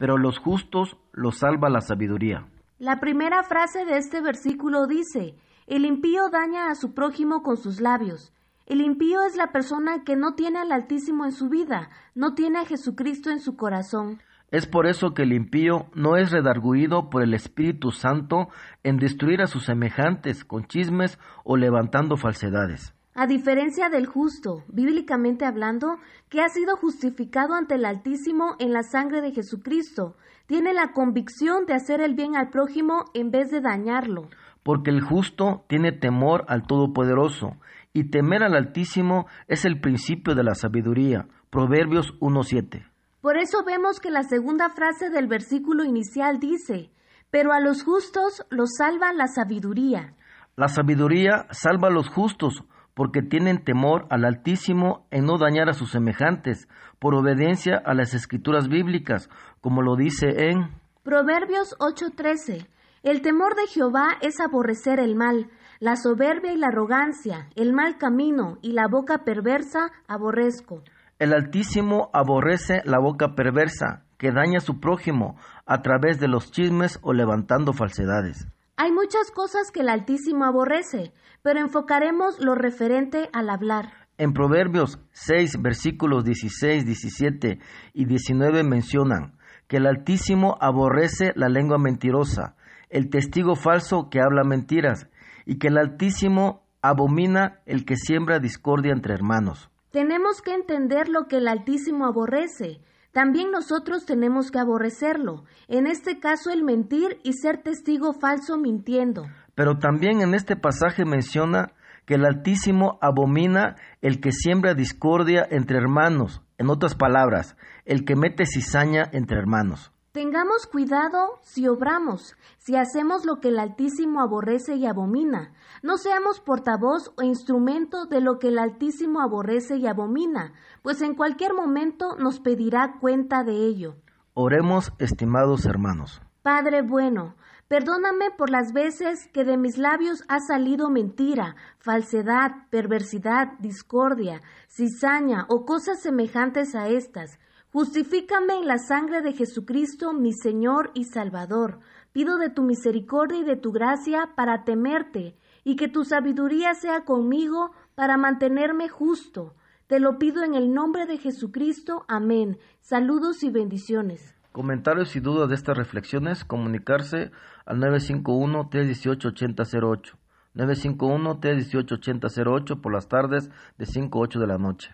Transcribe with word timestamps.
pero 0.00 0.16
los 0.16 0.38
justos 0.38 0.96
los 1.12 1.40
salva 1.40 1.68
la 1.68 1.82
sabiduría. 1.82 2.46
La 2.78 3.00
primera 3.00 3.42
frase 3.42 3.84
de 3.84 3.98
este 3.98 4.22
versículo 4.22 4.86
dice, 4.86 5.34
el 5.66 5.84
impío 5.84 6.30
daña 6.30 6.70
a 6.70 6.74
su 6.74 6.94
prójimo 6.94 7.42
con 7.42 7.58
sus 7.58 7.82
labios. 7.82 8.32
El 8.64 8.80
impío 8.80 9.22
es 9.22 9.36
la 9.36 9.52
persona 9.52 10.02
que 10.02 10.16
no 10.16 10.34
tiene 10.34 10.58
al 10.58 10.72
Altísimo 10.72 11.26
en 11.26 11.32
su 11.32 11.50
vida, 11.50 11.90
no 12.14 12.32
tiene 12.34 12.60
a 12.60 12.64
Jesucristo 12.64 13.28
en 13.28 13.40
su 13.40 13.56
corazón. 13.56 14.22
Es 14.50 14.66
por 14.66 14.86
eso 14.86 15.12
que 15.12 15.24
el 15.24 15.34
impío 15.34 15.90
no 15.94 16.16
es 16.16 16.30
redarguido 16.30 17.10
por 17.10 17.22
el 17.22 17.34
Espíritu 17.34 17.90
Santo 17.90 18.48
en 18.82 18.96
destruir 18.96 19.42
a 19.42 19.48
sus 19.48 19.66
semejantes 19.66 20.46
con 20.46 20.64
chismes 20.64 21.18
o 21.44 21.58
levantando 21.58 22.16
falsedades. 22.16 22.94
A 23.14 23.26
diferencia 23.26 23.88
del 23.88 24.06
justo, 24.06 24.62
bíblicamente 24.68 25.44
hablando, 25.44 25.96
que 26.28 26.42
ha 26.42 26.48
sido 26.48 26.76
justificado 26.76 27.54
ante 27.54 27.74
el 27.74 27.84
Altísimo 27.84 28.54
en 28.60 28.72
la 28.72 28.82
sangre 28.84 29.20
de 29.20 29.32
Jesucristo, 29.32 30.16
tiene 30.46 30.72
la 30.72 30.92
convicción 30.92 31.66
de 31.66 31.74
hacer 31.74 32.00
el 32.00 32.14
bien 32.14 32.36
al 32.36 32.50
prójimo 32.50 33.06
en 33.12 33.30
vez 33.30 33.50
de 33.50 33.60
dañarlo. 33.60 34.28
Porque 34.62 34.90
el 34.90 35.00
justo 35.00 35.64
tiene 35.68 35.90
temor 35.90 36.44
al 36.46 36.66
Todopoderoso, 36.66 37.56
y 37.92 38.10
temer 38.10 38.44
al 38.44 38.54
Altísimo 38.54 39.26
es 39.48 39.64
el 39.64 39.80
principio 39.80 40.36
de 40.36 40.44
la 40.44 40.54
sabiduría. 40.54 41.26
Proverbios 41.50 42.14
1.7. 42.20 42.86
Por 43.20 43.36
eso 43.36 43.64
vemos 43.64 43.98
que 43.98 44.10
la 44.10 44.22
segunda 44.22 44.70
frase 44.70 45.10
del 45.10 45.26
versículo 45.26 45.84
inicial 45.84 46.38
dice, 46.38 46.92
pero 47.30 47.52
a 47.52 47.60
los 47.60 47.82
justos 47.82 48.46
los 48.50 48.70
salva 48.78 49.12
la 49.12 49.26
sabiduría. 49.26 50.14
La 50.56 50.68
sabiduría 50.68 51.46
salva 51.50 51.88
a 51.88 51.90
los 51.90 52.08
justos 52.08 52.64
porque 52.94 53.22
tienen 53.22 53.64
temor 53.64 54.06
al 54.10 54.24
Altísimo 54.24 55.06
en 55.10 55.24
no 55.24 55.38
dañar 55.38 55.68
a 55.68 55.74
sus 55.74 55.90
semejantes, 55.90 56.68
por 56.98 57.14
obediencia 57.14 57.80
a 57.84 57.94
las 57.94 58.14
escrituras 58.14 58.68
bíblicas, 58.68 59.28
como 59.60 59.82
lo 59.82 59.96
dice 59.96 60.50
en 60.50 60.68
Proverbios 61.02 61.74
8:13. 61.78 62.66
El 63.02 63.22
temor 63.22 63.54
de 63.54 63.66
Jehová 63.66 64.08
es 64.20 64.38
aborrecer 64.40 65.00
el 65.00 65.16
mal, 65.16 65.48
la 65.78 65.96
soberbia 65.96 66.52
y 66.52 66.58
la 66.58 66.66
arrogancia, 66.66 67.48
el 67.56 67.72
mal 67.72 67.96
camino 67.96 68.58
y 68.60 68.72
la 68.72 68.86
boca 68.86 69.24
perversa 69.24 69.90
aborrezco. 70.06 70.82
El 71.18 71.32
Altísimo 71.32 72.10
aborrece 72.12 72.82
la 72.84 72.98
boca 72.98 73.34
perversa, 73.34 74.04
que 74.18 74.32
daña 74.32 74.58
a 74.58 74.60
su 74.60 74.80
prójimo 74.80 75.36
a 75.64 75.80
través 75.80 76.20
de 76.20 76.28
los 76.28 76.50
chismes 76.50 76.98
o 77.02 77.14
levantando 77.14 77.72
falsedades. 77.72 78.46
Hay 78.82 78.92
muchas 78.92 79.30
cosas 79.30 79.70
que 79.70 79.80
el 79.80 79.90
Altísimo 79.90 80.46
aborrece, 80.46 81.12
pero 81.42 81.60
enfocaremos 81.60 82.40
lo 82.40 82.54
referente 82.54 83.28
al 83.34 83.50
hablar. 83.50 83.92
En 84.16 84.32
Proverbios 84.32 84.98
6, 85.12 85.60
versículos 85.60 86.24
16, 86.24 86.86
17 86.86 87.58
y 87.92 88.04
19 88.06 88.62
mencionan 88.62 89.36
que 89.68 89.76
el 89.76 89.86
Altísimo 89.86 90.56
aborrece 90.62 91.32
la 91.36 91.50
lengua 91.50 91.76
mentirosa, 91.76 92.56
el 92.88 93.10
testigo 93.10 93.54
falso 93.54 94.08
que 94.08 94.22
habla 94.22 94.44
mentiras, 94.44 95.10
y 95.44 95.58
que 95.58 95.68
el 95.68 95.76
Altísimo 95.76 96.62
abomina 96.80 97.60
el 97.66 97.84
que 97.84 97.96
siembra 97.96 98.38
discordia 98.38 98.92
entre 98.92 99.12
hermanos. 99.12 99.70
Tenemos 99.90 100.40
que 100.40 100.54
entender 100.54 101.10
lo 101.10 101.26
que 101.28 101.36
el 101.36 101.48
Altísimo 101.48 102.06
aborrece, 102.06 102.80
también 103.12 103.50
nosotros 103.50 104.04
tenemos 104.04 104.50
que 104.50 104.58
aborrecerlo, 104.58 105.44
en 105.68 105.86
este 105.86 106.20
caso 106.20 106.50
el 106.50 106.62
mentir 106.62 107.18
y 107.24 107.32
ser 107.32 107.62
testigo 107.62 108.12
falso 108.12 108.56
mintiendo. 108.56 109.26
Pero 109.54 109.78
también 109.78 110.20
en 110.20 110.34
este 110.34 110.56
pasaje 110.56 111.04
menciona 111.04 111.72
que 112.06 112.14
el 112.14 112.24
Altísimo 112.24 112.98
abomina 113.00 113.76
el 114.00 114.20
que 114.20 114.32
siembra 114.32 114.74
discordia 114.74 115.46
entre 115.50 115.78
hermanos, 115.78 116.42
en 116.58 116.70
otras 116.70 116.94
palabras, 116.94 117.56
el 117.84 118.04
que 118.04 118.16
mete 118.16 118.46
cizaña 118.46 119.08
entre 119.12 119.38
hermanos. 119.38 119.92
Tengamos 120.12 120.66
cuidado 120.66 121.38
si 121.42 121.68
obramos, 121.68 122.36
si 122.58 122.74
hacemos 122.74 123.24
lo 123.24 123.38
que 123.38 123.50
el 123.50 123.60
Altísimo 123.60 124.20
aborrece 124.20 124.74
y 124.74 124.84
abomina. 124.84 125.52
No 125.84 125.98
seamos 125.98 126.40
portavoz 126.40 127.12
o 127.16 127.22
instrumento 127.22 128.06
de 128.06 128.20
lo 128.20 128.40
que 128.40 128.48
el 128.48 128.58
Altísimo 128.58 129.20
aborrece 129.20 129.76
y 129.76 129.86
abomina, 129.86 130.52
pues 130.82 131.00
en 131.02 131.14
cualquier 131.14 131.54
momento 131.54 132.16
nos 132.16 132.40
pedirá 132.40 132.96
cuenta 133.00 133.44
de 133.44 133.52
ello. 133.52 133.94
Oremos, 134.34 134.92
estimados 134.98 135.64
hermanos. 135.64 136.20
Padre 136.42 136.82
bueno, 136.82 137.36
perdóname 137.68 138.32
por 138.36 138.50
las 138.50 138.72
veces 138.72 139.28
que 139.32 139.44
de 139.44 139.56
mis 139.56 139.78
labios 139.78 140.24
ha 140.26 140.40
salido 140.40 140.90
mentira, 140.90 141.54
falsedad, 141.78 142.68
perversidad, 142.70 143.52
discordia, 143.60 144.42
cizaña 144.66 145.46
o 145.48 145.64
cosas 145.64 146.02
semejantes 146.02 146.74
a 146.74 146.88
estas 146.88 147.38
Justifícame 147.72 148.58
en 148.58 148.66
la 148.66 148.78
sangre 148.78 149.22
de 149.22 149.32
Jesucristo, 149.32 150.12
mi 150.12 150.32
Señor 150.32 150.90
y 150.92 151.04
Salvador. 151.04 151.78
Pido 152.12 152.36
de 152.36 152.50
tu 152.50 152.64
misericordia 152.64 153.38
y 153.38 153.44
de 153.44 153.54
tu 153.54 153.70
gracia 153.70 154.30
para 154.34 154.64
temerte, 154.64 155.36
y 155.62 155.76
que 155.76 155.86
tu 155.86 156.04
sabiduría 156.04 156.74
sea 156.74 157.04
conmigo 157.04 157.70
para 157.94 158.16
mantenerme 158.16 158.88
justo. 158.88 159.54
Te 159.86 160.00
lo 160.00 160.18
pido 160.18 160.42
en 160.42 160.54
el 160.54 160.74
nombre 160.74 161.06
de 161.06 161.18
Jesucristo. 161.18 162.04
Amén. 162.08 162.58
Saludos 162.80 163.44
y 163.44 163.50
bendiciones. 163.50 164.34
Comentarios 164.50 165.14
y 165.14 165.20
dudas 165.20 165.48
de 165.48 165.54
estas 165.54 165.78
reflexiones, 165.78 166.44
comunicarse 166.44 167.30
al 167.66 167.78
951-318-8008. 167.78 170.16
951-318-8008 170.56 172.80
por 172.80 172.92
las 172.92 173.06
tardes 173.06 173.48
de 173.78 173.86
5 173.86 174.18
a 174.18 174.22
8 174.22 174.40
de 174.40 174.46
la 174.48 174.58
noche. 174.58 174.90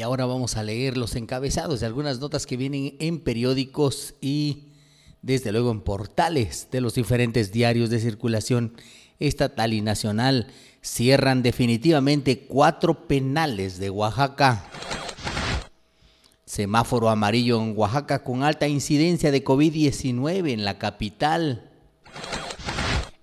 Y 0.00 0.02
ahora 0.02 0.24
vamos 0.24 0.56
a 0.56 0.62
leer 0.62 0.96
los 0.96 1.14
encabezados 1.14 1.80
de 1.80 1.86
algunas 1.86 2.20
notas 2.20 2.46
que 2.46 2.56
vienen 2.56 2.96
en 3.00 3.20
periódicos 3.20 4.14
y 4.22 4.68
desde 5.20 5.52
luego 5.52 5.70
en 5.70 5.82
portales 5.82 6.68
de 6.72 6.80
los 6.80 6.94
diferentes 6.94 7.52
diarios 7.52 7.90
de 7.90 8.00
circulación 8.00 8.72
estatal 9.18 9.74
y 9.74 9.82
nacional. 9.82 10.46
Cierran 10.80 11.42
definitivamente 11.42 12.46
cuatro 12.46 13.08
penales 13.08 13.78
de 13.78 13.90
Oaxaca. 13.90 14.64
Semáforo 16.46 17.10
amarillo 17.10 17.62
en 17.62 17.74
Oaxaca 17.76 18.24
con 18.24 18.42
alta 18.42 18.68
incidencia 18.68 19.30
de 19.30 19.44
COVID-19 19.44 20.50
en 20.50 20.64
la 20.64 20.78
capital. 20.78 21.70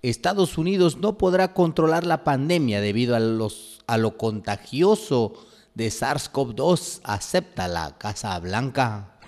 Estados 0.02 0.56
Unidos 0.56 0.98
no 0.98 1.18
podrá 1.18 1.54
controlar 1.54 2.06
la 2.06 2.22
pandemia 2.22 2.80
debido 2.80 3.16
a, 3.16 3.18
los, 3.18 3.80
lo 3.98 4.16
contagioso 4.16 5.47
de 5.74 5.88
SARS-CoV-2 5.88 7.00
acepta 7.04 7.68
la 7.68 7.98
Casa 7.98 8.38
Blanca. 8.38 9.18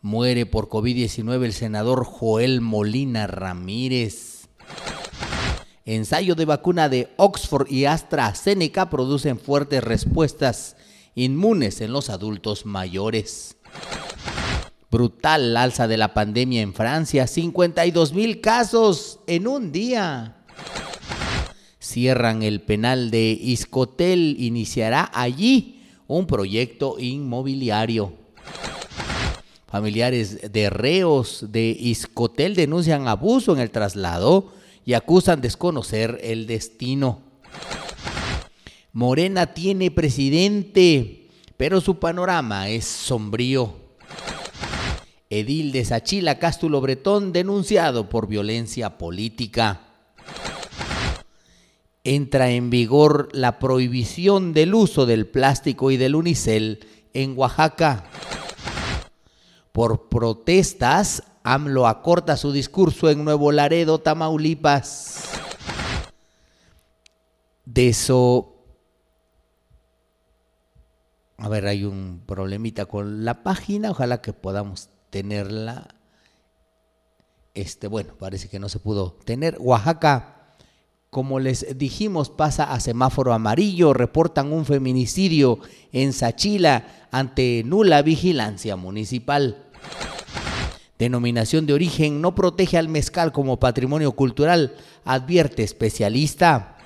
Muere 0.00 0.46
por 0.46 0.68
COVID-19 0.68 1.44
el 1.44 1.52
senador 1.52 2.04
Joel 2.04 2.60
Molina 2.60 3.26
Ramírez. 3.26 4.48
Ensayo 5.84 6.34
de 6.34 6.44
vacuna 6.44 6.88
de 6.88 7.12
Oxford 7.16 7.70
y 7.70 7.86
AstraZeneca 7.86 8.90
producen 8.90 9.38
fuertes 9.38 9.82
respuestas 9.82 10.76
inmunes 11.14 11.80
en 11.80 11.92
los 11.92 12.10
adultos 12.10 12.66
mayores. 12.66 13.56
Brutal 14.90 15.56
alza 15.56 15.88
de 15.88 15.96
la 15.96 16.14
pandemia 16.14 16.62
en 16.62 16.74
Francia, 16.74 17.26
52 17.26 18.12
mil 18.12 18.40
casos 18.40 19.20
en 19.26 19.46
un 19.46 19.72
día 19.72 20.38
cierran 21.88 22.42
el 22.42 22.60
penal 22.60 23.10
de 23.10 23.30
Iscotel, 23.30 24.36
iniciará 24.38 25.10
allí 25.14 25.80
un 26.06 26.26
proyecto 26.26 26.96
inmobiliario. 26.98 28.12
Familiares 29.66 30.52
de 30.52 30.70
reos 30.70 31.46
de 31.50 31.76
Iscotel 31.78 32.54
denuncian 32.54 33.08
abuso 33.08 33.54
en 33.54 33.60
el 33.60 33.70
traslado 33.70 34.52
y 34.84 34.94
acusan 34.94 35.40
desconocer 35.40 36.20
el 36.22 36.46
destino. 36.46 37.22
Morena 38.92 39.54
tiene 39.54 39.90
presidente, 39.90 41.28
pero 41.56 41.80
su 41.80 41.98
panorama 41.98 42.68
es 42.68 42.84
sombrío. 42.84 43.74
Edil 45.30 45.72
de 45.72 45.84
Sachila 45.84 46.38
Cástulo 46.38 46.80
Bretón 46.80 47.32
denunciado 47.32 48.08
por 48.08 48.28
violencia 48.28 48.96
política 48.96 49.87
entra 52.14 52.50
en 52.50 52.70
vigor 52.70 53.28
la 53.32 53.58
prohibición 53.58 54.54
del 54.54 54.74
uso 54.74 55.04
del 55.04 55.26
plástico 55.26 55.90
y 55.90 55.98
del 55.98 56.14
unicel 56.14 56.86
en 57.12 57.36
Oaxaca. 57.36 58.04
Por 59.72 60.08
protestas, 60.08 61.22
AMLO 61.42 61.86
acorta 61.86 62.38
su 62.38 62.50
discurso 62.50 63.10
en 63.10 63.24
Nuevo 63.24 63.52
Laredo, 63.52 63.98
Tamaulipas. 63.98 65.32
De 67.64 67.88
eso... 67.88 68.54
A 71.36 71.48
ver, 71.48 71.66
hay 71.66 71.84
un 71.84 72.22
problemita 72.26 72.86
con 72.86 73.24
la 73.24 73.42
página, 73.44 73.90
ojalá 73.90 74.20
que 74.22 74.32
podamos 74.32 74.88
tenerla. 75.10 75.94
Este, 77.54 77.86
bueno, 77.86 78.14
parece 78.18 78.48
que 78.48 78.58
no 78.58 78.68
se 78.68 78.80
pudo 78.80 79.12
tener. 79.24 79.56
Oaxaca 79.60 80.37
como 81.18 81.40
les 81.40 81.66
dijimos, 81.76 82.30
pasa 82.30 82.72
a 82.72 82.78
semáforo 82.78 83.32
amarillo, 83.32 83.92
reportan 83.92 84.52
un 84.52 84.64
feminicidio 84.64 85.58
en 85.92 86.12
Sachila 86.12 87.08
ante 87.10 87.64
nula 87.66 88.02
vigilancia 88.02 88.76
municipal. 88.76 89.64
Denominación 90.96 91.66
de 91.66 91.72
origen 91.72 92.20
no 92.20 92.36
protege 92.36 92.78
al 92.78 92.88
mezcal 92.88 93.32
como 93.32 93.58
patrimonio 93.58 94.12
cultural, 94.12 94.76
advierte 95.04 95.64
especialista. 95.64 96.76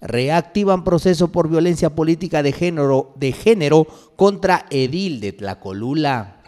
Reactivan 0.00 0.82
proceso 0.82 1.30
por 1.30 1.48
violencia 1.48 1.94
política 1.94 2.42
de 2.42 2.50
género, 2.50 3.86
contra 4.16 4.66
Edil 4.70 5.20
de 5.20 5.34
Tlacolula. 5.34 6.38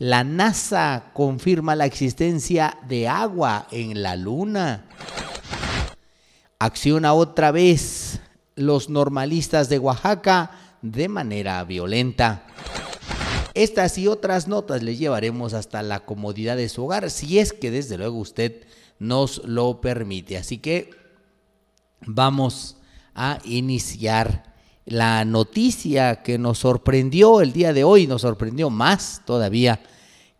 La 0.00 0.24
NASA 0.24 1.10
confirma 1.12 1.76
la 1.76 1.86
existencia 1.86 2.76
de 2.88 3.06
agua 3.06 3.68
en 3.70 4.02
la 4.02 4.16
Luna. 4.16 4.86
Acciona 6.62 7.14
otra 7.14 7.52
vez 7.52 8.20
los 8.54 8.90
normalistas 8.90 9.70
de 9.70 9.78
Oaxaca 9.78 10.50
de 10.82 11.08
manera 11.08 11.64
violenta. 11.64 12.46
Estas 13.54 13.96
y 13.96 14.08
otras 14.08 14.46
notas 14.46 14.82
le 14.82 14.94
llevaremos 14.94 15.54
hasta 15.54 15.82
la 15.82 16.00
comodidad 16.00 16.58
de 16.58 16.68
su 16.68 16.84
hogar, 16.84 17.10
si 17.10 17.38
es 17.38 17.54
que 17.54 17.70
desde 17.70 17.96
luego 17.96 18.18
usted 18.18 18.66
nos 18.98 19.42
lo 19.46 19.80
permite. 19.80 20.36
Así 20.36 20.58
que 20.58 20.90
vamos 22.06 22.76
a 23.14 23.38
iniciar 23.46 24.54
la 24.84 25.24
noticia 25.24 26.22
que 26.22 26.36
nos 26.36 26.58
sorprendió 26.58 27.40
el 27.40 27.54
día 27.54 27.72
de 27.72 27.84
hoy, 27.84 28.06
nos 28.06 28.20
sorprendió 28.20 28.68
más 28.68 29.22
todavía 29.24 29.80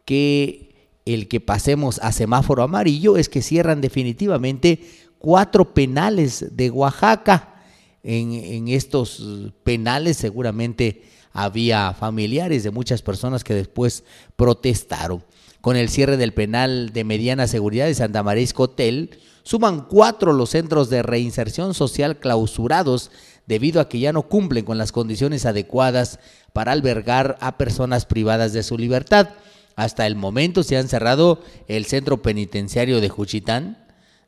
que 0.05 0.71
el 1.07 1.29
que 1.29 1.41
pasemos 1.41 1.99
a 2.01 2.13
semáforo 2.13 2.63
amarillo, 2.63 3.17
es 3.17 3.31
que 3.31 3.41
cierran 3.41 3.81
definitivamente 3.81 4.81
cuatro 5.21 5.75
penales 5.75 6.47
de 6.57 6.71
Oaxaca. 6.71 7.63
En, 8.03 8.67
estos 8.69 9.23
penales 9.63 10.17
seguramente 10.17 11.03
había 11.33 11.93
familiares 11.93 12.65
de 12.65 12.71
muchas 12.71 13.03
personas 13.03 13.45
que 13.45 13.55
después 13.55 14.03
protestaron. 14.35 15.23
Con 15.61 15.77
el 15.77 15.91
cierre 15.91 16.17
del 16.17 16.33
penal 16.33 16.93
de 16.95 17.05
mediana 17.05 17.47
seguridad 17.47 17.85
de 17.85 17.95
Santa 17.95 18.23
María 18.23 18.49
Hotel, 18.57 19.11
suman 19.43 19.83
cuatro 19.83 20.33
los 20.33 20.51
centros 20.51 20.89
de 20.89 21.03
reinserción 21.03 21.75
social 21.75 22.19
clausurados 22.19 23.11
debido 23.47 23.81
a 23.83 23.89
que 23.89 24.01
ya 24.01 24.15
no 24.15 24.23
cumplen 24.23 24.65
con 24.65 24.79
las 24.79 24.93
condiciones 24.93 25.45
adecuadas 25.45 26.19
para 26.55 26.73
albergar 26.73 27.37
a 27.41 27.59
personas 27.59 28.07
privadas 28.07 28.55
de 28.55 28.63
su 28.63 28.79
libertad. 28.79 29.29
Hasta 29.77 30.07
el 30.07 30.17
momento 30.17 30.63
se 30.63 30.79
han 30.79 30.89
cerrado 30.89 31.43
el 31.69 31.85
centro 31.85 32.23
penitenciario 32.23 33.01
de 33.03 33.09
Juchitán, 33.11 33.77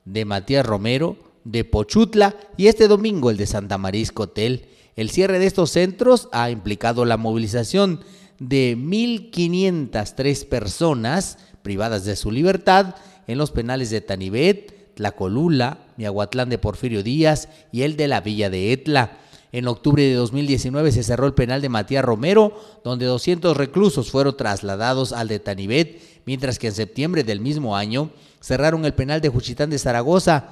de 0.05 0.25
Matías 0.25 0.67
Romero, 0.67 1.17
de 1.45 1.65
Pochutla 1.65 2.37
y 2.57 2.67
este 2.67 2.89
domingo 2.89 3.31
el 3.31 3.37
de 3.37 3.47
Santa 3.47 3.79
María 3.79 4.07
Hotel. 4.15 4.67
El 4.97 5.11
cierre 5.11 5.39
de 5.39 5.47
estos 5.47 5.71
centros 5.71 6.29
ha 6.33 6.51
implicado 6.51 7.05
la 7.05 7.17
movilización 7.17 8.01
de 8.39 8.77
1.503 8.77 10.47
personas 10.47 11.39
privadas 11.63 12.05
de 12.05 12.17
su 12.17 12.31
libertad 12.31 12.97
en 13.27 13.39
los 13.39 13.51
penales 13.51 13.91
de 13.91 14.01
Tanibet, 14.01 14.95
Tlacolula, 14.95 15.87
Miahuatlán 15.97 16.51
de 16.51 16.59
Porfirio 16.59 17.03
Díaz 17.03 17.49
y 17.71 17.83
el 17.83 17.97
de 17.97 18.09
la 18.09 18.21
Villa 18.21 18.51
de 18.51 18.73
Etla. 18.73 19.19
En 19.53 19.69
octubre 19.69 20.03
de 20.03 20.15
2019 20.15 20.93
se 20.93 21.03
cerró 21.03 21.27
el 21.27 21.35
penal 21.35 21.61
de 21.61 21.69
Matías 21.69 22.05
Romero, 22.05 22.59
donde 22.85 23.07
200 23.07 23.57
reclusos 23.57 24.11
fueron 24.11 24.37
trasladados 24.37 25.13
al 25.13 25.29
de 25.29 25.41
Tanibet, 25.41 26.01
mientras 26.25 26.59
que 26.59 26.69
en 26.69 26.75
septiembre 26.75 27.23
del 27.23 27.41
mismo 27.41 27.77
año 27.77 28.11
cerraron 28.43 28.85
el 28.85 28.95
penal 28.95 29.21
de 29.21 29.29
Juchitán 29.29 29.71
de 29.71 29.79
Zaragoza, 29.79 30.51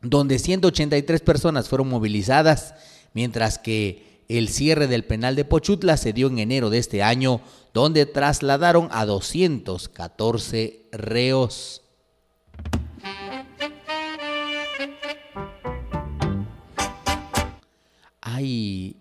donde 0.00 0.38
183 0.38 1.20
personas 1.20 1.68
fueron 1.68 1.88
movilizadas 1.88 2.74
mientras 3.12 3.58
que 3.58 4.24
el 4.28 4.48
cierre 4.48 4.86
del 4.86 5.04
penal 5.04 5.34
de 5.36 5.44
Pochutla 5.44 5.96
se 5.96 6.12
dio 6.12 6.28
en 6.28 6.38
enero 6.38 6.70
de 6.70 6.78
este 6.78 7.02
año, 7.02 7.40
donde 7.72 8.06
trasladaron 8.06 8.88
a 8.90 9.06
214 9.06 10.86
reos. 10.92 11.82
Hay, 18.20 18.96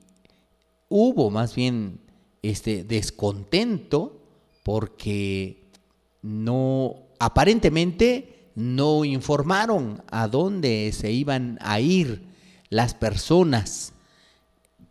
hubo 0.88 1.30
más 1.30 1.54
bien 1.54 2.00
este 2.42 2.84
descontento 2.84 4.22
porque 4.64 5.68
no, 6.22 7.07
aparentemente 7.20 8.50
no 8.56 9.06
informaron 9.06 10.04
a 10.10 10.28
dónde 10.28 10.92
se 10.94 11.12
iban 11.12 11.58
a 11.62 11.80
ir 11.80 12.24
las 12.70 12.94
personas 12.94 13.94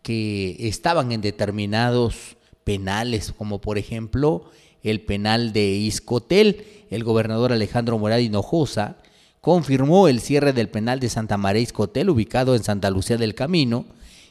que 0.01 0.55
estaban 0.59 1.11
en 1.11 1.21
determinados 1.21 2.37
penales, 2.63 3.33
como 3.37 3.59
por 3.59 3.77
ejemplo 3.77 4.49
el 4.83 5.01
penal 5.01 5.53
de 5.53 5.67
Iscotel. 5.67 6.65
El 6.89 7.03
gobernador 7.03 7.51
Alejandro 7.51 7.97
Morad 7.97 8.19
Hinojosa 8.19 8.97
confirmó 9.41 10.07
el 10.07 10.21
cierre 10.21 10.53
del 10.53 10.69
penal 10.69 10.99
de 10.99 11.09
Santa 11.09 11.37
María 11.37 11.61
Iscotel, 11.61 12.09
ubicado 12.09 12.55
en 12.55 12.63
Santa 12.63 12.89
Lucía 12.89 13.17
del 13.17 13.35
Camino, 13.35 13.85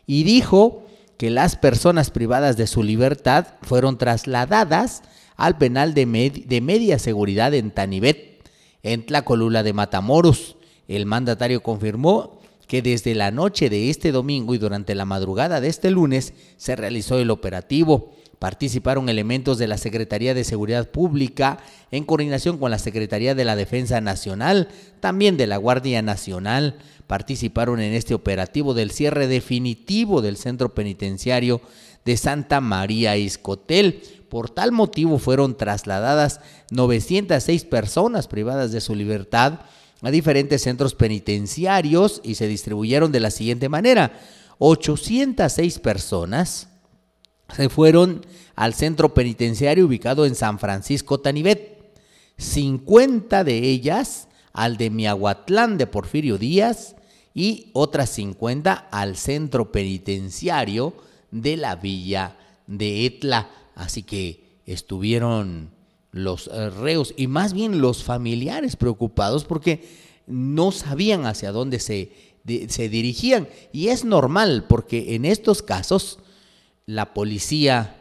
y 0.06 0.24
dijo 0.24 0.86
que 1.18 1.30
las 1.30 1.56
personas 1.56 2.10
privadas 2.10 2.56
de 2.56 2.66
su 2.66 2.82
libertad 2.82 3.46
fueron 3.62 3.98
trasladadas 3.98 5.02
al 5.36 5.58
penal 5.58 5.94
de, 5.94 6.06
media 6.06 6.98
seguridad 6.98 7.54
en 7.54 7.70
Tanibet, 7.70 8.48
en 8.82 9.04
Tlacolula 9.04 9.62
de 9.62 9.72
Matamoros. 9.72 10.56
El 10.88 11.06
mandatario 11.06 11.62
confirmó 11.62 12.40
que 12.66 12.82
desde 12.82 13.14
la 13.14 13.30
noche 13.30 13.70
de 13.70 13.90
este 13.90 14.12
domingo 14.12 14.54
y 14.54 14.58
durante 14.58 14.94
la 14.94 15.04
madrugada 15.04 15.60
de 15.60 15.68
este 15.68 15.90
lunes 15.90 16.32
se 16.56 16.76
realizó 16.76 17.18
el 17.18 17.30
operativo. 17.30 18.12
Participaron 18.38 19.08
elementos 19.08 19.56
de 19.56 19.66
la 19.66 19.78
Secretaría 19.78 20.34
de 20.34 20.44
Seguridad 20.44 20.90
Pública 20.90 21.58
en 21.90 22.04
coordinación 22.04 22.58
con 22.58 22.70
la 22.70 22.78
Secretaría 22.78 23.34
de 23.34 23.44
la 23.44 23.56
Defensa 23.56 24.00
Nacional, 24.00 24.68
también 25.00 25.36
de 25.36 25.46
la 25.46 25.56
Guardia 25.56 26.02
Nacional. 26.02 26.76
Participaron 27.06 27.80
en 27.80 27.94
este 27.94 28.14
operativo 28.14 28.74
del 28.74 28.90
cierre 28.90 29.26
definitivo 29.26 30.20
del 30.22 30.36
centro 30.36 30.74
penitenciario 30.74 31.62
de 32.06 32.16
Santa 32.16 32.62
María 32.62 33.18
Iscotel. 33.18 34.00
Por 34.30 34.48
tal 34.48 34.72
motivo 34.72 35.18
fueron 35.18 35.56
trasladadas 35.56 36.40
906 36.70 37.64
personas 37.64 38.28
privadas 38.28 38.72
de 38.72 38.80
su 38.80 38.94
libertad 38.94 39.60
a 40.02 40.10
diferentes 40.10 40.62
centros 40.62 40.94
penitenciarios 40.94 42.20
y 42.24 42.36
se 42.36 42.48
distribuyeron 42.48 43.12
de 43.12 43.20
la 43.20 43.30
siguiente 43.30 43.68
manera. 43.68 44.18
806 44.58 45.80
personas 45.80 46.68
se 47.54 47.68
fueron 47.68 48.24
al 48.54 48.74
centro 48.74 49.12
penitenciario 49.12 49.86
ubicado 49.86 50.26
en 50.26 50.34
San 50.34 50.58
Francisco 50.58 51.20
Tanibet. 51.20 51.76
50 52.38 53.44
de 53.44 53.58
ellas 53.58 54.28
al 54.52 54.76
de 54.76 54.90
Miahuatlán 54.90 55.78
de 55.78 55.86
Porfirio 55.86 56.38
Díaz 56.38 56.96
y 57.34 57.70
otras 57.72 58.10
50 58.10 58.72
al 58.90 59.16
centro 59.16 59.72
penitenciario 59.72 60.94
de 61.30 61.56
la 61.56 61.76
villa 61.76 62.36
de 62.66 63.06
Etla. 63.06 63.50
Así 63.74 64.02
que 64.02 64.60
estuvieron 64.66 65.70
los 66.12 66.48
eh, 66.48 66.70
reos 66.70 67.14
y 67.16 67.26
más 67.26 67.52
bien 67.52 67.80
los 67.80 68.02
familiares 68.02 68.76
preocupados 68.76 69.44
porque 69.44 69.86
no 70.26 70.72
sabían 70.72 71.26
hacia 71.26 71.52
dónde 71.52 71.78
se, 71.78 72.12
se 72.68 72.88
dirigían. 72.88 73.48
Y 73.72 73.88
es 73.88 74.04
normal 74.04 74.64
porque 74.68 75.14
en 75.14 75.24
estos 75.24 75.62
casos 75.62 76.18
la 76.86 77.12
policía, 77.14 77.96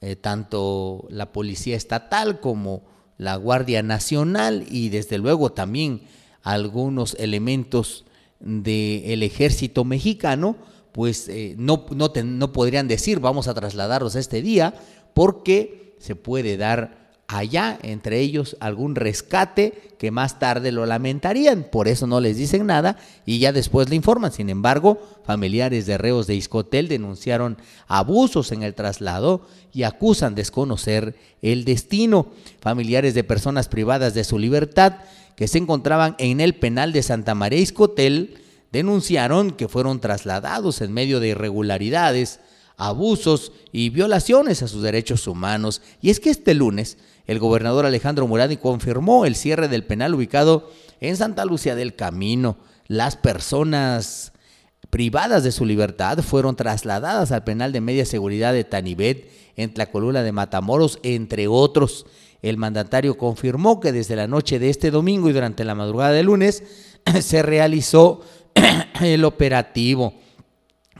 eh, 0.00 0.16
tanto 0.16 1.06
la 1.10 1.32
policía 1.32 1.76
estatal 1.76 2.40
como 2.40 2.82
la 3.18 3.36
Guardia 3.36 3.82
Nacional 3.82 4.66
y 4.70 4.88
desde 4.88 5.18
luego 5.18 5.52
también 5.52 6.02
algunos 6.42 7.14
elementos 7.20 8.04
del 8.40 9.22
ejército 9.22 9.84
mexicano, 9.84 10.56
pues 10.92 11.28
eh, 11.28 11.54
no, 11.58 11.86
no, 11.90 12.12
no 12.22 12.52
podrían 12.52 12.86
decir 12.86 13.18
vamos 13.18 13.48
a 13.48 13.54
trasladarlos 13.54 14.14
este 14.14 14.42
día 14.42 14.74
porque 15.14 15.96
se 15.98 16.14
puede 16.14 16.56
dar 16.56 17.02
allá 17.32 17.78
entre 17.82 18.20
ellos 18.20 18.56
algún 18.60 18.94
rescate 18.94 19.94
que 19.98 20.10
más 20.10 20.38
tarde 20.38 20.70
lo 20.70 20.84
lamentarían, 20.84 21.64
por 21.70 21.88
eso 21.88 22.06
no 22.06 22.20
les 22.20 22.36
dicen 22.36 22.66
nada 22.66 22.98
y 23.24 23.38
ya 23.38 23.52
después 23.52 23.88
le 23.88 23.96
informan. 23.96 24.32
Sin 24.32 24.50
embargo, 24.50 25.00
familiares 25.24 25.86
de 25.86 25.96
reos 25.96 26.26
de 26.26 26.34
Iscotel 26.34 26.88
denunciaron 26.88 27.56
abusos 27.86 28.52
en 28.52 28.62
el 28.62 28.74
traslado 28.74 29.46
y 29.72 29.84
acusan 29.84 30.34
desconocer 30.34 31.16
el 31.40 31.64
destino. 31.64 32.26
Familiares 32.60 33.14
de 33.14 33.24
personas 33.24 33.68
privadas 33.68 34.12
de 34.12 34.24
su 34.24 34.38
libertad 34.38 34.96
que 35.36 35.48
se 35.48 35.58
encontraban 35.58 36.16
en 36.18 36.40
el 36.40 36.54
penal 36.54 36.92
de 36.92 37.02
Santa 37.02 37.34
María 37.34 37.60
Iscotel 37.60 38.42
denunciaron 38.72 39.52
que 39.52 39.68
fueron 39.68 40.00
trasladados 40.00 40.80
en 40.80 40.92
medio 40.92 41.20
de 41.20 41.28
irregularidades, 41.28 42.40
abusos 42.76 43.52
y 43.70 43.90
violaciones 43.90 44.62
a 44.62 44.68
sus 44.68 44.82
derechos 44.82 45.26
humanos. 45.26 45.82
Y 46.00 46.10
es 46.10 46.18
que 46.18 46.30
este 46.30 46.54
lunes 46.54 46.96
el 47.26 47.38
gobernador 47.38 47.86
Alejandro 47.86 48.26
Muradi 48.26 48.56
confirmó 48.56 49.24
el 49.24 49.36
cierre 49.36 49.68
del 49.68 49.84
penal 49.84 50.14
ubicado 50.14 50.70
en 51.00 51.16
Santa 51.16 51.44
Lucía 51.44 51.74
del 51.74 51.94
Camino. 51.94 52.56
Las 52.88 53.16
personas 53.16 54.32
privadas 54.90 55.44
de 55.44 55.52
su 55.52 55.64
libertad 55.64 56.18
fueron 56.18 56.56
trasladadas 56.56 57.30
al 57.32 57.44
penal 57.44 57.72
de 57.72 57.80
media 57.80 58.04
seguridad 58.04 58.52
de 58.52 58.64
Tanibet 58.64 59.30
en 59.56 59.72
Tlacolula 59.72 60.22
de 60.22 60.32
Matamoros, 60.32 60.98
entre 61.02 61.46
otros. 61.46 62.06
El 62.42 62.56
mandatario 62.56 63.16
confirmó 63.16 63.78
que 63.78 63.92
desde 63.92 64.16
la 64.16 64.26
noche 64.26 64.58
de 64.58 64.68
este 64.68 64.90
domingo 64.90 65.30
y 65.30 65.32
durante 65.32 65.64
la 65.64 65.76
madrugada 65.76 66.12
de 66.12 66.24
lunes 66.24 66.64
se 67.20 67.42
realizó 67.42 68.20
el 69.00 69.24
operativo. 69.24 70.14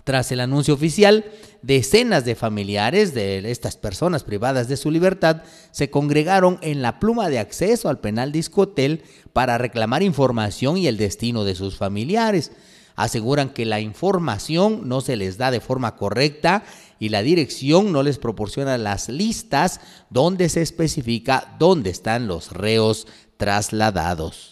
Tras 0.04 0.32
el 0.32 0.40
anuncio 0.40 0.74
oficial, 0.74 1.24
decenas 1.62 2.24
de 2.24 2.34
familiares 2.34 3.14
de 3.14 3.50
estas 3.50 3.76
personas 3.76 4.24
privadas 4.24 4.66
de 4.66 4.76
su 4.76 4.90
libertad 4.90 5.42
se 5.70 5.90
congregaron 5.90 6.58
en 6.60 6.82
la 6.82 6.98
pluma 6.98 7.28
de 7.28 7.38
acceso 7.38 7.88
al 7.88 8.00
penal 8.00 8.32
discotel 8.32 9.04
para 9.32 9.58
reclamar 9.58 10.02
información 10.02 10.76
y 10.76 10.88
el 10.88 10.96
destino 10.96 11.44
de 11.44 11.54
sus 11.54 11.76
familiares. 11.76 12.50
Aseguran 12.96 13.50
que 13.50 13.64
la 13.64 13.80
información 13.80 14.88
no 14.88 15.00
se 15.00 15.16
les 15.16 15.38
da 15.38 15.50
de 15.50 15.60
forma 15.60 15.96
correcta 15.96 16.64
y 16.98 17.08
la 17.08 17.22
dirección 17.22 17.92
no 17.92 18.02
les 18.02 18.18
proporciona 18.18 18.76
las 18.78 19.08
listas 19.08 19.80
donde 20.10 20.48
se 20.48 20.62
especifica 20.62 21.54
dónde 21.58 21.90
están 21.90 22.26
los 22.26 22.50
reos 22.52 23.06
trasladados. 23.36 24.51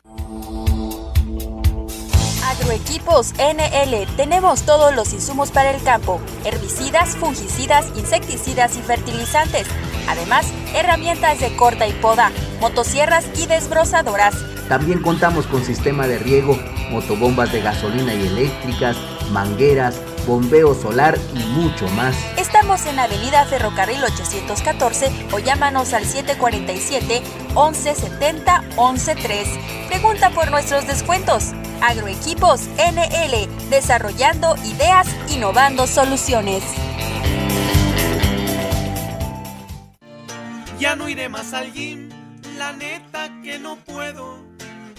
Agroequipos 2.46 3.34
NL. 3.34 4.08
Tenemos 4.16 4.64
todos 4.64 4.96
los 4.96 5.12
insumos 5.12 5.52
para 5.52 5.76
el 5.76 5.84
campo. 5.84 6.22
Herbicidas, 6.46 7.18
fungicidas, 7.18 7.92
insecticidas 7.98 8.78
y 8.78 8.82
fertilizantes. 8.82 9.68
Además, 10.12 10.46
herramientas 10.76 11.40
de 11.40 11.56
corta 11.56 11.88
y 11.88 11.94
poda, 11.94 12.32
motosierras 12.60 13.26
y 13.38 13.48
desbrozadoras 13.48 14.36
también 14.72 15.02
contamos 15.02 15.48
con 15.48 15.66
sistema 15.66 16.08
de 16.08 16.18
riego, 16.18 16.58
motobombas 16.92 17.52
de 17.52 17.60
gasolina 17.60 18.14
y 18.14 18.26
eléctricas, 18.26 18.96
mangueras, 19.30 20.00
bombeo 20.26 20.74
solar 20.74 21.18
y 21.36 21.40
mucho 21.40 21.90
más. 21.90 22.16
Estamos 22.38 22.86
en 22.86 22.98
Avenida 22.98 23.44
Ferrocarril 23.44 24.02
814 24.02 25.12
o 25.34 25.40
llámanos 25.40 25.92
al 25.94 26.06
747 26.06 27.22
1170 27.50 28.64
113. 28.76 29.60
Pregunta 29.90 30.30
por 30.30 30.50
nuestros 30.52 30.88
descuentos. 30.88 31.48
Agroequipos 31.82 32.62
NL, 32.78 33.50
desarrollando 33.70 34.56
ideas, 34.64 35.06
innovando 35.28 35.86
soluciones. 35.86 36.64
Ya 40.82 40.96
no 40.96 41.08
iré 41.08 41.30
más 41.30 41.54
al 41.54 41.72
gym, 41.74 42.10
la 42.58 42.74
neta 42.74 43.30
que 43.44 43.60
no 43.60 43.76
puedo. 43.76 44.44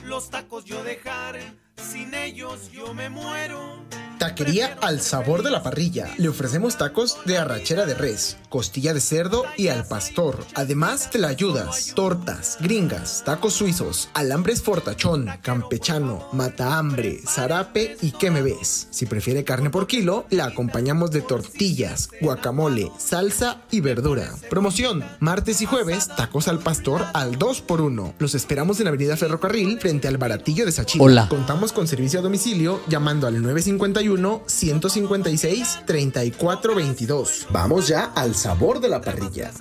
Los 0.04 0.30
tacos 0.30 0.64
yo 0.64 0.84
dejaré, 0.84 1.42
sin 1.76 2.14
ellos 2.14 2.70
yo 2.72 2.94
me 2.94 3.08
muero. 3.08 3.82
Taquería 4.18 4.78
al 4.82 5.00
sabor 5.00 5.42
de 5.42 5.50
la 5.50 5.64
parrilla. 5.64 6.08
Le 6.16 6.28
ofrecemos 6.28 6.78
tacos 6.78 7.18
de 7.24 7.38
arrachera 7.38 7.86
de 7.86 7.94
res, 7.94 8.36
costilla 8.50 8.94
de 8.94 9.00
cerdo 9.00 9.44
y 9.56 9.66
al 9.66 9.84
pastor. 9.84 10.46
Además, 10.54 11.10
te 11.10 11.18
la 11.18 11.26
ayudas, 11.26 11.92
tortas, 11.96 12.56
gringas, 12.60 13.24
tacos 13.24 13.54
suizos, 13.54 14.10
alambres 14.14 14.62
fortachón, 14.62 15.28
campechano, 15.42 16.28
mata 16.32 16.78
hambre, 16.78 17.18
zarape 17.26 17.96
y 18.00 18.12
qué 18.12 18.30
me 18.30 18.42
ves. 18.42 18.86
Si 18.92 19.06
prefiere 19.06 19.42
carne 19.42 19.70
por 19.70 19.88
kilo, 19.88 20.24
la 20.30 20.44
acompañamos 20.44 21.10
de 21.10 21.22
tortillas, 21.22 22.08
guacamole, 22.20 22.92
salsa 22.98 23.62
y 23.72 23.80
verdura. 23.80 24.30
Promoción: 24.48 25.04
martes 25.18 25.62
y 25.62 25.66
jueves, 25.66 26.06
tacos 26.06 26.46
al 26.46 26.60
pastor 26.60 27.04
al 27.12 27.40
2x1. 27.40 28.14
Los 28.20 28.36
esperamos 28.36 28.78
en 28.78 28.86
Avenida 28.86 29.16
Ferrocarril 29.16 29.80
frente 29.80 30.06
al 30.06 30.16
baratillo 30.16 30.64
de 30.64 30.70
Sachila. 30.70 31.02
Hola. 31.02 31.28
Contamos 31.28 31.61
con 31.70 31.86
servicio 31.86 32.18
a 32.18 32.22
domicilio 32.22 32.80
llamando 32.88 33.28
al 33.28 33.40
951 33.40 34.42
156-3422. 34.46 37.46
Vamos 37.50 37.86
ya 37.86 38.06
al 38.16 38.34
sabor 38.34 38.80
de 38.80 38.88
la 38.88 39.00
parrilla. 39.00 39.52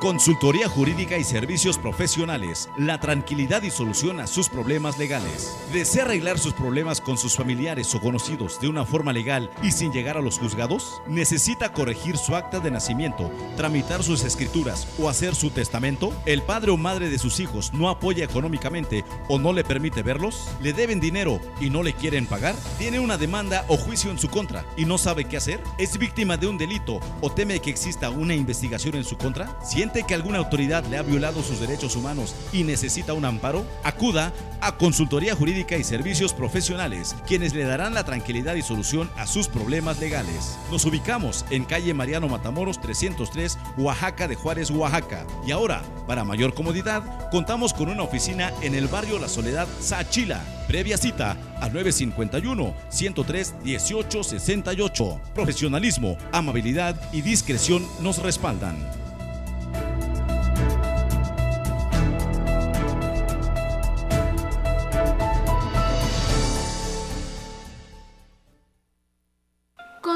Consultoría 0.00 0.68
Jurídica 0.68 1.18
y 1.18 1.24
Servicios 1.24 1.76
Profesionales. 1.76 2.70
La 2.76 3.00
tranquilidad 3.00 3.62
y 3.62 3.70
solución 3.70 4.20
a 4.20 4.28
sus 4.28 4.48
problemas 4.48 4.96
legales. 4.96 5.58
¿Desea 5.72 6.04
arreglar 6.04 6.38
sus 6.38 6.52
problemas 6.52 7.00
con 7.00 7.18
sus 7.18 7.34
familiares 7.34 7.92
o 7.96 8.00
conocidos 8.00 8.60
de 8.60 8.68
una 8.68 8.84
forma 8.84 9.12
legal 9.12 9.50
y 9.60 9.72
sin 9.72 9.90
llegar 9.90 10.16
a 10.16 10.20
los 10.20 10.38
juzgados? 10.38 11.02
¿Necesita 11.08 11.72
corregir 11.72 12.16
su 12.16 12.36
acta 12.36 12.60
de 12.60 12.70
nacimiento, 12.70 13.28
tramitar 13.56 14.04
sus 14.04 14.22
escrituras 14.22 14.86
o 15.00 15.08
hacer 15.08 15.34
su 15.34 15.50
testamento? 15.50 16.12
¿El 16.26 16.42
padre 16.42 16.70
o 16.70 16.76
madre 16.76 17.10
de 17.10 17.18
sus 17.18 17.40
hijos 17.40 17.72
no 17.74 17.88
apoya 17.88 18.24
económicamente 18.24 19.04
o 19.28 19.40
no 19.40 19.52
le 19.52 19.64
permite 19.64 20.04
verlos? 20.04 20.48
¿Le 20.62 20.72
deben 20.72 21.00
dinero 21.00 21.40
y 21.60 21.70
no 21.70 21.82
le 21.82 21.92
quieren 21.92 22.26
pagar? 22.26 22.54
¿Tiene 22.78 23.00
una 23.00 23.18
demanda 23.18 23.64
o 23.66 23.76
juicio 23.76 24.12
en 24.12 24.18
su 24.18 24.28
contra 24.28 24.64
y 24.76 24.84
no 24.84 24.96
sabe 24.96 25.24
qué 25.24 25.38
hacer? 25.38 25.60
¿Es 25.76 25.98
víctima 25.98 26.36
de 26.36 26.46
un 26.46 26.56
delito 26.56 27.00
o 27.20 27.32
teme 27.32 27.58
que 27.58 27.70
exista 27.70 28.10
una 28.10 28.36
investigación 28.36 28.94
en 28.94 29.04
su 29.04 29.16
contra? 29.16 29.58
Que 29.88 30.14
alguna 30.14 30.38
autoridad 30.38 30.84
le 30.84 30.98
ha 30.98 31.02
violado 31.02 31.42
sus 31.42 31.60
derechos 31.60 31.96
humanos 31.96 32.34
y 32.52 32.64
necesita 32.64 33.14
un 33.14 33.24
amparo, 33.24 33.64
acuda 33.84 34.32
a 34.60 34.76
Consultoría 34.76 35.34
Jurídica 35.34 35.76
y 35.76 35.84
Servicios 35.84 36.32
Profesionales, 36.34 37.16
quienes 37.26 37.54
le 37.54 37.64
darán 37.64 37.94
la 37.94 38.04
tranquilidad 38.04 38.54
y 38.54 38.62
solución 38.62 39.10
a 39.16 39.26
sus 39.26 39.48
problemas 39.48 39.98
legales. 39.98 40.58
Nos 40.70 40.84
ubicamos 40.84 41.44
en 41.50 41.64
calle 41.64 41.94
Mariano 41.94 42.28
Matamoros 42.28 42.80
303, 42.80 43.58
Oaxaca 43.78 44.28
de 44.28 44.34
Juárez, 44.34 44.70
Oaxaca. 44.70 45.26
Y 45.46 45.52
ahora, 45.52 45.82
para 46.06 46.24
mayor 46.24 46.54
comodidad, 46.54 47.30
contamos 47.30 47.72
con 47.72 47.88
una 47.88 48.02
oficina 48.02 48.52
en 48.62 48.74
el 48.74 48.88
barrio 48.88 49.18
La 49.18 49.28
Soledad, 49.28 49.66
Sachila. 49.80 50.42
Previa 50.66 50.98
cita 50.98 51.36
al 51.60 51.72
951 51.72 52.74
103 52.90 53.54
1868. 53.64 55.20
Profesionalismo, 55.34 56.18
amabilidad 56.30 56.94
y 57.12 57.22
discreción 57.22 57.86
nos 58.02 58.22
respaldan. 58.22 59.07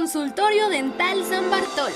Consultorio 0.03 0.69
Dental 0.69 1.25
San 1.25 1.49
Bartolo. 1.49 1.95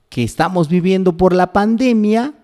que 0.08 0.24
estamos 0.24 0.68
viviendo 0.68 1.16
por 1.16 1.32
la 1.32 1.52
pandemia, 1.52 2.34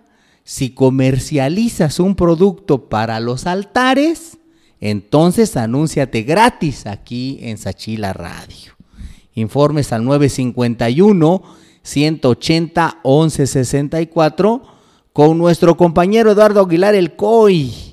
si 0.45 0.71
comercializas 0.71 1.99
un 1.99 2.15
producto 2.15 2.89
para 2.89 3.21
los 3.21 3.47
altares, 3.47 4.39
entonces 4.81 5.57
anúnciate 5.57 6.23
gratis 6.23 6.87
aquí 6.87 7.39
en 7.43 7.59
Sachila 7.59 8.13
Radio. 8.13 8.73
Informes 9.35 9.93
al 9.93 10.05
951 10.05 11.43
180 11.83 13.01
1164 13.05 14.63
con 15.13 15.39
nuestro 15.39 15.77
compañero 15.77 16.33
Eduardo 16.33 16.61
Aguilar 16.61 16.95
el 16.95 17.17
COI 17.17 17.88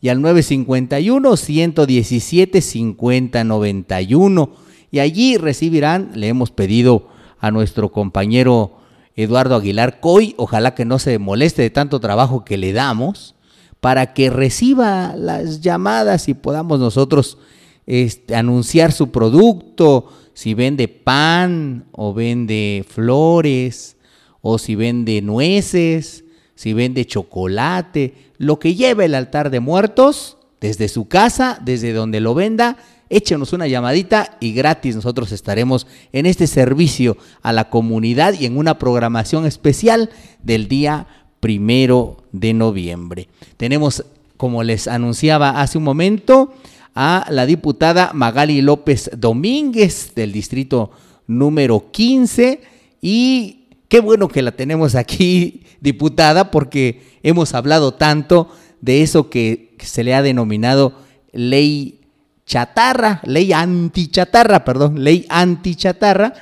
y 0.00 0.08
al 0.08 0.20
951 0.22 1.36
117 1.36 2.60
5091 2.60 4.50
y 4.90 5.00
allí 5.00 5.36
recibirán, 5.36 6.12
le 6.14 6.28
hemos 6.28 6.50
pedido 6.50 7.08
a 7.38 7.50
nuestro 7.50 7.90
compañero 7.92 8.78
Eduardo 9.16 9.56
Aguilar 9.56 10.00
Coy, 10.00 10.34
ojalá 10.38 10.74
que 10.74 10.84
no 10.84 10.98
se 10.98 11.18
moleste 11.18 11.62
de 11.62 11.70
tanto 11.70 12.00
trabajo 12.00 12.44
que 12.44 12.56
le 12.56 12.72
damos, 12.72 13.34
para 13.80 14.14
que 14.14 14.30
reciba 14.30 15.14
las 15.16 15.60
llamadas 15.60 16.28
y 16.28 16.34
podamos 16.34 16.80
nosotros 16.80 17.38
este, 17.86 18.34
anunciar 18.34 18.92
su 18.92 19.10
producto, 19.10 20.12
si 20.34 20.54
vende 20.54 20.88
pan 20.88 21.86
o 21.92 22.14
vende 22.14 22.84
flores, 22.88 23.96
o 24.40 24.58
si 24.58 24.74
vende 24.74 25.20
nueces, 25.20 26.24
si 26.58 26.72
vende 26.72 27.06
chocolate, 27.06 28.14
lo 28.36 28.58
que 28.58 28.74
lleve 28.74 29.04
el 29.04 29.14
altar 29.14 29.50
de 29.50 29.60
muertos, 29.60 30.38
desde 30.60 30.88
su 30.88 31.06
casa, 31.06 31.60
desde 31.64 31.92
donde 31.92 32.18
lo 32.18 32.34
venda, 32.34 32.78
échenos 33.10 33.52
una 33.52 33.68
llamadita 33.68 34.36
y 34.40 34.54
gratis 34.54 34.96
nosotros 34.96 35.30
estaremos 35.30 35.86
en 36.12 36.26
este 36.26 36.48
servicio 36.48 37.16
a 37.42 37.52
la 37.52 37.70
comunidad 37.70 38.34
y 38.36 38.44
en 38.46 38.58
una 38.58 38.76
programación 38.76 39.46
especial 39.46 40.10
del 40.42 40.66
día 40.66 41.06
primero 41.38 42.24
de 42.32 42.54
noviembre. 42.54 43.28
Tenemos, 43.56 44.04
como 44.36 44.64
les 44.64 44.88
anunciaba 44.88 45.60
hace 45.60 45.78
un 45.78 45.84
momento, 45.84 46.54
a 46.96 47.24
la 47.30 47.46
diputada 47.46 48.10
Magali 48.14 48.62
López 48.62 49.12
Domínguez 49.16 50.12
del 50.16 50.32
distrito 50.32 50.90
número 51.28 51.92
15 51.92 52.62
y 53.00 53.57
qué 53.88 54.00
bueno 54.00 54.28
que 54.28 54.42
la 54.42 54.52
tenemos 54.52 54.94
aquí, 54.94 55.64
diputada, 55.80 56.50
porque 56.50 57.02
hemos 57.22 57.54
hablado 57.54 57.94
tanto 57.94 58.50
de 58.80 59.02
eso 59.02 59.30
que 59.30 59.76
se 59.80 60.04
le 60.04 60.14
ha 60.14 60.22
denominado 60.22 60.94
ley 61.32 62.00
chatarra, 62.46 63.20
ley 63.24 63.52
antichatarra, 63.52 64.64
perdón, 64.64 65.04
ley 65.04 65.26
antichatarra, 65.28 66.34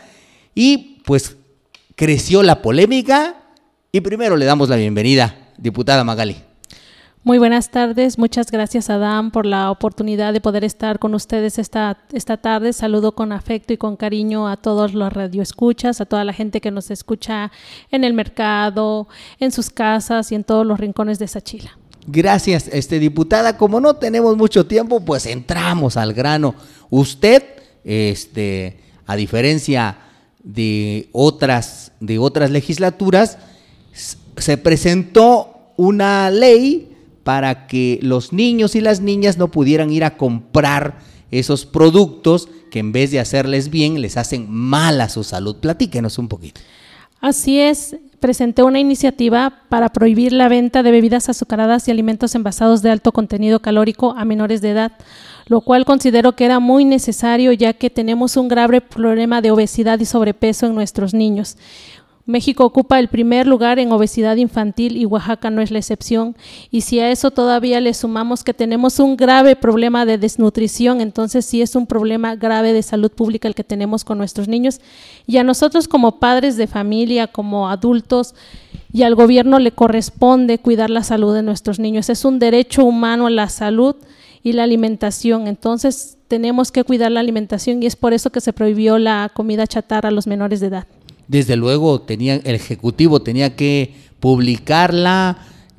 y 0.55 1.01
pues 1.05 1.37
creció 1.95 2.43
la 2.43 2.63
polémica 2.63 3.37
y 3.93 4.01
primero 4.01 4.37
le 4.37 4.45
damos 4.45 4.69
la 4.69 4.77
bienvenida, 4.77 5.53
diputada 5.59 6.05
Magali. 6.05 6.37
Muy 7.27 7.39
buenas 7.39 7.73
tardes, 7.73 8.19
muchas 8.19 8.53
gracias 8.53 8.89
Adam 8.89 9.33
por 9.33 9.47
la 9.47 9.73
oportunidad 9.73 10.33
de 10.33 10.41
poder 10.41 10.63
estar 10.63 11.01
con 11.01 11.13
ustedes 11.13 11.59
esta, 11.59 11.99
esta 12.13 12.37
tarde. 12.37 12.73
Saludo 12.73 13.17
con 13.17 13.33
afecto 13.33 13.73
y 13.73 13.77
con 13.77 13.97
cariño 13.97 14.47
a 14.47 14.57
todos 14.57 14.95
los 14.95 15.13
radioescuchas, 15.13 16.01
a 16.01 16.05
toda 16.05 16.23
la 16.23 16.33
gente 16.33 16.61
que 16.61 16.71
nos 16.71 16.93
escucha 16.93 17.51
en 17.91 18.05
el 18.05 18.13
mercado, 18.13 19.09
en 19.41 19.51
sus 19.51 19.71
casas 19.71 20.31
y 20.31 20.37
en 20.37 20.45
todos 20.45 20.65
los 20.65 20.79
rincones 20.79 21.19
de 21.19 21.27
Sachila. 21.27 21.77
Gracias, 22.07 22.71
este 22.73 23.01
diputada. 23.01 23.57
Como 23.57 23.81
no 23.81 23.97
tenemos 23.97 24.37
mucho 24.37 24.65
tiempo, 24.67 25.01
pues 25.01 25.27
entramos 25.27 25.97
al 25.97 26.15
grano. 26.15 26.55
Usted, 26.91 27.43
este, 27.83 28.79
a 29.05 29.17
diferencia 29.17 29.99
de 30.45 31.09
otras, 31.11 31.91
de 31.99 32.21
otras 32.21 32.53
legislaturas, 32.53 33.39
se 33.93 34.59
presentó 34.59 35.73
una 35.77 36.31
ley 36.31 36.93
para 37.27 37.67
que 37.67 37.99
los 38.03 38.33
niños 38.33 38.77
y 38.77 38.81
las 38.81 39.01
niñas 39.01 39.37
no 39.37 39.51
pudieran 39.51 39.91
ir 39.91 40.05
a 40.05 40.17
comprar 40.17 40.99
esos 41.33 41.67
productos 41.67 42.49
que 42.71 42.79
en 42.79 42.93
vez 42.93 43.11
de 43.11 43.19
hacerles 43.19 43.69
bien, 43.69 44.01
les 44.01 44.17
hacen 44.17 44.47
mal 44.49 45.01
a 45.01 45.09
su 45.09 45.25
salud. 45.25 45.57
Platíquenos 45.57 46.19
un 46.19 46.29
poquito. 46.29 46.61
Así 47.21 47.59
es, 47.59 47.97
presenté 48.21 48.63
una 48.63 48.79
iniciativa 48.79 49.65
para 49.69 49.89
prohibir 49.89 50.33
la 50.33 50.49
venta 50.49 50.85
de 50.85 50.93
bebidas 50.93 51.29
azucaradas 51.29 51.89
y 51.89 51.91
alimentos 51.91 52.37
envasados 52.37 52.81
de 52.81 52.91
alto 52.91 53.11
contenido 53.11 53.59
calórico 53.59 54.15
a 54.17 54.25
menores 54.25 54.63
de 54.63 54.71
edad, 54.71 54.93
lo 55.49 55.63
cual 55.63 55.85
considero 55.85 56.37
que 56.37 56.45
era 56.45 56.61
muy 56.61 56.85
necesario 56.85 57.51
ya 57.51 57.73
que 57.73 57.91
tenemos 57.91 58.37
un 58.37 58.47
grave 58.47 58.81
problema 58.81 59.41
de 59.41 59.51
obesidad 59.51 59.99
y 59.99 60.05
sobrepeso 60.05 60.67
en 60.67 60.77
nuestros 60.77 61.13
niños. 61.13 61.57
México 62.27 62.65
ocupa 62.65 62.99
el 62.99 63.07
primer 63.07 63.47
lugar 63.47 63.79
en 63.79 63.93
obesidad 63.93 64.35
infantil 64.35 64.97
y 64.97 65.07
Oaxaca 65.07 65.49
no 65.49 65.63
es 65.63 65.71
la 65.71 65.79
excepción. 65.79 66.37
Y 66.73 66.81
si 66.81 66.99
a 66.99 67.13
eso 67.13 67.31
todavía 67.31 67.81
le 67.81 67.95
sumamos 67.95 68.43
que 68.43 68.53
tenemos 68.53 68.99
un 68.99 69.17
grave 69.17 69.55
problema 69.55 70.05
de 70.05 70.19
desnutrición, 70.19 71.01
entonces 71.01 71.47
sí 71.47 71.63
es 71.63 71.77
un 71.77 71.87
problema 71.87 72.35
grave 72.35 72.73
de 72.73 72.83
salud 72.83 73.13
pública 73.13 73.47
el 73.47 73.55
que 73.55 73.63
tenemos 73.63 74.03
con 74.03 74.19
nuestros 74.19 74.49
niños. 74.49 74.81
Y 75.29 75.37
a 75.37 75.45
nosotros 75.45 75.87
como 75.87 76.19
padres 76.19 76.57
de 76.57 76.67
familia, 76.67 77.29
como 77.29 77.69
adultos, 77.69 78.35
y 78.93 79.05
al 79.05 79.15
gobierno 79.15 79.61
le 79.61 79.71
corresponde 79.71 80.59
cuidar 80.59 80.91
la 80.91 81.05
salud 81.05 81.33
de 81.33 81.45
nuestros 81.45 81.79
niños. 81.79 82.09
Es 82.09 82.25
un 82.25 82.41
derecho 82.41 82.85
humano 82.85 83.31
la 83.31 83.49
salud 83.49 83.95
y 84.43 84.53
la 84.53 84.65
alimentación. 84.65 85.47
Entonces 85.47 86.19
tenemos 86.27 86.73
que 86.73 86.83
cuidar 86.83 87.13
la 87.13 87.21
alimentación 87.21 87.85
y 87.85 87.87
es 87.87 87.95
por 87.95 88.15
eso 88.15 88.31
que 88.31 88.41
se 88.41 88.53
prohibió 88.53 88.99
la 88.99 89.31
comida 89.33 89.69
chatarra 89.69 90.09
a 90.09 90.13
los 90.13 90.27
menores 90.27 90.59
de 90.59 90.67
edad 90.69 90.87
desde 91.29 91.57
luego 91.57 92.05
el 92.09 92.55
Ejecutivo 92.55 93.21
tenía 93.21 93.57
que 93.57 93.95
publicarla, 94.21 95.39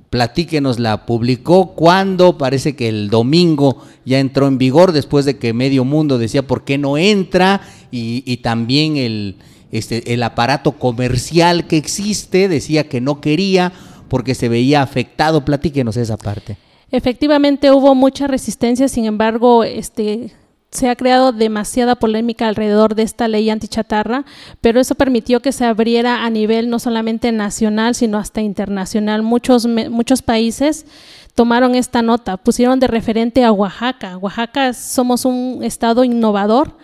platíquenos, 0.09 0.79
la 0.79 1.05
publicó 1.05 1.73
cuando, 1.73 2.37
parece 2.37 2.75
que 2.75 2.89
el 2.89 3.09
domingo 3.09 3.83
ya 4.05 4.19
entró 4.19 4.47
en 4.47 4.57
vigor, 4.57 4.91
después 4.91 5.25
de 5.25 5.37
que 5.37 5.53
medio 5.53 5.83
mundo 5.83 6.17
decía 6.17 6.45
por 6.45 6.63
qué 6.63 6.77
no 6.77 6.97
entra, 6.97 7.61
y, 7.91 8.37
también 8.37 8.97
el, 8.97 9.37
este, 9.71 10.13
el 10.13 10.23
aparato 10.23 10.73
comercial 10.73 11.67
que 11.67 11.77
existe 11.77 12.47
decía 12.47 12.87
que 12.87 13.01
no 13.01 13.21
quería 13.21 13.73
porque 14.07 14.35
se 14.35 14.49
veía 14.49 14.81
afectado, 14.81 15.43
platíquenos 15.43 15.97
esa 15.97 16.17
parte. 16.17 16.57
Efectivamente 16.91 17.71
hubo 17.71 17.95
mucha 17.95 18.27
resistencia, 18.27 18.87
sin 18.87 19.05
embargo, 19.05 19.63
este 19.63 20.31
se 20.77 20.89
ha 20.89 20.95
creado 20.95 21.31
demasiada 21.31 21.95
polémica 21.95 22.47
alrededor 22.47 22.93
de 22.93 23.01
esta 23.01 23.27
ley 23.27 23.49
antichatarra, 23.49 24.25
pero 24.61 24.79
eso 24.79 24.93
permitió 24.93 25.41
que 25.41 25.51
se 25.51 25.65
abriera 25.65 26.23
a 26.23 26.29
nivel 26.29 26.69
no 26.69 26.77
solamente 26.77 27.31
nacional, 27.31 27.95
sino 27.95 28.19
hasta 28.19 28.41
internacional. 28.41 29.23
Muchos, 29.23 29.65
muchos 29.65 30.21
países 30.21 30.85
tomaron 31.33 31.73
esta 31.73 32.03
nota, 32.03 32.37
pusieron 32.37 32.79
de 32.79 32.85
referente 32.85 33.43
a 33.43 33.51
Oaxaca. 33.51 34.17
Oaxaca 34.17 34.73
somos 34.73 35.25
un 35.25 35.63
estado 35.63 36.03
innovador 36.03 36.77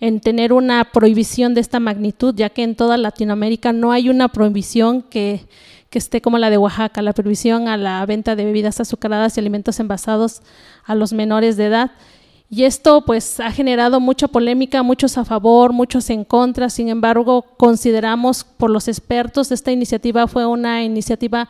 en 0.00 0.20
tener 0.20 0.52
una 0.52 0.84
prohibición 0.92 1.54
de 1.54 1.62
esta 1.62 1.80
magnitud, 1.80 2.34
ya 2.36 2.50
que 2.50 2.62
en 2.62 2.76
toda 2.76 2.98
Latinoamérica 2.98 3.72
no 3.72 3.92
hay 3.92 4.10
una 4.10 4.28
prohibición 4.28 5.02
que, 5.02 5.48
que 5.88 5.98
esté 5.98 6.20
como 6.20 6.36
la 6.36 6.50
de 6.50 6.58
Oaxaca, 6.58 7.00
la 7.00 7.14
prohibición 7.14 7.66
a 7.66 7.78
la 7.78 8.04
venta 8.04 8.36
de 8.36 8.44
bebidas 8.44 8.78
azucaradas 8.78 9.36
y 9.36 9.40
alimentos 9.40 9.80
envasados 9.80 10.42
a 10.84 10.94
los 10.94 11.14
menores 11.14 11.56
de 11.56 11.66
edad. 11.66 11.92
Y 12.50 12.64
esto 12.64 13.02
pues 13.02 13.40
ha 13.40 13.52
generado 13.52 14.00
mucha 14.00 14.26
polémica, 14.26 14.82
muchos 14.82 15.18
a 15.18 15.24
favor, 15.24 15.72
muchos 15.72 16.08
en 16.08 16.24
contra. 16.24 16.70
Sin 16.70 16.88
embargo, 16.88 17.42
consideramos 17.58 18.44
por 18.44 18.70
los 18.70 18.88
expertos 18.88 19.52
esta 19.52 19.70
iniciativa 19.70 20.26
fue 20.26 20.46
una 20.46 20.82
iniciativa 20.82 21.48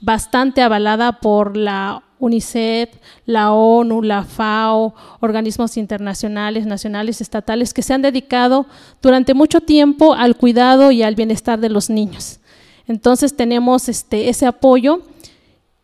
bastante 0.00 0.62
avalada 0.62 1.20
por 1.20 1.56
la 1.56 2.02
UNICEF, 2.18 2.90
la 3.26 3.52
ONU, 3.52 4.02
la 4.02 4.24
FAO, 4.24 4.94
organismos 5.20 5.76
internacionales, 5.76 6.66
nacionales, 6.66 7.20
estatales, 7.20 7.72
que 7.72 7.82
se 7.82 7.94
han 7.94 8.02
dedicado 8.02 8.66
durante 9.00 9.34
mucho 9.34 9.60
tiempo 9.60 10.14
al 10.14 10.36
cuidado 10.36 10.90
y 10.90 11.02
al 11.02 11.14
bienestar 11.14 11.60
de 11.60 11.70
los 11.70 11.90
niños. 11.90 12.40
Entonces 12.86 13.36
tenemos 13.36 13.88
este, 13.88 14.28
ese 14.28 14.46
apoyo 14.46 15.02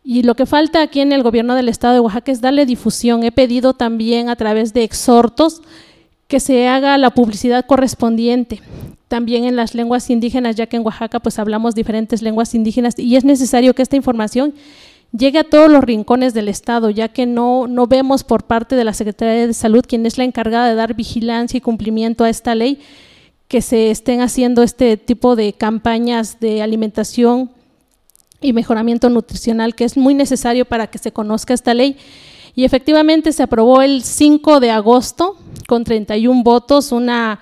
y 0.09 0.23
lo 0.23 0.35
que 0.35 0.45
falta 0.45 0.81
aquí 0.81 1.01
en 1.01 1.11
el 1.11 1.21
gobierno 1.21 1.53
del 1.53 1.67
estado 1.67 1.93
de 1.93 1.99
Oaxaca 1.99 2.31
es 2.31 2.39
darle 2.39 2.65
difusión. 2.65 3.25
He 3.25 3.33
pedido 3.33 3.73
también 3.73 4.29
a 4.29 4.37
través 4.37 4.73
de 4.73 4.85
exhortos 4.85 5.61
que 6.29 6.39
se 6.39 6.69
haga 6.69 6.97
la 6.97 7.09
publicidad 7.09 7.65
correspondiente 7.65 8.61
también 9.09 9.43
en 9.43 9.57
las 9.57 9.75
lenguas 9.75 10.09
indígenas, 10.09 10.55
ya 10.55 10.67
que 10.67 10.77
en 10.77 10.85
Oaxaca 10.85 11.19
pues 11.19 11.39
hablamos 11.39 11.75
diferentes 11.75 12.21
lenguas 12.21 12.55
indígenas 12.55 12.97
y 12.97 13.17
es 13.17 13.25
necesario 13.25 13.73
que 13.73 13.81
esta 13.81 13.97
información 13.97 14.53
llegue 15.11 15.39
a 15.39 15.43
todos 15.43 15.69
los 15.69 15.83
rincones 15.83 16.33
del 16.33 16.47
Estado, 16.47 16.89
ya 16.89 17.09
que 17.09 17.25
no, 17.25 17.67
no 17.67 17.85
vemos 17.85 18.23
por 18.23 18.43
parte 18.43 18.77
de 18.77 18.85
la 18.85 18.93
Secretaría 18.93 19.45
de 19.45 19.53
Salud, 19.53 19.83
quien 19.85 20.05
es 20.05 20.17
la 20.17 20.23
encargada 20.23 20.69
de 20.69 20.75
dar 20.75 20.93
vigilancia 20.93 21.57
y 21.57 21.61
cumplimiento 21.61 22.23
a 22.23 22.29
esta 22.29 22.55
ley, 22.55 22.79
que 23.49 23.61
se 23.61 23.91
estén 23.91 24.21
haciendo 24.21 24.63
este 24.63 24.95
tipo 24.95 25.35
de 25.35 25.51
campañas 25.51 26.39
de 26.39 26.61
alimentación 26.61 27.51
y 28.41 28.53
mejoramiento 28.53 29.09
nutricional, 29.09 29.75
que 29.75 29.83
es 29.83 29.97
muy 29.97 30.13
necesario 30.13 30.65
para 30.65 30.87
que 30.87 30.97
se 30.97 31.11
conozca 31.11 31.53
esta 31.53 31.73
ley. 31.73 31.97
Y 32.55 32.65
efectivamente 32.65 33.31
se 33.33 33.43
aprobó 33.43 33.81
el 33.81 34.03
5 34.03 34.59
de 34.59 34.71
agosto 34.71 35.37
con 35.67 35.83
31 35.83 36.43
votos, 36.43 36.91
una 36.91 37.39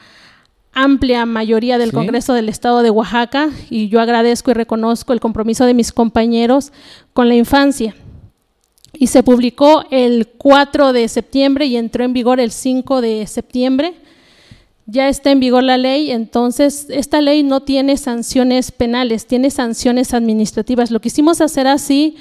amplia 0.74 1.26
mayoría 1.26 1.78
del 1.78 1.94
Congreso 1.94 2.34
del 2.34 2.50
Estado 2.50 2.84
de 2.84 2.90
Oaxaca 2.90 3.50
y 3.70 3.88
yo 3.88 4.02
agradezco 4.02 4.52
y 4.52 4.56
reconozco 4.56 5.14
el 5.14 5.22
compromiso 5.22 5.66
de 5.66 5.74
mis 5.74 5.94
compañeros 5.94 6.74
con 7.14 7.30
la 7.30 7.36
infancia. 7.36 7.96
Y 8.92 9.08
se 9.08 9.24
publicó 9.24 9.86
el 9.90 10.28
4 10.38 10.92
de 10.92 11.08
septiembre 11.08 11.66
y 11.66 11.78
entró 11.78 12.04
en 12.04 12.14
vigor 12.14 12.40
el 12.40 12.52
5 12.52 13.02
de 13.02 13.26
septiembre. 13.26 13.96
Ya 14.88 15.10
está 15.10 15.32
en 15.32 15.40
vigor 15.40 15.64
la 15.64 15.78
ley, 15.78 16.12
entonces 16.12 16.86
esta 16.90 17.20
ley 17.20 17.42
no 17.42 17.62
tiene 17.62 17.98
sanciones 17.98 18.72
penales, 18.72 19.26
tiene 19.26 19.50
sanciones 19.50 20.14
administrativas. 20.14 20.92
Lo 20.92 21.02
quisimos 21.02 21.42
hacer 21.42 21.66
así 21.66 22.18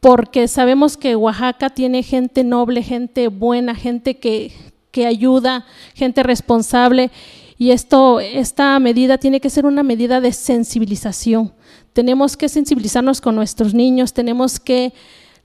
porque 0.00 0.48
sabemos 0.48 0.96
que 0.96 1.16
Oaxaca 1.16 1.68
tiene 1.68 2.02
gente 2.02 2.44
noble, 2.44 2.82
gente 2.82 3.28
buena, 3.28 3.74
gente 3.74 4.16
que, 4.16 4.52
que 4.90 5.06
ayuda, 5.06 5.66
gente 5.94 6.22
responsable 6.22 7.10
y 7.58 7.70
esto, 7.70 8.20
esta 8.20 8.78
medida 8.80 9.18
tiene 9.18 9.40
que 9.40 9.50
ser 9.50 9.66
una 9.66 9.82
medida 9.82 10.20
de 10.20 10.32
sensibilización. 10.32 11.52
Tenemos 11.92 12.36
que 12.36 12.48
sensibilizarnos 12.48 13.20
con 13.20 13.36
nuestros 13.36 13.74
niños, 13.74 14.14
tenemos 14.14 14.58
que 14.58 14.92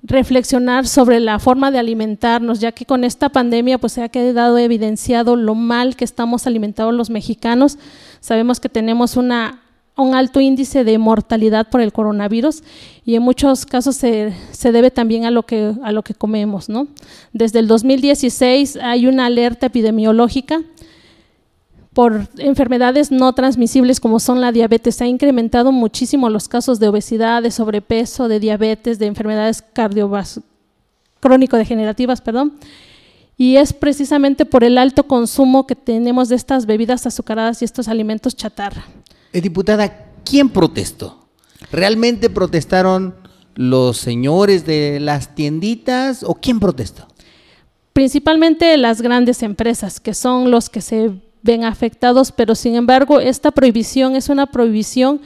reflexionar 0.07 0.87
sobre 0.87 1.19
la 1.19 1.37
forma 1.37 1.69
de 1.69 1.79
alimentarnos, 1.79 2.59
ya 2.59 2.71
que 2.71 2.85
con 2.85 3.03
esta 3.03 3.29
pandemia 3.29 3.77
pues 3.77 3.93
se 3.93 4.03
ha 4.03 4.09
quedado 4.09 4.57
evidenciado 4.57 5.35
lo 5.35 5.53
mal 5.53 5.95
que 5.95 6.05
estamos 6.05 6.47
alimentados 6.47 6.93
los 6.93 7.09
mexicanos. 7.09 7.77
Sabemos 8.21 8.61
que 8.61 8.69
tenemos 8.69 9.17
una, 9.17 9.61
un 9.97 10.15
alto 10.15 10.39
índice 10.39 10.85
de 10.85 10.97
mortalidad 10.97 11.67
por 11.69 11.81
el 11.81 11.91
coronavirus 11.91 12.63
y 13.05 13.15
en 13.15 13.23
muchos 13.23 13.65
casos 13.65 13.97
se, 13.97 14.33
se, 14.51 14.71
debe 14.71 14.91
también 14.91 15.25
a 15.25 15.31
lo 15.31 15.43
que, 15.43 15.73
a 15.83 15.91
lo 15.91 16.03
que 16.03 16.13
comemos. 16.13 16.69
¿no? 16.69 16.87
Desde 17.33 17.59
el 17.59 17.67
2016 17.67 18.77
hay 18.77 19.07
una 19.07 19.25
alerta 19.25 19.65
epidemiológica 19.65 20.61
por 21.97 22.27
enfermedades 22.37 23.09
no 23.09 23.33
transmisibles 23.33 23.99
como 23.99 24.19
son 24.19 24.39
la 24.39 24.51
diabetes. 24.51 25.01
Ha 25.01 25.07
incrementado 25.07 25.71
muchísimo 25.71 26.29
los 26.29 26.47
casos 26.47 26.79
de 26.79 26.87
obesidad, 26.87 27.41
de 27.41 27.49
sobrepeso, 27.49 28.27
de 28.27 28.39
diabetes, 28.39 28.99
de 28.99 29.07
enfermedades 29.07 29.63
crónico-degenerativas, 31.19 32.21
perdón. 32.21 32.53
Y 33.35 33.55
es 33.55 33.73
precisamente 33.73 34.45
por 34.45 34.63
el 34.63 34.77
alto 34.77 35.07
consumo 35.07 35.65
que 35.65 35.73
tenemos 35.75 36.29
de 36.29 36.35
estas 36.35 36.67
bebidas 36.67 37.07
azucaradas 37.07 37.63
y 37.63 37.65
estos 37.65 37.87
alimentos 37.87 38.35
chatarra. 38.35 38.85
Eh, 39.33 39.41
diputada, 39.41 40.11
¿quién 40.23 40.49
protestó? 40.49 41.25
¿Realmente 41.71 42.29
protestaron 42.29 43.15
los 43.55 43.97
señores 43.97 44.67
de 44.67 44.99
las 44.99 45.33
tienditas 45.33 46.21
o 46.21 46.35
quién 46.35 46.59
protestó? 46.59 47.07
Principalmente 47.93 48.77
las 48.77 49.01
grandes 49.01 49.41
empresas, 49.41 49.99
que 49.99 50.13
son 50.13 50.51
los 50.51 50.69
que 50.69 50.81
se 50.81 51.25
ven 51.41 51.63
afectados, 51.63 52.31
pero 52.31 52.55
sin 52.55 52.75
embargo 52.75 53.19
esta 53.19 53.51
prohibición 53.51 54.15
es 54.15 54.29
una 54.29 54.47
prohibición 54.47 55.21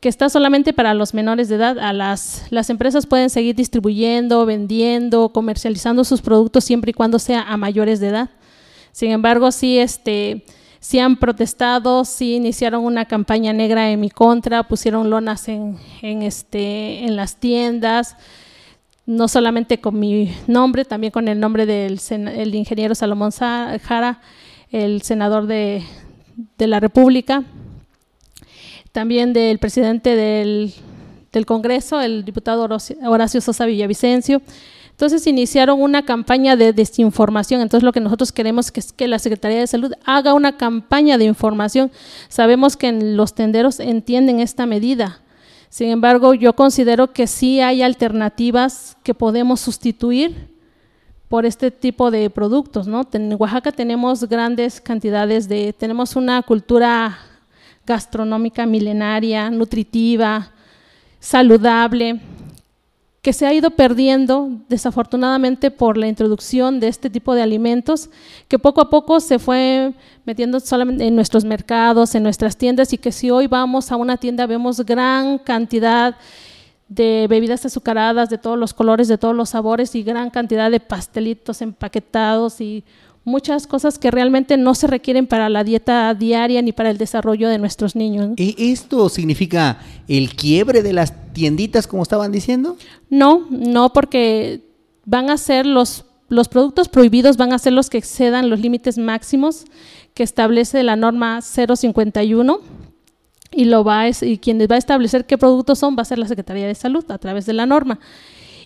que 0.00 0.08
está 0.08 0.28
solamente 0.28 0.72
para 0.72 0.94
los 0.94 1.12
menores 1.12 1.48
de 1.48 1.56
edad. 1.56 1.78
A 1.78 1.92
las, 1.92 2.44
las 2.50 2.70
empresas 2.70 3.06
pueden 3.06 3.30
seguir 3.30 3.56
distribuyendo, 3.56 4.46
vendiendo, 4.46 5.30
comercializando 5.30 6.04
sus 6.04 6.22
productos 6.22 6.64
siempre 6.64 6.90
y 6.90 6.94
cuando 6.94 7.18
sea 7.18 7.42
a 7.42 7.56
mayores 7.56 7.98
de 8.00 8.08
edad. 8.08 8.30
Sin 8.92 9.10
embargo, 9.10 9.50
sí, 9.50 9.78
este, 9.78 10.44
sí 10.80 11.00
han 11.00 11.16
protestado, 11.16 12.04
sí 12.04 12.36
iniciaron 12.36 12.84
una 12.84 13.06
campaña 13.06 13.52
negra 13.52 13.90
en 13.90 14.00
mi 14.00 14.10
contra, 14.10 14.68
pusieron 14.68 15.10
lonas 15.10 15.48
en, 15.48 15.76
en, 16.02 16.22
este, 16.22 17.04
en 17.04 17.16
las 17.16 17.36
tiendas, 17.36 18.16
no 19.04 19.26
solamente 19.26 19.80
con 19.80 19.98
mi 19.98 20.32
nombre, 20.46 20.84
también 20.84 21.10
con 21.10 21.26
el 21.28 21.40
nombre 21.40 21.66
del 21.66 22.00
el 22.10 22.54
ingeniero 22.54 22.94
Salomón 22.94 23.30
Jara 23.32 24.20
el 24.70 25.02
senador 25.02 25.46
de, 25.46 25.82
la 26.58 26.80
República, 26.80 27.44
también 28.92 29.32
del 29.32 29.58
presidente 29.58 30.16
del, 30.16 30.74
Congreso, 31.46 32.00
el 32.00 32.24
diputado 32.24 32.68
Horacio 33.04 33.40
Sosa 33.40 33.64
Villavicencio. 33.64 34.42
Entonces 34.90 35.24
iniciaron 35.28 35.80
una 35.80 36.04
campaña 36.04 36.56
de 36.56 36.72
desinformación. 36.72 37.60
Entonces 37.60 37.84
lo 37.84 37.92
que 37.92 38.00
nosotros 38.00 38.32
queremos 38.32 38.72
es 38.74 38.92
que 38.92 39.06
la 39.06 39.20
Secretaría 39.20 39.60
de 39.60 39.68
Salud 39.68 39.92
haga 40.04 40.34
una 40.34 40.56
campaña 40.56 41.16
de 41.16 41.24
información. 41.26 41.92
Sabemos 42.28 42.76
que 42.76 42.90
los 42.90 43.34
tenderos 43.34 43.78
entienden 43.78 44.40
esta 44.40 44.66
medida. 44.66 45.20
Sin 45.68 45.90
embargo, 45.90 46.34
yo 46.34 46.54
considero 46.54 47.12
que 47.12 47.28
sí 47.28 47.60
hay 47.60 47.82
alternativas 47.82 48.96
que 49.04 49.14
podemos 49.14 49.60
sustituir 49.60 50.57
por 51.28 51.44
este 51.44 51.70
tipo 51.70 52.10
de 52.10 52.30
productos, 52.30 52.86
¿no? 52.86 53.06
En 53.12 53.34
Oaxaca 53.38 53.70
tenemos 53.72 54.24
grandes 54.28 54.80
cantidades 54.80 55.48
de, 55.48 55.74
tenemos 55.74 56.16
una 56.16 56.42
cultura 56.42 57.18
gastronómica 57.86 58.66
milenaria, 58.66 59.50
nutritiva, 59.50 60.50
saludable, 61.20 62.20
que 63.20 63.32
se 63.32 63.46
ha 63.46 63.52
ido 63.52 63.70
perdiendo 63.70 64.48
desafortunadamente 64.68 65.70
por 65.70 65.98
la 65.98 66.06
introducción 66.06 66.80
de 66.80 66.88
este 66.88 67.10
tipo 67.10 67.34
de 67.34 67.42
alimentos, 67.42 68.08
que 68.46 68.58
poco 68.58 68.80
a 68.80 68.88
poco 68.88 69.20
se 69.20 69.38
fue 69.38 69.92
metiendo 70.24 70.60
solamente 70.60 71.06
en 71.06 71.14
nuestros 71.14 71.44
mercados, 71.44 72.14
en 72.14 72.22
nuestras 72.22 72.56
tiendas, 72.56 72.92
y 72.92 72.98
que 72.98 73.12
si 73.12 73.30
hoy 73.30 73.46
vamos 73.46 73.92
a 73.92 73.96
una 73.96 74.16
tienda 74.16 74.46
vemos 74.46 74.80
gran 74.80 75.38
cantidad 75.38 76.16
bebidas 76.88 77.66
azucaradas 77.66 78.30
de 78.30 78.38
todos 78.38 78.58
los 78.58 78.72
colores, 78.72 79.08
de 79.08 79.18
todos 79.18 79.36
los 79.36 79.50
sabores 79.50 79.94
y 79.94 80.02
gran 80.02 80.30
cantidad 80.30 80.70
de 80.70 80.80
pastelitos 80.80 81.60
empaquetados 81.60 82.60
y 82.60 82.84
muchas 83.24 83.66
cosas 83.66 83.98
que 83.98 84.10
realmente 84.10 84.56
no 84.56 84.74
se 84.74 84.86
requieren 84.86 85.26
para 85.26 85.48
la 85.48 85.62
dieta 85.62 86.12
diaria 86.14 86.62
ni 86.62 86.72
para 86.72 86.90
el 86.90 86.98
desarrollo 86.98 87.48
de 87.48 87.58
nuestros 87.58 87.94
niños. 87.94 88.30
¿Y 88.36 88.72
¿Esto 88.72 89.08
significa 89.08 89.78
el 90.08 90.34
quiebre 90.34 90.82
de 90.82 90.94
las 90.94 91.32
tienditas, 91.32 91.86
como 91.86 92.02
estaban 92.02 92.32
diciendo? 92.32 92.76
No, 93.10 93.46
no, 93.50 93.92
porque 93.92 94.64
van 95.04 95.30
a 95.30 95.36
ser 95.36 95.66
los, 95.66 96.06
los 96.28 96.48
productos 96.48 96.88
prohibidos, 96.88 97.36
van 97.36 97.52
a 97.52 97.58
ser 97.58 97.74
los 97.74 97.90
que 97.90 97.98
excedan 97.98 98.48
los 98.48 98.60
límites 98.60 98.96
máximos 98.96 99.66
que 100.14 100.22
establece 100.22 100.82
la 100.82 100.96
norma 100.96 101.40
051 101.42 102.60
y, 103.50 103.64
lo 103.64 103.84
va 103.84 104.04
y 104.08 104.38
quien 104.38 104.58
va 104.60 104.74
a 104.74 104.78
establecer 104.78 105.26
qué 105.26 105.38
productos 105.38 105.78
son 105.78 105.96
va 105.96 106.02
a 106.02 106.04
ser 106.04 106.18
la 106.18 106.28
Secretaría 106.28 106.66
de 106.66 106.74
Salud 106.74 107.04
a 107.10 107.18
través 107.18 107.46
de 107.46 107.52
la 107.52 107.66
norma. 107.66 107.98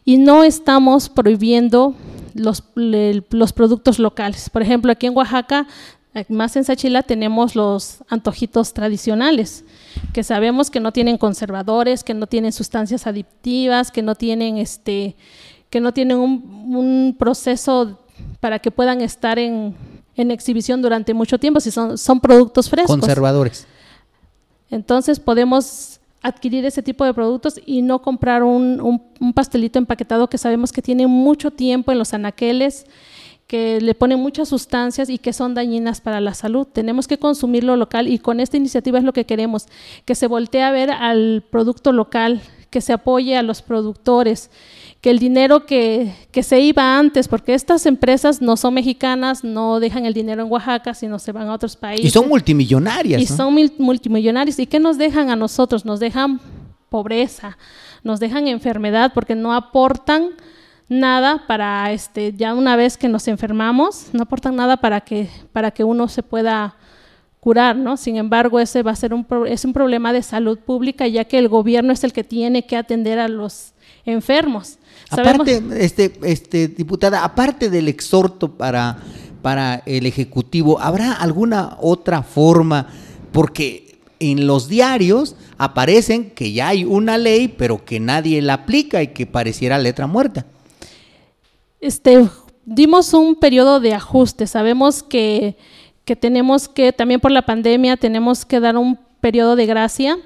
Y 0.04 0.18
no 0.18 0.42
estamos 0.42 1.08
prohibiendo 1.08 1.94
los, 2.34 2.64
los 2.74 3.52
productos 3.52 3.98
locales. 3.98 4.50
Por 4.50 4.62
ejemplo, 4.62 4.90
aquí 4.90 5.06
en 5.06 5.16
Oaxaca, 5.16 5.66
más 6.28 6.56
en 6.56 6.64
Sachila, 6.64 7.02
tenemos 7.02 7.54
los 7.54 7.98
antojitos 8.08 8.74
tradicionales, 8.74 9.64
que 10.12 10.24
sabemos 10.24 10.70
que 10.70 10.80
no 10.80 10.92
tienen 10.92 11.18
conservadores, 11.18 12.04
que 12.04 12.14
no 12.14 12.26
tienen 12.26 12.52
sustancias 12.52 13.06
adictivas, 13.06 13.90
que 13.90 14.02
no 14.02 14.14
tienen 14.14 14.58
este 14.58 15.16
que 15.70 15.80
no 15.80 15.92
tienen 15.94 16.18
un, 16.18 16.66
un 16.76 17.16
proceso 17.18 17.98
para 18.40 18.58
que 18.58 18.70
puedan 18.70 19.00
estar 19.00 19.38
en, 19.38 19.74
en, 20.16 20.30
exhibición 20.30 20.82
durante 20.82 21.14
mucho 21.14 21.38
tiempo, 21.38 21.60
si 21.60 21.70
son, 21.70 21.96
son 21.96 22.20
productos 22.20 22.68
frescos. 22.68 22.94
Conservadores. 22.94 23.66
Entonces 24.72 25.20
podemos 25.20 26.00
adquirir 26.22 26.64
ese 26.64 26.82
tipo 26.82 27.04
de 27.04 27.12
productos 27.12 27.60
y 27.66 27.82
no 27.82 28.00
comprar 28.00 28.42
un, 28.42 29.02
pastelito 29.34 29.78
empaquetado 29.78 30.30
que 30.30 30.38
sabemos 30.38 30.72
que 30.72 30.80
tiene 30.80 31.06
mucho 31.06 31.50
tiempo 31.50 31.92
en 31.92 31.98
los 31.98 32.14
anaqueles, 32.14 32.86
que 33.46 33.82
le 33.82 33.94
ponen 33.94 34.18
muchas 34.18 34.48
sustancias 34.48 35.10
y 35.10 35.18
que 35.18 35.34
son 35.34 35.54
dañinas 35.54 36.00
para 36.00 36.22
la 36.22 36.32
salud. 36.32 36.66
Tenemos 36.66 37.06
que 37.06 37.18
consumirlo 37.18 37.76
local 37.76 38.08
y 38.08 38.18
con 38.18 38.40
esta 38.40 38.56
iniciativa 38.56 38.98
es 38.98 39.04
lo 39.04 39.12
que 39.12 39.26
queremos, 39.26 39.66
que 40.06 40.14
se 40.14 40.26
voltee 40.26 40.62
a 40.62 40.70
ver 40.70 40.90
al 40.90 41.44
producto 41.50 41.92
local, 41.92 42.40
que 42.70 42.80
se 42.80 42.94
apoye 42.94 43.36
a 43.36 43.42
los 43.42 43.60
productores, 43.60 44.50
que 45.02 45.10
el 45.10 45.18
dinero 45.18 45.66
que, 45.66 46.14
que, 46.30 46.44
se 46.44 46.60
iba 46.60 46.96
antes, 46.96 47.26
porque 47.26 47.54
estas 47.54 47.86
empresas 47.86 48.40
no 48.40 48.56
son 48.56 48.74
mexicanas, 48.74 49.42
no 49.42 49.80
dejan 49.80 50.06
el 50.06 50.14
dinero 50.14 50.44
en 50.44 50.50
Oaxaca, 50.50 50.94
sino 50.94 51.18
se 51.18 51.32
van 51.32 51.48
a 51.48 51.54
otros 51.54 51.74
países. 51.74 52.06
Y 52.06 52.10
son 52.10 52.28
multimillonarias. 52.28 53.20
Y 53.20 53.26
¿no? 53.26 53.36
son 53.36 53.52
multimillonarios. 53.78 54.60
¿Y 54.60 54.66
qué 54.66 54.78
nos 54.78 54.98
dejan 54.98 55.28
a 55.30 55.34
nosotros? 55.34 55.84
Nos 55.84 55.98
dejan 55.98 56.40
pobreza, 56.88 57.58
nos 58.04 58.20
dejan 58.20 58.46
enfermedad, 58.46 59.10
porque 59.12 59.34
no 59.34 59.52
aportan 59.52 60.28
nada 60.88 61.48
para, 61.48 61.90
este, 61.90 62.32
ya 62.36 62.54
una 62.54 62.76
vez 62.76 62.96
que 62.96 63.08
nos 63.08 63.26
enfermamos, 63.26 64.06
no 64.12 64.22
aportan 64.22 64.54
nada 64.54 64.76
para 64.76 65.00
que, 65.00 65.28
para 65.52 65.72
que 65.72 65.82
uno 65.82 66.06
se 66.06 66.22
pueda 66.22 66.76
curar, 67.40 67.74
¿no? 67.74 67.96
Sin 67.96 68.18
embargo, 68.18 68.60
ese 68.60 68.84
va 68.84 68.92
a 68.92 68.96
ser 68.96 69.14
un, 69.14 69.26
es 69.48 69.64
un 69.64 69.72
problema 69.72 70.12
de 70.12 70.22
salud 70.22 70.60
pública, 70.60 71.08
ya 71.08 71.24
que 71.24 71.40
el 71.40 71.48
gobierno 71.48 71.92
es 71.92 72.04
el 72.04 72.12
que 72.12 72.22
tiene 72.22 72.66
que 72.66 72.76
atender 72.76 73.18
a 73.18 73.26
los 73.26 73.71
enfermos. 74.04 74.78
Aparte, 75.10 75.62
este, 75.78 76.12
este, 76.24 76.68
diputada, 76.68 77.24
aparte 77.24 77.70
del 77.70 77.88
exhorto 77.88 78.52
para, 78.52 78.98
para 79.42 79.82
el 79.86 80.06
Ejecutivo, 80.06 80.80
¿habrá 80.80 81.12
alguna 81.12 81.76
otra 81.80 82.22
forma? 82.22 82.88
Porque 83.30 83.98
en 84.20 84.46
los 84.46 84.68
diarios 84.68 85.36
aparecen 85.58 86.30
que 86.30 86.52
ya 86.52 86.68
hay 86.68 86.84
una 86.84 87.18
ley, 87.18 87.48
pero 87.48 87.84
que 87.84 88.00
nadie 88.00 88.40
la 88.40 88.54
aplica 88.54 89.02
y 89.02 89.08
que 89.08 89.26
pareciera 89.26 89.78
letra 89.78 90.06
muerta. 90.06 90.46
Este, 91.80 92.28
dimos 92.64 93.12
un 93.12 93.34
periodo 93.34 93.80
de 93.80 93.94
ajuste. 93.94 94.46
Sabemos 94.46 95.02
que, 95.02 95.56
que 96.04 96.16
tenemos 96.16 96.68
que, 96.68 96.92
también 96.92 97.20
por 97.20 97.32
la 97.32 97.42
pandemia, 97.42 97.96
tenemos 97.96 98.44
que 98.44 98.60
dar 98.60 98.76
un 98.76 98.98
periodo 99.20 99.56
de 99.56 99.66
gracia. 99.66 100.18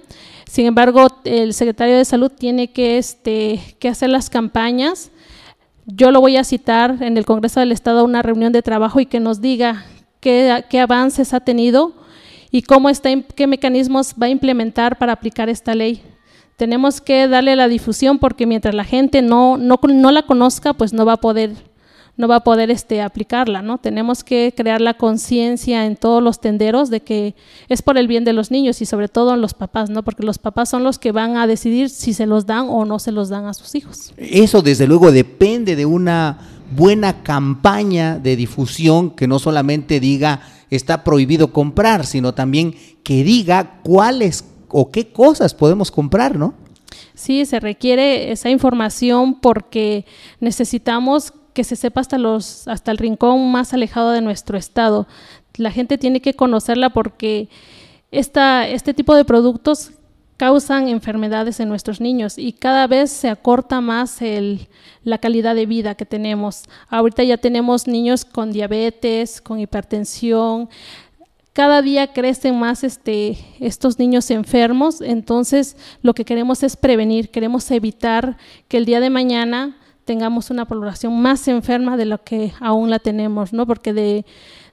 Sin 0.46 0.66
embargo, 0.66 1.09
el 1.24 1.52
secretario 1.52 1.96
de 1.96 2.04
Salud 2.04 2.30
tiene 2.30 2.72
que, 2.72 2.98
este, 2.98 3.61
que 3.78 3.88
hacer 3.88 4.09
las 4.11 4.30
campañas. 4.30 5.11
Yo 5.87 6.11
lo 6.11 6.20
voy 6.20 6.37
a 6.37 6.44
citar 6.44 6.96
en 7.00 7.16
el 7.16 7.26
Congreso 7.26 7.61
del 7.61 7.72
Estado 7.72 8.00
a 8.00 8.04
una 8.04 8.22
reunión 8.22 8.52
de 8.52 8.62
trabajo 8.62 9.00
y 9.00 9.06
que 9.06 9.20
nos 9.20 9.40
diga 9.40 9.85
qué, 10.20 10.80
avances 10.80 11.35
ha 11.35 11.40
tenido 11.40 11.92
y 12.50 12.62
cómo 12.62 12.88
está, 12.88 13.11
qué 13.35 13.46
mecanismos 13.46 14.14
va 14.20 14.26
a 14.26 14.30
implementar 14.30 14.98
para 14.98 15.12
aplicar 15.12 15.48
esta 15.48 15.74
ley. 15.74 16.02
Tenemos 16.56 17.00
que 17.00 17.28
darle 17.28 17.54
la 17.54 17.68
difusión 17.68 18.18
porque 18.18 18.46
mientras 18.46 18.74
la 18.74 18.85
gente 18.85 19.22
no, 19.22 19.59
no, 19.59 19.78
no 19.82 20.11
la 20.11 20.22
conozca, 20.22 20.72
pues 20.72 20.92
no 20.92 21.04
va 21.04 21.14
a 21.14 21.20
poder 21.20 21.52
no 22.16 22.29
va 22.29 22.37
a 22.37 22.44
poder 22.44 22.70
este, 22.70 23.02
aplicarla, 23.02 23.62
¿no? 23.62 23.79
Tenemos 23.79 24.24
que 24.24 24.55
crear 24.57 24.81
la 24.81 24.94
conciencia 24.94 25.85
en 25.85 25.96
todos 25.96 26.22
los 26.22 26.40
tenderos 26.40 26.88
de 26.88 27.00
que 27.00 27.35
es 27.68 27.83
por 27.83 27.98
el 27.98 28.09
bien 28.09 28.24
de 28.24 28.33
los 28.33 28.50
niños 28.50 28.81
y 28.81 28.87
sobre 28.87 29.09
todo 29.09 29.35
en 29.35 29.40
los 29.40 29.55
papás, 29.55 29.90
¿no? 29.90 30.02
Porque 30.02 30.22
los 30.22 30.38
papás 30.38 30.70
son 30.70 30.83
los 30.83 30.98
que 30.98 31.12
van 31.12 31.37
a 31.37 31.46
decidir 31.46 31.90
si 31.90 32.14
se 32.14 32.26
los 32.26 32.46
dan 32.46 32.66
o 32.68 32.85
no 32.85 32.98
se 32.98 33.12
los 33.12 33.29
dan 33.29 33.46
a 33.46 33.55
sus 33.55 33.74
hijos. 33.74 34.12
Eso 34.16 34.62
desde 34.62 34.87
luego 34.87 35.12
depende 35.12 35.76
de 35.76 35.85
una 35.85 36.38
buena 36.74 37.22
campaña 37.22 38.18
de 38.18 38.35
difusión 38.35 39.11
que 39.11 39.29
no 39.29 39.38
solamente 39.38 40.00
diga 40.00 40.40
está 40.70 41.05
prohibido 41.05 41.52
comprar, 41.52 42.07
sino 42.07 42.35
también 42.35 42.74
que 43.02 43.22
diga 43.22 43.81
cuáles 43.83 44.44
o 44.68 44.90
qué 44.90 45.12
cosas 45.12 45.55
podemos 45.55 45.90
comprar, 45.90 46.37
¿no? 46.37 46.55
Sí, 47.14 47.46
se 47.46 47.61
requiere 47.61 48.33
esa 48.33 48.50
información 48.50 49.40
porque 49.40 50.05
necesitamos 50.40 51.33
que 51.56 51.64
se 51.64 51.74
sepa 51.74 52.02
hasta 52.02 52.18
los 52.18 52.68
hasta 52.68 52.90
el 52.90 52.98
rincón 52.98 53.50
más 53.50 53.72
alejado 53.72 54.10
de 54.10 54.20
nuestro 54.20 54.58
estado. 54.58 55.06
La 55.56 55.70
gente 55.70 55.96
tiene 55.96 56.20
que 56.20 56.34
conocerla 56.34 56.90
porque 56.90 57.48
esta, 58.10 58.68
este 58.68 58.92
tipo 58.92 59.14
de 59.14 59.24
productos 59.24 59.92
causan 60.36 60.88
enfermedades 60.88 61.58
en 61.58 61.70
nuestros 61.70 61.98
niños 61.98 62.36
y 62.36 62.52
cada 62.52 62.86
vez 62.86 63.10
se 63.10 63.30
acorta 63.30 63.80
más 63.80 64.20
el, 64.20 64.68
la 65.02 65.16
calidad 65.16 65.54
de 65.54 65.64
vida 65.64 65.94
que 65.94 66.04
tenemos. 66.04 66.64
Ahorita 66.90 67.24
ya 67.24 67.38
tenemos 67.38 67.86
niños 67.86 68.26
con 68.26 68.52
diabetes, 68.52 69.40
con 69.40 69.58
hipertensión, 69.58 70.68
cada 71.54 71.80
día 71.80 72.12
crecen 72.12 72.58
más 72.58 72.84
este, 72.84 73.38
estos 73.60 73.98
niños 73.98 74.30
enfermos, 74.30 75.00
entonces 75.00 75.78
lo 76.02 76.12
que 76.12 76.26
queremos 76.26 76.62
es 76.62 76.76
prevenir, 76.76 77.30
queremos 77.30 77.70
evitar 77.70 78.36
que 78.68 78.76
el 78.76 78.84
día 78.84 79.00
de 79.00 79.08
mañana 79.08 79.74
tengamos 80.06 80.50
una 80.50 80.64
población 80.64 81.20
más 81.20 81.46
enferma 81.48 81.98
de 81.98 82.06
lo 82.06 82.22
que 82.24 82.52
aún 82.60 82.88
la 82.88 82.98
tenemos, 82.98 83.52
¿no? 83.52 83.66
Porque 83.66 83.92
de, 83.92 84.24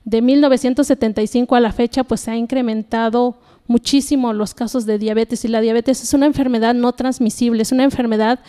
de 0.05 0.21
1975 0.21 1.55
a 1.55 1.59
la 1.59 1.73
fecha 1.73 2.05
pues 2.05 2.21
se 2.21 2.31
ha 2.31 2.37
incrementado 2.37 3.35
muchísimo 3.67 4.31
los 4.33 4.53
casos 4.53 4.85
de 4.85 4.97
diabetes 4.97 5.43
y 5.43 5.47
la 5.47 5.59
diabetes 5.59 6.03
es 6.03 6.13
una 6.13 6.25
enfermedad 6.25 6.73
no 6.73 6.93
transmisible, 6.93 7.61
es 7.63 7.71
una 7.71 7.83
enfermedad 7.83 8.39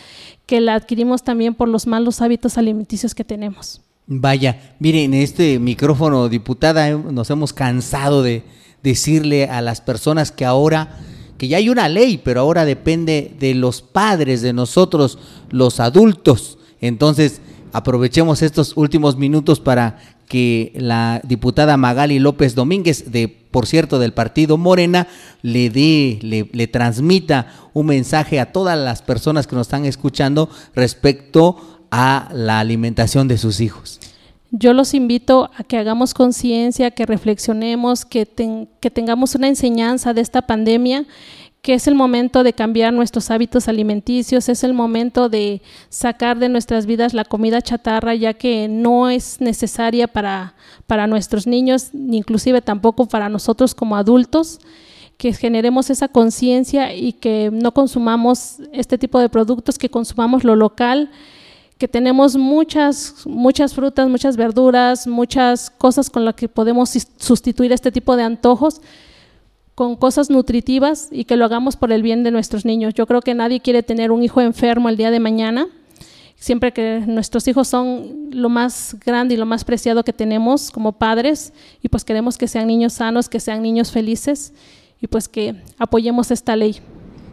que 0.45 0.61
la 0.61 0.75
adquirimos 0.75 1.23
también 1.23 1.55
por 1.55 1.67
los 1.67 1.87
malos 1.87 2.21
hábitos 2.21 2.57
alimenticios 2.57 3.15
que 3.15 3.23
tenemos. 3.23 3.81
Vaya, 4.07 4.75
miren, 4.79 5.15
este 5.15 5.57
micrófono, 5.57 6.29
diputada, 6.29 6.91
nos 6.91 7.29
hemos 7.31 7.53
cansado 7.53 8.21
de 8.21 8.43
decirle 8.83 9.45
a 9.45 9.61
las 9.61 9.81
personas 9.81 10.31
que 10.31 10.45
ahora, 10.45 10.99
que 11.39 11.47
ya 11.47 11.57
hay 11.57 11.69
una 11.69 11.89
ley, 11.89 12.21
pero 12.23 12.41
ahora 12.41 12.65
depende 12.65 13.33
de 13.39 13.55
los 13.55 13.81
padres, 13.81 14.43
de 14.43 14.53
nosotros, 14.53 15.17
los 15.49 15.79
adultos. 15.79 16.54
Entonces, 16.81 17.41
aprovechemos 17.73 18.41
estos 18.41 18.77
últimos 18.77 19.17
minutos 19.17 19.59
para 19.59 19.97
que 20.27 20.73
la 20.75 21.21
diputada 21.23 21.77
Magali 21.77 22.19
López 22.19 22.55
Domínguez, 22.55 23.11
de 23.11 23.27
por 23.27 23.67
cierto 23.67 23.99
del 23.99 24.13
partido 24.13 24.57
Morena, 24.57 25.07
le 25.41 25.69
dé, 25.69 26.19
le, 26.21 26.67
transmita 26.67 27.47
un 27.73 27.87
mensaje 27.87 28.39
a 28.39 28.51
todas 28.51 28.77
las 28.77 29.01
personas 29.01 29.47
que 29.47 29.55
nos 29.55 29.67
están 29.67 29.85
escuchando 29.85 30.49
respecto 30.73 31.79
a 31.91 32.29
la 32.33 32.59
alimentación 32.59 33.27
de 33.27 33.37
sus 33.37 33.59
hijos. 33.59 33.99
Yo 34.51 34.73
los 34.73 34.93
invito 34.93 35.49
a 35.57 35.63
que 35.63 35.77
hagamos 35.77 36.13
conciencia, 36.13 36.91
que 36.91 37.05
reflexionemos, 37.05 38.05
que, 38.05 38.25
ten, 38.25 38.69
que 38.79 38.89
tengamos 38.89 39.35
una 39.35 39.47
enseñanza 39.47 40.13
de 40.13 40.21
esta 40.21 40.43
pandemia 40.43 41.05
que 41.65 41.73
es 41.73 41.87
el 41.87 41.95
momento 41.95 42.43
de 42.43 42.53
cambiar 42.53 42.93
nuestros 42.93 43.31
hábitos 43.31 43.67
alimenticios, 43.67 44.49
es 44.49 44.63
el 44.63 44.75
momento 44.75 45.29
de 45.29 45.63
sacar 45.89 46.37
de 46.37 46.47
nuestras 46.47 46.85
vidas 46.85 47.15
la 47.15 47.25
comida 47.25 47.59
chatarra, 47.59 48.13
ya 48.13 48.35
que 48.35 48.67
no 48.67 49.09
es 49.09 49.41
necesaria 49.41 50.07
para, 50.07 50.53
para 50.85 51.07
nuestros 51.07 51.47
niños, 51.47 51.89
ni 51.91 52.17
inclusive 52.17 52.61
tampoco 52.61 53.07
para 53.07 53.29
nosotros 53.29 53.73
como 53.73 53.95
adultos, 53.95 54.59
que 55.17 55.33
generemos 55.33 55.89
esa 55.89 56.07
conciencia 56.07 56.93
y 56.93 57.13
que 57.13 57.49
no 57.51 57.73
consumamos 57.73 58.57
este 58.71 58.99
tipo 58.99 59.19
de 59.19 59.29
productos, 59.29 59.79
que 59.79 59.89
consumamos 59.89 60.43
lo 60.43 60.55
local, 60.55 61.09
que 61.79 61.87
tenemos 61.87 62.35
muchas, 62.35 63.25
muchas 63.25 63.73
frutas, 63.73 64.07
muchas 64.07 64.37
verduras, 64.37 65.07
muchas 65.07 65.71
cosas 65.71 66.11
con 66.11 66.25
las 66.25 66.35
que 66.35 66.47
podemos 66.47 66.91
sustituir 67.17 67.71
este 67.71 67.91
tipo 67.91 68.15
de 68.15 68.21
antojos 68.21 68.81
con 69.75 69.97
cosas 69.97 70.29
nutritivas 70.29 71.09
y 71.11 71.25
que 71.25 71.35
lo 71.35 71.43
hagamos 71.45 71.75
por 71.75 71.91
el 71.91 72.01
bien 72.01 72.23
de 72.23 72.31
nuestros 72.31 72.63
niños. 72.63 72.93
Yo 72.93 73.05
creo 73.05 73.21
que 73.21 73.33
nadie 73.33 73.59
quiere 73.59 73.83
tener 73.83 74.11
un 74.11 74.23
hijo 74.23 74.39
enfermo 74.39 74.87
el 74.87 74.95
día 74.95 75.11
de 75.11 75.19
mañana. 75.19 75.67
Siempre 76.37 76.71
que 76.71 77.03
nuestros 77.05 77.47
hijos 77.47 77.67
son 77.67 78.29
lo 78.31 78.49
más 78.49 78.95
grande 79.05 79.35
y 79.35 79.37
lo 79.37 79.45
más 79.45 79.65
preciado 79.65 80.03
que 80.03 80.13
tenemos 80.13 80.71
como 80.71 80.93
padres 80.93 81.53
y 81.81 81.89
pues 81.89 82.03
queremos 82.05 82.37
que 82.37 82.47
sean 82.47 82.67
niños 82.67 82.93
sanos, 82.93 83.29
que 83.29 83.39
sean 83.39 83.61
niños 83.61 83.91
felices 83.91 84.53
y 85.01 85.07
pues 85.07 85.27
que 85.27 85.55
apoyemos 85.77 86.31
esta 86.31 86.55
ley. 86.55 86.79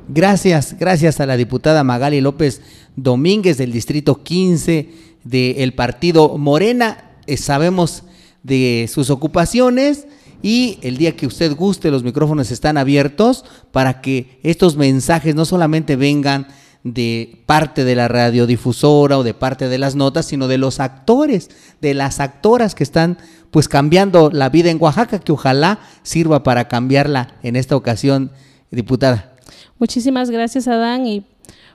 Gracias, 0.09 0.77
gracias 0.79 1.21
a 1.21 1.27
la 1.27 1.37
diputada 1.37 1.85
Magali 1.85 2.21
López 2.21 2.61
Domínguez 2.97 3.57
del 3.57 3.73
Distrito 3.73 4.23
15 4.23 4.91
del 5.23 5.75
Partido 5.75 6.37
Morena. 6.39 7.13
Eh, 7.27 7.37
sabemos 7.37 8.03
de 8.43 8.89
sus 8.93 9.11
ocupaciones 9.11 10.07
y 10.43 10.79
el 10.83 10.97
día 10.97 11.17
que 11.17 11.27
usted 11.27 11.55
guste 11.55 11.91
los 11.91 12.03
micrófonos 12.03 12.51
están 12.51 12.77
abiertos 12.77 13.45
para 13.71 14.01
que 14.01 14.41
estos 14.43 14.77
mensajes 14.77 15.35
no 15.35 15.45
solamente 15.45 15.97
vengan 15.97 16.49
de 16.85 17.43
parte 17.47 17.85
de 17.85 17.95
la 17.95 18.09
radiodifusora 18.09 19.19
o 19.19 19.23
de 19.23 19.35
parte 19.35 19.69
de 19.69 19.79
las 19.79 19.95
notas, 19.95 20.27
sino 20.27 20.49
de 20.49 20.59
los 20.59 20.81
actores, 20.81 21.49
de 21.81 21.95
las 21.95 22.19
actoras 22.19 22.75
que 22.75 22.83
están 22.83 23.19
pues 23.53 23.69
cambiando 23.69 24.31
la 24.31 24.49
vida 24.49 24.71
en 24.71 24.83
Oaxaca, 24.83 25.21
que 25.21 25.33
ojalá 25.33 25.79
sirva 26.03 26.43
para 26.43 26.69
cambiarla 26.69 27.37
en 27.43 27.55
esta 27.55 27.77
ocasión, 27.77 28.33
diputada. 28.71 29.35
Muchísimas 29.79 30.31
gracias, 30.31 30.67
Adán, 30.67 31.07
y 31.07 31.25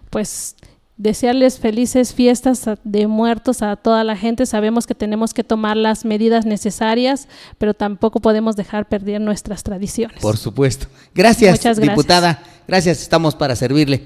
pues 0.10 0.56
desearles 0.98 1.60
felices 1.60 2.14
fiestas 2.14 2.66
de 2.84 3.08
muertos 3.08 3.62
a 3.62 3.76
toda 3.76 4.04
la 4.04 4.16
gente. 4.16 4.46
Sabemos 4.46 4.88
que 4.88 4.96
tenemos 4.96 5.34
que 5.34 5.44
tomar 5.44 5.78
las 5.78 6.06
medidas 6.06 6.46
necesarias, 6.46 7.28
pero 7.58 7.74
tampoco 7.74 8.20
podemos 8.20 8.56
dejar 8.56 8.88
perder 8.88 9.22
nuestras 9.22 9.64
tradiciones. 9.64 10.20
Por 10.22 10.38
supuesto. 10.38 10.88
Gracias, 11.14 11.52
Muchas 11.52 11.78
gracias. 11.78 11.96
diputada. 11.96 12.44
Gracias, 12.68 13.02
estamos 13.02 13.36
para 13.36 13.56
servirle 13.56 14.04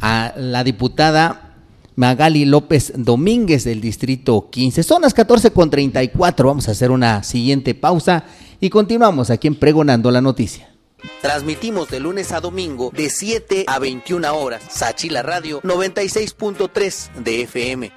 a 0.00 0.34
la 0.36 0.64
diputada 0.64 1.52
Magali 1.94 2.44
López 2.44 2.92
Domínguez 2.96 3.64
del 3.64 3.80
Distrito 3.80 4.48
15. 4.50 4.82
Son 4.82 5.02
las 5.02 5.14
14 5.14 5.50
con 5.52 5.70
34. 5.70 6.48
Vamos 6.48 6.68
a 6.68 6.72
hacer 6.72 6.90
una 6.90 7.22
siguiente 7.22 7.74
pausa 7.74 8.24
y 8.60 8.70
continuamos 8.70 9.30
aquí 9.30 9.46
en 9.48 9.54
Pregonando 9.54 10.10
la 10.10 10.20
Noticia. 10.20 10.71
Transmitimos 11.20 11.88
de 11.88 12.00
lunes 12.00 12.32
a 12.32 12.40
domingo 12.40 12.90
de 12.92 13.10
7 13.10 13.64
a 13.66 13.78
21 13.78 14.34
horas. 14.34 14.62
Sachila 14.70 15.22
Radio 15.22 15.60
96.3 15.62 17.12
de 17.14 17.42
FM. 17.42 17.92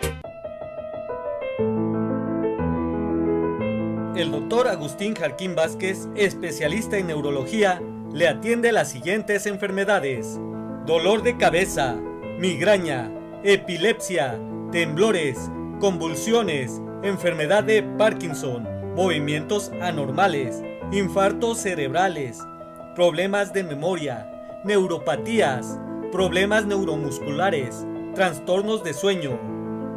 El 4.15 4.31
doctor 4.31 4.67
Agustín 4.67 5.13
Jarquín 5.13 5.55
Vázquez, 5.55 6.07
especialista 6.15 6.97
en 6.97 7.07
neurología, 7.07 7.81
le 8.13 8.27
atiende 8.27 8.71
las 8.71 8.89
siguientes 8.89 9.45
enfermedades. 9.45 10.39
Dolor 10.85 11.21
de 11.21 11.37
cabeza, 11.37 11.95
migraña, 12.39 13.11
epilepsia, 13.43 14.39
temblores, 14.71 15.37
convulsiones, 15.79 16.81
enfermedad 17.03 17.63
de 17.63 17.83
Parkinson, 17.83 18.67
movimientos 18.95 19.71
anormales, 19.81 20.61
infartos 20.91 21.59
cerebrales, 21.59 22.39
problemas 22.95 23.51
de 23.51 23.63
memoria, 23.63 24.31
neuropatías, 24.63 25.77
problemas 26.13 26.65
neuromusculares, 26.65 27.85
trastornos 28.15 28.85
de 28.85 28.93
sueño. 28.93 29.37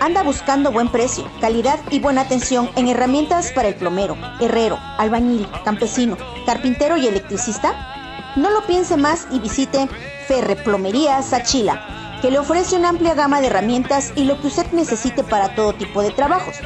Anda 0.00 0.22
buscando 0.22 0.70
buen 0.70 0.88
precio, 0.88 1.24
calidad 1.40 1.78
y 1.90 1.98
buena 1.98 2.22
atención 2.22 2.68
en 2.76 2.88
herramientas 2.88 3.52
para 3.52 3.68
el 3.68 3.74
plomero, 3.74 4.18
herrero, 4.38 4.78
albañil, 4.98 5.48
campesino, 5.64 6.18
carpintero 6.44 6.98
y 6.98 7.06
electricista. 7.06 8.34
No 8.36 8.50
lo 8.50 8.66
piense 8.66 8.98
más 8.98 9.26
y 9.30 9.38
visite 9.38 9.88
Ferre 10.28 10.56
Plomería 10.56 11.22
Sachila, 11.22 12.18
que 12.20 12.30
le 12.30 12.38
ofrece 12.38 12.76
una 12.76 12.90
amplia 12.90 13.14
gama 13.14 13.40
de 13.40 13.46
herramientas 13.46 14.12
y 14.14 14.24
lo 14.24 14.38
que 14.40 14.48
usted 14.48 14.70
necesite 14.72 15.24
para 15.24 15.54
todo 15.54 15.72
tipo 15.72 16.02
de 16.02 16.10
trabajos. 16.10 16.56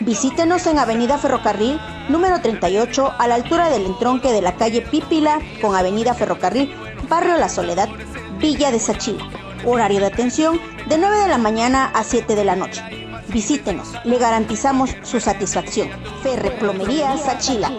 Visítenos 0.00 0.66
en 0.68 0.78
Avenida 0.78 1.18
Ferrocarril, 1.18 1.80
número 2.08 2.40
38, 2.40 3.12
a 3.18 3.26
la 3.26 3.34
altura 3.34 3.70
del 3.70 3.86
entronque 3.86 4.30
de 4.30 4.42
la 4.42 4.54
calle 4.54 4.82
Pípila 4.82 5.40
con 5.60 5.74
Avenida 5.74 6.14
Ferrocarril, 6.14 6.72
Barrio 7.08 7.38
La 7.38 7.48
Soledad, 7.48 7.88
Villa 8.38 8.70
de 8.70 8.78
Sachila. 8.78 9.43
Horario 9.66 10.00
de 10.00 10.06
atención 10.06 10.60
de 10.88 10.98
9 10.98 11.16
de 11.16 11.28
la 11.28 11.38
mañana 11.38 11.90
a 11.94 12.04
7 12.04 12.34
de 12.34 12.44
la 12.44 12.56
noche. 12.56 12.82
Visítenos, 13.28 13.92
le 14.04 14.18
garantizamos 14.18 14.94
su 15.02 15.20
satisfacción. 15.20 15.88
Ferre 16.22 16.50
Plomería 16.52 17.16
Sachila. 17.16 17.72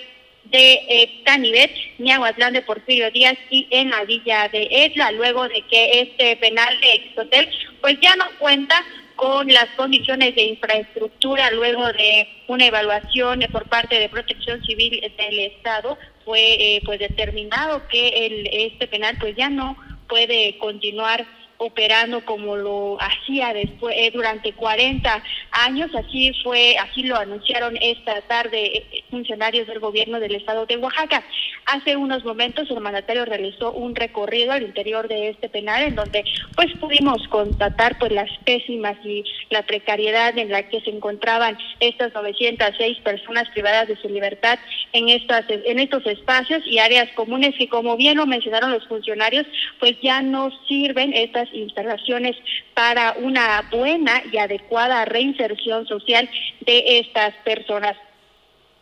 de 0.52 0.74
eh, 0.88 1.22
Canivet, 1.24 1.72
Niahuatlán 1.98 2.52
de 2.52 2.62
Porfirio 2.62 3.10
Díaz 3.10 3.36
y 3.50 3.66
en 3.70 3.90
la 3.90 4.04
villa 4.04 4.48
de 4.48 4.68
Etla, 4.70 5.10
luego 5.12 5.48
de 5.48 5.62
que 5.62 6.02
este 6.02 6.36
penal 6.36 6.78
de 6.80 6.92
Exotel 6.92 7.48
pues 7.80 7.98
ya 8.00 8.14
no 8.16 8.26
cuenta 8.38 8.76
con 9.16 9.48
las 9.48 9.66
condiciones 9.76 10.34
de 10.34 10.42
infraestructura 10.42 11.50
luego 11.50 11.86
de 11.92 12.28
una 12.48 12.66
evaluación 12.66 13.40
por 13.50 13.68
parte 13.68 13.98
de 13.98 14.08
Protección 14.08 14.62
Civil 14.64 15.00
del 15.16 15.38
Estado 15.38 15.96
fue 16.24 16.40
eh, 16.40 16.82
pues 16.84 16.98
determinado 16.98 17.86
que 17.88 18.26
el 18.26 18.48
este 18.52 18.86
penal 18.88 19.16
pues 19.20 19.34
ya 19.36 19.48
no 19.48 19.76
puede 20.08 20.58
continuar 20.58 21.24
operando 21.62 22.24
como 22.24 22.56
lo 22.56 22.98
hacía 23.00 23.52
después 23.54 23.94
eh, 23.96 24.10
durante 24.12 24.52
40 24.52 25.22
años. 25.52 25.90
Así 25.94 26.32
fue 26.42 26.76
así 26.76 27.04
lo 27.04 27.16
anunciaron 27.16 27.76
esta 27.80 28.20
tarde 28.22 28.76
eh, 28.76 29.04
funcionarios 29.10 29.66
del 29.66 29.78
gobierno 29.78 30.20
del 30.20 30.34
estado 30.34 30.66
de 30.66 30.76
Oaxaca. 30.76 31.22
Hace 31.66 31.96
unos 31.96 32.24
momentos 32.24 32.68
el 32.70 32.80
mandatario 32.80 33.24
realizó 33.24 33.72
un 33.72 33.94
recorrido 33.94 34.52
al 34.52 34.62
interior 34.62 35.06
de 35.06 35.30
este 35.30 35.48
penal 35.48 35.84
en 35.84 35.94
donde 35.94 36.24
pues 36.56 36.72
pudimos 36.80 37.26
constatar 37.28 37.98
pues 37.98 38.12
las 38.12 38.30
pésimas 38.44 38.96
y 39.04 39.24
la 39.50 39.62
precariedad 39.62 40.36
en 40.36 40.50
la 40.50 40.68
que 40.68 40.80
se 40.80 40.90
encontraban 40.90 41.56
estas 41.80 42.12
906 42.12 42.98
personas 42.98 43.48
privadas 43.50 43.86
de 43.88 43.96
su 43.96 44.08
libertad 44.08 44.58
en 44.92 45.08
estas 45.08 45.44
en 45.48 45.78
estos 45.78 46.04
espacios 46.06 46.62
y 46.66 46.78
áreas 46.78 47.08
comunes 47.14 47.54
que 47.56 47.68
como 47.68 47.96
bien 47.96 48.16
lo 48.16 48.26
mencionaron 48.26 48.72
los 48.72 48.86
funcionarios 48.88 49.46
pues 49.78 49.94
ya 50.02 50.20
no 50.22 50.50
sirven 50.66 51.12
estas 51.14 51.51
instalaciones 51.52 52.36
para 52.74 53.14
una 53.18 53.68
buena 53.70 54.22
y 54.32 54.38
adecuada 54.38 55.04
reinserción 55.04 55.86
social 55.86 56.28
de 56.60 57.00
estas 57.00 57.34
personas. 57.44 57.96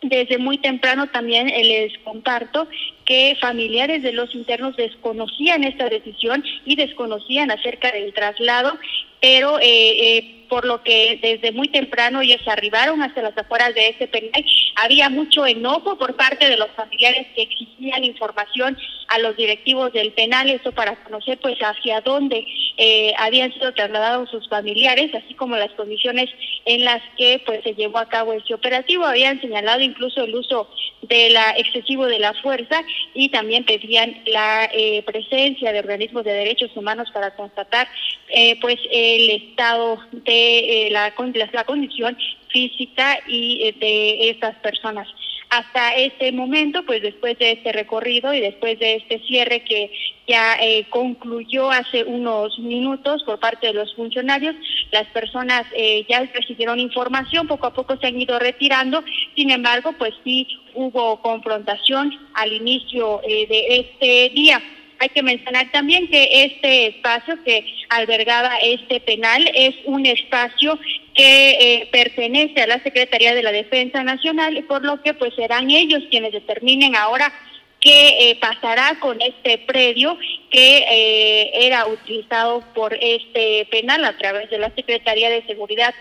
Desde 0.01 0.39
muy 0.39 0.57
temprano 0.57 1.07
también 1.07 1.47
les 1.47 1.95
comparto 1.99 2.67
que 3.05 3.37
familiares 3.39 4.01
de 4.01 4.13
los 4.13 4.33
internos 4.33 4.75
desconocían 4.75 5.63
esta 5.63 5.89
decisión 5.89 6.43
y 6.65 6.75
desconocían 6.75 7.51
acerca 7.51 7.91
del 7.91 8.11
traslado, 8.13 8.79
pero 9.21 9.59
eh, 9.59 10.17
eh, 10.17 10.41
por 10.49 10.65
lo 10.65 10.83
que 10.83 11.17
desde 11.21 11.53
muy 11.53 11.69
temprano 11.69 12.19
ellos 12.21 12.45
arribaron 12.45 13.01
hasta 13.01 13.21
las 13.21 13.37
afueras 13.37 13.73
de 13.73 13.87
este 13.87 14.07
penal. 14.07 14.43
Había 14.75 15.09
mucho 15.09 15.45
enojo 15.45 15.97
por 15.97 16.17
parte 16.17 16.49
de 16.49 16.57
los 16.57 16.69
familiares 16.71 17.27
que 17.33 17.43
exigían 17.43 18.03
información 18.03 18.77
a 19.07 19.19
los 19.19 19.37
directivos 19.37 19.93
del 19.93 20.11
penal, 20.11 20.49
eso 20.49 20.73
para 20.73 21.01
conocer 21.03 21.39
pues 21.39 21.57
hacia 21.59 22.01
dónde 22.01 22.45
eh, 22.77 23.13
habían 23.17 23.53
sido 23.53 23.73
trasladados 23.73 24.29
sus 24.29 24.49
familiares, 24.49 25.13
así 25.13 25.33
como 25.35 25.55
las 25.55 25.71
condiciones 25.71 26.29
en 26.65 26.83
las 26.83 27.01
que 27.17 27.41
pues 27.45 27.61
se 27.63 27.73
llevó 27.73 27.99
a 27.99 28.09
cabo 28.09 28.33
este 28.33 28.53
operativo. 28.53 29.05
Habían 29.05 29.39
señalado 29.39 29.81
incluso 29.81 30.23
el 30.23 30.35
uso 30.35 30.69
de 31.03 31.29
la 31.29 31.51
excesivo 31.57 32.05
de 32.07 32.19
la 32.19 32.33
fuerza 32.35 32.81
y 33.13 33.29
también 33.29 33.65
pedían 33.65 34.21
la 34.25 34.69
eh, 34.73 35.03
presencia 35.03 35.71
de 35.71 35.79
organismos 35.79 36.23
de 36.23 36.33
derechos 36.33 36.71
humanos 36.75 37.09
para 37.13 37.35
constatar 37.35 37.87
eh, 38.33 38.57
pues 38.61 38.77
el 38.89 39.29
estado 39.29 39.99
de 40.11 40.87
eh, 40.87 40.91
la, 40.91 41.13
la 41.51 41.63
condición 41.65 42.17
física 42.47 43.19
y 43.27 43.63
eh, 43.63 43.75
de 43.79 44.29
estas 44.29 44.55
personas. 44.57 45.07
Hasta 45.49 45.95
este 45.95 46.31
momento, 46.31 46.85
pues 46.85 47.01
después 47.01 47.37
de 47.37 47.51
este 47.51 47.73
recorrido 47.73 48.33
y 48.33 48.39
después 48.39 48.79
de 48.79 48.95
este 48.95 49.19
cierre 49.27 49.65
que 49.65 49.91
ya 50.25 50.55
eh, 50.61 50.85
concluyó 50.89 51.69
hace 51.69 52.05
unos 52.05 52.57
minutos 52.59 53.21
por 53.25 53.37
parte 53.37 53.67
de 53.67 53.73
los 53.73 53.93
funcionarios, 53.95 54.55
las 54.93 55.07
personas 55.07 55.65
ya 56.07 56.23
recibieron 56.33 56.79
información, 56.79 57.47
poco 57.47 57.67
a 57.67 57.73
poco 57.73 57.97
se 57.97 58.07
han 58.07 58.21
ido 58.21 58.39
retirando, 58.39 59.03
sin 59.35 59.51
embargo, 59.51 59.91
pues 59.97 60.13
sí 60.23 60.47
hubo 60.73 61.21
confrontación 61.21 62.17
al 62.33 62.53
inicio 62.53 63.19
de 63.27 63.65
este 63.79 64.29
día. 64.33 64.61
Hay 65.01 65.09
que 65.09 65.23
mencionar 65.23 65.71
también 65.71 66.07
que 66.09 66.43
este 66.43 66.85
espacio 66.85 67.43
que 67.43 67.65
albergaba 67.89 68.57
este 68.61 68.99
penal 68.99 69.49
es 69.55 69.73
un 69.85 70.05
espacio 70.05 70.77
que 71.15 71.49
eh, 71.49 71.89
pertenece 71.91 72.61
a 72.61 72.67
la 72.67 72.83
Secretaría 72.83 73.33
de 73.33 73.41
la 73.41 73.51
Defensa 73.51 74.03
Nacional 74.03 74.55
y 74.55 74.61
por 74.61 74.85
lo 74.85 75.01
que 75.01 75.15
pues 75.15 75.33
serán 75.33 75.71
ellos 75.71 76.03
quienes 76.11 76.33
determinen 76.33 76.95
ahora 76.95 77.33
qué 77.79 78.29
eh, 78.29 78.37
pasará 78.39 78.99
con 78.99 79.19
este 79.21 79.57
predio 79.57 80.19
que 80.51 80.85
eh, 80.87 81.65
era 81.65 81.87
utilizado 81.87 82.63
por 82.75 82.93
este 82.93 83.67
penal 83.71 84.05
a 84.05 84.15
través 84.19 84.51
de 84.51 84.59
la 84.59 84.69
Secretaría 84.75 85.31
de 85.31 85.43
Seguridad 85.47 85.95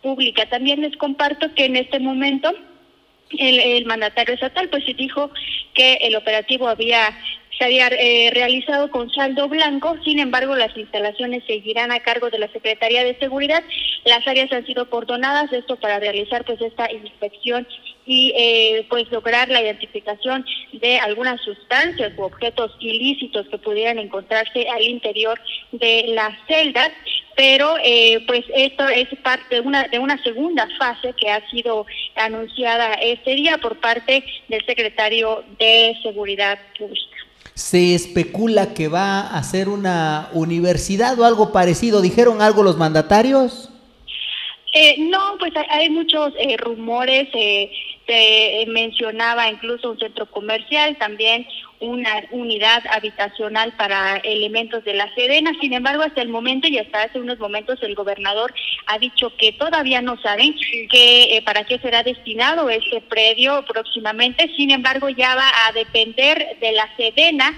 Pública. 0.00 0.46
También 0.48 0.80
les 0.80 0.96
comparto 0.96 1.52
que 1.56 1.64
en 1.64 1.74
este 1.74 1.98
momento 1.98 2.54
el, 3.36 3.84
mandatario 3.86 4.34
estatal 4.34 4.68
pues 4.68 4.84
dijo 4.96 5.32
que 5.72 5.94
el 6.02 6.14
operativo 6.14 6.68
había 6.68 7.18
se 7.58 7.64
había 7.64 7.88
eh, 7.88 8.30
realizado 8.32 8.90
con 8.90 9.10
saldo 9.10 9.48
blanco, 9.48 9.96
sin 10.04 10.18
embargo 10.18 10.56
las 10.56 10.76
instalaciones 10.76 11.44
seguirán 11.46 11.92
a 11.92 12.00
cargo 12.00 12.30
de 12.30 12.38
la 12.38 12.48
Secretaría 12.48 13.04
de 13.04 13.16
Seguridad. 13.18 13.62
Las 14.04 14.26
áreas 14.26 14.52
han 14.52 14.66
sido 14.66 14.90
cordonadas, 14.90 15.52
esto 15.52 15.76
para 15.76 16.00
realizar 16.00 16.44
pues 16.44 16.60
esta 16.60 16.90
inspección 16.90 17.66
y 18.06 18.32
eh, 18.36 18.86
pues 18.90 19.10
lograr 19.10 19.48
la 19.48 19.62
identificación 19.62 20.44
de 20.72 20.98
algunas 20.98 21.40
sustancias 21.42 22.12
u 22.16 22.22
objetos 22.22 22.72
ilícitos 22.80 23.46
que 23.48 23.58
pudieran 23.58 23.98
encontrarse 23.98 24.68
al 24.68 24.82
interior 24.82 25.40
de 25.72 26.06
las 26.08 26.34
celdas. 26.46 26.90
pero 27.36 27.76
eh, 27.82 28.22
pues 28.28 28.44
esto 28.54 28.88
es 28.88 29.08
parte 29.22 29.56
de 29.56 29.60
una, 29.60 29.88
de 29.88 29.98
una 29.98 30.22
segunda 30.22 30.68
fase 30.78 31.12
que 31.14 31.28
ha 31.30 31.48
sido 31.50 31.84
anunciada 32.14 32.94
este 32.94 33.34
día 33.34 33.58
por 33.58 33.80
parte 33.80 34.24
del 34.48 34.64
secretario 34.66 35.44
de 35.58 35.96
Seguridad 36.02 36.58
Pública. 36.78 37.13
Se 37.54 37.94
especula 37.94 38.74
que 38.74 38.88
va 38.88 39.20
a 39.20 39.42
ser 39.44 39.68
una 39.68 40.28
universidad 40.32 41.18
o 41.18 41.24
algo 41.24 41.52
parecido. 41.52 42.02
¿Dijeron 42.02 42.42
algo 42.42 42.62
los 42.62 42.76
mandatarios? 42.76 43.70
Eh, 44.72 44.96
no, 44.98 45.36
pues 45.38 45.52
hay, 45.70 45.88
muchos 45.88 46.32
eh, 46.36 46.56
rumores. 46.56 47.28
Eh, 47.32 47.70
se 48.06 48.64
mencionaba 48.68 49.48
incluso 49.50 49.90
un 49.90 49.98
centro 49.98 50.26
comercial, 50.26 50.96
también 50.98 51.46
una 51.80 52.24
unidad 52.30 52.82
habitacional 52.90 53.72
para 53.76 54.16
elementos 54.18 54.84
de 54.84 54.94
la 54.94 55.12
Sedena. 55.14 55.52
Sin 55.60 55.72
embargo, 55.72 56.02
hasta 56.02 56.22
el 56.22 56.28
momento 56.28 56.68
y 56.68 56.78
hasta 56.78 57.02
hace 57.02 57.20
unos 57.20 57.38
momentos 57.38 57.82
el 57.82 57.94
gobernador 57.94 58.54
ha 58.86 58.98
dicho 58.98 59.32
que 59.36 59.52
todavía 59.52 60.00
no 60.00 60.20
saben 60.22 60.54
que, 60.90 61.36
eh, 61.36 61.42
para 61.42 61.64
qué 61.64 61.78
será 61.78 62.02
destinado 62.02 62.70
este 62.70 63.00
predio 63.02 63.64
próximamente. 63.66 64.50
Sin 64.56 64.70
embargo, 64.70 65.08
ya 65.08 65.34
va 65.34 65.50
a 65.66 65.72
depender 65.72 66.56
de 66.60 66.72
la 66.72 66.88
Sedena 66.96 67.52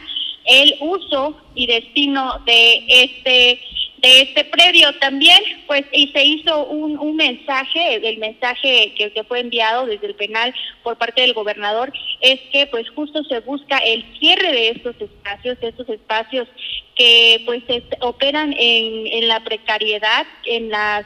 el 0.47 0.77
uso 0.81 1.37
y 1.55 1.67
destino 1.67 2.41
de 2.47 2.85
este 2.89 3.61
de 3.99 4.23
este 4.23 4.45
predio 4.45 4.93
también, 4.99 5.41
pues, 5.67 5.85
y 5.93 6.09
se 6.09 6.25
hizo 6.25 6.67
un, 6.67 6.99
un 6.99 7.17
mensaje, 7.17 7.97
el 8.09 8.19
mensaje 8.19 8.93
que, 8.97 9.13
que, 9.13 9.25
fue 9.25 9.41
enviado 9.41 9.87
desde 9.87 10.07
el 10.07 10.15
penal 10.15 10.55
por 10.83 10.97
parte 10.99 11.23
del 11.23 11.33
gobernador, 11.33 11.93
es 12.21 12.41
que 12.53 12.67
pues 12.67 12.89
justo 12.91 13.25
se 13.25 13.41
busca 13.41 13.79
el 13.79 14.05
cierre 14.19 14.53
de 14.53 14.69
estos 14.71 14.95
espacios, 15.01 15.61
de 15.61 15.69
estos 15.69 15.89
espacios 15.89 16.49
que 16.95 17.43
pues 17.45 17.63
operan 18.01 18.55
en, 18.59 19.07
en 19.07 19.29
la 19.29 19.41
precariedad, 19.41 20.27
en 20.45 20.71
las 20.71 21.05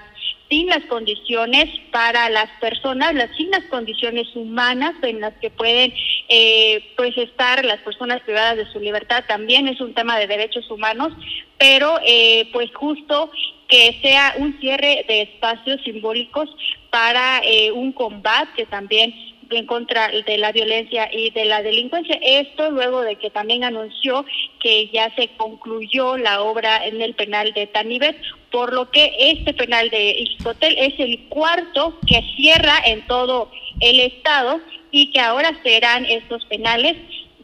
sin 0.50 0.66
las 0.66 0.84
condiciones 0.86 1.66
para 1.92 2.28
las 2.28 2.50
personas, 2.60 3.14
las 3.14 3.34
sin 3.36 3.50
las 3.50 3.64
condiciones 3.66 4.26
humanas 4.34 4.94
en 5.02 5.20
las 5.20 5.32
que 5.34 5.48
pueden 5.48 5.94
eh, 6.28 6.92
pues 6.96 7.16
estar 7.16 7.64
las 7.64 7.78
personas 7.80 8.20
privadas 8.22 8.56
de 8.56 8.70
su 8.72 8.80
libertad 8.80 9.24
también 9.28 9.68
es 9.68 9.80
un 9.80 9.94
tema 9.94 10.18
de 10.18 10.26
derechos 10.26 10.68
humanos, 10.68 11.12
pero 11.56 11.98
eh, 12.04 12.48
pues 12.52 12.68
justo 12.74 13.30
que 13.68 13.96
sea 14.02 14.34
un 14.38 14.58
cierre 14.58 15.04
de 15.06 15.22
espacios 15.22 15.80
simbólicos 15.84 16.50
para 16.90 17.40
eh, 17.44 17.70
un 17.70 17.92
combate 17.92 18.66
también 18.66 19.14
en 19.50 19.66
contra 19.66 20.08
de 20.08 20.38
la 20.38 20.52
violencia 20.52 21.08
y 21.12 21.30
de 21.30 21.44
la 21.44 21.62
delincuencia. 21.62 22.18
Esto 22.22 22.70
luego 22.70 23.02
de 23.02 23.16
que 23.16 23.30
también 23.30 23.64
anunció 23.64 24.24
que 24.60 24.88
ya 24.88 25.14
se 25.16 25.28
concluyó 25.36 26.16
la 26.16 26.42
obra 26.42 26.86
en 26.86 27.00
el 27.00 27.14
penal 27.14 27.52
de 27.52 27.66
Tanibet, 27.66 28.16
por 28.50 28.72
lo 28.72 28.90
que 28.90 29.12
este 29.18 29.54
penal 29.54 29.90
de 29.90 30.10
Ixcotel 30.10 30.76
es 30.78 30.98
el 30.98 31.28
cuarto 31.28 31.98
que 32.06 32.22
cierra 32.36 32.74
en 32.84 33.06
todo 33.06 33.50
el 33.80 34.00
estado 34.00 34.60
y 34.90 35.12
que 35.12 35.20
ahora 35.20 35.58
serán 35.62 36.04
estos 36.04 36.44
penales 36.46 36.96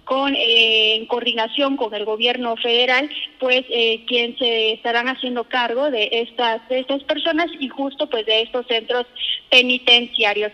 con 0.04 0.34
eh, 0.36 0.94
en 0.94 1.06
coordinación 1.06 1.76
con 1.76 1.92
el 1.92 2.04
gobierno 2.04 2.56
federal, 2.56 3.10
pues 3.40 3.64
eh, 3.68 4.04
quien 4.06 4.38
se 4.38 4.72
estarán 4.72 5.08
haciendo 5.08 5.44
cargo 5.44 5.90
de 5.90 6.08
estas 6.12 6.66
de 6.68 6.78
estas 6.78 7.02
personas 7.02 7.48
y 7.58 7.68
justo 7.68 8.08
pues 8.08 8.24
de 8.24 8.42
estos 8.42 8.66
centros 8.68 9.06
penitenciarios. 9.50 10.52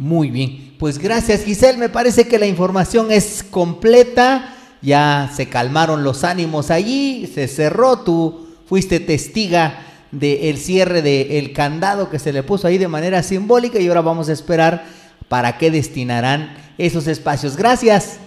Muy 0.00 0.30
bien, 0.30 0.76
pues 0.78 0.96
gracias 0.96 1.44
Giselle, 1.44 1.76
me 1.76 1.90
parece 1.90 2.26
que 2.26 2.38
la 2.38 2.46
información 2.46 3.12
es 3.12 3.42
completa, 3.42 4.56
ya 4.80 5.30
se 5.30 5.50
calmaron 5.50 6.04
los 6.04 6.24
ánimos 6.24 6.70
allí, 6.70 7.26
se 7.26 7.46
cerró, 7.46 7.98
tú 7.98 8.48
fuiste 8.64 8.98
testiga 8.98 9.82
del 10.10 10.56
cierre 10.56 11.02
del 11.02 11.52
candado 11.52 12.08
que 12.08 12.18
se 12.18 12.32
le 12.32 12.42
puso 12.42 12.66
ahí 12.66 12.78
de 12.78 12.88
manera 12.88 13.22
simbólica 13.22 13.78
y 13.78 13.88
ahora 13.88 14.00
vamos 14.00 14.30
a 14.30 14.32
esperar 14.32 14.86
para 15.28 15.58
qué 15.58 15.70
destinarán 15.70 16.56
esos 16.78 17.06
espacios. 17.06 17.58
Gracias. 17.58 18.18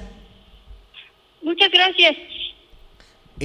Muchas 1.41 1.71
gracias. 1.71 2.15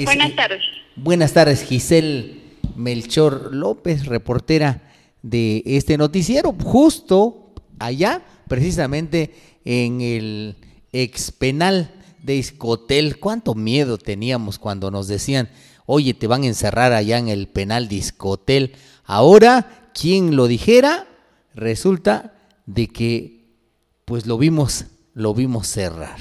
buenas 0.04 0.36
tardes. 0.36 0.60
Buenas 0.96 1.32
tardes, 1.32 1.62
Giselle 1.62 2.42
Melchor 2.76 3.54
López, 3.54 4.04
reportera 4.04 4.82
de 5.22 5.62
este 5.64 5.96
noticiero, 5.96 6.54
justo 6.62 7.47
allá, 7.78 8.22
precisamente 8.48 9.34
en 9.64 10.00
el 10.00 10.56
ex 10.92 11.32
penal 11.32 11.94
de 12.22 12.36
Iscotel. 12.36 13.18
¿Cuánto 13.18 13.54
miedo 13.54 13.98
teníamos 13.98 14.58
cuando 14.58 14.90
nos 14.90 15.08
decían, 15.08 15.48
oye, 15.86 16.14
te 16.14 16.26
van 16.26 16.42
a 16.42 16.46
encerrar 16.46 16.92
allá 16.92 17.18
en 17.18 17.28
el 17.28 17.48
penal 17.48 17.88
de 17.88 17.96
Iscotel? 17.96 18.72
Ahora, 19.04 19.90
quien 19.94 20.36
lo 20.36 20.46
dijera, 20.46 21.06
resulta 21.54 22.34
de 22.66 22.88
que 22.88 23.38
pues 24.04 24.26
lo 24.26 24.38
vimos, 24.38 24.86
lo 25.14 25.34
vimos 25.34 25.66
cerrar. 25.66 26.18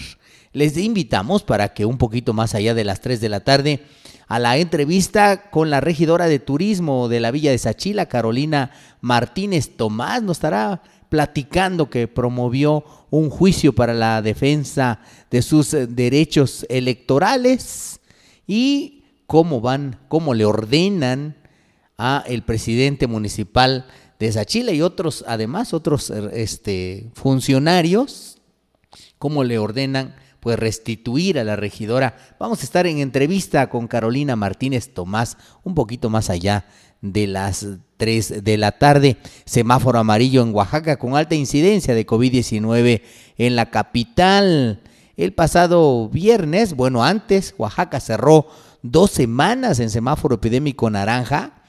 Les 0.53 0.75
invitamos 0.77 1.43
para 1.43 1.73
que 1.73 1.85
un 1.85 1.97
poquito 1.97 2.33
más 2.33 2.55
allá 2.55 2.73
de 2.73 2.83
las 2.83 3.01
3 3.01 3.21
de 3.21 3.29
la 3.29 3.41
tarde 3.41 3.81
a 4.27 4.39
la 4.39 4.57
entrevista 4.57 5.49
con 5.49 5.69
la 5.69 5.79
regidora 5.79 6.27
de 6.27 6.39
turismo 6.39 7.07
de 7.07 7.19
la 7.19 7.31
Villa 7.31 7.51
de 7.51 7.57
Sachila, 7.57 8.07
Carolina 8.07 8.71
Martínez 8.99 9.77
Tomás, 9.77 10.21
nos 10.21 10.37
estará 10.37 10.81
platicando 11.09 11.89
que 11.89 12.07
promovió 12.07 12.83
un 13.09 13.29
juicio 13.29 13.73
para 13.73 13.93
la 13.93 14.21
defensa 14.21 14.99
de 15.31 15.41
sus 15.41 15.73
eh, 15.73 15.87
derechos 15.87 16.65
electorales 16.69 17.99
y 18.45 19.03
cómo 19.25 19.61
van, 19.61 19.99
cómo 20.07 20.33
le 20.33 20.45
ordenan 20.45 21.35
a 21.97 22.23
el 22.27 22.43
presidente 22.43 23.07
municipal 23.07 23.85
de 24.19 24.31
Sachila 24.31 24.71
y 24.71 24.81
otros, 24.81 25.23
además 25.27 25.73
otros 25.73 26.09
eh, 26.09 26.29
este, 26.33 27.11
funcionarios, 27.13 28.39
cómo 29.17 29.43
le 29.43 29.57
ordenan 29.57 30.15
restituir 30.55 31.37
a 31.39 31.43
la 31.43 31.55
regidora. 31.55 32.15
Vamos 32.39 32.61
a 32.61 32.63
estar 32.63 32.87
en 32.87 32.99
entrevista 32.99 33.69
con 33.69 33.87
Carolina 33.87 34.35
Martínez 34.35 34.93
Tomás, 34.93 35.37
un 35.63 35.75
poquito 35.75 36.09
más 36.09 36.29
allá 36.29 36.65
de 37.01 37.27
las 37.27 37.67
3 37.97 38.43
de 38.43 38.57
la 38.57 38.71
tarde. 38.73 39.17
Semáforo 39.45 39.99
amarillo 39.99 40.41
en 40.41 40.53
Oaxaca 40.53 40.97
con 40.97 41.15
alta 41.15 41.35
incidencia 41.35 41.93
de 41.93 42.05
COVID-19 42.05 43.01
en 43.37 43.55
la 43.55 43.69
capital. 43.69 44.81
El 45.15 45.33
pasado 45.33 46.09
viernes, 46.09 46.75
bueno, 46.75 47.03
antes, 47.03 47.55
Oaxaca 47.57 47.99
cerró 47.99 48.47
dos 48.83 49.11
semanas 49.11 49.79
en 49.79 49.89
semáforo 49.89 50.35
epidémico 50.35 50.89
naranja 50.89 51.63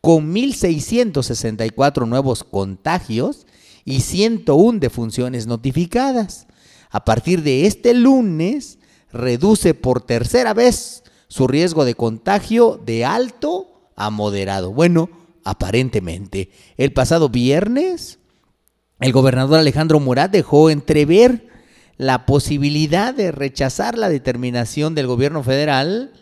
con 0.00 0.34
1.664 0.34 2.06
nuevos 2.06 2.44
contagios 2.44 3.46
y 3.84 4.00
101 4.00 4.78
defunciones 4.78 5.46
notificadas. 5.46 6.46
A 6.94 7.04
partir 7.04 7.42
de 7.42 7.66
este 7.66 7.92
lunes, 7.92 8.78
reduce 9.12 9.74
por 9.74 10.00
tercera 10.00 10.54
vez 10.54 11.02
su 11.26 11.48
riesgo 11.48 11.84
de 11.84 11.96
contagio 11.96 12.80
de 12.86 13.04
alto 13.04 13.90
a 13.96 14.10
moderado. 14.10 14.72
Bueno, 14.72 15.10
aparentemente. 15.42 16.52
El 16.76 16.92
pasado 16.92 17.30
viernes, 17.30 18.20
el 19.00 19.10
gobernador 19.10 19.58
Alejandro 19.58 19.98
Murat 19.98 20.30
dejó 20.30 20.70
entrever 20.70 21.48
la 21.96 22.26
posibilidad 22.26 23.12
de 23.12 23.32
rechazar 23.32 23.98
la 23.98 24.08
determinación 24.08 24.94
del 24.94 25.08
gobierno 25.08 25.42
federal 25.42 26.12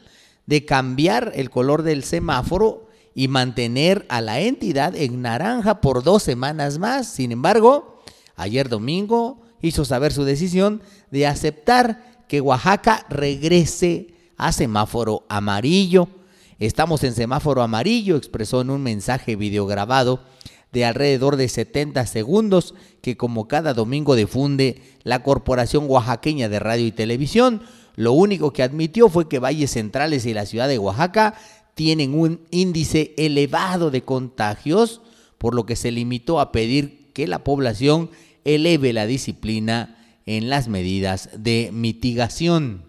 de 0.47 0.65
cambiar 0.65 1.33
el 1.35 1.51
color 1.51 1.83
del 1.83 2.03
semáforo 2.03 2.89
y 3.15 3.29
mantener 3.29 4.07
a 4.09 4.23
la 4.23 4.41
entidad 4.41 4.97
en 4.97 5.21
naranja 5.21 5.83
por 5.83 6.03
dos 6.03 6.23
semanas 6.23 6.79
más. 6.79 7.09
Sin 7.09 7.31
embargo, 7.31 8.03
ayer 8.37 8.71
domingo 8.71 9.42
hizo 9.63 9.85
saber 9.85 10.13
su 10.13 10.25
decisión 10.25 10.83
de 11.11 11.27
aceptar 11.27 12.25
que 12.29 12.41
Oaxaca 12.41 13.07
regrese 13.09 14.09
a 14.37 14.53
semáforo 14.53 15.25
amarillo 15.29 16.09
Estamos 16.67 17.03
en 17.03 17.13
semáforo 17.13 17.61
amarillo, 17.61 18.17
expresó 18.17 18.61
en 18.61 18.71
un 18.71 18.85
mensaje 18.85 19.35
videograbado 19.35 20.21
de 20.71 20.85
alrededor 20.85 21.35
de 21.35 21.49
70 21.49 22.07
segundos 22.07 22.77
que 23.01 23.17
como 23.17 23.49
cada 23.49 23.75
domingo 23.75 24.15
difunde 24.15 24.81
la 25.03 25.25
Corporación 25.25 25.87
Oaxaqueña 25.89 26.49
de 26.49 26.61
Radio 26.61 26.87
y 26.87 26.93
Televisión. 26.93 27.63
Lo 27.97 28.13
único 28.13 28.53
que 28.53 28.63
admitió 28.63 29.09
fue 29.09 29.29
que 29.29 29.41
valles 29.41 29.73
centrales 29.73 30.25
y 30.25 30.35
la 30.35 30.47
ciudad 30.47 30.69
de 30.69 30.79
Oaxaca 30.79 31.35
tienen 31.75 32.15
un 32.15 32.43
índice 32.53 33.13
elevado 33.17 33.91
de 33.91 34.03
contagios, 34.03 35.01
por 35.39 35.57
lo 35.57 35.67
que 35.67 35.75
se 35.75 35.91
limitó 35.91 36.39
a 36.39 36.53
pedir 36.53 37.11
que 37.13 37.27
la 37.27 37.43
población 37.43 38.09
eleve 38.45 38.93
la 38.93 39.07
disciplina 39.07 39.97
en 40.27 40.49
las 40.49 40.69
medidas 40.69 41.31
de 41.37 41.71
mitigación. 41.73 42.85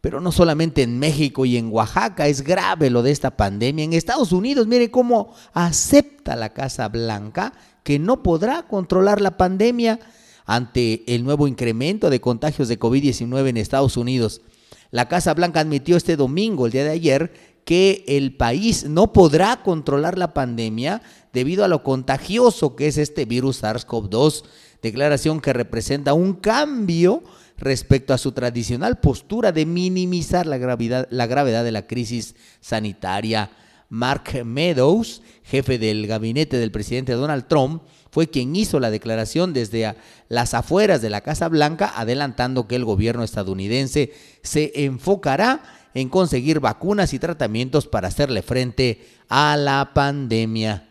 Pero 0.00 0.20
no 0.20 0.32
solamente 0.32 0.82
en 0.82 0.98
México 0.98 1.46
y 1.46 1.56
en 1.56 1.70
Oaxaca 1.72 2.26
es 2.26 2.42
grave 2.42 2.90
lo 2.90 3.02
de 3.02 3.12
esta 3.12 3.36
pandemia. 3.36 3.84
En 3.84 3.92
Estados 3.92 4.32
Unidos, 4.32 4.66
mire 4.66 4.90
cómo 4.90 5.32
acepta 5.52 6.34
la 6.34 6.52
Casa 6.52 6.88
Blanca 6.88 7.52
que 7.84 7.98
no 7.98 8.22
podrá 8.22 8.64
controlar 8.64 9.20
la 9.20 9.36
pandemia 9.36 10.00
ante 10.44 11.04
el 11.14 11.24
nuevo 11.24 11.46
incremento 11.46 12.10
de 12.10 12.20
contagios 12.20 12.68
de 12.68 12.80
COVID-19 12.80 13.48
en 13.48 13.56
Estados 13.56 13.96
Unidos. 13.96 14.42
La 14.90 15.08
Casa 15.08 15.34
Blanca 15.34 15.60
admitió 15.60 15.96
este 15.96 16.16
domingo, 16.16 16.66
el 16.66 16.72
día 16.72 16.84
de 16.84 16.90
ayer, 16.90 17.32
que 17.64 18.04
el 18.08 18.36
país 18.36 18.84
no 18.84 19.12
podrá 19.12 19.62
controlar 19.62 20.18
la 20.18 20.34
pandemia 20.34 21.02
debido 21.32 21.64
a 21.64 21.68
lo 21.68 21.82
contagioso 21.82 22.76
que 22.76 22.88
es 22.88 22.98
este 22.98 23.24
virus 23.24 23.62
SARS-CoV-2, 23.62 24.44
declaración 24.82 25.40
que 25.40 25.52
representa 25.52 26.14
un 26.14 26.34
cambio 26.34 27.22
respecto 27.56 28.12
a 28.12 28.18
su 28.18 28.32
tradicional 28.32 28.98
postura 28.98 29.52
de 29.52 29.66
minimizar 29.66 30.46
la 30.46 30.58
gravedad, 30.58 31.06
la 31.10 31.26
gravedad 31.26 31.64
de 31.64 31.72
la 31.72 31.86
crisis 31.86 32.34
sanitaria. 32.60 33.50
Mark 33.88 34.44
Meadows, 34.44 35.22
jefe 35.44 35.78
del 35.78 36.06
gabinete 36.06 36.56
del 36.56 36.72
presidente 36.72 37.12
Donald 37.12 37.46
Trump, 37.46 37.82
fue 38.10 38.28
quien 38.28 38.56
hizo 38.56 38.80
la 38.80 38.90
declaración 38.90 39.52
desde 39.52 39.94
las 40.28 40.54
afueras 40.54 41.02
de 41.02 41.10
la 41.10 41.20
Casa 41.20 41.48
Blanca, 41.48 41.92
adelantando 41.94 42.66
que 42.66 42.76
el 42.76 42.84
gobierno 42.84 43.22
estadounidense 43.22 44.12
se 44.42 44.72
enfocará 44.84 45.62
en 45.94 46.08
conseguir 46.08 46.60
vacunas 46.60 47.12
y 47.12 47.18
tratamientos 47.18 47.86
para 47.86 48.08
hacerle 48.08 48.42
frente 48.42 49.06
a 49.28 49.56
la 49.56 49.92
pandemia. 49.94 50.88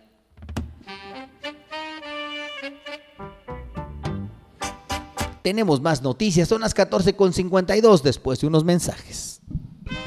Tenemos 5.42 5.82
más 5.82 6.02
noticias, 6.02 6.48
son 6.48 6.62
las 6.62 6.76
14.52 6.76 8.02
después 8.04 8.40
de 8.40 8.48
unos 8.48 8.64
mensajes. 8.64 9.42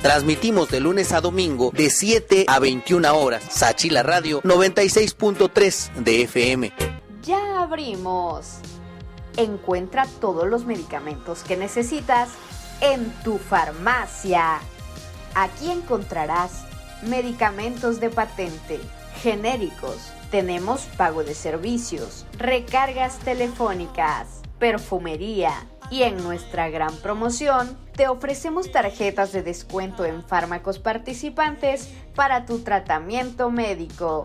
Transmitimos 0.01 0.71
de 0.71 0.81
lunes 0.81 1.13
a 1.13 1.21
domingo 1.21 1.71
de 1.75 1.91
7 1.91 2.45
a 2.47 2.59
21 2.59 3.17
horas. 3.17 3.43
Sachila 3.51 4.03
Radio 4.03 4.43
96.3 4.43 5.95
de 5.95 6.23
FM. 6.23 6.73
Ya 7.25 7.63
abrimos. 7.63 8.59
Encuentra 9.37 10.07
todos 10.21 10.47
los 10.47 10.67
medicamentos 10.67 11.43
que 11.43 11.57
necesitas 11.57 12.29
en 12.81 13.13
tu 13.25 13.39
farmacia. 13.39 14.61
Aquí 15.35 15.71
encontrarás 15.71 16.65
medicamentos 17.03 18.01
de 18.01 18.11
patente, 18.11 18.81
genéricos. 19.23 20.13
Tenemos 20.31 20.83
pago 20.97 21.25
de 21.25 21.35
servicios, 21.35 22.27
recargas 22.39 23.19
telefónicas 23.19 24.45
perfumería. 24.59 25.53
Y 25.91 26.05
en 26.05 26.17
nuestra 26.25 26.71
gran 26.71 26.97
promoción 26.97 27.77
te 27.95 28.09
ofrecemos 28.09 28.73
tarjetas 28.73 29.33
de 29.33 29.43
descuento 29.43 30.07
en 30.07 30.25
fármacos 30.25 30.79
participantes 30.79 31.91
para 32.15 32.47
tu 32.47 32.61
tratamiento 32.61 33.51
médico. 33.51 34.25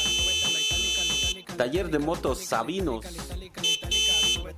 Taller 1.61 1.91
de 1.91 1.99
motos 1.99 2.39
Sabinos. 2.39 3.05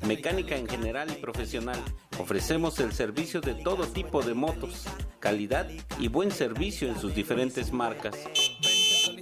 Mecánica 0.07 0.55
en 0.55 0.69
general 0.69 1.11
y 1.11 1.15
profesional. 1.15 1.77
Ofrecemos 2.17 2.79
el 2.79 2.93
servicio 2.93 3.41
de 3.41 3.55
todo 3.55 3.85
tipo 3.87 4.21
de 4.21 4.33
motos, 4.33 4.85
calidad 5.19 5.69
y 5.99 6.07
buen 6.07 6.31
servicio 6.31 6.87
en 6.87 6.97
sus 6.97 7.13
diferentes 7.13 7.73
marcas. 7.73 8.15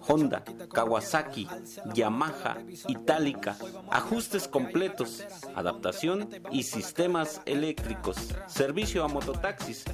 Honda, 0.07 0.43
Kawasaki, 0.71 1.47
Yamaha, 1.95 2.59
Itálica, 2.87 3.57
ajustes 3.89 4.47
completos, 4.47 5.25
adaptación 5.55 6.29
y 6.51 6.61
sistemas 6.61 7.41
eléctricos, 7.47 8.17
servicio 8.45 9.03
a 9.03 9.07
mototaxis. 9.07 9.85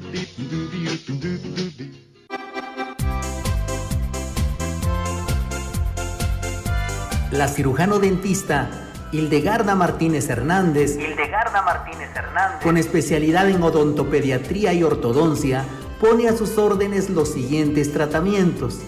La 7.30 7.46
cirujano 7.46 8.00
dentista 8.00 8.90
Hildegarda 9.12 9.74
Martínez 9.74 10.28
Hernández, 10.28 10.96
Hildegarda 10.96 11.62
Martínez 11.62 12.11
Hernández, 12.14 12.62
con 12.62 12.76
especialidad 12.76 13.48
en 13.48 13.62
odontopediatría 13.62 14.72
y 14.72 14.82
ortodoncia, 14.82 15.64
pone 16.00 16.28
a 16.28 16.36
sus 16.36 16.58
órdenes 16.58 17.11
los 17.11 17.32
siguientes 17.32 17.92
tratamientos. 17.92 18.80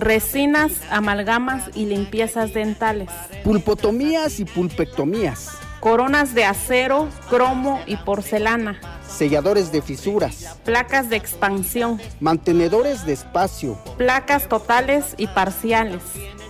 Resinas, 0.00 0.72
amalgamas 0.90 1.70
y 1.74 1.86
limpiezas 1.86 2.54
dentales. 2.54 3.08
Pulpotomías 3.44 4.40
y 4.40 4.44
pulpectomías. 4.44 5.58
Coronas 5.80 6.34
de 6.34 6.44
acero, 6.44 7.08
cromo 7.30 7.80
y 7.86 7.96
porcelana. 7.96 8.80
Selladores 9.08 9.72
de 9.72 9.82
fisuras. 9.82 10.56
Placas 10.64 11.08
de 11.08 11.16
expansión. 11.16 12.00
Mantenedores 12.20 13.06
de 13.06 13.12
espacio. 13.12 13.78
Placas 13.96 14.48
totales 14.48 15.14
y 15.16 15.26
parciales. 15.28 16.02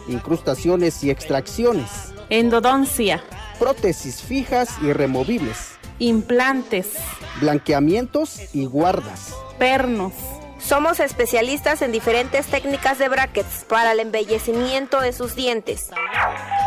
Incrustaciones 0.09 1.05
y 1.05 1.11
extracciones. 1.11 2.13
Endodoncia. 2.31 3.23
Prótesis 3.59 4.23
fijas 4.23 4.71
y 4.83 4.93
removibles. 4.93 5.79
Implantes. 5.99 6.93
Blanqueamientos 7.41 8.55
y 8.55 8.65
guardas. 8.65 9.35
Pernos. 9.59 10.13
Somos 10.59 11.01
especialistas 11.01 11.83
en 11.83 11.93
diferentes 11.93 12.47
técnicas 12.47 12.99
de 12.99 13.09
brackets 13.09 13.65
para 13.69 13.93
el 13.93 14.01
embellecimiento 14.01 15.01
de 15.01 15.13
sus 15.13 15.37
dientes. 15.37 15.91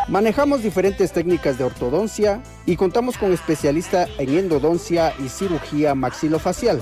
Manejamos 0.07 0.63
diferentes 0.63 1.11
técnicas 1.11 1.57
de 1.57 1.65
ortodoncia 1.65 2.41
y 2.65 2.77
contamos 2.77 3.17
con 3.17 3.33
especialista 3.33 4.07
en 4.17 4.37
endodoncia 4.37 5.13
y 5.19 5.27
cirugía 5.29 5.93
maxilofacial. 5.93 6.81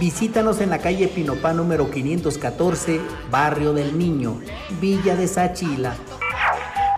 Visítanos 0.00 0.60
en 0.60 0.70
la 0.70 0.78
calle 0.78 1.08
Pinopá 1.08 1.52
número 1.52 1.90
514, 1.90 3.00
Barrio 3.30 3.72
del 3.72 3.98
Niño, 3.98 4.40
Villa 4.80 5.16
de 5.16 5.26
Sachila. 5.28 5.94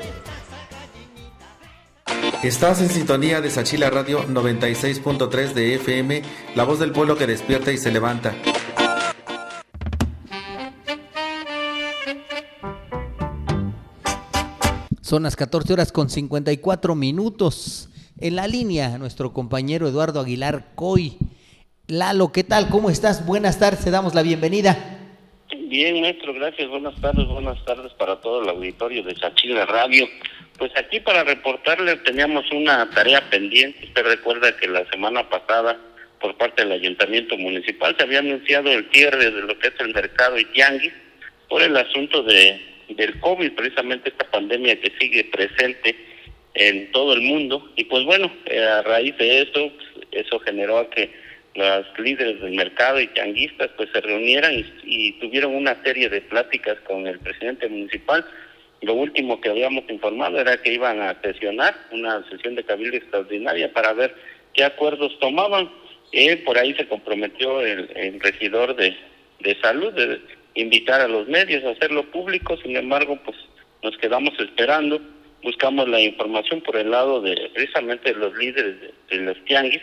Estás 2.43 2.81
en 2.81 2.89
sintonía 2.89 3.39
de 3.39 3.49
Sachila 3.49 3.89
Radio 3.89 4.27
96.3 4.27 5.53
de 5.53 5.75
FM, 5.75 6.21
la 6.55 6.65
voz 6.65 6.79
del 6.79 6.91
pueblo 6.91 7.17
que 7.17 7.25
despierta 7.25 7.71
y 7.71 7.77
se 7.77 7.91
levanta. 7.91 8.33
Son 15.01 15.23
las 15.23 15.35
14 15.35 15.73
horas 15.73 15.91
con 15.91 16.09
54 16.09 16.95
minutos. 16.95 17.89
En 18.17 18.35
la 18.35 18.47
línea, 18.47 18.97
nuestro 18.97 19.31
compañero 19.31 19.87
Eduardo 19.87 20.19
Aguilar 20.19 20.71
Coy. 20.75 21.17
Lalo, 21.87 22.31
¿qué 22.31 22.43
tal? 22.43 22.69
¿Cómo 22.69 22.89
estás? 22.89 23.25
Buenas 23.25 23.59
tardes, 23.59 23.85
te 23.85 23.91
damos 23.91 24.15
la 24.15 24.21
bienvenida. 24.21 24.92
Bien, 25.55 26.01
maestro, 26.01 26.33
gracias. 26.33 26.67
Buenas 26.67 26.99
tardes, 26.99 27.27
buenas 27.27 27.63
tardes 27.65 27.93
para 27.93 28.19
todo 28.21 28.41
el 28.41 28.49
auditorio 28.49 29.03
de 29.03 29.15
Sachila 29.15 29.65
Radio. 29.65 30.07
Pues 30.57 30.71
aquí 30.75 30.99
para 30.99 31.23
reportarle 31.23 31.95
teníamos 31.97 32.49
una 32.51 32.89
tarea 32.89 33.21
pendiente. 33.29 33.85
Usted 33.85 34.03
recuerda 34.03 34.55
que 34.57 34.67
la 34.67 34.89
semana 34.89 35.29
pasada, 35.29 35.77
por 36.19 36.35
parte 36.37 36.63
del 36.63 36.71
Ayuntamiento 36.71 37.37
Municipal, 37.37 37.95
se 37.97 38.03
había 38.03 38.19
anunciado 38.19 38.71
el 38.71 38.89
cierre 38.91 39.29
de 39.29 39.41
lo 39.41 39.59
que 39.59 39.67
es 39.67 39.73
el 39.79 39.93
mercado 39.93 40.39
y 40.39 40.47
por 41.49 41.61
el 41.61 41.77
asunto 41.77 42.23
de 42.23 42.59
del 42.89 43.19
COVID, 43.19 43.53
precisamente 43.53 44.09
esta 44.09 44.29
pandemia 44.29 44.79
que 44.79 44.91
sigue 44.99 45.23
presente 45.25 45.95
en 46.55 46.91
todo 46.91 47.13
el 47.13 47.21
mundo. 47.21 47.71
Y 47.75 47.83
pues 47.85 48.03
bueno, 48.05 48.31
eh, 48.45 48.63
a 48.63 48.81
raíz 48.81 49.17
de 49.17 49.43
eso, 49.43 49.71
pues, 49.75 50.07
eso 50.11 50.39
generó 50.39 50.79
a 50.79 50.89
que 50.89 51.22
los 51.55 51.85
líderes 51.99 52.41
del 52.41 52.53
mercado 52.53 52.99
y 52.99 53.07
tianguistas 53.07 53.69
pues 53.77 53.89
se 53.91 54.01
reunieran 54.01 54.53
y, 54.53 54.65
y, 54.83 55.11
tuvieron 55.13 55.55
una 55.55 55.81
serie 55.83 56.09
de 56.09 56.21
pláticas 56.21 56.77
con 56.87 57.05
el 57.05 57.19
presidente 57.19 57.67
municipal. 57.69 58.25
Lo 58.81 58.95
último 58.95 59.39
que 59.39 59.49
habíamos 59.49 59.83
informado 59.89 60.39
era 60.39 60.57
que 60.57 60.73
iban 60.73 60.99
a 60.99 61.19
sesionar 61.21 61.75
una 61.91 62.27
sesión 62.29 62.55
de 62.55 62.63
cabildo 62.63 62.97
extraordinaria 62.97 63.71
para 63.71 63.93
ver 63.93 64.15
qué 64.53 64.63
acuerdos 64.63 65.17
tomaban. 65.19 65.69
Eh, 66.11 66.37
por 66.37 66.57
ahí 66.57 66.73
se 66.73 66.87
comprometió 66.87 67.61
el, 67.61 68.19
regidor 68.19 68.75
de, 68.75 68.95
de 69.39 69.59
salud 69.61 69.93
de 69.93 70.21
invitar 70.55 71.01
a 71.01 71.07
los 71.07 71.27
medios 71.27 71.63
a 71.63 71.71
hacerlo 71.71 72.03
público, 72.11 72.57
sin 72.57 72.75
embargo, 72.75 73.19
pues 73.23 73.37
nos 73.81 73.97
quedamos 73.97 74.33
esperando, 74.39 75.01
buscamos 75.41 75.87
la 75.87 75.99
información 75.99 76.61
por 76.61 76.77
el 76.77 76.91
lado 76.91 77.21
de 77.21 77.49
precisamente 77.53 78.13
los 78.13 78.35
líderes 78.37 78.79
de, 78.81 78.93
de 79.09 79.23
los 79.23 79.45
tianguis 79.45 79.81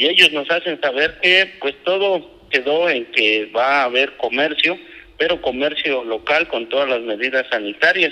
y 0.00 0.08
ellos 0.08 0.32
nos 0.32 0.50
hacen 0.50 0.80
saber 0.80 1.18
que 1.20 1.56
pues 1.60 1.74
todo 1.84 2.26
quedó 2.48 2.88
en 2.88 3.04
que 3.12 3.52
va 3.54 3.82
a 3.82 3.84
haber 3.84 4.16
comercio, 4.16 4.78
pero 5.18 5.42
comercio 5.42 6.04
local 6.04 6.48
con 6.48 6.70
todas 6.70 6.88
las 6.88 7.02
medidas 7.02 7.46
sanitarias, 7.50 8.10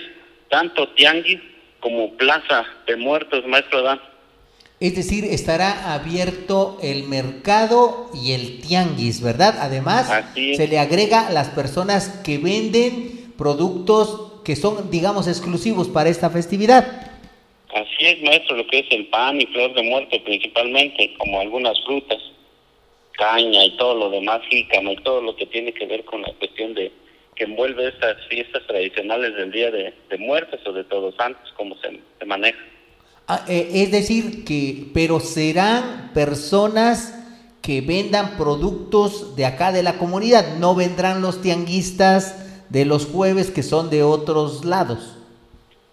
tanto 0.51 0.91
tianguis 0.91 1.41
como 1.81 2.15
plaza 2.19 2.67
de 2.87 2.97
muertos, 2.97 3.47
maestro 3.47 3.81
Dan. 3.81 4.03
Es 4.81 4.97
decir, 4.97 5.25
estará 5.25 5.95
abierto 5.95 6.77
el 6.83 7.05
mercado 7.05 8.11
y 8.13 8.33
el 8.33 8.61
tianguis, 8.61 9.23
¿verdad? 9.23 9.57
Además, 9.59 10.13
se 10.35 10.69
le 10.69 10.79
agrega 10.79 11.29
a 11.29 11.33
las 11.33 11.49
personas 11.49 12.21
que 12.23 12.37
venden 12.37 13.33
productos 13.39 14.43
que 14.45 14.57
son, 14.57 14.91
digamos, 14.91 15.27
exclusivos 15.27 15.89
para 15.89 16.11
esta 16.11 16.29
festividad. 16.29 17.13
Así 17.75 18.07
es, 18.07 18.23
maestro, 18.23 18.57
lo 18.57 18.67
que 18.67 18.81
es 18.81 18.87
el 18.91 19.07
pan 19.09 19.41
y 19.41 19.47
flor 19.47 19.75
de 19.75 19.83
muerto 19.83 20.23
principalmente, 20.25 21.15
como 21.19 21.41
algunas 21.41 21.79
frutas, 21.85 22.19
caña 23.13 23.65
y 23.65 23.77
todo 23.77 23.95
lo 23.95 24.11
demás, 24.11 24.41
jícama 24.49 24.93
y 24.93 24.97
todo 24.97 25.21
lo 25.21 25.37
que 25.37 25.47
tiene 25.47 25.73
que 25.73 25.87
ver 25.87 26.05
con 26.05 26.23
la 26.23 26.33
cuestión 26.35 26.75
de 26.75 26.93
que 27.35 27.45
envuelve 27.45 27.89
estas 27.89 28.17
fiestas 28.29 28.67
tradicionales 28.67 29.35
del 29.37 29.53
Día 29.53 29.71
de, 29.71 29.95
de 30.09 30.19
Muertes 30.19 30.61
o 30.67 30.73
de 30.73 30.85
Todos 30.85 31.15
Santos, 31.17 31.53
como 31.57 31.77
se, 31.77 32.01
se 32.19 32.25
maneja. 32.25 32.59
Ah, 33.29 33.45
eh, 33.47 33.69
es 33.75 33.91
decir, 33.91 34.45
que, 34.45 34.87
pero 34.95 35.21
serán 35.21 36.13
personas 36.15 37.15
que 37.61 37.83
vendan 37.83 38.39
productos 38.39 39.37
de 39.37 39.45
acá 39.45 39.71
de 39.73 39.83
la 39.83 39.99
comunidad, 39.99 40.57
no 40.57 40.75
vendrán 40.75 41.21
los 41.21 41.43
tianguistas 41.43 42.67
de 42.71 42.87
los 42.87 43.07
jueves 43.07 43.51
que 43.51 43.63
son 43.63 43.91
de 43.91 44.03
otros 44.03 44.65
lados. 44.65 45.18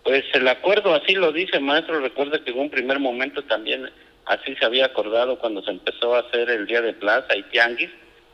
Pues 0.06 0.24
el 0.34 0.48
acuerdo 0.48 0.94
así 0.94 1.14
lo 1.14 1.32
dice, 1.32 1.60
maestro. 1.60 2.00
Recuerda 2.00 2.38
que 2.44 2.52
en 2.52 2.60
un 2.60 2.70
primer 2.70 3.00
momento 3.00 3.42
también 3.42 3.90
así 4.28 4.56
se 4.56 4.64
había 4.64 4.86
acordado 4.86 5.40
cuando 5.40 5.64
se 5.64 5.72
empezó 5.72 6.14
a 6.14 6.20
hacer 6.20 6.48
el 6.52 6.68
día 6.68 6.82
de 6.84 6.94
plaza 6.94 7.36
y 7.36 7.42
tianguis. 7.44 7.90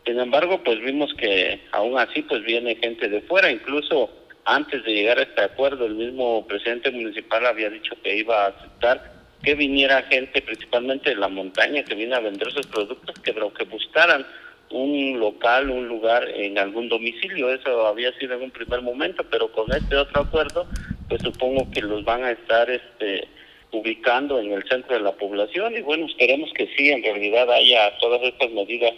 Sin 0.06 0.20
embargo, 0.20 0.62
pues 0.66 0.82
vimos 0.82 1.14
que 1.14 1.62
aún 1.72 1.98
así 1.98 2.24
pues 2.24 2.44
viene 2.44 2.76
gente 2.76 3.08
de 3.08 3.22
fuera, 3.22 3.50
incluso 3.50 4.10
antes 4.44 4.84
de 4.84 4.92
llegar 4.92 5.20
a 5.20 5.24
este 5.24 5.44
acuerdo, 5.44 5.86
el 5.86 5.96
mismo 5.96 6.46
presidente 6.46 6.92
municipal 6.92 7.46
había 7.46 7.70
dicho 7.70 7.96
que 8.04 8.18
iba 8.18 8.46
a 8.46 8.48
aceptar 8.50 9.14
que 9.42 9.56
viniera 9.56 10.04
gente, 10.04 10.42
principalmente 10.42 11.12
de 11.12 11.16
la 11.16 11.30
montaña, 11.30 11.86
que 11.86 11.96
viene 11.96 12.16
a 12.16 12.20
vender 12.20 12.52
sus 12.52 12.68
productos, 12.68 13.16
que, 13.22 13.34
que 13.34 13.64
buscaran 13.64 14.26
un 14.72 15.20
local, 15.20 15.70
un 15.70 15.88
lugar 15.88 16.28
en 16.30 16.58
algún 16.58 16.90
domicilio. 16.90 17.50
Eso 17.50 17.88
había 17.88 18.12
sido 18.18 18.36
en 18.36 18.44
un 18.44 18.52
primer 18.52 18.82
momento, 18.82 19.24
pero 19.30 19.52
con 19.52 19.72
este 19.72 19.96
otro 19.96 20.22
acuerdo, 20.22 20.68
pues 21.12 21.22
supongo 21.24 21.70
que 21.72 21.82
los 21.82 22.06
van 22.06 22.24
a 22.24 22.32
estar 22.32 22.70
este, 22.70 23.28
ubicando 23.74 24.40
en 24.40 24.54
el 24.54 24.64
centro 24.64 24.96
de 24.96 25.02
la 25.02 25.12
población 25.12 25.76
y 25.76 25.82
bueno, 25.82 26.06
esperemos 26.06 26.50
que 26.54 26.70
sí, 26.78 26.90
en 26.90 27.04
realidad 27.04 27.52
haya 27.52 27.98
todas 27.98 28.22
estas 28.24 28.50
medidas 28.52 28.94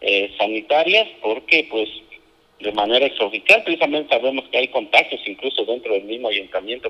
eh, 0.00 0.32
sanitarias, 0.38 1.08
porque 1.20 1.66
pues 1.68 1.88
de 2.60 2.70
manera 2.70 3.04
extraoficial. 3.06 3.64
Precisamente 3.64 4.14
sabemos 4.14 4.44
que 4.48 4.58
hay 4.58 4.68
contagios 4.68 5.20
incluso 5.26 5.64
dentro 5.64 5.92
del 5.92 6.04
mismo 6.04 6.28
ayuntamiento. 6.28 6.88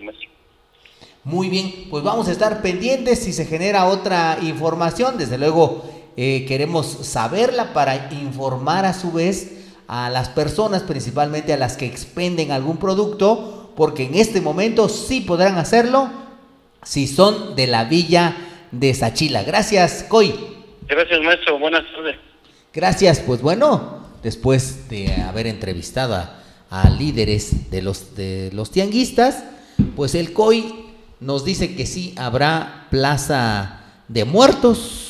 Muy 1.24 1.48
bien, 1.48 1.72
pues 1.88 2.04
vamos 2.04 2.28
a 2.28 2.32
estar 2.32 2.60
pendientes 2.60 3.24
si 3.24 3.32
se 3.32 3.46
genera 3.46 3.86
otra 3.86 4.36
información. 4.42 5.16
Desde 5.16 5.38
luego 5.38 5.84
eh, 6.18 6.44
queremos 6.46 6.86
saberla 6.86 7.72
para 7.72 8.10
informar 8.12 8.84
a 8.84 8.92
su 8.92 9.10
vez 9.10 9.72
a 9.88 10.10
las 10.10 10.28
personas, 10.28 10.82
principalmente 10.82 11.54
a 11.54 11.56
las 11.56 11.78
que 11.78 11.86
expenden 11.86 12.52
algún 12.52 12.76
producto, 12.76 13.65
porque 13.76 14.04
en 14.04 14.14
este 14.14 14.40
momento 14.40 14.88
sí 14.88 15.20
podrán 15.20 15.58
hacerlo 15.58 16.10
si 16.82 17.06
son 17.06 17.54
de 17.54 17.66
la 17.66 17.84
villa 17.84 18.36
de 18.70 18.94
Sachila. 18.94 19.42
Gracias, 19.42 20.04
Coy. 20.08 20.34
Gracias, 20.88 21.20
maestro. 21.22 21.58
Buenas 21.58 21.84
tardes. 21.92 22.16
Gracias, 22.72 23.20
pues 23.20 23.40
bueno, 23.40 24.06
después 24.22 24.88
de 24.88 25.12
haber 25.22 25.46
entrevistado 25.46 26.14
a, 26.14 26.42
a, 26.70 26.90
líderes 26.90 27.70
de 27.70 27.82
los, 27.82 28.14
de 28.16 28.50
los 28.52 28.70
tianguistas, 28.70 29.44
pues 29.94 30.14
el 30.14 30.32
COI 30.32 30.86
nos 31.20 31.44
dice 31.44 31.74
que 31.74 31.86
sí 31.86 32.14
habrá 32.16 32.86
plaza 32.90 33.80
de 34.08 34.24
muertos 34.24 35.06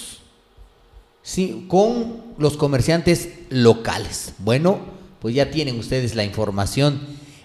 sí, 1.27 1.67
con 1.69 2.23
los 2.39 2.57
comerciantes 2.57 3.31
locales. 3.51 4.35
Bueno, 4.39 4.79
pues 5.21 5.35
ya 5.35 5.51
tienen 5.51 5.79
ustedes 5.79 6.15
la 6.15 6.25
información. 6.25 7.01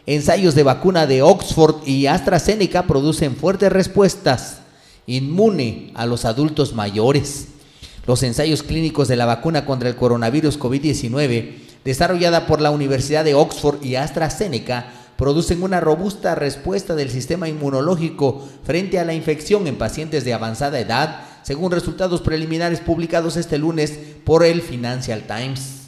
Ensayos 0.06 0.56
de 0.56 0.64
vacuna 0.64 1.06
de 1.06 1.22
Oxford 1.22 1.88
y 1.88 2.08
AstraZeneca 2.08 2.88
producen 2.88 3.36
fuertes 3.36 3.72
respuestas 3.72 4.62
inmune 5.06 5.92
a 5.94 6.06
los 6.06 6.26
adultos 6.26 6.74
mayores. 6.74 7.48
Los 8.08 8.24
ensayos 8.24 8.64
clínicos 8.64 9.08
de 9.08 9.16
la 9.16 9.28
vacuna 9.28 9.66
contra 9.66 9.90
el 9.90 9.96
coronavirus 9.96 10.60
COVID-19, 10.60 11.54
desarrollada 11.86 12.48
por 12.48 12.62
la 12.62 12.72
Universidad 12.72 13.24
de 13.24 13.36
Oxford 13.36 13.84
y 13.84 13.96
AstraZeneca, 13.96 14.92
producen 15.18 15.62
una 15.62 15.80
robusta 15.80 16.34
respuesta 16.34 16.96
del 16.96 17.12
sistema 17.12 17.48
inmunológico 17.48 18.48
frente 18.64 18.98
a 18.98 19.06
la 19.06 19.14
infección 19.14 19.68
en 19.68 19.78
pacientes 19.78 20.26
de 20.26 20.34
avanzada 20.34 20.80
edad, 20.80 21.22
según 21.44 21.72
resultados 21.72 22.22
preliminares 22.22 22.80
publicados 22.80 23.38
este 23.38 23.60
lunes 23.60 24.00
por 24.24 24.44
el 24.44 24.64
Financial 24.64 25.22
Times. 25.28 25.81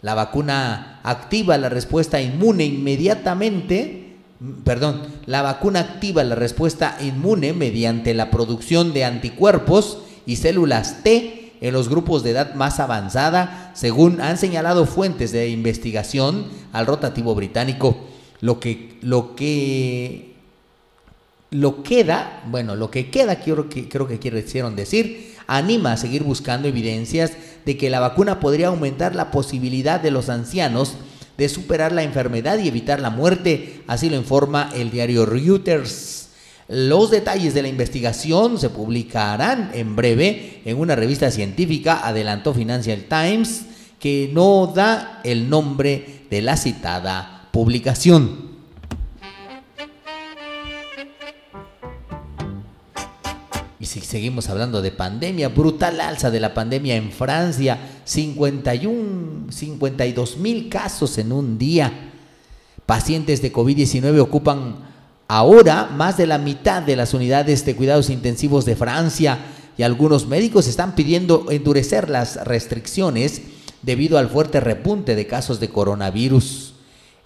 La 0.00 0.14
vacuna 0.14 1.00
activa 1.02 1.58
la 1.58 1.68
respuesta 1.68 2.20
inmune 2.20 2.64
inmediatamente, 2.64 4.16
perdón, 4.64 5.02
la 5.26 5.42
vacuna 5.42 5.80
activa 5.80 6.22
la 6.22 6.36
respuesta 6.36 6.96
inmune 7.00 7.52
mediante 7.52 8.14
la 8.14 8.30
producción 8.30 8.92
de 8.92 9.04
anticuerpos 9.04 9.98
y 10.24 10.36
células 10.36 11.02
T 11.02 11.52
en 11.60 11.72
los 11.72 11.88
grupos 11.88 12.22
de 12.22 12.30
edad 12.30 12.54
más 12.54 12.78
avanzada, 12.78 13.72
según 13.74 14.20
han 14.20 14.38
señalado 14.38 14.86
fuentes 14.86 15.32
de 15.32 15.48
investigación 15.48 16.46
al 16.72 16.86
rotativo 16.86 17.34
británico. 17.34 17.96
Lo 18.40 18.60
que, 18.60 18.98
lo 19.02 19.34
que, 19.34 20.34
lo 21.50 21.82
queda, 21.82 22.44
bueno, 22.46 22.76
lo 22.76 22.90
que 22.90 23.10
queda, 23.10 23.40
creo 23.40 23.68
que, 23.68 23.88
creo 23.88 24.06
que 24.06 24.20
quisieron 24.20 24.76
decir, 24.76 25.27
anima 25.48 25.92
a 25.92 25.96
seguir 25.96 26.22
buscando 26.22 26.68
evidencias 26.68 27.32
de 27.64 27.76
que 27.76 27.90
la 27.90 27.98
vacuna 27.98 28.38
podría 28.38 28.68
aumentar 28.68 29.16
la 29.16 29.32
posibilidad 29.32 30.00
de 30.00 30.12
los 30.12 30.28
ancianos 30.28 30.94
de 31.36 31.48
superar 31.48 31.92
la 31.92 32.02
enfermedad 32.02 32.58
y 32.58 32.68
evitar 32.68 33.00
la 33.00 33.10
muerte, 33.10 33.82
así 33.86 34.10
lo 34.10 34.16
informa 34.16 34.70
el 34.74 34.90
diario 34.90 35.24
Reuters. 35.24 36.28
Los 36.68 37.10
detalles 37.10 37.54
de 37.54 37.62
la 37.62 37.68
investigación 37.68 38.58
se 38.58 38.70
publicarán 38.70 39.70
en 39.72 39.96
breve 39.96 40.60
en 40.64 40.78
una 40.78 40.96
revista 40.96 41.30
científica, 41.30 42.06
adelantó 42.06 42.52
Financial 42.52 43.04
Times, 43.08 43.62
que 43.98 44.30
no 44.32 44.72
da 44.74 45.20
el 45.24 45.48
nombre 45.48 46.26
de 46.28 46.42
la 46.42 46.56
citada 46.56 47.48
publicación. 47.52 48.47
Si 53.88 54.00
seguimos 54.00 54.50
hablando 54.50 54.82
de 54.82 54.92
pandemia, 54.92 55.48
brutal 55.48 56.00
alza 56.00 56.30
de 56.30 56.40
la 56.40 56.52
pandemia 56.52 56.94
en 56.96 57.10
Francia, 57.10 57.78
51, 58.04 59.50
52 59.50 60.36
mil 60.36 60.68
casos 60.68 61.16
en 61.16 61.32
un 61.32 61.58
día. 61.58 62.12
Pacientes 62.84 63.40
de 63.40 63.50
COVID-19 63.50 64.20
ocupan 64.20 64.76
ahora 65.26 65.86
más 65.86 66.18
de 66.18 66.26
la 66.26 66.36
mitad 66.36 66.82
de 66.82 66.96
las 66.96 67.14
unidades 67.14 67.64
de 67.64 67.76
cuidados 67.76 68.10
intensivos 68.10 68.66
de 68.66 68.76
Francia 68.76 69.38
y 69.78 69.82
algunos 69.82 70.26
médicos 70.26 70.68
están 70.68 70.94
pidiendo 70.94 71.46
endurecer 71.50 72.10
las 72.10 72.44
restricciones 72.44 73.40
debido 73.80 74.18
al 74.18 74.28
fuerte 74.28 74.60
repunte 74.60 75.16
de 75.16 75.26
casos 75.26 75.60
de 75.60 75.70
coronavirus. 75.70 76.74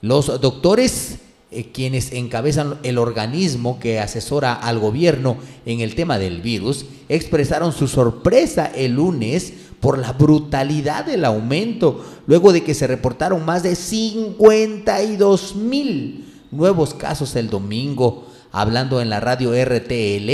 Los 0.01 0.41
doctores 0.41 1.19
eh, 1.53 1.71
quienes 1.73 2.13
encabezan 2.13 2.79
el 2.83 2.99
organismo 2.99 3.79
que 3.79 4.01
asesora 4.01 4.55
al 4.55 4.79
gobierno 4.79 5.37
en 5.67 5.81
el 5.81 5.95
tema 5.95 6.19
del 6.19 6.41
virus, 6.41 6.87
expresaron 7.09 7.73
su 7.73 7.89
sorpresa 7.89 8.73
el 8.75 8.93
lunes 8.95 9.53
por 9.81 9.99
la 9.99 10.13
brutalidad 10.13 11.05
del 11.05 11.25
aumento, 11.25 12.05
luego 12.27 12.53
de 12.53 12.63
que 12.63 12.73
se 12.73 12.87
reportaron 12.87 13.45
más 13.45 13.63
de 13.63 13.75
52 13.75 15.57
mil 15.57 16.25
nuevos 16.51 16.95
casos 16.95 17.37
el 17.37 17.51
domingo. 17.51 18.27
Hablando 18.53 19.01
en 19.01 19.11
la 19.11 19.21
radio 19.21 19.53
RTL, 19.53 20.31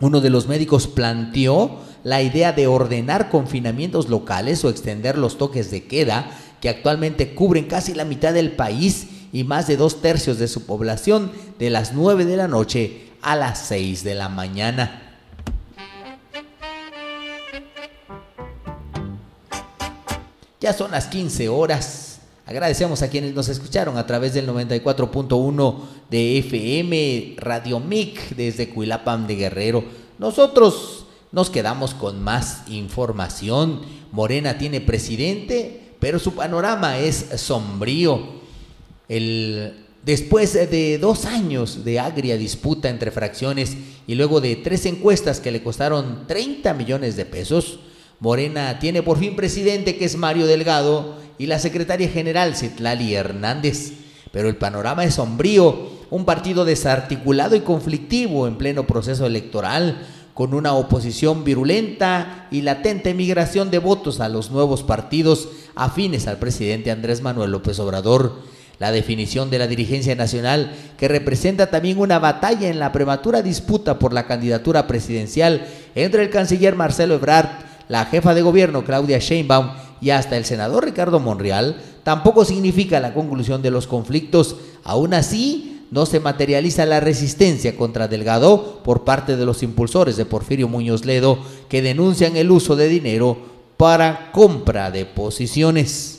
uno 0.00 0.20
de 0.20 0.30
los 0.30 0.46
médicos 0.46 0.86
planteó 0.86 1.80
la 2.04 2.22
idea 2.22 2.52
de 2.52 2.66
ordenar 2.66 3.28
confinamientos 3.28 4.08
locales 4.08 4.64
o 4.64 4.70
extender 4.70 5.18
los 5.18 5.38
toques 5.38 5.70
de 5.70 5.84
queda 5.84 6.30
que 6.60 6.68
actualmente 6.68 7.34
cubren 7.34 7.64
casi 7.64 7.94
la 7.94 8.04
mitad 8.04 8.32
del 8.32 8.52
país 8.52 9.08
y 9.36 9.44
más 9.44 9.66
de 9.66 9.76
dos 9.76 10.00
tercios 10.00 10.38
de 10.38 10.48
su 10.48 10.64
población 10.64 11.30
de 11.58 11.68
las 11.68 11.92
9 11.92 12.24
de 12.24 12.38
la 12.38 12.48
noche 12.48 13.10
a 13.20 13.36
las 13.36 13.58
6 13.66 14.02
de 14.02 14.14
la 14.14 14.30
mañana. 14.30 15.18
Ya 20.58 20.72
son 20.72 20.90
las 20.90 21.08
15 21.08 21.50
horas. 21.50 22.20
Agradecemos 22.46 23.02
a 23.02 23.10
quienes 23.10 23.34
nos 23.34 23.50
escucharon 23.50 23.98
a 23.98 24.06
través 24.06 24.32
del 24.32 24.48
94.1 24.48 25.80
de 26.08 26.38
FM 26.38 27.36
Radio 27.36 27.78
MIC 27.78 28.36
desde 28.36 28.70
Cuilapam 28.70 29.26
de 29.26 29.36
Guerrero. 29.36 29.84
Nosotros 30.18 31.04
nos 31.30 31.50
quedamos 31.50 31.92
con 31.92 32.22
más 32.22 32.62
información. 32.68 33.82
Morena 34.12 34.56
tiene 34.56 34.80
presidente, 34.80 35.94
pero 36.00 36.18
su 36.18 36.34
panorama 36.34 36.96
es 36.96 37.26
sombrío. 37.36 38.35
El, 39.08 39.86
después 40.04 40.54
de 40.54 40.98
dos 40.98 41.24
años 41.26 41.84
de 41.84 42.00
agria 42.00 42.36
disputa 42.36 42.88
entre 42.88 43.10
fracciones 43.10 43.76
y 44.06 44.14
luego 44.14 44.40
de 44.40 44.56
tres 44.56 44.86
encuestas 44.86 45.40
que 45.40 45.50
le 45.50 45.62
costaron 45.62 46.26
30 46.26 46.74
millones 46.74 47.16
de 47.16 47.26
pesos, 47.26 47.80
Morena 48.20 48.78
tiene 48.78 49.02
por 49.02 49.18
fin 49.18 49.36
presidente 49.36 49.96
que 49.96 50.06
es 50.06 50.16
Mario 50.16 50.46
Delgado 50.46 51.16
y 51.38 51.46
la 51.46 51.58
secretaria 51.58 52.08
general 52.08 52.56
Citlali 52.56 53.14
Hernández. 53.14 53.92
Pero 54.32 54.48
el 54.48 54.56
panorama 54.56 55.04
es 55.04 55.14
sombrío, 55.14 55.90
un 56.10 56.24
partido 56.24 56.64
desarticulado 56.64 57.56
y 57.56 57.60
conflictivo 57.60 58.46
en 58.46 58.56
pleno 58.56 58.86
proceso 58.86 59.26
electoral, 59.26 60.06
con 60.34 60.52
una 60.52 60.74
oposición 60.74 61.44
virulenta 61.44 62.46
y 62.50 62.60
latente 62.60 63.14
migración 63.14 63.70
de 63.70 63.78
votos 63.78 64.20
a 64.20 64.28
los 64.28 64.50
nuevos 64.50 64.82
partidos 64.82 65.48
afines 65.74 66.26
al 66.26 66.38
presidente 66.38 66.90
Andrés 66.90 67.22
Manuel 67.22 67.52
López 67.52 67.78
Obrador 67.78 68.42
la 68.78 68.92
definición 68.92 69.50
de 69.50 69.58
la 69.58 69.66
dirigencia 69.66 70.14
nacional, 70.14 70.74
que 70.98 71.08
representa 71.08 71.70
también 71.70 71.98
una 71.98 72.18
batalla 72.18 72.68
en 72.68 72.78
la 72.78 72.92
prematura 72.92 73.42
disputa 73.42 73.98
por 73.98 74.12
la 74.12 74.26
candidatura 74.26 74.86
presidencial 74.86 75.66
entre 75.94 76.22
el 76.22 76.30
canciller 76.30 76.76
Marcelo 76.76 77.14
Ebrard, 77.14 77.48
la 77.88 78.04
jefa 78.06 78.34
de 78.34 78.42
gobierno 78.42 78.84
Claudia 78.84 79.18
Sheinbaum 79.18 79.70
y 80.00 80.10
hasta 80.10 80.36
el 80.36 80.44
senador 80.44 80.84
Ricardo 80.84 81.20
Monreal, 81.20 81.80
tampoco 82.02 82.44
significa 82.44 83.00
la 83.00 83.14
conclusión 83.14 83.62
de 83.62 83.70
los 83.70 83.86
conflictos. 83.86 84.56
Aún 84.84 85.14
así, 85.14 85.76
no 85.90 86.04
se 86.04 86.20
materializa 86.20 86.84
la 86.84 87.00
resistencia 87.00 87.76
contra 87.76 88.08
Delgado 88.08 88.80
por 88.82 89.04
parte 89.04 89.36
de 89.36 89.46
los 89.46 89.62
impulsores 89.62 90.16
de 90.16 90.26
Porfirio 90.26 90.68
Muñoz 90.68 91.04
Ledo, 91.04 91.38
que 91.68 91.80
denuncian 91.80 92.36
el 92.36 92.50
uso 92.50 92.76
de 92.76 92.88
dinero 92.88 93.38
para 93.76 94.32
compra 94.32 94.90
de 94.90 95.06
posiciones. 95.06 96.15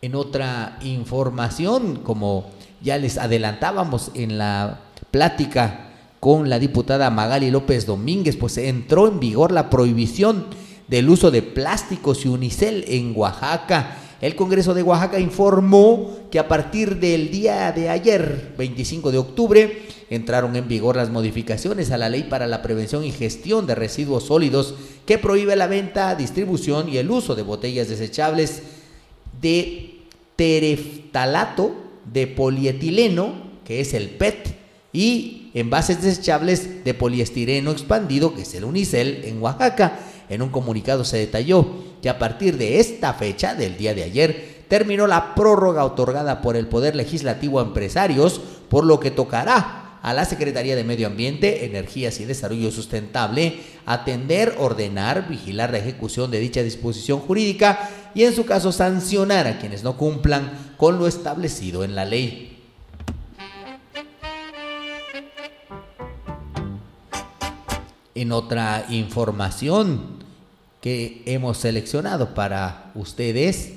En 0.00 0.14
otra 0.14 0.78
información, 0.82 1.96
como 2.04 2.50
ya 2.80 2.98
les 2.98 3.18
adelantábamos 3.18 4.12
en 4.14 4.38
la 4.38 4.78
plática 5.10 5.90
con 6.20 6.48
la 6.48 6.60
diputada 6.60 7.10
Magali 7.10 7.50
López 7.50 7.84
Domínguez, 7.84 8.36
pues 8.36 8.58
entró 8.58 9.08
en 9.08 9.18
vigor 9.18 9.50
la 9.50 9.70
prohibición 9.70 10.46
del 10.86 11.08
uso 11.10 11.32
de 11.32 11.42
plásticos 11.42 12.24
y 12.24 12.28
unicel 12.28 12.84
en 12.86 13.12
Oaxaca. 13.16 13.96
El 14.20 14.36
Congreso 14.36 14.72
de 14.72 14.84
Oaxaca 14.84 15.18
informó 15.18 16.16
que 16.30 16.38
a 16.38 16.46
partir 16.46 17.00
del 17.00 17.32
día 17.32 17.72
de 17.72 17.88
ayer, 17.88 18.54
25 18.56 19.10
de 19.10 19.18
octubre, 19.18 19.82
entraron 20.10 20.54
en 20.54 20.68
vigor 20.68 20.94
las 20.94 21.10
modificaciones 21.10 21.90
a 21.90 21.98
la 21.98 22.08
ley 22.08 22.22
para 22.22 22.46
la 22.46 22.62
prevención 22.62 23.04
y 23.04 23.10
gestión 23.10 23.66
de 23.66 23.74
residuos 23.74 24.26
sólidos 24.26 24.74
que 25.06 25.18
prohíbe 25.18 25.56
la 25.56 25.66
venta, 25.66 26.14
distribución 26.14 26.88
y 26.88 26.98
el 26.98 27.10
uso 27.10 27.34
de 27.34 27.42
botellas 27.42 27.88
desechables 27.88 28.62
de 29.40 30.00
tereftalato 30.36 31.74
de 32.12 32.26
polietileno, 32.26 33.32
que 33.64 33.80
es 33.80 33.94
el 33.94 34.10
PET, 34.10 34.56
y 34.92 35.50
envases 35.54 36.02
desechables 36.02 36.84
de 36.84 36.94
poliestireno 36.94 37.70
expandido, 37.70 38.34
que 38.34 38.42
es 38.42 38.54
el 38.54 38.64
Unicel, 38.64 39.22
en 39.24 39.42
Oaxaca. 39.42 39.98
En 40.28 40.42
un 40.42 40.50
comunicado 40.50 41.04
se 41.04 41.18
detalló 41.18 41.66
que 42.02 42.08
a 42.08 42.18
partir 42.18 42.56
de 42.56 42.80
esta 42.80 43.14
fecha, 43.14 43.54
del 43.54 43.76
día 43.76 43.94
de 43.94 44.04
ayer, 44.04 44.64
terminó 44.68 45.06
la 45.06 45.34
prórroga 45.34 45.84
otorgada 45.84 46.40
por 46.40 46.56
el 46.56 46.66
Poder 46.66 46.94
Legislativo 46.94 47.58
a 47.58 47.64
empresarios, 47.64 48.40
por 48.68 48.84
lo 48.84 49.00
que 49.00 49.10
tocará 49.10 49.87
a 50.02 50.14
la 50.14 50.24
Secretaría 50.24 50.76
de 50.76 50.84
Medio 50.84 51.06
Ambiente, 51.06 51.64
Energías 51.64 52.20
y 52.20 52.24
Desarrollo 52.24 52.70
Sustentable 52.70 53.60
atender, 53.86 54.54
ordenar, 54.58 55.28
vigilar 55.28 55.70
la 55.70 55.78
ejecución 55.78 56.30
de 56.30 56.40
dicha 56.40 56.62
disposición 56.62 57.20
jurídica 57.20 57.88
y 58.14 58.24
en 58.24 58.34
su 58.34 58.44
caso 58.44 58.70
sancionar 58.70 59.46
a 59.46 59.58
quienes 59.58 59.82
no 59.82 59.96
cumplan 59.96 60.74
con 60.76 60.98
lo 60.98 61.06
establecido 61.06 61.84
en 61.84 61.94
la 61.94 62.04
ley. 62.04 62.54
En 68.14 68.32
otra 68.32 68.84
información 68.90 70.18
que 70.82 71.22
hemos 71.24 71.58
seleccionado 71.58 72.34
para 72.34 72.90
ustedes, 72.94 73.74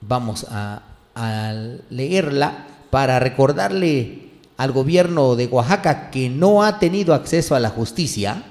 vamos 0.00 0.46
a 0.50 0.82
al 1.14 1.82
leerla 1.90 2.66
para 2.90 3.18
recordarle 3.18 4.30
al 4.56 4.72
gobierno 4.72 5.36
de 5.36 5.46
Oaxaca 5.46 6.10
que 6.10 6.28
no 6.28 6.62
ha 6.62 6.78
tenido 6.78 7.14
acceso 7.14 7.54
a 7.54 7.60
la 7.60 7.70
justicia, 7.70 8.44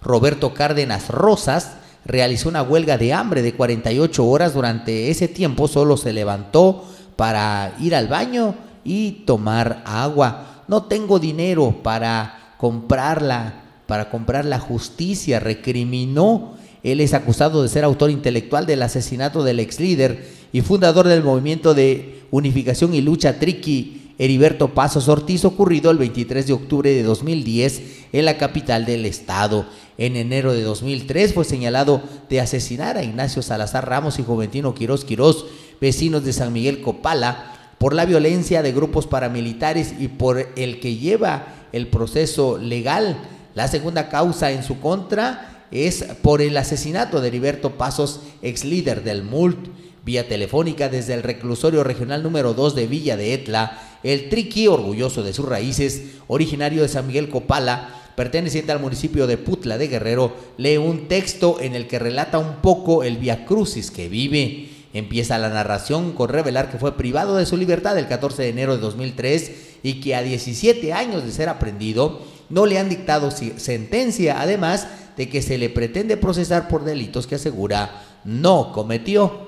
Roberto 0.00 0.54
Cárdenas 0.54 1.08
Rosas 1.08 1.72
realizó 2.04 2.48
una 2.48 2.62
huelga 2.62 2.98
de 2.98 3.12
hambre 3.12 3.42
de 3.42 3.54
48 3.54 4.26
horas. 4.26 4.54
Durante 4.54 5.10
ese 5.10 5.28
tiempo 5.28 5.68
solo 5.68 5.96
se 5.96 6.12
levantó 6.12 6.84
para 7.16 7.74
ir 7.80 7.94
al 7.94 8.08
baño 8.08 8.54
y 8.84 9.24
tomar 9.26 9.82
agua. 9.86 10.64
No 10.68 10.84
tengo 10.84 11.18
dinero 11.18 11.82
para 11.82 12.54
comprarla, 12.58 13.54
para 13.86 14.10
comprar 14.10 14.44
la 14.44 14.58
justicia, 14.58 15.40
recriminó. 15.40 16.54
Él 16.82 17.00
es 17.00 17.14
acusado 17.14 17.62
de 17.62 17.68
ser 17.68 17.84
autor 17.84 18.10
intelectual 18.10 18.66
del 18.66 18.82
asesinato 18.82 19.44
del 19.44 19.60
ex 19.60 19.78
líder 19.78 20.41
y 20.52 20.60
fundador 20.60 21.08
del 21.08 21.22
movimiento 21.22 21.74
de 21.74 22.22
unificación 22.30 22.94
y 22.94 23.00
lucha 23.00 23.38
Triqui, 23.38 24.14
Heriberto 24.18 24.74
Pasos 24.74 25.08
Ortiz, 25.08 25.44
ocurrido 25.44 25.90
el 25.90 25.98
23 25.98 26.46
de 26.46 26.52
octubre 26.52 26.90
de 26.90 27.02
2010 27.02 27.82
en 28.12 28.24
la 28.26 28.36
capital 28.36 28.84
del 28.84 29.06
estado. 29.06 29.66
En 29.96 30.16
enero 30.16 30.52
de 30.52 30.62
2003 30.62 31.32
fue 31.32 31.44
señalado 31.44 32.02
de 32.28 32.40
asesinar 32.40 32.98
a 32.98 33.02
Ignacio 33.02 33.42
Salazar 33.42 33.88
Ramos 33.88 34.18
y 34.18 34.22
Juventino 34.22 34.74
Quirós 34.74 35.04
Quirós, 35.04 35.46
vecinos 35.80 36.24
de 36.24 36.32
San 36.32 36.52
Miguel 36.52 36.82
Copala, 36.82 37.74
por 37.78 37.94
la 37.94 38.04
violencia 38.04 38.62
de 38.62 38.72
grupos 38.72 39.06
paramilitares 39.06 39.94
y 39.98 40.08
por 40.08 40.46
el 40.54 40.78
que 40.78 40.96
lleva 40.96 41.46
el 41.72 41.88
proceso 41.88 42.58
legal. 42.58 43.16
La 43.54 43.66
segunda 43.66 44.08
causa 44.08 44.52
en 44.52 44.62
su 44.62 44.78
contra 44.78 45.66
es 45.72 46.04
por 46.22 46.42
el 46.42 46.56
asesinato 46.56 47.20
de 47.20 47.28
Heriberto 47.28 47.72
Pasos, 47.72 48.20
ex 48.42 48.64
líder 48.64 49.02
del 49.02 49.24
MULT 49.24 49.81
vía 50.04 50.28
telefónica 50.28 50.88
desde 50.88 51.14
el 51.14 51.22
reclusorio 51.22 51.84
regional 51.84 52.22
número 52.22 52.54
2 52.54 52.74
de 52.74 52.86
Villa 52.86 53.16
de 53.16 53.34
Etla, 53.34 53.98
el 54.02 54.28
Triqui, 54.28 54.66
orgulloso 54.66 55.22
de 55.22 55.32
sus 55.32 55.46
raíces, 55.46 56.02
originario 56.26 56.82
de 56.82 56.88
San 56.88 57.06
Miguel 57.06 57.28
Copala, 57.28 58.02
perteneciente 58.16 58.72
al 58.72 58.80
municipio 58.80 59.26
de 59.26 59.38
Putla 59.38 59.78
de 59.78 59.88
Guerrero, 59.88 60.34
lee 60.56 60.76
un 60.76 61.08
texto 61.08 61.58
en 61.60 61.74
el 61.74 61.86
que 61.86 61.98
relata 61.98 62.38
un 62.38 62.56
poco 62.56 63.04
el 63.04 63.16
Via 63.16 63.44
Crucis 63.46 63.90
que 63.90 64.08
vive. 64.08 64.68
Empieza 64.92 65.38
la 65.38 65.48
narración 65.48 66.12
con 66.12 66.28
revelar 66.28 66.70
que 66.70 66.78
fue 66.78 66.96
privado 66.96 67.36
de 67.36 67.46
su 67.46 67.56
libertad 67.56 67.96
el 67.96 68.08
14 68.08 68.42
de 68.42 68.48
enero 68.50 68.76
de 68.76 68.82
2003 68.82 69.52
y 69.82 70.00
que 70.00 70.14
a 70.14 70.22
17 70.22 70.92
años 70.92 71.24
de 71.24 71.32
ser 71.32 71.48
aprendido 71.48 72.20
no 72.50 72.66
le 72.66 72.78
han 72.78 72.90
dictado 72.90 73.30
sentencia, 73.30 74.42
además 74.42 74.86
de 75.16 75.30
que 75.30 75.40
se 75.40 75.56
le 75.56 75.70
pretende 75.70 76.18
procesar 76.18 76.68
por 76.68 76.84
delitos 76.84 77.26
que 77.26 77.36
asegura 77.36 78.02
no 78.24 78.72
cometió. 78.72 79.41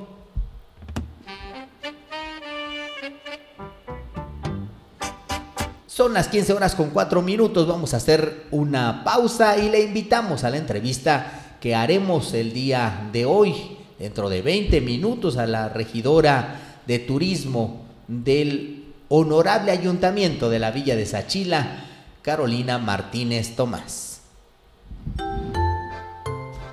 Son 5.94 6.12
las 6.12 6.26
15 6.26 6.52
horas 6.54 6.74
con 6.74 6.90
4 6.90 7.22
minutos, 7.22 7.68
vamos 7.68 7.94
a 7.94 7.98
hacer 7.98 8.46
una 8.50 9.04
pausa 9.04 9.56
y 9.58 9.70
le 9.70 9.80
invitamos 9.80 10.42
a 10.42 10.50
la 10.50 10.56
entrevista 10.56 11.56
que 11.60 11.76
haremos 11.76 12.34
el 12.34 12.52
día 12.52 13.08
de 13.12 13.24
hoy, 13.24 13.78
dentro 13.96 14.28
de 14.28 14.42
20 14.42 14.80
minutos, 14.80 15.36
a 15.36 15.46
la 15.46 15.68
regidora 15.68 16.80
de 16.84 16.98
turismo 16.98 17.84
del 18.08 18.92
honorable 19.08 19.70
ayuntamiento 19.70 20.50
de 20.50 20.58
la 20.58 20.72
villa 20.72 20.96
de 20.96 21.06
Sachila, 21.06 21.84
Carolina 22.22 22.78
Martínez 22.78 23.54
Tomás. 23.54 24.22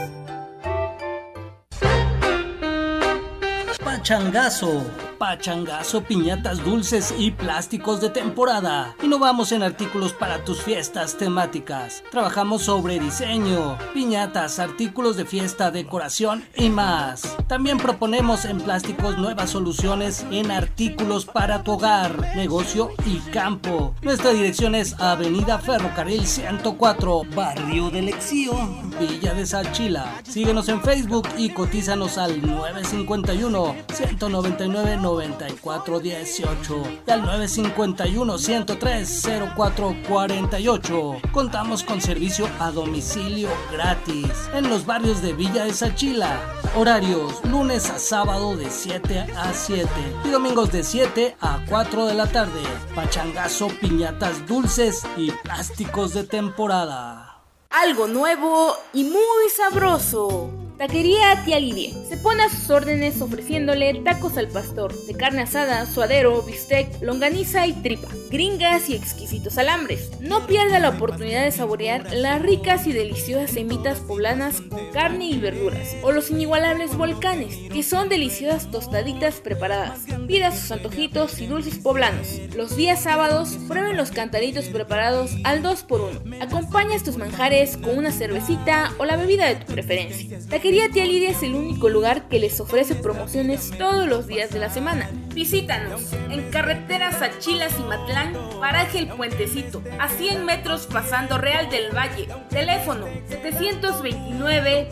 Pachangazo. 3.86 4.82
Pachangazo, 5.16 6.02
piñatas 6.02 6.62
dulces 6.62 7.14
y 7.16 7.30
plásticos 7.30 8.00
de 8.00 8.10
temporada. 8.10 8.96
Innovamos 9.00 9.52
en 9.52 9.62
artículos 9.62 10.12
para 10.12 10.44
tus 10.44 10.60
fiestas 10.60 11.16
temáticas. 11.16 12.02
Trabajamos 12.10 12.62
sobre 12.62 12.98
diseño, 12.98 13.78
piñatas, 13.94 14.58
artículos 14.58 15.16
de 15.16 15.24
fiesta, 15.24 15.70
decoración 15.70 16.44
y 16.56 16.68
más. 16.68 17.36
También 17.46 17.78
proponemos 17.78 18.44
en 18.44 18.60
plásticos 18.60 19.18
nuevas 19.18 19.50
soluciones 19.50 20.26
en 20.32 20.50
artículos 20.50 21.24
para 21.24 21.62
tu 21.62 21.74
hogar, 21.74 22.34
negocio 22.34 22.90
y 23.06 23.18
campo. 23.30 23.94
Nuestra 24.02 24.32
dirección 24.32 24.74
es 24.74 25.00
Avenida 25.00 25.60
Ferrocarril 25.60 26.26
104, 26.26 27.22
Barrio 27.36 27.90
del 27.90 28.08
Exío, 28.08 28.52
Villa 28.98 29.32
de 29.32 29.46
Sachila. 29.46 30.20
Síguenos 30.24 30.68
en 30.68 30.82
Facebook 30.82 31.28
y 31.38 31.50
cotízanos 31.50 32.18
al 32.18 32.44
951 32.44 33.75
199 33.92 34.96
9418 34.98 36.82
y 37.06 37.10
al 37.10 37.22
951 37.22 38.38
103 38.38 39.22
0448. 39.56 41.16
Contamos 41.32 41.82
con 41.82 42.00
servicio 42.00 42.48
a 42.58 42.70
domicilio 42.70 43.48
gratis 43.72 44.30
en 44.54 44.68
los 44.68 44.86
barrios 44.86 45.22
de 45.22 45.32
Villa 45.32 45.64
de 45.64 45.72
Sachila. 45.72 46.40
Horarios 46.76 47.44
lunes 47.44 47.88
a 47.90 47.98
sábado 47.98 48.56
de 48.56 48.70
7 48.70 49.26
a 49.36 49.52
7 49.52 49.88
y 50.24 50.28
domingos 50.30 50.72
de 50.72 50.82
7 50.82 51.36
a 51.40 51.64
4 51.68 52.06
de 52.06 52.14
la 52.14 52.26
tarde. 52.26 52.60
Pachangazo, 52.94 53.68
piñatas 53.80 54.46
dulces 54.46 55.04
y 55.16 55.30
plásticos 55.30 56.14
de 56.14 56.24
temporada. 56.24 57.42
Algo 57.70 58.06
nuevo 58.06 58.76
y 58.92 59.04
muy 59.04 59.50
sabroso. 59.54 60.65
Taquería 60.78 61.42
Tía 61.46 61.58
Lidia. 61.58 61.90
Se 62.06 62.18
pone 62.18 62.42
a 62.42 62.50
sus 62.50 62.68
órdenes 62.68 63.22
ofreciéndole 63.22 63.94
tacos 64.04 64.36
al 64.36 64.48
pastor, 64.48 64.94
de 65.06 65.14
carne 65.14 65.42
asada, 65.42 65.86
suadero, 65.86 66.42
bistec, 66.42 67.00
longaniza 67.00 67.66
y 67.66 67.72
tripa, 67.72 68.08
gringas 68.30 68.90
y 68.90 68.94
exquisitos 68.94 69.56
alambres. 69.56 70.10
No 70.20 70.46
pierda 70.46 70.78
la 70.78 70.90
oportunidad 70.90 71.44
de 71.44 71.52
saborear 71.52 72.12
las 72.12 72.42
ricas 72.42 72.86
y 72.86 72.92
deliciosas 72.92 73.52
semitas 73.52 74.00
poblanas 74.00 74.60
con 74.60 74.90
carne 74.90 75.30
y 75.30 75.38
verduras, 75.38 75.96
o 76.02 76.12
los 76.12 76.30
inigualables 76.30 76.94
volcanes, 76.94 77.56
que 77.72 77.82
son 77.82 78.10
deliciosas 78.10 78.70
tostaditas 78.70 79.36
preparadas. 79.36 80.00
Pida 80.28 80.52
sus 80.52 80.70
antojitos 80.72 81.40
y 81.40 81.46
dulces 81.46 81.78
poblanos. 81.78 82.28
Los 82.54 82.76
días 82.76 83.02
sábados, 83.02 83.56
prueben 83.66 83.96
los 83.96 84.10
cantaritos 84.10 84.66
preparados 84.66 85.30
al 85.44 85.62
2x1. 85.62 86.42
Acompaña 86.42 86.96
estos 86.96 87.16
manjares 87.16 87.78
con 87.78 87.96
una 87.96 88.12
cervecita 88.12 88.92
o 88.98 89.06
la 89.06 89.16
bebida 89.16 89.46
de 89.46 89.56
tu 89.56 89.72
preferencia. 89.72 90.38
Tía 90.66 91.04
Lidia 91.04 91.30
es 91.30 91.44
el 91.44 91.54
único 91.54 91.88
lugar 91.88 92.28
que 92.28 92.40
les 92.40 92.60
ofrece 92.60 92.96
promociones 92.96 93.70
todos 93.78 94.08
los 94.08 94.26
días 94.26 94.50
de 94.50 94.58
la 94.58 94.68
semana. 94.68 95.08
Visítanos 95.32 96.12
en 96.12 96.50
carretera 96.50 97.12
Sachilas 97.12 97.78
y 97.78 97.84
Matlán, 97.84 98.36
paraje 98.58 98.98
El 98.98 99.06
Puentecito, 99.06 99.80
a 100.00 100.08
100 100.08 100.44
metros 100.44 100.88
pasando 100.92 101.38
Real 101.38 101.70
del 101.70 101.96
Valle. 101.96 102.26
Teléfono 102.50 103.06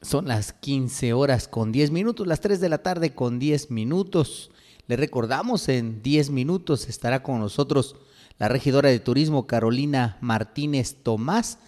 Son 0.00 0.26
las 0.26 0.54
15 0.54 1.12
horas 1.12 1.46
con 1.48 1.70
10 1.72 1.90
minutos, 1.90 2.26
las 2.26 2.40
3 2.40 2.60
de 2.60 2.70
la 2.70 2.78
tarde 2.78 3.14
con 3.14 3.38
10 3.38 3.70
minutos. 3.70 4.50
Le 4.86 4.96
recordamos, 4.96 5.68
en 5.68 6.02
10 6.02 6.30
minutos 6.30 6.88
estará 6.88 7.22
con 7.22 7.40
nosotros 7.40 7.96
la 8.38 8.48
regidora 8.48 8.88
de 8.88 9.00
turismo 9.00 9.46
Carolina 9.46 10.16
Martínez 10.22 10.96
Tomás 11.02 11.58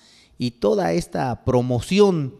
y 0.40 0.52
toda 0.52 0.94
esta 0.94 1.44
promoción 1.44 2.36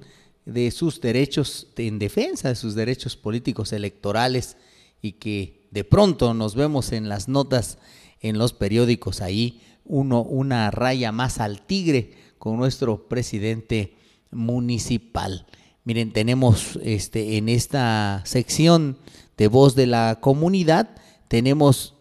de 0.47 0.71
sus 0.71 1.03
derechos, 1.03 1.67
en 1.77 1.99
defensa 1.99 2.49
de 2.49 2.55
sus 2.55 2.75
derechos 2.75 3.15
políticos 3.15 3.75
electorales 3.75 4.57
y 5.03 5.13
que 5.13 5.69
de 5.71 5.85
pronto 5.85 6.33
nos 6.33 6.55
vemos 6.55 6.93
en 6.93 7.11
las 7.11 7.29
notas 7.29 7.77
en 8.23 8.39
los 8.39 8.55
periódicos 8.55 9.21
ahí, 9.21 9.61
uno, 9.85 10.23
una 10.23 10.71
raya 10.71 11.13
más 11.13 11.41
al 11.41 11.61
tigre 11.61 12.15
con 12.39 12.57
nuestro 12.57 13.07
presidente 13.07 13.99
municipal. 14.31 15.45
Miren, 15.85 16.15
tenemos 16.15 16.79
este, 16.83 17.37
en 17.37 17.51
esta 17.51 18.23
sección 18.25 18.97
de 19.37 19.49
voz 19.49 19.75
de 19.75 19.87
la 19.87 20.21
comunidad, 20.23 20.89
tenemos 21.29 21.97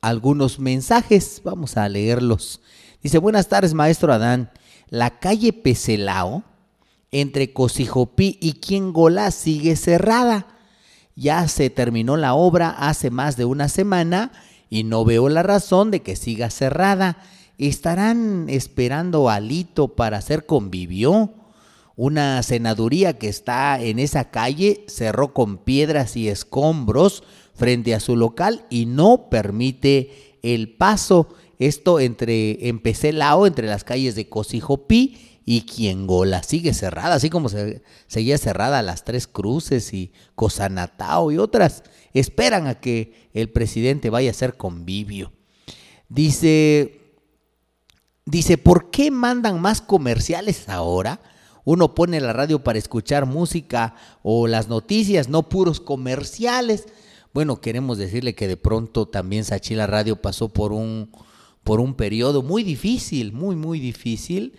algunos 0.00 0.58
mensajes, 0.58 1.42
vamos 1.44 1.76
a 1.76 1.86
leerlos. 1.90 2.62
Dice, 3.02 3.18
buenas 3.18 3.48
tardes, 3.48 3.74
maestro 3.74 4.14
Adán. 4.14 4.50
La 4.92 5.08
calle 5.08 5.54
Pecelao, 5.54 6.42
entre 7.12 7.54
Cosijopí 7.54 8.36
y 8.42 8.60
Quiengola, 8.60 9.30
sigue 9.30 9.74
cerrada. 9.74 10.48
Ya 11.16 11.48
se 11.48 11.70
terminó 11.70 12.18
la 12.18 12.34
obra 12.34 12.68
hace 12.68 13.10
más 13.10 13.38
de 13.38 13.46
una 13.46 13.70
semana 13.70 14.32
y 14.68 14.84
no 14.84 15.06
veo 15.06 15.30
la 15.30 15.42
razón 15.42 15.90
de 15.90 16.02
que 16.02 16.14
siga 16.14 16.50
cerrada. 16.50 17.16
¿Estarán 17.56 18.50
esperando 18.50 19.30
a 19.30 19.40
Lito 19.40 19.94
para 19.94 20.18
hacer 20.18 20.44
convivio? 20.44 21.32
Una 21.96 22.42
senaduría 22.42 23.16
que 23.16 23.30
está 23.30 23.80
en 23.80 23.98
esa 23.98 24.30
calle 24.30 24.84
cerró 24.88 25.32
con 25.32 25.56
piedras 25.56 26.18
y 26.18 26.28
escombros 26.28 27.24
frente 27.54 27.94
a 27.94 28.00
su 28.00 28.14
local 28.14 28.66
y 28.68 28.84
no 28.84 29.30
permite 29.30 30.36
el 30.42 30.68
paso. 30.74 31.28
Esto 31.66 32.00
entre 32.00 32.68
en 32.68 32.80
Pecelao, 32.80 33.46
entre 33.46 33.68
las 33.68 33.84
calles 33.84 34.14
de 34.14 34.28
Cosijopí 34.28 35.40
y 35.44 35.62
Quiengola. 35.62 36.42
Sigue 36.42 36.74
cerrada, 36.74 37.14
así 37.14 37.30
como 37.30 37.48
se, 37.48 37.82
seguía 38.06 38.36
cerrada 38.38 38.82
las 38.82 39.04
Tres 39.04 39.26
Cruces 39.26 39.92
y 39.94 40.12
Cosanatao 40.34 41.30
y 41.30 41.38
otras. 41.38 41.84
Esperan 42.14 42.66
a 42.66 42.80
que 42.80 43.28
el 43.32 43.50
presidente 43.50 44.10
vaya 44.10 44.30
a 44.30 44.32
hacer 44.32 44.56
convivio. 44.56 45.32
Dice, 46.08 47.00
dice, 48.24 48.58
¿por 48.58 48.90
qué 48.90 49.10
mandan 49.10 49.60
más 49.60 49.80
comerciales 49.80 50.68
ahora? 50.68 51.20
Uno 51.64 51.94
pone 51.94 52.20
la 52.20 52.32
radio 52.32 52.64
para 52.64 52.78
escuchar 52.78 53.24
música 53.24 53.94
o 54.22 54.48
las 54.48 54.68
noticias, 54.68 55.28
no 55.28 55.48
puros 55.48 55.80
comerciales. 55.80 56.86
Bueno, 57.32 57.60
queremos 57.60 57.98
decirle 57.98 58.34
que 58.34 58.48
de 58.48 58.56
pronto 58.56 59.06
también 59.06 59.44
Sachila 59.44 59.86
Radio 59.86 60.20
pasó 60.20 60.48
por 60.48 60.72
un, 60.72 61.10
por 61.64 61.80
un 61.80 61.94
periodo 61.94 62.42
muy 62.42 62.62
difícil, 62.62 63.32
muy, 63.32 63.56
muy 63.56 63.80
difícil, 63.80 64.54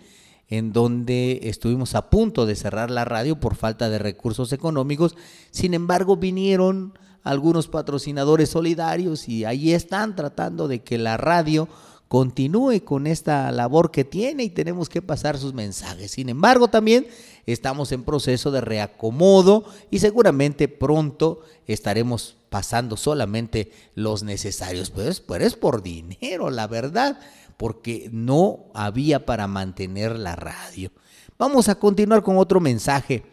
en 0.48 0.72
donde 0.72 1.40
estuvimos 1.44 1.94
a 1.94 2.10
punto 2.10 2.46
de 2.46 2.56
cerrar 2.56 2.90
la 2.90 3.04
radio 3.04 3.40
por 3.40 3.54
falta 3.54 3.88
de 3.88 3.98
recursos 3.98 4.52
económicos. 4.52 5.16
Sin 5.50 5.74
embargo, 5.74 6.16
vinieron 6.16 6.98
algunos 7.22 7.68
patrocinadores 7.68 8.50
solidarios 8.50 9.28
y 9.28 9.44
ahí 9.44 9.72
están 9.72 10.14
tratando 10.14 10.68
de 10.68 10.82
que 10.82 10.98
la 10.98 11.16
radio 11.16 11.68
continúe 12.14 12.84
con 12.84 13.08
esta 13.08 13.50
labor 13.50 13.90
que 13.90 14.04
tiene 14.04 14.44
y 14.44 14.48
tenemos 14.48 14.88
que 14.88 15.02
pasar 15.02 15.36
sus 15.36 15.52
mensajes. 15.52 16.12
Sin 16.12 16.28
embargo, 16.28 16.68
también 16.68 17.08
estamos 17.44 17.90
en 17.90 18.04
proceso 18.04 18.52
de 18.52 18.60
reacomodo 18.60 19.64
y 19.90 19.98
seguramente 19.98 20.68
pronto 20.68 21.40
estaremos 21.66 22.36
pasando 22.50 22.96
solamente 22.96 23.72
los 23.96 24.22
necesarios. 24.22 24.90
Pues, 24.90 25.20
pero 25.22 25.44
es 25.44 25.56
por 25.56 25.82
dinero, 25.82 26.50
la 26.50 26.68
verdad, 26.68 27.18
porque 27.56 28.08
no 28.12 28.66
había 28.74 29.26
para 29.26 29.48
mantener 29.48 30.16
la 30.16 30.36
radio. 30.36 30.92
Vamos 31.36 31.68
a 31.68 31.74
continuar 31.74 32.22
con 32.22 32.38
otro 32.38 32.60
mensaje. 32.60 33.24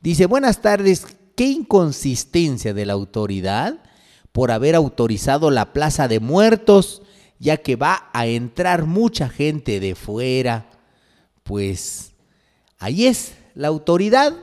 Dice, 0.00 0.26
buenas 0.26 0.60
tardes, 0.60 1.06
qué 1.36 1.44
inconsistencia 1.44 2.74
de 2.74 2.84
la 2.84 2.94
autoridad 2.94 3.78
por 4.32 4.50
haber 4.50 4.74
autorizado 4.74 5.52
la 5.52 5.72
Plaza 5.72 6.08
de 6.08 6.18
Muertos 6.18 7.02
ya 7.38 7.58
que 7.58 7.76
va 7.76 8.10
a 8.12 8.26
entrar 8.26 8.86
mucha 8.86 9.28
gente 9.28 9.80
de 9.80 9.94
fuera. 9.94 10.70
Pues 11.42 12.12
ahí 12.78 13.06
es, 13.06 13.34
la 13.54 13.68
autoridad 13.68 14.34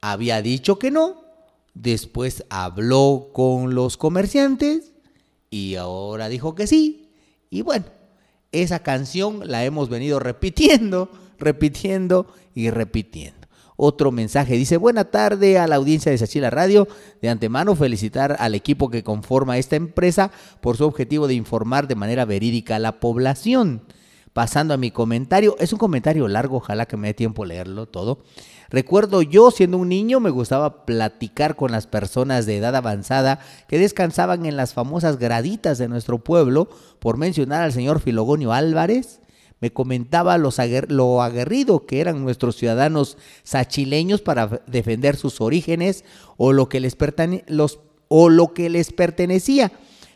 había 0.00 0.42
dicho 0.42 0.78
que 0.78 0.90
no, 0.90 1.24
después 1.74 2.44
habló 2.50 3.30
con 3.32 3.74
los 3.74 3.96
comerciantes 3.96 4.92
y 5.50 5.74
ahora 5.74 6.28
dijo 6.28 6.54
que 6.54 6.66
sí. 6.66 7.10
Y 7.50 7.62
bueno, 7.62 7.86
esa 8.52 8.80
canción 8.80 9.48
la 9.50 9.64
hemos 9.64 9.88
venido 9.88 10.18
repitiendo, 10.18 11.10
repitiendo 11.38 12.32
y 12.54 12.70
repitiendo 12.70 13.39
otro 13.80 14.12
mensaje. 14.12 14.56
Dice, 14.56 14.76
buena 14.76 15.04
tarde 15.04 15.58
a 15.58 15.66
la 15.66 15.76
audiencia 15.76 16.12
de 16.12 16.18
Sachila 16.18 16.50
Radio. 16.50 16.86
De 17.22 17.30
antemano 17.30 17.74
felicitar 17.74 18.36
al 18.38 18.54
equipo 18.54 18.90
que 18.90 19.02
conforma 19.02 19.56
esta 19.56 19.76
empresa 19.76 20.30
por 20.60 20.76
su 20.76 20.84
objetivo 20.84 21.26
de 21.26 21.34
informar 21.34 21.88
de 21.88 21.94
manera 21.94 22.26
verídica 22.26 22.76
a 22.76 22.78
la 22.78 23.00
población. 23.00 23.82
Pasando 24.34 24.74
a 24.74 24.76
mi 24.76 24.90
comentario, 24.90 25.56
es 25.58 25.72
un 25.72 25.78
comentario 25.78 26.28
largo, 26.28 26.58
ojalá 26.58 26.86
que 26.86 26.96
me 26.96 27.08
dé 27.08 27.14
tiempo 27.14 27.44
leerlo 27.44 27.86
todo. 27.86 28.18
Recuerdo 28.68 29.22
yo, 29.22 29.50
siendo 29.50 29.78
un 29.78 29.88
niño, 29.88 30.20
me 30.20 30.30
gustaba 30.30 30.84
platicar 30.84 31.56
con 31.56 31.72
las 31.72 31.88
personas 31.88 32.46
de 32.46 32.58
edad 32.58 32.76
avanzada 32.76 33.40
que 33.66 33.78
descansaban 33.78 34.46
en 34.46 34.56
las 34.56 34.74
famosas 34.74 35.18
graditas 35.18 35.78
de 35.78 35.88
nuestro 35.88 36.18
pueblo, 36.18 36.68
por 37.00 37.16
mencionar 37.16 37.62
al 37.62 37.72
señor 37.72 37.98
Filogonio 37.98 38.52
Álvarez, 38.52 39.19
me 39.60 39.72
comentaba 39.72 40.38
lo 40.38 41.22
aguerrido 41.22 41.86
que 41.86 42.00
eran 42.00 42.22
nuestros 42.22 42.56
ciudadanos 42.56 43.16
sachileños 43.42 44.22
para 44.22 44.62
defender 44.66 45.16
sus 45.16 45.40
orígenes 45.40 46.04
o 46.36 46.52
lo 46.52 46.68
que 46.68 46.80
les, 46.80 46.96
los, 47.46 47.80
o 48.08 48.28
lo 48.28 48.54
que 48.54 48.70
les 48.70 48.92
pertenecía 48.92 49.72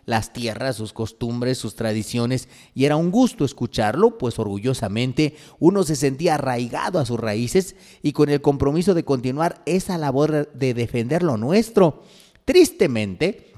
las 0.07 0.33
tierras, 0.33 0.77
sus 0.77 0.93
costumbres, 0.93 1.59
sus 1.59 1.77
tradiciones, 1.77 2.49
y 2.75 2.85
era 2.85 2.97
un 2.97 3.11
gusto 3.11 3.45
escucharlo, 3.45 4.19
pues 4.19 4.39
orgullosamente 4.39 5.37
uno 5.59 5.83
se 5.83 5.97
sentía 5.97 6.35
arraigado 6.35 6.99
a 6.99 7.07
sus 7.07 7.19
raíces 7.19 7.75
y 8.03 8.13
con 8.13 8.29
el 8.29 8.43
compromiso 8.43 8.95
de 8.95 9.05
continuar 9.05 9.63
esa 9.67 9.97
labor 9.99 10.53
de 10.53 10.75
defender 10.75 11.23
lo 11.23 11.37
nuestro. 11.37 12.03
Tristemente, 12.45 13.54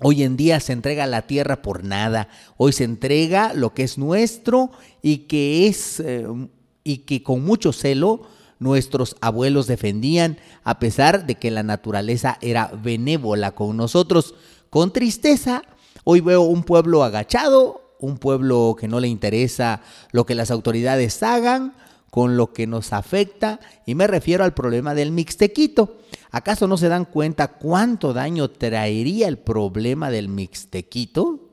Hoy 0.00 0.22
en 0.22 0.36
día 0.36 0.60
se 0.60 0.72
entrega 0.72 1.06
la 1.06 1.22
tierra 1.22 1.60
por 1.60 1.82
nada. 1.82 2.28
Hoy 2.56 2.72
se 2.72 2.84
entrega 2.84 3.52
lo 3.52 3.74
que 3.74 3.82
es 3.82 3.98
nuestro 3.98 4.70
y 5.02 5.18
que 5.18 5.66
es 5.66 6.00
eh, 6.00 6.26
y 6.84 6.98
que 6.98 7.22
con 7.22 7.44
mucho 7.44 7.72
celo 7.72 8.22
nuestros 8.60 9.16
abuelos 9.20 9.66
defendían 9.66 10.38
a 10.64 10.78
pesar 10.78 11.26
de 11.26 11.34
que 11.34 11.50
la 11.50 11.62
naturaleza 11.62 12.38
era 12.40 12.70
benévola 12.82 13.52
con 13.52 13.76
nosotros. 13.76 14.34
Con 14.70 14.92
tristeza, 14.92 15.62
hoy 16.04 16.20
veo 16.20 16.42
un 16.42 16.62
pueblo 16.62 17.02
agachado, 17.02 17.94
un 17.98 18.18
pueblo 18.18 18.76
que 18.78 18.88
no 18.88 19.00
le 19.00 19.08
interesa 19.08 19.82
lo 20.12 20.26
que 20.26 20.34
las 20.34 20.50
autoridades 20.50 21.22
hagan, 21.22 21.74
con 22.18 22.36
lo 22.36 22.52
que 22.52 22.66
nos 22.66 22.92
afecta 22.92 23.60
y 23.86 23.94
me 23.94 24.08
refiero 24.08 24.42
al 24.42 24.52
problema 24.52 24.92
del 24.92 25.12
mixtequito. 25.12 25.98
¿Acaso 26.32 26.66
no 26.66 26.76
se 26.76 26.88
dan 26.88 27.04
cuenta 27.04 27.46
cuánto 27.46 28.12
daño 28.12 28.50
traería 28.50 29.28
el 29.28 29.38
problema 29.38 30.10
del 30.10 30.28
mixtequito? 30.28 31.52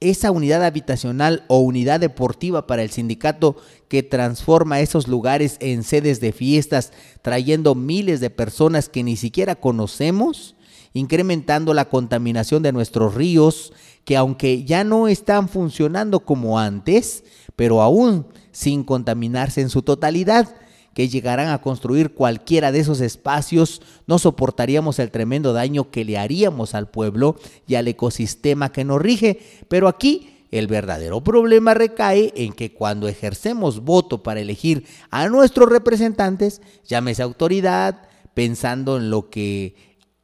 Esa 0.00 0.32
unidad 0.32 0.64
habitacional 0.64 1.44
o 1.46 1.60
unidad 1.60 2.00
deportiva 2.00 2.66
para 2.66 2.82
el 2.82 2.90
sindicato 2.90 3.54
que 3.86 4.02
transforma 4.02 4.80
esos 4.80 5.06
lugares 5.06 5.58
en 5.60 5.84
sedes 5.84 6.18
de 6.18 6.32
fiestas, 6.32 6.92
trayendo 7.22 7.76
miles 7.76 8.18
de 8.18 8.30
personas 8.30 8.88
que 8.88 9.04
ni 9.04 9.14
siquiera 9.14 9.54
conocemos, 9.54 10.56
incrementando 10.92 11.72
la 11.72 11.88
contaminación 11.88 12.64
de 12.64 12.72
nuestros 12.72 13.14
ríos, 13.14 13.72
que 14.04 14.16
aunque 14.16 14.64
ya 14.64 14.82
no 14.82 15.06
están 15.06 15.48
funcionando 15.48 16.24
como 16.24 16.58
antes, 16.58 17.22
pero 17.56 17.82
aún 17.82 18.26
sin 18.50 18.84
contaminarse 18.84 19.60
en 19.60 19.70
su 19.70 19.82
totalidad, 19.82 20.54
que 20.94 21.08
llegarán 21.08 21.48
a 21.48 21.60
construir 21.62 22.12
cualquiera 22.12 22.70
de 22.70 22.80
esos 22.80 23.00
espacios, 23.00 23.80
no 24.06 24.18
soportaríamos 24.18 24.98
el 24.98 25.10
tremendo 25.10 25.52
daño 25.52 25.90
que 25.90 26.04
le 26.04 26.18
haríamos 26.18 26.74
al 26.74 26.90
pueblo 26.90 27.36
y 27.66 27.76
al 27.76 27.88
ecosistema 27.88 28.72
que 28.72 28.84
nos 28.84 29.00
rige. 29.00 29.40
Pero 29.68 29.88
aquí 29.88 30.46
el 30.50 30.66
verdadero 30.66 31.24
problema 31.24 31.72
recae 31.72 32.32
en 32.36 32.52
que 32.52 32.74
cuando 32.74 33.08
ejercemos 33.08 33.80
voto 33.80 34.22
para 34.22 34.40
elegir 34.40 34.84
a 35.10 35.28
nuestros 35.28 35.70
representantes, 35.70 36.60
llámese 36.84 37.22
autoridad, 37.22 38.02
pensando 38.34 38.98
en 38.98 39.10
lo 39.10 39.30
que 39.30 39.74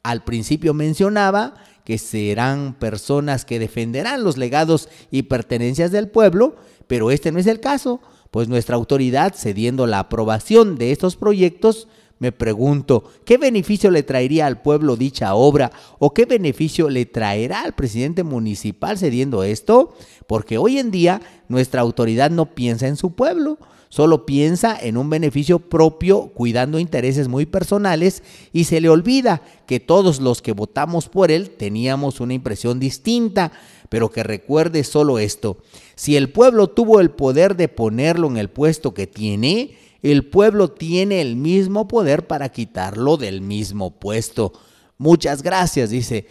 al 0.03 0.23
principio 0.23 0.73
mencionaba, 0.75 1.55
que 1.83 1.97
serán 1.97 2.75
personas 2.75 3.45
que 3.45 3.57
defenderán 3.57 4.23
los 4.23 4.37
legados 4.37 4.87
y 5.09 5.23
pertenencias 5.23 5.91
del 5.91 6.09
pueblo, 6.09 6.55
pero 6.89 7.11
este 7.11 7.31
no 7.31 7.39
es 7.39 7.47
el 7.47 7.61
caso 7.61 8.01
pues 8.31 8.47
nuestra 8.47 8.75
autoridad, 8.75 9.33
cediendo 9.35 9.87
la 9.87 9.99
aprobación 9.99 10.77
de 10.77 10.91
estos 10.91 11.15
proyectos, 11.15 11.87
me 12.19 12.31
pregunto, 12.33 13.05
¿qué 13.25 13.37
beneficio 13.37 13.91
le 13.91 14.03
traería 14.03 14.45
al 14.45 14.61
pueblo 14.61 14.97
dicha 14.97 15.33
obra 15.35 15.71
o 15.99 16.13
qué 16.13 16.25
beneficio 16.25 16.89
le 16.89 17.05
traerá 17.05 17.61
al 17.61 17.73
presidente 17.73 18.23
municipal 18.23 18.97
cediendo 18.97 19.43
esto? 19.43 19.95
Porque 20.27 20.57
hoy 20.57 20.79
en 20.79 20.91
día 20.91 21.21
nuestra 21.47 21.81
autoridad 21.81 22.29
no 22.29 22.53
piensa 22.53 22.87
en 22.87 22.97
su 22.97 23.13
pueblo, 23.13 23.57
solo 23.87 24.25
piensa 24.25 24.77
en 24.79 24.97
un 24.97 25.09
beneficio 25.09 25.59
propio, 25.59 26.27
cuidando 26.33 26.77
intereses 26.77 27.29
muy 27.29 27.45
personales 27.45 28.21
y 28.51 28.65
se 28.65 28.81
le 28.81 28.89
olvida 28.89 29.41
que 29.65 29.79
todos 29.79 30.19
los 30.19 30.41
que 30.41 30.51
votamos 30.51 31.07
por 31.07 31.31
él 31.31 31.51
teníamos 31.51 32.19
una 32.19 32.33
impresión 32.33 32.81
distinta 32.81 33.53
pero 33.89 34.11
que 34.11 34.23
recuerde 34.23 34.83
solo 34.83 35.19
esto, 35.19 35.57
si 35.95 36.15
el 36.15 36.31
pueblo 36.31 36.67
tuvo 36.67 36.99
el 37.01 37.11
poder 37.11 37.55
de 37.55 37.67
ponerlo 37.67 38.27
en 38.27 38.37
el 38.37 38.49
puesto 38.49 38.93
que 38.93 39.07
tiene, 39.07 39.77
el 40.01 40.25
pueblo 40.25 40.71
tiene 40.71 41.21
el 41.21 41.35
mismo 41.35 41.87
poder 41.87 42.27
para 42.27 42.49
quitarlo 42.49 43.17
del 43.17 43.41
mismo 43.41 43.99
puesto. 43.99 44.53
Muchas 44.97 45.43
gracias, 45.43 45.89
dice 45.89 46.27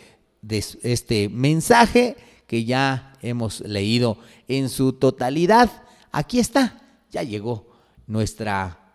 este 0.83 1.29
mensaje 1.29 2.17
que 2.47 2.65
ya 2.65 3.13
hemos 3.21 3.61
leído 3.61 4.19
en 4.47 4.69
su 4.69 4.95
totalidad. 4.95 5.71
Aquí 6.13 6.39
está, 6.39 6.81
ya 7.11 7.23
llegó 7.23 7.67
nuestra 8.07 8.88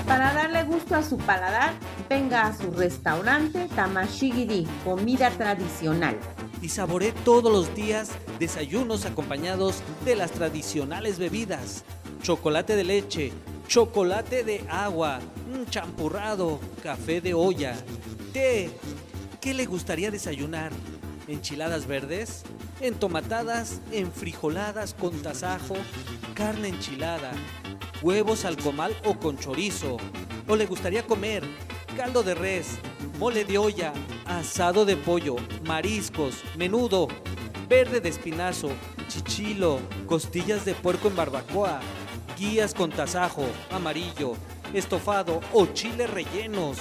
Para 0.07 0.33
darle 0.33 0.46
a 0.91 1.01
su 1.01 1.17
paladar, 1.17 1.73
venga 2.07 2.45
a 2.45 2.55
su 2.55 2.71
restaurante 2.71 3.67
Tamashigiri, 3.75 4.67
comida 4.85 5.31
tradicional. 5.31 6.15
Y 6.61 6.69
saboree 6.69 7.11
todos 7.11 7.51
los 7.51 7.73
días 7.75 8.11
desayunos 8.39 9.05
acompañados 9.05 9.81
de 10.05 10.15
las 10.15 10.31
tradicionales 10.31 11.17
bebidas. 11.17 11.83
Chocolate 12.21 12.75
de 12.75 12.83
leche, 12.83 13.33
chocolate 13.67 14.43
de 14.43 14.63
agua, 14.69 15.19
champurrado, 15.69 16.59
café 16.83 17.21
de 17.21 17.33
olla, 17.33 17.75
té. 18.31 18.69
¿Qué 19.41 19.53
le 19.53 19.65
gustaría 19.65 20.11
desayunar? 20.11 20.71
¿Enchiladas 21.27 21.87
verdes? 21.87 22.43
Entomatadas, 22.79 23.81
enfrijoladas 23.91 24.93
con 24.93 25.11
tasajo, 25.21 25.75
carne 26.33 26.69
enchilada, 26.69 27.31
huevos 28.01 28.45
al 28.45 28.55
comal 28.55 28.95
o 29.03 29.19
con 29.19 29.37
chorizo. 29.37 29.97
¿O 30.47 30.55
le 30.55 30.65
gustaría 30.65 31.05
comer 31.05 31.43
caldo 31.97 32.23
de 32.23 32.35
res, 32.35 32.77
mole 33.19 33.43
de 33.43 33.57
olla, 33.57 33.91
asado 34.25 34.85
de 34.85 34.95
pollo, 34.95 35.35
mariscos, 35.65 36.43
menudo, 36.55 37.07
verde 37.67 37.99
de 37.99 38.09
espinazo, 38.09 38.69
chichilo, 39.07 39.79
costillas 40.05 40.63
de 40.63 40.75
puerco 40.75 41.07
en 41.07 41.15
barbacoa, 41.15 41.81
guías 42.37 42.73
con 42.73 42.91
tasajo, 42.91 43.45
amarillo, 43.71 44.35
estofado 44.73 45.41
o 45.51 45.65
chiles 45.65 46.09
rellenos? 46.09 46.77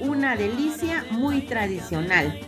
una 0.00 0.36
delicia 0.36 1.04
muy 1.10 1.42
tradicional. 1.42 2.38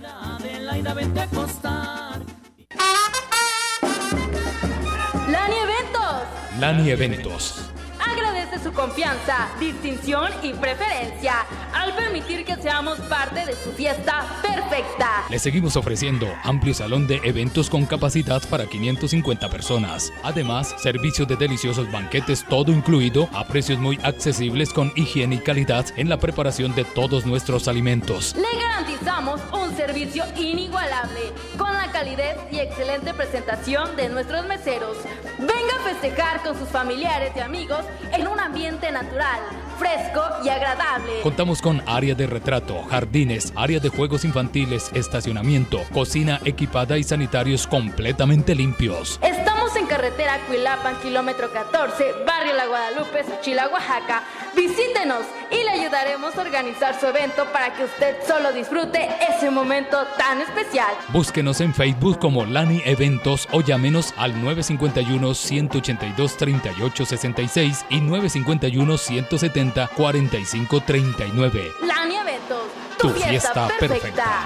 Lani 5.28 5.56
Eventos. 5.56 6.58
Lani 6.58 6.90
Eventos 6.90 7.72
Agradece 8.10 8.58
su 8.58 8.72
confianza, 8.72 9.48
distinción 9.60 10.30
y 10.42 10.52
preferencia 10.54 11.46
al 11.72 11.94
permitir 11.94 12.44
que 12.44 12.56
seamos 12.56 12.98
parte 13.00 13.46
de 13.46 13.54
su 13.54 13.72
fiesta 13.72 14.26
perfecta. 14.42 15.24
Le 15.30 15.38
seguimos 15.38 15.76
ofreciendo 15.76 16.26
amplio 16.42 16.74
salón 16.74 17.06
de 17.06 17.20
eventos 17.24 17.70
con 17.70 17.86
capacidad 17.86 18.42
para 18.48 18.66
550 18.66 19.48
personas. 19.48 20.12
Además, 20.22 20.74
servicio 20.78 21.26
de 21.26 21.36
deliciosos 21.36 21.90
banquetes 21.90 22.44
todo 22.48 22.72
incluido 22.72 23.28
a 23.32 23.44
precios 23.44 23.78
muy 23.78 23.98
accesibles 24.02 24.72
con 24.72 24.92
higiene 24.96 25.36
y 25.36 25.38
calidad 25.38 25.86
en 25.96 26.08
la 26.08 26.18
preparación 26.18 26.74
de 26.74 26.84
todos 26.84 27.24
nuestros 27.24 27.68
alimentos. 27.68 28.34
Le 28.34 28.60
garantizamos 28.60 29.40
un 29.52 29.76
servicio 29.76 30.24
inigualable 30.36 31.32
con 31.56 31.72
la 31.72 31.90
calidez 31.92 32.36
y 32.50 32.58
excelente 32.58 33.14
presentación 33.14 33.94
de 33.96 34.08
nuestros 34.08 34.46
meseros. 34.46 34.96
Venga 35.38 35.76
a 35.80 35.88
festejar 35.88 36.42
con 36.42 36.58
sus 36.58 36.68
familiares 36.68 37.32
y 37.36 37.40
amigos 37.40 37.84
en 38.12 38.28
un 38.28 38.40
ambiente 38.40 38.90
natural, 38.90 39.40
fresco 39.82 40.22
y 40.44 40.48
agradable. 40.48 41.20
Contamos 41.22 41.60
con 41.60 41.82
área 41.86 42.14
de 42.14 42.26
retrato, 42.28 42.82
jardines, 42.84 43.52
área 43.56 43.80
de 43.80 43.88
juegos 43.88 44.24
infantiles, 44.24 44.90
estacionamiento, 44.94 45.82
cocina 45.92 46.40
equipada 46.44 46.98
y 46.98 47.02
sanitarios 47.02 47.66
completamente 47.66 48.54
limpios. 48.54 49.18
Estamos 49.22 49.74
en 49.76 49.86
carretera 49.86 50.38
Cuilapan, 50.46 51.00
kilómetro 51.00 51.52
14, 51.52 52.12
barrio 52.24 52.54
La 52.54 52.66
Guadalupe, 52.66 53.24
Chila, 53.40 53.68
Oaxaca. 53.68 54.22
Visítenos 54.54 55.24
y 55.50 55.64
le 55.64 55.70
ayudaremos 55.70 56.36
a 56.36 56.42
organizar 56.42 56.98
su 57.00 57.06
evento 57.06 57.46
para 57.52 57.74
que 57.74 57.84
usted 57.84 58.16
solo 58.26 58.52
disfrute 58.52 59.08
ese 59.30 59.50
momento 59.50 59.96
tan 60.18 60.42
especial. 60.42 60.92
Búsquenos 61.08 61.60
en 61.60 61.74
Facebook 61.74 62.18
como 62.18 62.44
Lani 62.44 62.82
Eventos 62.84 63.48
o 63.50 63.62
llámenos 63.62 64.12
al 64.16 64.32
951 64.42 65.34
182 65.34 66.36
3866 66.36 67.86
y 67.88 68.00
951 68.00 68.98
170 68.98 69.71
4539. 69.96 71.72
Lani 71.86 72.16
Eventos, 72.16 72.62
tu, 72.98 73.10
fiesta, 73.10 73.68
perfecta. 73.78 74.44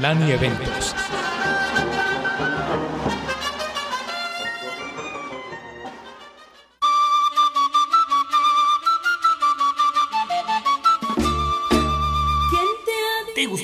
Lani 0.00 0.32
Eventos. 0.32 0.94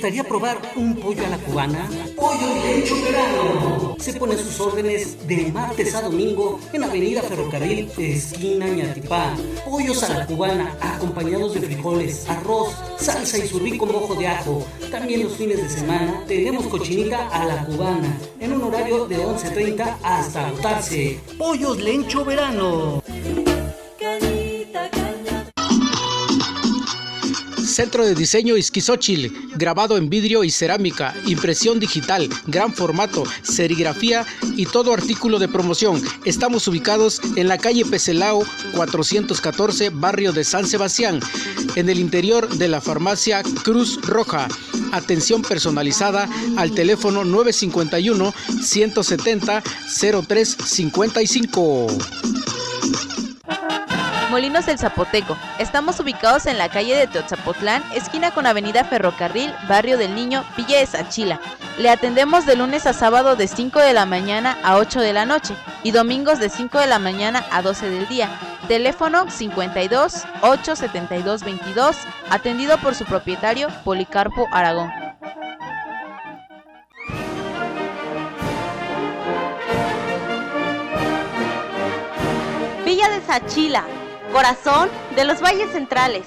Gustaría 0.02 0.24
probar 0.24 0.60
un 0.74 0.96
pollo 0.96 1.24
a 1.24 1.28
la 1.28 1.38
cubana? 1.38 1.88
Pollo 2.16 2.56
Lencho 2.64 2.96
Verano. 3.04 3.96
Se 4.00 4.12
pone 4.14 4.36
sus 4.36 4.58
órdenes 4.58 5.28
de 5.28 5.52
martes 5.52 5.94
a 5.94 6.02
domingo 6.02 6.58
en 6.72 6.82
Avenida 6.82 7.22
Ferrocarril, 7.22 7.88
esquina 7.96 8.66
Ñatipá. 8.66 9.36
Pollos 9.64 10.02
a 10.02 10.08
la 10.08 10.26
cubana, 10.26 10.76
acompañados 10.80 11.54
de 11.54 11.60
frijoles, 11.60 12.28
arroz, 12.28 12.74
salsa 12.98 13.38
y 13.38 13.46
su 13.46 13.60
rico 13.60 13.86
mojo 13.86 14.16
de 14.16 14.26
ajo. 14.26 14.66
También 14.90 15.22
los 15.22 15.36
fines 15.36 15.62
de 15.62 15.68
semana 15.68 16.24
tenemos 16.26 16.66
cochinita 16.66 17.28
a 17.28 17.44
la 17.44 17.64
cubana, 17.64 18.18
en 18.40 18.54
un 18.54 18.62
horario 18.64 19.06
de 19.06 19.18
11.30 19.18 19.98
hasta 20.02 20.48
agotarse. 20.48 21.20
Pollos 21.38 21.80
Lencho 21.80 22.24
Verano. 22.24 23.04
Centro 27.72 28.04
de 28.04 28.14
Diseño 28.14 28.58
Isquizochil, 28.58 29.48
grabado 29.56 29.96
en 29.96 30.10
vidrio 30.10 30.44
y 30.44 30.50
cerámica, 30.50 31.14
impresión 31.26 31.80
digital, 31.80 32.28
gran 32.46 32.74
formato, 32.74 33.24
serigrafía 33.42 34.26
y 34.56 34.66
todo 34.66 34.92
artículo 34.92 35.38
de 35.38 35.48
promoción. 35.48 36.02
Estamos 36.26 36.68
ubicados 36.68 37.22
en 37.34 37.48
la 37.48 37.56
calle 37.56 37.86
Peselao 37.86 38.44
414, 38.74 39.88
barrio 39.88 40.32
de 40.32 40.44
San 40.44 40.66
Sebastián, 40.66 41.20
en 41.74 41.88
el 41.88 41.98
interior 41.98 42.46
de 42.46 42.68
la 42.68 42.82
farmacia 42.82 43.42
Cruz 43.64 43.98
Roja. 44.02 44.48
Atención 44.92 45.40
personalizada 45.40 46.28
al 46.56 46.72
teléfono 46.72 47.24
951 47.24 48.34
170 48.62 49.62
0355. 50.28 51.86
Molinos 54.32 54.64
del 54.64 54.78
Zapoteco. 54.78 55.36
Estamos 55.58 56.00
ubicados 56.00 56.46
en 56.46 56.56
la 56.56 56.70
calle 56.70 56.96
de 56.96 57.06
Teotzapotlán, 57.06 57.84
esquina 57.94 58.30
con 58.30 58.46
Avenida 58.46 58.82
Ferrocarril, 58.82 59.52
Barrio 59.68 59.98
del 59.98 60.14
Niño, 60.14 60.42
Villa 60.56 60.78
de 60.78 60.86
Sachila. 60.86 61.38
Le 61.76 61.90
atendemos 61.90 62.46
de 62.46 62.56
lunes 62.56 62.86
a 62.86 62.94
sábado 62.94 63.36
de 63.36 63.46
5 63.46 63.78
de 63.80 63.92
la 63.92 64.06
mañana 64.06 64.56
a 64.64 64.78
8 64.78 65.00
de 65.00 65.12
la 65.12 65.26
noche 65.26 65.54
y 65.82 65.90
domingos 65.90 66.38
de 66.38 66.48
5 66.48 66.78
de 66.78 66.86
la 66.86 66.98
mañana 66.98 67.44
a 67.50 67.60
12 67.60 67.90
del 67.90 68.08
día. 68.08 68.30
Teléfono 68.68 69.30
52 69.30 70.24
872 70.40 71.44
22, 71.44 71.96
atendido 72.30 72.78
por 72.78 72.94
su 72.94 73.04
propietario 73.04 73.68
Policarpo 73.84 74.48
Aragón. 74.50 74.90
Villa 82.86 83.10
de 83.10 83.20
Sachila, 83.26 83.84
corazón 84.32 84.88
de 85.14 85.24
los 85.24 85.40
valles 85.42 85.70
centrales. 85.72 86.24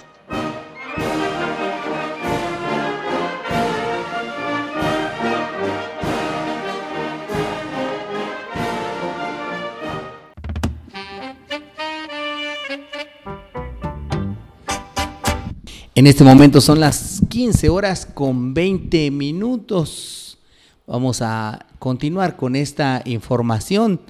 En 15.96 16.08
este 16.08 16.24
momento 16.24 16.62
son 16.62 16.82
las 16.82 17.22
15 17.30 17.70
horas 17.70 18.06
con 18.06 18.54
20 18.54 19.10
minutos. 19.12 20.38
Vamos 20.86 21.22
a 21.22 21.66
continuar 21.80 22.36
con 22.36 22.56
esta 22.56 23.02
información. 23.06 24.02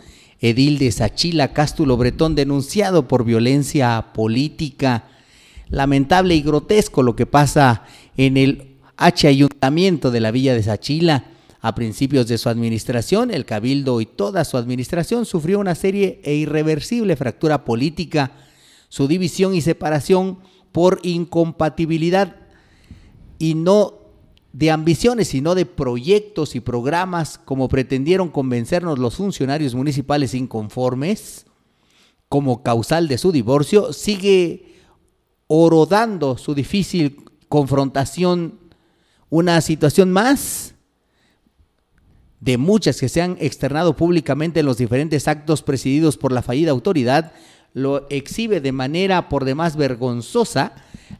Edil 0.41 0.77
de 0.77 0.91
Sachila, 0.91 1.53
Cástulo 1.53 1.97
Bretón, 1.97 2.35
denunciado 2.35 3.07
por 3.07 3.23
violencia 3.23 4.07
política. 4.13 5.05
Lamentable 5.69 6.35
y 6.35 6.41
grotesco 6.41 7.03
lo 7.03 7.15
que 7.15 7.25
pasa 7.25 7.83
en 8.17 8.37
el 8.37 8.75
H 8.97 9.27
Ayuntamiento 9.27 10.11
de 10.11 10.19
la 10.19 10.31
Villa 10.31 10.53
de 10.53 10.63
Sachila. 10.63 11.25
A 11.61 11.73
principios 11.73 12.27
de 12.27 12.37
su 12.37 12.49
administración, 12.49 13.31
el 13.31 13.45
Cabildo 13.45 13.99
y 13.99 14.05
toda 14.05 14.45
su 14.45 14.57
administración 14.57 15.25
sufrió 15.25 15.59
una 15.59 15.73
serie 15.73 16.21
e 16.23 16.35
irreversible 16.35 17.15
fractura 17.15 17.65
política. 17.65 18.33
Su 18.87 19.07
división 19.07 19.55
y 19.55 19.61
separación 19.61 20.39
por 20.71 20.99
incompatibilidad 21.01 22.35
y 23.39 23.55
no 23.55 23.94
de 24.55 24.71
ambiciones, 24.71 25.27
sino 25.27 25.53
de 25.53 25.65
proyectos 25.65 26.55
y 26.55 26.61
programas, 26.61 27.37
como 27.37 27.67
pretendieron 27.67 28.29
convencernos 28.29 28.99
los 28.99 29.17
funcionarios 29.17 29.75
municipales 29.75 30.33
inconformes, 30.33 31.45
como 32.29 32.63
causal 32.63 33.09
de 33.09 33.17
su 33.17 33.33
divorcio, 33.33 33.91
sigue 33.91 34.77
orodando 35.47 36.37
su 36.37 36.55
difícil 36.55 37.17
confrontación, 37.49 38.57
una 39.29 39.59
situación 39.59 40.13
más 40.13 40.75
de 42.39 42.57
muchas 42.57 42.97
que 43.01 43.09
se 43.09 43.21
han 43.21 43.35
externado 43.41 43.97
públicamente 43.97 44.61
en 44.61 44.67
los 44.67 44.77
diferentes 44.77 45.27
actos 45.27 45.63
presididos 45.63 46.15
por 46.15 46.31
la 46.31 46.41
fallida 46.41 46.71
autoridad, 46.71 47.33
lo 47.75 48.07
exhibe 48.09 48.61
de 48.61 48.71
manera 48.71 49.27
por 49.27 49.43
demás 49.43 49.75
vergonzosa 49.75 50.73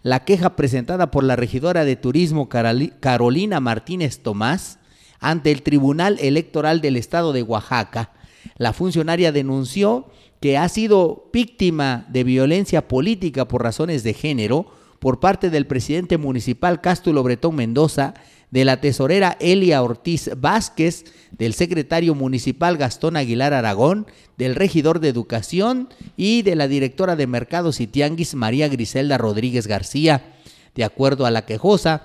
la 0.04 0.24
queja 0.24 0.56
presentada 0.56 1.12
por 1.12 1.26
la 1.26 1.36
regidora 1.36 1.84
de 1.84 1.98
turismo 1.98 2.48
Carolina 2.48 3.60
Martínez 3.60 4.20
Tomás 4.20 4.80
ante 5.20 5.52
el 5.52 5.64
Tribunal 5.64 6.18
Electoral 6.22 6.80
del 6.80 6.96
Estado 6.96 7.34
de 7.34 7.44
Oaxaca. 7.44 8.14
La 8.58 8.72
funcionaria 8.72 9.34
denunció 9.34 10.08
que 10.40 10.58
ha 10.58 10.70
sido 10.70 11.30
víctima 11.34 12.06
de 12.08 12.24
violencia 12.24 12.88
política 12.88 13.50
por 13.50 13.62
razones 13.62 14.04
de 14.04 14.14
género 14.14 14.68
por 15.00 15.20
parte 15.20 15.50
del 15.50 15.68
presidente 15.68 16.18
municipal 16.18 16.80
Cástulo 16.80 17.22
Bretón 17.22 17.56
Mendoza, 17.56 18.14
de 18.52 18.66
la 18.66 18.82
tesorera 18.82 19.38
Elia 19.40 19.82
Ortiz 19.84 20.30
Vázquez, 20.38 21.06
del 21.32 21.54
secretario 21.54 22.16
municipal 22.16 22.78
Gastón 22.78 23.18
Aguilar 23.18 23.54
Aragón, 23.54 24.08
del 24.38 24.56
regidor 24.56 25.00
de 25.00 25.10
Educación 25.10 25.90
y 26.16 26.42
de 26.42 26.56
la 26.56 26.68
directora 26.68 27.16
de 27.16 27.28
Mercados 27.28 27.80
y 27.80 27.88
Tianguis 27.88 28.36
María 28.36 28.68
Griselda 28.68 29.18
Rodríguez 29.18 29.68
García. 29.68 30.34
De 30.76 30.84
acuerdo 30.84 31.26
a 31.26 31.32
la 31.32 31.46
quejosa, 31.46 32.04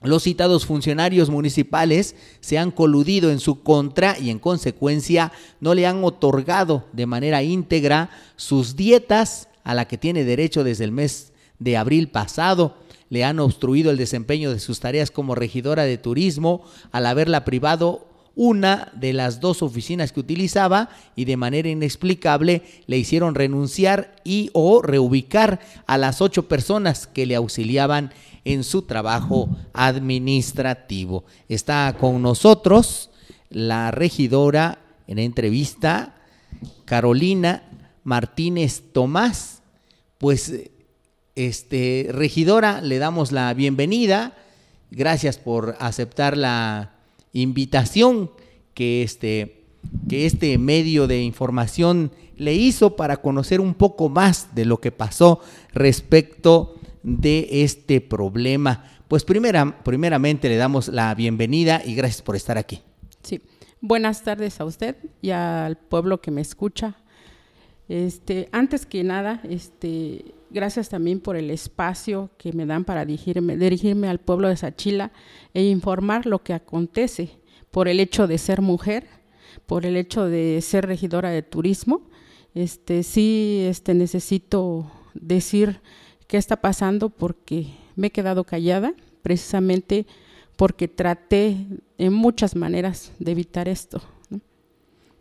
los 0.00 0.22
citados 0.22 0.64
funcionarios 0.64 1.28
municipales 1.28 2.14
se 2.40 2.58
han 2.58 2.70
coludido 2.70 3.30
en 3.32 3.40
su 3.40 3.62
contra 3.62 4.16
y 4.18 4.30
en 4.30 4.38
consecuencia 4.38 5.32
no 5.60 5.74
le 5.74 5.86
han 5.86 6.04
otorgado 6.04 6.86
de 6.92 7.06
manera 7.06 7.42
íntegra 7.42 8.10
sus 8.36 8.76
dietas 8.76 9.48
a 9.64 9.74
la 9.74 9.88
que 9.88 9.98
tiene 9.98 10.22
derecho 10.22 10.62
desde 10.62 10.84
el 10.84 10.92
mes 10.92 11.32
de 11.58 11.76
abril 11.76 12.08
pasado 12.10 12.76
le 13.10 13.24
han 13.24 13.40
obstruido 13.40 13.90
el 13.90 13.96
desempeño 13.96 14.52
de 14.52 14.60
sus 14.60 14.80
tareas 14.80 15.10
como 15.10 15.34
regidora 15.34 15.84
de 15.84 15.98
turismo 15.98 16.62
al 16.92 17.06
haberla 17.06 17.44
privado 17.44 18.06
una 18.38 18.92
de 18.94 19.12
las 19.12 19.40
dos 19.40 19.62
oficinas 19.62 20.12
que 20.12 20.20
utilizaba 20.20 20.90
y 21.16 21.24
de 21.24 21.36
manera 21.36 21.70
inexplicable 21.70 22.62
le 22.86 22.96
hicieron 22.96 23.34
renunciar 23.34 24.14
y 24.22 24.50
o 24.52 24.80
reubicar 24.80 25.58
a 25.88 25.98
las 25.98 26.20
ocho 26.22 26.46
personas 26.46 27.08
que 27.08 27.26
le 27.26 27.34
auxiliaban 27.34 28.12
en 28.44 28.62
su 28.62 28.82
trabajo 28.82 29.48
administrativo. 29.72 31.24
Está 31.48 31.96
con 31.98 32.22
nosotros 32.22 33.10
la 33.50 33.90
regidora 33.90 34.78
en 35.08 35.18
entrevista, 35.18 36.14
Carolina 36.84 37.64
Martínez 38.04 38.84
Tomás, 38.92 39.62
pues 40.18 40.70
este, 41.38 42.08
regidora, 42.10 42.80
le 42.80 42.98
damos 42.98 43.30
la 43.30 43.54
bienvenida. 43.54 44.36
Gracias 44.90 45.38
por 45.38 45.76
aceptar 45.78 46.36
la 46.36 46.96
invitación 47.32 48.32
que 48.74 49.04
este, 49.04 49.62
que 50.08 50.26
este 50.26 50.58
medio 50.58 51.06
de 51.06 51.22
información 51.22 52.10
le 52.36 52.54
hizo 52.54 52.96
para 52.96 53.18
conocer 53.18 53.60
un 53.60 53.74
poco 53.74 54.08
más 54.08 54.52
de 54.56 54.64
lo 54.64 54.80
que 54.80 54.90
pasó 54.90 55.40
respecto 55.72 56.74
de 57.04 57.62
este 57.62 58.00
problema. 58.00 58.84
Pues 59.06 59.22
primera, 59.22 59.84
primeramente 59.84 60.48
le 60.48 60.56
damos 60.56 60.88
la 60.88 61.14
bienvenida 61.14 61.82
y 61.84 61.94
gracias 61.94 62.22
por 62.22 62.34
estar 62.34 62.58
aquí. 62.58 62.82
Sí, 63.22 63.40
buenas 63.80 64.24
tardes 64.24 64.60
a 64.60 64.64
usted 64.64 64.96
y 65.22 65.30
al 65.30 65.76
pueblo 65.76 66.20
que 66.20 66.32
me 66.32 66.40
escucha. 66.40 66.96
Este, 67.88 68.48
antes 68.50 68.86
que 68.86 69.04
nada, 69.04 69.40
este, 69.48 70.34
Gracias 70.50 70.88
también 70.88 71.20
por 71.20 71.36
el 71.36 71.50
espacio 71.50 72.30
que 72.38 72.52
me 72.52 72.64
dan 72.64 72.84
para 72.84 73.04
dirigirme, 73.04 73.56
dirigirme 73.56 74.08
al 74.08 74.18
pueblo 74.18 74.48
de 74.48 74.56
Sachila 74.56 75.12
e 75.52 75.64
informar 75.64 76.24
lo 76.24 76.42
que 76.42 76.54
acontece 76.54 77.30
por 77.70 77.86
el 77.86 78.00
hecho 78.00 78.26
de 78.26 78.38
ser 78.38 78.62
mujer, 78.62 79.06
por 79.66 79.84
el 79.84 79.96
hecho 79.96 80.24
de 80.24 80.60
ser 80.62 80.86
regidora 80.86 81.30
de 81.30 81.42
turismo. 81.42 82.02
Este, 82.54 83.02
sí 83.02 83.64
este, 83.68 83.92
necesito 83.92 84.90
decir 85.12 85.80
qué 86.26 86.38
está 86.38 86.56
pasando 86.56 87.10
porque 87.10 87.66
me 87.94 88.06
he 88.06 88.10
quedado 88.10 88.44
callada, 88.44 88.94
precisamente 89.22 90.06
porque 90.56 90.88
traté 90.88 91.56
en 91.98 92.12
muchas 92.14 92.56
maneras 92.56 93.12
de 93.18 93.32
evitar 93.32 93.68
esto. 93.68 94.00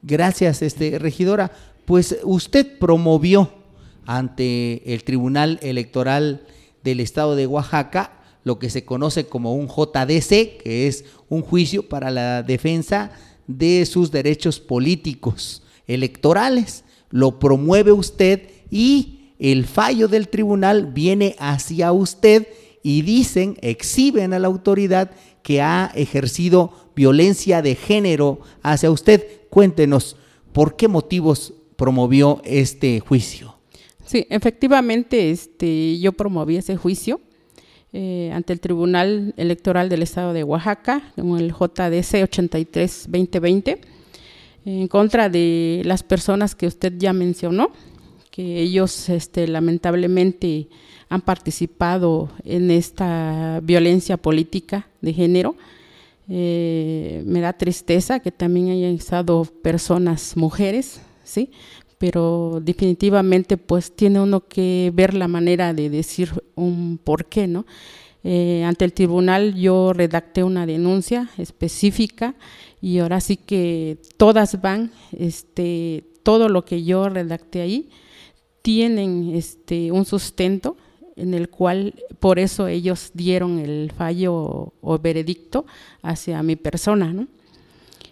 Gracias, 0.01 0.61
este, 0.61 0.99
regidora. 0.99 1.51
Pues 1.85 2.17
usted 2.23 2.79
promovió 2.79 3.51
ante 4.07 4.93
el 4.93 5.03
Tribunal 5.03 5.59
Electoral 5.61 6.47
del 6.83 7.01
Estado 7.01 7.35
de 7.35 7.45
Oaxaca 7.45 8.17
lo 8.47 8.57
que 8.59 8.69
se 8.69 8.85
conoce 8.85 9.27
como 9.27 9.53
un 9.53 9.67
JDC, 9.67 10.63
que 10.63 10.87
es 10.87 11.03
un 11.27 11.41
juicio 11.41 11.89
para 11.89 12.09
la 12.09 12.43
defensa 12.43 13.11
de 13.45 13.85
sus 13.85 14.09
derechos 14.09 14.61
políticos 14.61 15.63
electorales. 15.85 16.85
Lo 17.09 17.39
promueve 17.39 17.91
usted 17.91 18.49
y 18.71 19.33
el 19.37 19.65
fallo 19.65 20.07
del 20.07 20.29
tribunal 20.29 20.85
viene 20.93 21.35
hacia 21.39 21.91
usted 21.91 22.47
y 22.81 23.01
dicen, 23.01 23.57
exhiben 23.61 24.33
a 24.33 24.39
la 24.39 24.47
autoridad 24.47 25.11
que 25.43 25.61
ha 25.61 25.91
ejercido 25.93 26.71
violencia 26.95 27.61
de 27.61 27.75
género 27.75 28.39
hacia 28.63 28.89
usted. 28.89 29.27
Cuéntenos, 29.49 30.15
¿por 30.53 30.77
qué 30.77 30.87
motivos 30.87 31.53
promovió 31.75 32.41
este 32.45 33.01
juicio? 33.01 33.56
Sí, 34.07 34.25
efectivamente, 34.29 35.31
este, 35.31 35.99
yo 35.99 36.13
promoví 36.13 36.55
ese 36.55 36.77
juicio 36.77 37.19
eh, 37.91 38.31
ante 38.33 38.53
el 38.53 38.61
Tribunal 38.61 39.33
Electoral 39.35 39.89
del 39.89 40.01
Estado 40.01 40.31
de 40.31 40.45
Oaxaca, 40.45 41.11
con 41.17 41.37
el 41.37 41.51
JDC 41.51 42.23
83-2020, 42.23 43.79
en 44.63 44.87
contra 44.87 45.27
de 45.27 45.81
las 45.83 46.03
personas 46.03 46.55
que 46.55 46.67
usted 46.67 46.93
ya 46.97 47.11
mencionó, 47.11 47.71
que 48.31 48.61
ellos 48.61 49.09
este, 49.09 49.45
lamentablemente 49.45 50.69
han 51.09 51.19
participado 51.19 52.29
en 52.45 52.71
esta 52.71 53.59
violencia 53.61 54.15
política 54.15 54.87
de 55.01 55.11
género. 55.11 55.57
Eh, 56.29 57.23
me 57.25 57.41
da 57.41 57.51
tristeza 57.51 58.21
que 58.21 58.31
también 58.31 58.69
hayan 58.69 58.95
estado 58.95 59.43
personas 59.43 60.37
mujeres, 60.37 61.01
¿sí? 61.25 61.51
Pero 61.97 62.59
definitivamente 62.61 63.57
pues 63.57 63.95
tiene 63.95 64.21
uno 64.21 64.41
que 64.41 64.91
ver 64.93 65.13
la 65.13 65.27
manera 65.27 65.73
de 65.73 65.89
decir 65.89 66.31
un 66.55 66.99
por 67.03 67.25
qué, 67.25 67.47
¿no? 67.47 67.65
Eh, 68.23 68.63
ante 68.65 68.83
el 68.83 68.93
tribunal 68.93 69.55
yo 69.55 69.93
redacté 69.93 70.43
una 70.43 70.65
denuncia 70.65 71.29
específica 71.37 72.35
y 72.81 72.99
ahora 72.99 73.21
sí 73.21 73.37
que 73.37 73.99
todas 74.17 74.61
van, 74.61 74.91
este, 75.17 76.03
todo 76.23 76.49
lo 76.49 76.65
que 76.65 76.83
yo 76.83 77.09
redacté 77.09 77.61
ahí 77.61 77.89
tienen 78.61 79.33
este, 79.33 79.91
un 79.91 80.05
sustento 80.05 80.75
en 81.15 81.33
el 81.33 81.49
cual 81.49 81.93
por 82.19 82.37
eso 82.37 82.67
ellos 82.67 83.11
dieron 83.13 83.59
el 83.59 83.91
fallo 83.95 84.33
o, 84.33 84.73
o 84.81 84.99
veredicto 84.99 85.65
hacia 86.01 86.43
mi 86.43 86.55
persona, 86.55 87.13
¿no? 87.13 87.27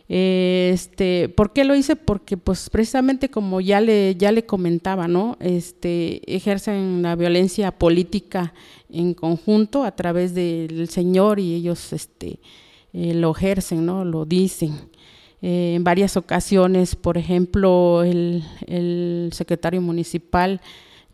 Este, 0.07 1.29
¿por 1.29 1.51
qué 1.51 1.63
lo 1.63 1.75
hice? 1.75 1.95
Porque 1.95 2.37
pues 2.37 2.69
precisamente 2.69 3.29
como 3.29 3.59
ya 3.59 3.81
le 3.81 4.15
ya 4.15 4.31
le 4.31 4.45
comentaba, 4.45 5.07
¿no? 5.07 5.35
Este, 5.39 6.21
ejercen 6.35 7.01
la 7.01 7.15
violencia 7.15 7.71
política 7.71 8.53
en 8.89 9.15
conjunto 9.15 9.83
a 9.83 9.95
través 9.95 10.35
del 10.35 10.89
Señor 10.89 11.39
y 11.39 11.55
ellos 11.55 11.91
este 11.91 12.39
eh, 12.93 13.13
lo 13.15 13.31
ejercen, 13.31 13.85
¿no? 13.85 14.05
Lo 14.05 14.25
dicen. 14.25 14.73
Eh, 15.41 15.73
en 15.75 15.83
varias 15.83 16.17
ocasiones, 16.17 16.95
por 16.95 17.17
ejemplo, 17.17 18.03
el, 18.03 18.43
el 18.67 19.29
secretario 19.33 19.81
municipal 19.81 20.61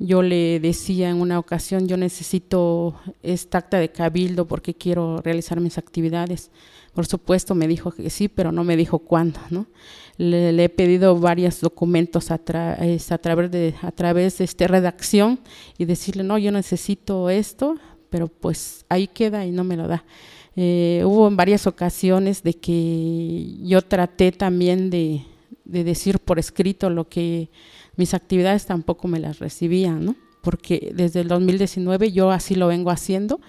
yo 0.04 0.24
le 0.24 0.60
decía 0.60 1.10
en 1.10 1.22
una 1.22 1.38
ocasión, 1.38 1.88
yo 1.88 1.96
necesito 1.96 2.96
esta 3.22 3.60
acta 3.60 3.78
de 3.78 3.92
cabildo 3.92 4.48
porque 4.48 4.74
quiero 4.74 5.22
realizar 5.22 5.60
mis 5.62 5.78
actividades. 5.78 6.50
Por 6.94 7.06
supuesto 7.06 7.54
me 7.54 7.68
dijo 7.68 7.92
que 7.92 8.10
sí, 8.10 8.28
pero 8.28 8.52
no 8.52 8.64
me 8.64 8.76
dijo 8.76 9.00
cuándo, 9.00 9.40
¿no? 9.52 9.68
Le, 10.18 10.64
he 10.64 10.70
pedido 10.70 11.20
varios 11.20 11.62
documentos 11.62 12.32
a, 12.32 12.40
través 12.40 13.08
de 13.52 13.76
a 13.82 13.92
través 13.92 14.40
de 14.40 14.46
esta 14.46 14.68
redacción 14.68 15.40
y 15.78 15.86
decirle, 15.86 16.24
no, 16.24 16.38
yo 16.40 16.52
necesito 16.52 17.30
esto, 17.30 17.76
pero 18.10 18.28
pues 18.28 18.86
ahí 18.90 19.08
queda 19.08 19.46
y 19.46 19.52
no 19.52 19.64
me 19.64 19.78
lo 19.78 19.88
da. 19.88 20.04
Eh, 20.56 21.04
hubo 21.06 21.28
en 21.28 21.38
varias 21.38 21.68
ocasiones 21.68 22.42
de 22.42 22.56
que 22.56 23.56
yo 23.62 23.84
traté 23.84 24.32
también 24.32 24.90
de 24.90 25.24
decir 25.64 26.20
por 26.20 26.40
escrito 26.40 26.90
lo 26.90 27.08
que 27.08 27.50
mis 27.96 28.14
actividades 28.14 28.66
tampoco 28.66 29.08
me 29.08 29.20
las 29.20 29.40
recibían, 29.40 30.06
¿no? 30.06 30.16
Porque 30.42 30.92
desde 30.96 31.22
el 31.22 31.28
2019 31.28 32.12
yo 32.12 32.32
así 32.32 32.56
lo 32.56 32.68
vengo 32.68 32.90
haciendo, 32.90 33.40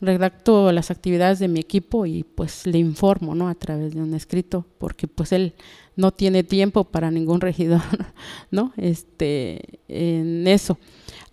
redacto 0.00 0.72
las 0.72 0.90
actividades 0.90 1.38
de 1.38 1.48
mi 1.48 1.60
equipo 1.60 2.06
y 2.06 2.24
pues 2.24 2.66
le 2.66 2.78
informo, 2.78 3.34
¿no? 3.34 3.48
A 3.48 3.54
través 3.54 3.94
de 3.94 4.02
un 4.02 4.14
escrito, 4.14 4.66
porque 4.78 5.06
pues 5.06 5.32
él 5.32 5.54
no 5.94 6.10
tiene 6.10 6.42
tiempo 6.42 6.84
para 6.84 7.10
ningún 7.10 7.40
regidor, 7.40 7.82
¿no? 8.50 8.72
Este, 8.76 9.80
en 9.88 10.46
eso. 10.48 10.78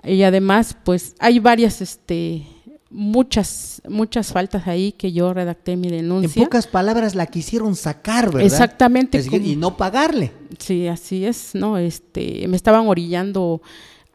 Y 0.03 0.21
además, 0.23 0.77
pues 0.83 1.15
hay 1.19 1.39
varias, 1.39 1.81
este, 1.81 2.43
muchas, 2.89 3.81
muchas 3.87 4.31
faltas 4.31 4.67
ahí 4.67 4.91
que 4.91 5.11
yo 5.11 5.33
redacté 5.33 5.77
mi 5.77 5.89
denuncia. 5.89 6.39
En 6.41 6.45
pocas 6.45 6.67
palabras 6.67 7.15
la 7.15 7.27
quisieron 7.27 7.75
sacar, 7.75 8.27
¿verdad? 8.27 8.43
Exactamente. 8.43 9.23
y 9.31 9.55
no 9.55 9.77
pagarle. 9.77 10.31
Sí, 10.57 10.87
así 10.87 11.25
es, 11.25 11.51
¿no? 11.53 11.77
Este, 11.77 12.47
me 12.47 12.55
estaban 12.55 12.87
orillando 12.87 13.61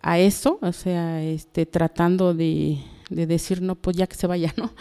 a 0.03 0.19
eso, 0.19 0.59
o 0.61 0.73
sea, 0.73 1.23
este, 1.23 1.67
tratando 1.67 2.35
de, 2.35 2.79
de 3.09 3.27
decir, 3.27 3.63
no, 3.63 3.75
pues 3.75 3.97
ya 3.97 4.07
que 4.07 4.17
se 4.17 4.27
vaya, 4.27 4.53
¿no? 4.57 4.73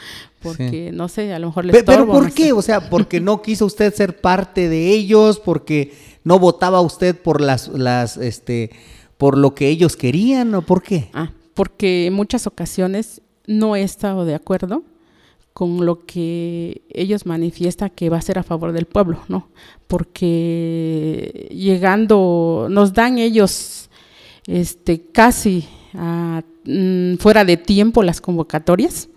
Porque, 0.42 0.92
no 0.92 1.08
sé, 1.08 1.34
a 1.34 1.40
lo 1.40 1.48
mejor 1.48 1.66
le 1.66 1.72
Pero, 1.72 1.86
¿Pero 1.86 2.08
por 2.08 2.34
qué? 2.34 2.52
O 2.52 2.62
sea, 2.62 2.90
porque 2.90 3.20
no 3.20 3.42
quiso 3.44 3.66
usted 3.66 3.94
ser 3.94 4.20
parte 4.20 4.70
de 4.70 4.90
ellos, 4.90 5.40
porque 5.40 5.94
no 6.24 6.40
votaba 6.40 6.82
usted 6.82 7.16
por 7.16 7.42
las, 7.42 7.68
las, 7.70 8.18
este, 8.18 8.72
por 9.18 9.38
lo 9.38 9.56
que 9.56 9.70
ellos 9.70 9.96
querían, 9.96 10.54
¿o 10.56 10.62
por 10.62 10.82
qué? 10.82 11.10
Ah, 11.14 11.32
porque 11.54 12.08
en 12.08 12.14
muchas 12.14 12.48
ocasiones 12.48 13.22
no 13.46 13.76
he 13.76 13.84
estado 13.84 14.26
de 14.26 14.36
acuerdo 14.36 14.84
con 15.54 15.86
lo 15.86 16.06
que 16.06 16.82
ellos 16.90 17.26
manifiestan 17.26 17.92
que 17.92 18.10
va 18.10 18.18
a 18.18 18.22
ser 18.22 18.40
a 18.40 18.44
favor 18.44 18.72
del 18.72 18.86
pueblo, 18.86 19.20
¿no? 19.28 19.50
Porque 19.88 21.50
llegando, 21.52 22.68
nos 22.70 22.94
dan 22.94 23.20
ellos 23.20 23.90
este, 24.48 25.06
casi 25.12 25.68
mm, 26.66 27.16
fuera 27.16 27.46
de 27.46 27.58
tiempo 27.58 28.02
las 28.02 28.20
convocatorias 28.20 29.10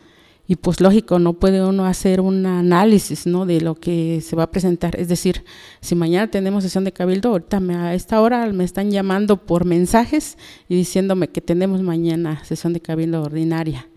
y 0.48 0.56
pues 0.56 0.80
lógico, 0.80 1.18
no 1.18 1.32
puede 1.32 1.64
uno 1.64 1.86
hacer 1.86 2.20
un 2.20 2.46
análisis, 2.46 3.26
¿no? 3.26 3.46
De 3.46 3.60
lo 3.60 3.74
que 3.74 4.20
se 4.20 4.36
va 4.36 4.44
a 4.44 4.50
presentar. 4.50 4.94
Es 5.00 5.08
decir, 5.08 5.42
si 5.80 5.96
mañana 5.96 6.30
tenemos 6.30 6.62
sesión 6.62 6.84
de 6.84 6.92
cabildo, 6.92 7.30
ahorita 7.30 7.56
a 7.56 7.94
esta 7.94 8.20
hora 8.20 8.46
me 8.52 8.62
están 8.62 8.92
llamando 8.92 9.38
por 9.38 9.64
mensajes 9.64 10.38
y 10.68 10.76
diciéndome 10.76 11.28
que 11.28 11.40
tenemos 11.40 11.82
mañana 11.82 12.44
sesión 12.44 12.74
de 12.74 12.80
cabildo 12.80 13.22
ordinaria 13.22 13.88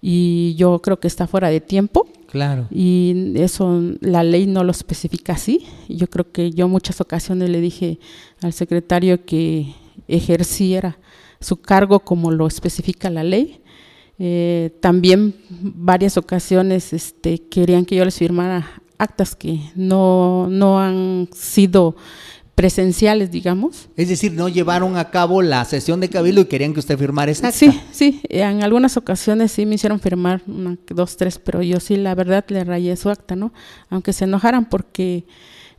y 0.00 0.54
yo 0.56 0.80
creo 0.80 0.98
que 0.98 1.08
está 1.08 1.26
fuera 1.26 1.48
de 1.50 1.60
tiempo. 1.60 2.08
Claro. 2.28 2.66
Y 2.70 3.32
eso 3.36 3.82
la 4.00 4.22
ley 4.22 4.46
no 4.46 4.64
lo 4.64 4.70
especifica 4.70 5.34
así. 5.34 5.66
Yo 5.88 6.06
creo 6.08 6.30
que 6.30 6.52
yo 6.52 6.68
muchas 6.68 7.00
ocasiones 7.00 7.50
le 7.50 7.60
dije 7.60 7.98
al 8.40 8.52
secretario 8.52 9.24
que 9.24 9.74
ejerciera 10.08 10.98
su 11.40 11.60
cargo 11.60 12.00
como 12.00 12.30
lo 12.30 12.46
especifica 12.46 13.10
la 13.10 13.24
ley. 13.24 13.60
Eh, 14.18 14.76
también 14.80 15.34
varias 15.48 16.16
ocasiones 16.16 16.92
este, 16.92 17.38
querían 17.38 17.84
que 17.84 17.96
yo 17.96 18.04
les 18.04 18.18
firmara 18.18 18.82
actas 18.98 19.34
que 19.34 19.60
no, 19.74 20.46
no 20.48 20.78
han 20.78 21.28
sido 21.32 21.96
presenciales, 22.60 23.30
digamos. 23.30 23.88
Es 23.96 24.10
decir, 24.10 24.34
no 24.34 24.46
llevaron 24.50 24.98
a 24.98 25.08
cabo 25.08 25.40
la 25.40 25.64
sesión 25.64 25.98
de 25.98 26.10
cabildo 26.10 26.42
y 26.42 26.44
querían 26.44 26.74
que 26.74 26.80
usted 26.80 26.98
firmara 26.98 27.32
esa 27.32 27.46
acta. 27.46 27.58
Sí, 27.58 27.80
sí, 27.90 28.20
en 28.28 28.62
algunas 28.62 28.98
ocasiones 28.98 29.50
sí 29.50 29.64
me 29.64 29.76
hicieron 29.76 29.98
firmar 29.98 30.42
una, 30.46 30.76
dos, 30.88 31.16
tres, 31.16 31.38
pero 31.38 31.62
yo 31.62 31.80
sí, 31.80 31.96
la 31.96 32.14
verdad, 32.14 32.44
le 32.48 32.62
rayé 32.62 32.94
su 32.96 33.08
acta, 33.08 33.34
¿no? 33.34 33.54
Aunque 33.88 34.12
se 34.12 34.24
enojaran 34.24 34.68
porque 34.68 35.24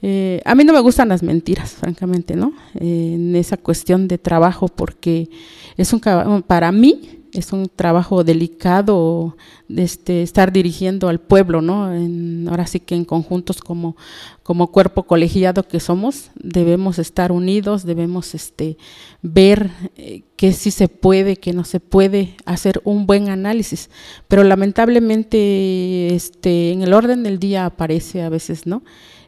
eh, 0.02 0.42
a 0.44 0.56
mí 0.56 0.64
no 0.64 0.74
me 0.74 0.80
gustan 0.80 1.10
las 1.10 1.22
mentiras, 1.22 1.70
francamente, 1.74 2.36
¿no? 2.36 2.52
en 2.74 3.36
esa 3.36 3.58
cuestión 3.58 4.08
de 4.08 4.18
trabajo, 4.18 4.68
porque 4.68 5.30
es 5.78 5.94
un, 5.94 6.02
para 6.48 6.72
mí, 6.72 7.21
es 7.34 7.54
un 7.54 7.70
trabajo 7.74 8.24
delicado 8.24 9.38
este, 9.70 10.22
estar 10.22 10.52
dirigiendo 10.52 11.08
al 11.08 11.20
pueblo, 11.20 11.62
¿no? 11.62 11.94
En, 11.94 12.48
ahora 12.50 12.68
sí 12.68 12.80
que 12.80 12.96
en 12.96 13.06
conjuntos 13.06 13.62
como, 13.62 13.96
como 14.44 14.68
cuerpo 14.68 15.04
colegiado 15.04 15.68
que 15.68 15.80
somos, 15.80 16.32
debemos 16.36 17.00
estar 17.00 17.32
unidos, 17.32 17.86
debemos 17.86 18.36
este, 18.36 18.78
ver 19.22 19.70
eh, 19.96 20.24
qué 20.36 20.52
sí 20.52 20.72
se 20.72 20.88
puede, 20.88 21.38
qué 21.38 21.54
no 21.54 21.64
se 21.64 21.80
puede, 21.80 22.36
hacer 22.46 22.82
un 22.84 23.08
buen 23.08 23.30
análisis. 23.30 23.90
Pero 24.28 24.44
lamentablemente 24.44 26.14
este, 26.14 26.72
en 26.72 26.82
el 26.82 26.94
orden 26.94 27.24
del 27.24 27.40
día 27.40 27.66
aparece 27.66 28.22
a 28.22 28.30
veces, 28.30 28.68
¿no? 28.68 28.84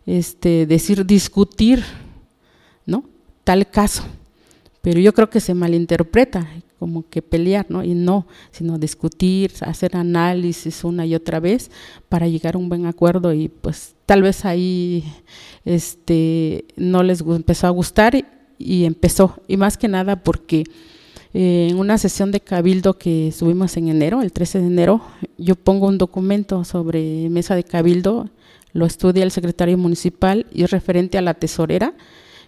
Este, 0.06 0.66
decir, 0.66 1.06
discutir, 1.06 1.84
¿no? 2.86 3.06
Tal 3.44 3.70
caso. 3.70 4.04
Pero 4.82 5.00
yo 5.00 5.14
creo 5.14 5.30
que 5.30 5.40
se 5.40 5.54
malinterpreta 5.54 6.46
como 6.84 7.08
que 7.10 7.22
pelear, 7.22 7.66
¿no? 7.70 7.82
Y 7.82 7.94
no, 7.94 8.28
sino 8.52 8.78
discutir, 8.78 9.54
hacer 9.62 9.96
análisis 9.96 10.84
una 10.84 11.06
y 11.06 11.16
otra 11.16 11.40
vez 11.40 11.72
para 12.10 12.28
llegar 12.28 12.56
a 12.56 12.58
un 12.58 12.68
buen 12.68 12.86
acuerdo 12.88 13.32
y 13.32 13.48
pues 13.48 13.96
tal 14.06 14.22
vez 14.22 14.44
ahí 14.44 15.06
este 15.64 16.66
no 16.76 17.02
les 17.02 17.22
empezó 17.22 17.68
a 17.68 17.70
gustar 17.70 18.22
y, 18.60 18.84
empezó 18.84 19.38
y 19.48 19.56
más 19.56 19.78
que 19.78 19.88
nada 19.88 20.18
porque 20.24 20.66
eh, 21.34 21.70
en 21.72 21.80
una 21.80 21.98
sesión 21.98 22.34
de 22.34 22.42
cabildo 22.42 22.98
que 22.98 23.32
subimos 23.32 23.78
en 23.78 23.88
enero, 23.88 24.22
el 24.22 24.34
13 24.34 24.60
de 24.60 24.68
enero, 24.68 25.02
yo 25.38 25.56
pongo 25.56 25.88
un 25.88 25.98
documento 25.98 26.66
sobre 26.66 27.30
mesa 27.30 27.56
de 27.56 27.64
cabildo, 27.64 28.30
lo 28.74 28.86
estudia 28.86 29.24
el 29.24 29.32
secretario 29.32 29.78
municipal 29.78 30.48
y 30.52 30.64
es 30.64 30.72
referente 30.72 31.18
a 31.18 31.22
la 31.22 31.34
tesorera, 31.34 31.94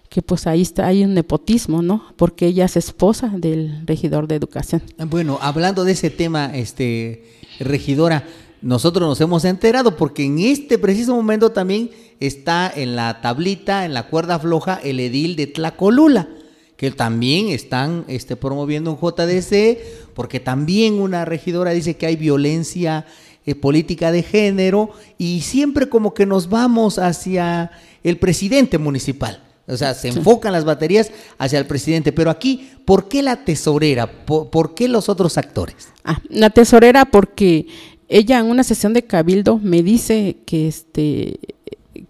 que 0.08 0.22
pues 0.22 0.46
ahí 0.46 0.62
está, 0.62 0.86
hay 0.86 1.04
un 1.04 1.14
nepotismo, 1.14 1.82
¿no? 1.82 2.04
Porque 2.16 2.46
ella 2.46 2.64
es 2.64 2.76
esposa 2.76 3.32
del 3.36 3.86
regidor 3.86 4.28
de 4.28 4.36
educación. 4.36 4.82
Bueno, 5.06 5.38
hablando 5.40 5.84
de 5.84 5.92
ese 5.92 6.10
tema, 6.10 6.56
este, 6.56 7.24
regidora, 7.58 8.24
nosotros 8.62 9.08
nos 9.08 9.20
hemos 9.20 9.44
enterado 9.44 9.96
porque 9.96 10.24
en 10.24 10.38
este 10.38 10.78
preciso 10.78 11.14
momento 11.14 11.52
también 11.52 11.90
está 12.20 12.72
en 12.74 12.96
la 12.96 13.20
tablita, 13.20 13.84
en 13.84 13.94
la 13.94 14.08
cuerda 14.08 14.38
floja, 14.38 14.80
el 14.82 15.00
edil 15.00 15.36
de 15.36 15.46
Tlacolula, 15.46 16.28
que 16.76 16.90
también 16.90 17.48
están 17.48 18.04
este, 18.08 18.36
promoviendo 18.36 18.92
un 18.92 18.98
JDC, 18.98 20.14
porque 20.14 20.40
también 20.40 20.94
una 20.94 21.24
regidora 21.24 21.70
dice 21.70 21.96
que 21.96 22.06
hay 22.06 22.16
violencia 22.16 23.06
eh, 23.44 23.54
política 23.54 24.10
de 24.10 24.22
género 24.22 24.90
y 25.18 25.42
siempre 25.42 25.88
como 25.88 26.14
que 26.14 26.26
nos 26.26 26.48
vamos 26.48 26.98
hacia 26.98 27.70
el 28.02 28.18
presidente 28.18 28.78
municipal. 28.78 29.45
O 29.68 29.76
sea, 29.76 29.94
se 29.94 30.08
enfocan 30.08 30.52
las 30.52 30.64
baterías 30.64 31.10
hacia 31.38 31.58
el 31.58 31.66
presidente. 31.66 32.12
Pero 32.12 32.30
aquí, 32.30 32.70
¿por 32.84 33.08
qué 33.08 33.22
la 33.22 33.44
tesorera? 33.44 34.06
¿Por, 34.06 34.74
qué 34.74 34.88
los 34.88 35.08
otros 35.08 35.38
actores? 35.38 35.88
Ah, 36.04 36.20
la 36.28 36.50
tesorera 36.50 37.04
porque 37.04 37.66
ella 38.08 38.38
en 38.38 38.46
una 38.46 38.62
sesión 38.62 38.92
de 38.92 39.02
cabildo 39.04 39.58
me 39.58 39.82
dice 39.82 40.36
que 40.46 40.68
este 40.68 41.38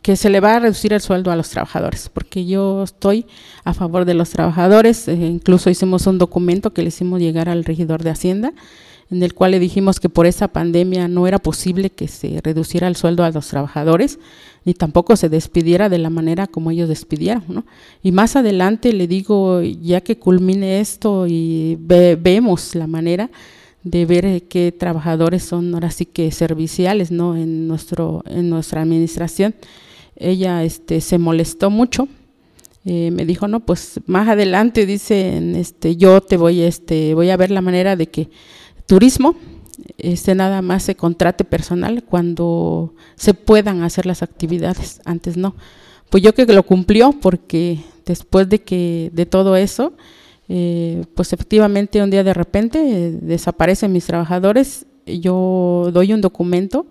que 0.02 0.16
se 0.16 0.30
le 0.30 0.38
va 0.38 0.54
a 0.54 0.60
reducir 0.60 0.92
el 0.92 1.00
sueldo 1.00 1.32
a 1.32 1.36
los 1.36 1.50
trabajadores, 1.50 2.08
porque 2.12 2.46
yo 2.46 2.84
estoy 2.84 3.26
a 3.64 3.74
favor 3.74 4.04
de 4.04 4.14
los 4.14 4.30
trabajadores, 4.30 5.08
eh, 5.08 5.14
incluso 5.14 5.68
hicimos 5.68 6.06
un 6.06 6.18
documento 6.18 6.72
que 6.72 6.82
le 6.82 6.88
hicimos 6.88 7.20
llegar 7.20 7.48
al 7.48 7.64
regidor 7.64 8.04
de 8.04 8.10
Hacienda, 8.10 8.52
en 9.10 9.22
el 9.22 9.34
cual 9.34 9.52
le 9.52 9.60
dijimos 9.60 10.00
que 10.00 10.08
por 10.08 10.26
esa 10.26 10.48
pandemia 10.48 11.06
no 11.06 11.26
era 11.26 11.38
posible 11.38 11.90
que 11.90 12.08
se 12.08 12.40
reduciera 12.42 12.88
el 12.88 12.96
sueldo 12.96 13.24
a 13.24 13.30
los 13.30 13.46
trabajadores, 13.46 14.18
ni 14.64 14.74
tampoco 14.74 15.14
se 15.14 15.28
despidiera 15.28 15.88
de 15.88 15.98
la 15.98 16.10
manera 16.10 16.48
como 16.48 16.72
ellos 16.72 16.88
despidieron, 16.88 17.44
¿no? 17.46 17.64
Y 18.02 18.10
más 18.10 18.34
adelante 18.34 18.92
le 18.92 19.06
digo, 19.06 19.62
ya 19.62 20.00
que 20.00 20.18
culmine 20.18 20.80
esto 20.80 21.26
y 21.28 21.78
vemos 21.78 22.74
la 22.74 22.88
manera 22.88 23.30
de 23.84 24.04
ver 24.04 24.42
qué 24.48 24.72
trabajadores 24.72 25.44
son 25.44 25.72
ahora 25.72 25.92
sí 25.92 26.06
que 26.06 26.32
serviciales, 26.32 27.12
¿no? 27.12 27.36
En 27.36 27.68
nuestro 27.68 28.24
en 28.26 28.50
nuestra 28.50 28.82
administración. 28.82 29.54
Ella 30.16 30.64
este 30.64 31.00
se 31.00 31.18
molestó 31.18 31.70
mucho. 31.70 32.08
Eh, 32.84 33.10
me 33.12 33.24
dijo, 33.24 33.46
"No, 33.46 33.60
pues 33.60 34.00
más 34.06 34.28
adelante 34.28 34.86
dice, 34.86 35.40
este 35.60 35.94
yo 35.96 36.20
te 36.20 36.36
voy 36.36 36.62
este 36.62 37.14
voy 37.14 37.30
a 37.30 37.36
ver 37.36 37.52
la 37.52 37.60
manera 37.60 37.94
de 37.94 38.08
que 38.08 38.28
turismo 38.86 39.36
este 39.98 40.34
nada 40.34 40.62
más 40.62 40.82
se 40.82 40.94
contrate 40.94 41.44
personal 41.44 42.02
cuando 42.04 42.94
se 43.16 43.34
puedan 43.34 43.82
hacer 43.82 44.06
las 44.06 44.22
actividades, 44.22 45.00
antes 45.04 45.36
no. 45.36 45.54
Pues 46.10 46.22
yo 46.22 46.34
que 46.34 46.46
lo 46.46 46.62
cumplió 46.62 47.12
porque 47.12 47.80
después 48.04 48.48
de 48.48 48.60
que 48.62 49.10
de 49.12 49.26
todo 49.26 49.56
eso, 49.56 49.92
eh, 50.48 51.04
pues 51.14 51.32
efectivamente 51.32 52.02
un 52.02 52.10
día 52.10 52.24
de 52.24 52.34
repente 52.34 52.78
eh, 52.78 53.10
desaparecen 53.20 53.92
mis 53.92 54.06
trabajadores, 54.06 54.86
yo 55.06 55.90
doy 55.92 56.12
un 56.12 56.20
documento 56.20 56.86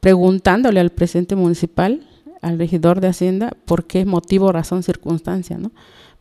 preguntándole 0.00 0.80
al 0.80 0.90
presidente 0.90 1.36
municipal, 1.36 2.06
al 2.40 2.58
regidor 2.58 3.00
de 3.00 3.08
Hacienda, 3.08 3.52
por 3.64 3.84
qué 3.84 4.04
motivo, 4.04 4.52
razón, 4.52 4.82
circunstancia, 4.82 5.56
¿no? 5.56 5.70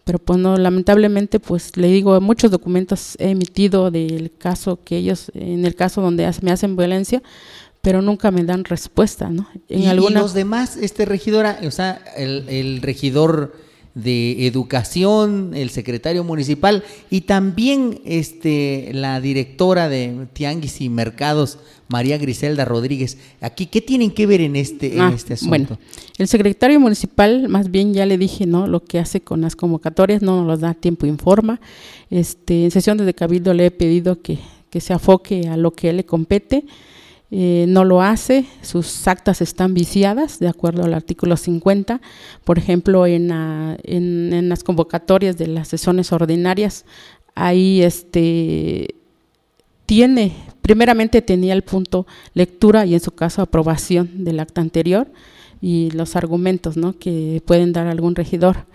Pero 0.03 0.19
pues 0.19 0.39
no, 0.39 0.57
lamentablemente 0.57 1.39
pues 1.39 1.77
le 1.77 1.87
digo, 1.87 2.19
muchos 2.21 2.51
documentos 2.51 3.15
he 3.19 3.29
emitido 3.29 3.91
del 3.91 4.31
caso 4.37 4.79
que 4.83 4.97
ellos, 4.97 5.31
en 5.33 5.65
el 5.65 5.75
caso 5.75 6.01
donde 6.01 6.29
me 6.41 6.51
hacen 6.51 6.75
violencia, 6.75 7.21
pero 7.81 8.01
nunca 8.01 8.31
me 8.31 8.43
dan 8.43 8.63
respuesta, 8.63 9.29
¿no? 9.29 9.47
En 9.67 9.81
¿Y, 9.81 10.09
los 10.11 10.33
demás, 10.33 10.77
este 10.77 11.05
regidora, 11.05 11.59
o 11.65 11.71
sea, 11.71 12.01
el, 12.15 12.47
el 12.47 12.81
regidor 12.81 13.53
de 13.95 14.47
Educación, 14.47 15.51
el 15.53 15.69
secretario 15.69 16.23
municipal 16.23 16.83
y 17.09 17.21
también 17.21 18.01
este, 18.05 18.89
la 18.93 19.21
directora 19.21 19.87
de 19.87 20.27
Tianguis 20.33 20.81
y 20.81 20.89
Mercados, 20.89 21.59
María 21.93 22.17
Griselda 22.17 22.65
Rodríguez. 22.65 23.19
Aquí, 23.39 23.67
¿qué 23.67 23.79
tienen 23.79 24.09
que 24.09 24.25
ver 24.25 24.41
en 24.41 24.55
este, 24.55 24.95
en 24.95 25.01
ah, 25.01 25.11
este 25.13 25.35
asunto? 25.35 25.49
Bueno, 25.49 25.77
el 26.17 26.27
secretario 26.27 26.79
municipal, 26.79 27.47
más 27.49 27.69
bien 27.69 27.93
ya 27.93 28.07
le 28.07 28.17
dije, 28.17 28.47
¿no? 28.47 28.65
Lo 28.65 28.83
que 28.83 28.97
hace 28.97 29.21
con 29.21 29.41
las 29.41 29.55
convocatorias, 29.55 30.23
no 30.23 30.43
nos 30.43 30.61
da 30.61 30.73
tiempo, 30.73 31.05
informa. 31.05 31.61
Este, 32.09 32.63
en 32.63 32.71
sesión 32.71 32.97
de 32.97 33.13
cabildo 33.13 33.53
le 33.53 33.67
he 33.67 33.71
pedido 33.71 34.23
que, 34.23 34.39
que 34.71 34.81
se 34.81 34.91
afoque 34.91 35.47
a 35.47 35.55
lo 35.55 35.69
que 35.69 35.93
le 35.93 36.03
compete. 36.03 36.65
Eh, 37.29 37.65
no 37.67 37.83
lo 37.83 38.01
hace, 38.01 38.45
sus 38.63 39.07
actas 39.07 39.41
están 39.41 39.75
viciadas 39.75 40.39
de 40.39 40.47
acuerdo 40.47 40.85
al 40.85 40.95
artículo 40.95 41.37
50. 41.37 42.01
Por 42.43 42.57
ejemplo, 42.57 43.05
en, 43.05 43.29
en, 43.83 44.49
las 44.49 44.63
convocatorias 44.63 45.37
de 45.37 45.45
las 45.45 45.67
sesiones 45.67 46.11
ordinarias, 46.11 46.85
ahí 47.35 47.83
este, 47.83 48.95
tiene, 49.93 50.31
primeramente 50.63 51.21
tenía 51.21 51.53
el 51.53 51.61
punto 51.61 52.07
lectura 52.33 52.83
y 52.83 52.95
en 52.95 52.99
su 52.99 53.11
caso 53.11 53.43
aprobación 53.43 54.23
del 54.23 54.39
acta 54.39 54.59
anterior 54.59 55.07
y 55.61 55.91
los 55.91 56.15
argumentos 56.15 56.77
¿no? 56.77 56.97
que 56.97 57.43
pueden 57.45 57.73
dar 57.73 57.85
algún 57.85 58.15
regidor. 58.15 58.65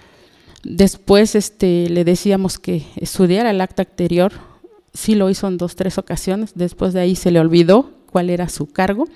Después 0.62 1.34
este, 1.34 1.88
le 1.88 2.04
decíamos 2.04 2.60
que 2.60 2.84
estudiara 2.94 3.50
el 3.50 3.60
acta 3.60 3.82
anterior, 3.82 4.30
sí 4.94 5.16
lo 5.16 5.28
hizo 5.28 5.48
en 5.48 5.58
dos, 5.58 5.74
tres 5.74 5.98
ocasiones, 5.98 6.52
después 6.54 6.92
de 6.92 7.00
ahí 7.00 7.16
se 7.16 7.32
le 7.32 7.40
olvidó 7.40 7.90
cuál 8.12 8.30
era 8.30 8.48
su 8.48 8.68
cargo. 8.68 9.08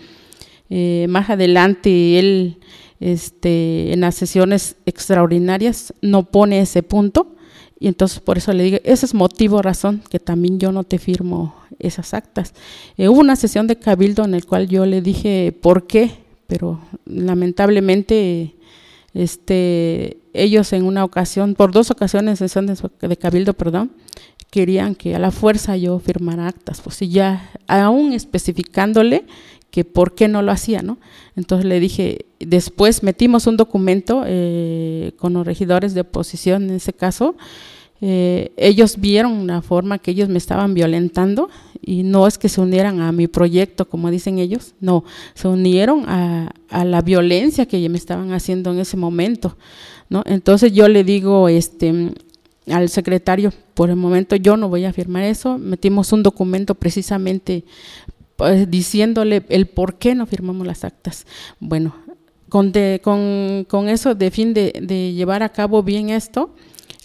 Eh, 0.71 1.07
más 1.09 1.31
adelante 1.31 2.19
él 2.19 2.59
este, 2.99 3.93
en 3.93 4.01
las 4.01 4.17
sesiones 4.17 4.75
extraordinarias 4.87 5.95
no 6.03 6.25
pone 6.25 6.63
ese 6.63 6.83
punto 6.83 7.37
y 7.83 7.89
entonces 7.89 8.21
por 8.21 8.39
eso 8.39 8.53
le 8.53 8.63
digo, 8.63 8.79
ese 8.85 9.07
es 9.07 9.13
motivo, 9.13 9.61
razón, 9.61 10.05
que 10.09 10.21
también 10.21 10.61
yo 10.61 10.71
no 10.71 10.85
te 10.85 11.01
firmo 11.01 11.57
esas 11.81 12.15
actas. 12.15 12.55
Eh, 12.97 13.09
hubo 13.09 13.19
una 13.19 13.35
sesión 13.35 13.67
de 13.67 13.75
cabildo 13.75 14.25
en 14.25 14.35
el 14.35 14.47
cual 14.47 14.69
yo 14.69 14.87
le 14.87 15.03
dije 15.03 15.53
por 15.61 15.89
qué, 15.89 16.13
pero 16.47 16.79
lamentablemente 17.07 18.55
este, 19.15 20.19
ellos 20.33 20.73
en 20.73 20.85
una 20.85 21.03
ocasión, 21.03 21.57
por 21.57 21.73
dos 21.73 21.91
ocasiones 21.91 22.39
sesión 22.39 22.67
de 22.67 23.17
cabildo, 23.17 23.55
perdón, 23.55 23.91
querían 24.53 24.95
que 24.95 25.17
a 25.17 25.19
la 25.19 25.33
fuerza 25.33 25.77
yo 25.77 25.99
firmara 25.99 26.47
actas, 26.47 26.81
pues 26.83 27.01
ya 27.01 27.51
aún 27.67 28.13
especificándole 28.13 29.25
que 29.73 29.85
por 29.85 30.15
qué 30.15 30.29
no 30.29 30.43
lo 30.43 30.53
hacía, 30.53 30.83
¿no? 30.83 30.99
Entonces 31.35 31.65
le 31.65 31.81
dije, 31.81 32.27
después 32.39 33.03
metimos 33.03 33.47
un 33.47 33.57
documento 33.57 34.23
eh, 34.27 35.13
con 35.17 35.33
los 35.33 35.47
regidores 35.47 35.95
de 35.95 36.03
oposición 36.03 36.65
en 36.65 36.77
ese 36.77 36.93
caso, 36.93 37.37
eh, 38.03 38.53
ellos 38.59 38.99
vieron 38.99 39.33
una 39.33 39.63
forma 39.63 39.99
que 39.99 40.11
ellos 40.11 40.29
me 40.29 40.37
estaban 40.37 40.75
violentando 40.75 41.49
y 41.81 42.03
no 42.03 42.27
es 42.27 42.37
que 42.37 42.51
se 42.51 42.61
unieran 42.61 43.01
a 43.01 43.13
mi 43.13 43.29
proyecto, 43.29 43.89
como 43.89 44.11
dicen 44.11 44.39
ellos, 44.39 44.75
no, 44.81 45.05
se 45.35 45.49
unieron 45.49 46.05
a, 46.07 46.53
a 46.69 46.85
la 46.85 47.01
violencia 47.01 47.65
que 47.65 47.89
me 47.89 47.97
estaban 47.97 48.33
haciendo 48.33 48.73
en 48.73 48.81
ese 48.81 48.99
momento, 48.99 49.57
¿no? 50.11 50.23
Entonces 50.27 50.73
yo 50.73 50.87
le 50.87 51.03
digo, 51.03 51.49
este, 51.49 52.13
al 52.67 52.89
secretario, 52.89 53.53
por 53.75 53.91
el 53.91 53.97
momento 53.97 54.37
yo 54.37 54.57
no 54.57 54.69
voy 54.69 54.85
a 54.85 54.93
firmar 54.93 55.25
eso, 55.25 55.59
metimos 55.59 56.13
un 56.13 56.23
documento 56.23 56.75
precisamente 56.75 57.65
pues, 58.43 58.69
diciéndole 58.69 59.45
el 59.51 59.69
por 59.69 60.01
qué 60.01 60.17
no 60.17 60.27
firmamos 60.27 60.67
las 60.67 60.83
actas. 60.83 61.27
Bueno, 61.61 61.95
con, 62.49 62.73
con, 63.01 63.65
con 63.69 63.89
eso 63.89 64.17
de 64.17 64.33
fin 64.33 64.53
de, 64.53 64.73
de 64.83 65.13
llevar 65.13 65.45
a 65.45 65.51
cabo 65.51 65.85
bien 65.85 66.11
esto, 66.11 66.53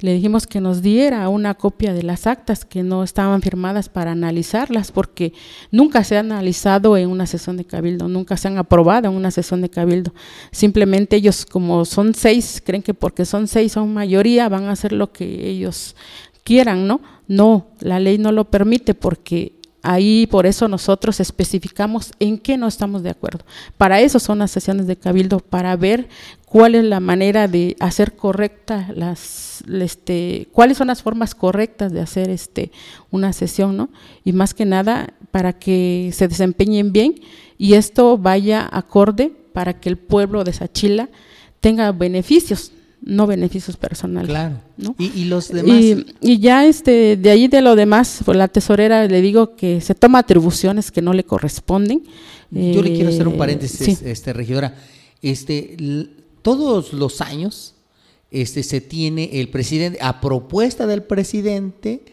le 0.01 0.13
dijimos 0.13 0.47
que 0.47 0.61
nos 0.61 0.81
diera 0.81 1.29
una 1.29 1.53
copia 1.53 1.93
de 1.93 2.01
las 2.01 2.25
actas 2.25 2.65
que 2.65 2.81
no 2.81 3.03
estaban 3.03 3.43
firmadas 3.43 3.87
para 3.87 4.13
analizarlas, 4.13 4.91
porque 4.91 5.33
nunca 5.69 6.03
se 6.03 6.17
han 6.17 6.31
analizado 6.31 6.97
en 6.97 7.07
una 7.07 7.27
sesión 7.27 7.55
de 7.55 7.65
cabildo, 7.65 8.07
nunca 8.07 8.35
se 8.35 8.47
han 8.47 8.57
aprobado 8.57 9.07
en 9.07 9.15
una 9.15 9.29
sesión 9.29 9.61
de 9.61 9.69
cabildo. 9.69 10.15
Simplemente 10.51 11.17
ellos, 11.17 11.45
como 11.45 11.85
son 11.85 12.15
seis, 12.15 12.63
creen 12.65 12.81
que 12.81 12.95
porque 12.95 13.25
son 13.25 13.47
seis 13.47 13.73
son 13.73 13.93
mayoría, 13.93 14.49
van 14.49 14.63
a 14.63 14.71
hacer 14.71 14.91
lo 14.91 15.11
que 15.11 15.47
ellos 15.47 15.95
quieran, 16.43 16.87
¿no? 16.87 16.99
No, 17.27 17.67
la 17.79 17.99
ley 17.99 18.17
no 18.17 18.31
lo 18.31 18.45
permite 18.45 18.95
porque 18.95 19.56
Ahí 19.83 20.27
por 20.27 20.45
eso 20.45 20.67
nosotros 20.67 21.19
especificamos 21.19 22.11
en 22.19 22.37
qué 22.37 22.57
no 22.57 22.67
estamos 22.67 23.03
de 23.03 23.11
acuerdo. 23.11 23.45
Para 23.77 24.01
eso 24.01 24.19
son 24.19 24.39
las 24.39 24.51
sesiones 24.51 24.87
de 24.87 24.95
cabildo, 24.95 25.39
para 25.39 25.75
ver 25.75 26.09
cuál 26.45 26.75
es 26.75 26.83
la 26.83 26.99
manera 26.99 27.47
de 27.47 27.75
hacer 27.79 28.15
correcta 28.15 28.89
las, 28.95 29.63
este, 29.69 30.47
cuáles 30.51 30.77
son 30.77 30.87
las 30.87 31.03
formas 31.03 31.35
correctas 31.35 31.91
de 31.91 32.01
hacer 32.01 32.29
este, 32.29 32.71
una 33.11 33.33
sesión, 33.33 33.77
¿no? 33.77 33.89
Y 34.23 34.33
más 34.33 34.53
que 34.53 34.65
nada 34.65 35.13
para 35.31 35.53
que 35.53 36.11
se 36.13 36.27
desempeñen 36.27 36.91
bien 36.91 37.15
y 37.57 37.73
esto 37.73 38.17
vaya 38.17 38.67
acorde 38.71 39.31
para 39.53 39.79
que 39.79 39.89
el 39.89 39.97
pueblo 39.97 40.43
de 40.43 40.53
Sachila 40.53 41.09
tenga 41.59 41.91
beneficios, 41.91 42.71
no 43.07 43.25
beneficios 43.25 43.77
personales. 43.77 44.29
Claro. 44.29 44.57
¿no? 44.75 44.93
¿Y, 44.99 45.25
los 45.25 45.47
demás? 45.47 45.79
Y, 45.79 46.05
y, 46.21 46.39
ya 46.39 46.65
este, 46.65 47.15
de 47.15 47.29
ahí 47.29 47.47
de 47.47 47.61
lo 47.61 47.75
demás, 47.75 48.19
pues 48.25 48.37
la 48.37 48.47
tesorera 48.49 49.07
le 49.07 49.21
digo 49.21 49.55
que 49.55 49.81
se 49.81 49.95
toma 49.95 50.19
atribuciones 50.19 50.91
que 50.91 51.01
no 51.01 51.13
le 51.13 51.23
corresponden. 51.23 52.03
Yo 52.51 52.81
le 52.81 52.93
quiero 52.93 53.09
hacer 53.09 53.27
un 53.27 53.35
Eh, 53.35 53.37
paréntesis, 53.37 53.97
sí. 53.97 54.05
este, 54.05 54.33
regidora. 54.33 54.75
Este, 55.21 55.77
todos 56.41 56.93
los 56.93 57.21
años 57.21 57.75
este, 58.29 58.61
se 58.63 58.81
tiene 58.81 59.29
el 59.39 59.49
presidente, 59.49 59.99
a 60.01 60.19
propuesta 60.21 60.85
del 60.85 61.03
presidente, 61.03 62.03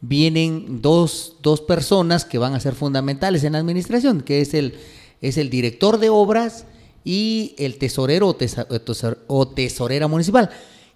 vienen 0.00 0.82
dos, 0.82 1.36
dos 1.42 1.60
personas 1.60 2.24
que 2.24 2.38
van 2.38 2.54
a 2.54 2.60
ser 2.60 2.74
fundamentales 2.74 3.44
en 3.44 3.54
la 3.54 3.58
administración, 3.58 4.20
que 4.20 4.40
es 4.40 4.52
el, 4.52 4.74
es 5.20 5.38
el 5.38 5.48
director 5.48 5.98
de 5.98 6.10
obras 6.10 6.66
y 7.04 7.54
el 7.58 7.78
tesorero 7.78 8.28
o, 8.28 8.30
o 8.30 8.36
tesor- 8.38 9.18
o 9.26 9.48
tesorera 9.48 10.08
municipal, 10.08 10.50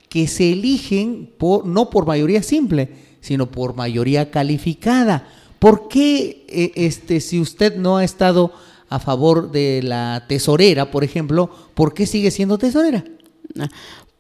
que 0.09 0.29
se 0.29 0.53
eligen 0.53 1.31
por, 1.39 1.67
no 1.67 1.91
por 1.91 2.07
mayoría 2.07 2.43
simple, 2.43 2.91
sino 3.21 3.51
por 3.51 3.75
mayoría 3.75 4.31
calificada. 4.31 5.29
¿Por 5.59 5.89
qué, 5.89 6.45
eh, 6.49 6.73
este, 6.77 7.21
si 7.21 7.41
usted 7.41 7.77
no 7.77 7.97
ha 7.97 8.05
estado 8.05 8.53
a 8.89 9.01
favor 9.01 9.51
de 9.51 9.81
la 9.83 10.27
tesorera, 10.29 10.91
por 10.91 11.03
ejemplo, 11.03 11.51
por 11.75 11.93
qué 11.93 12.07
sigue 12.07 12.31
siendo 12.31 12.57
tesorera? 12.57 13.05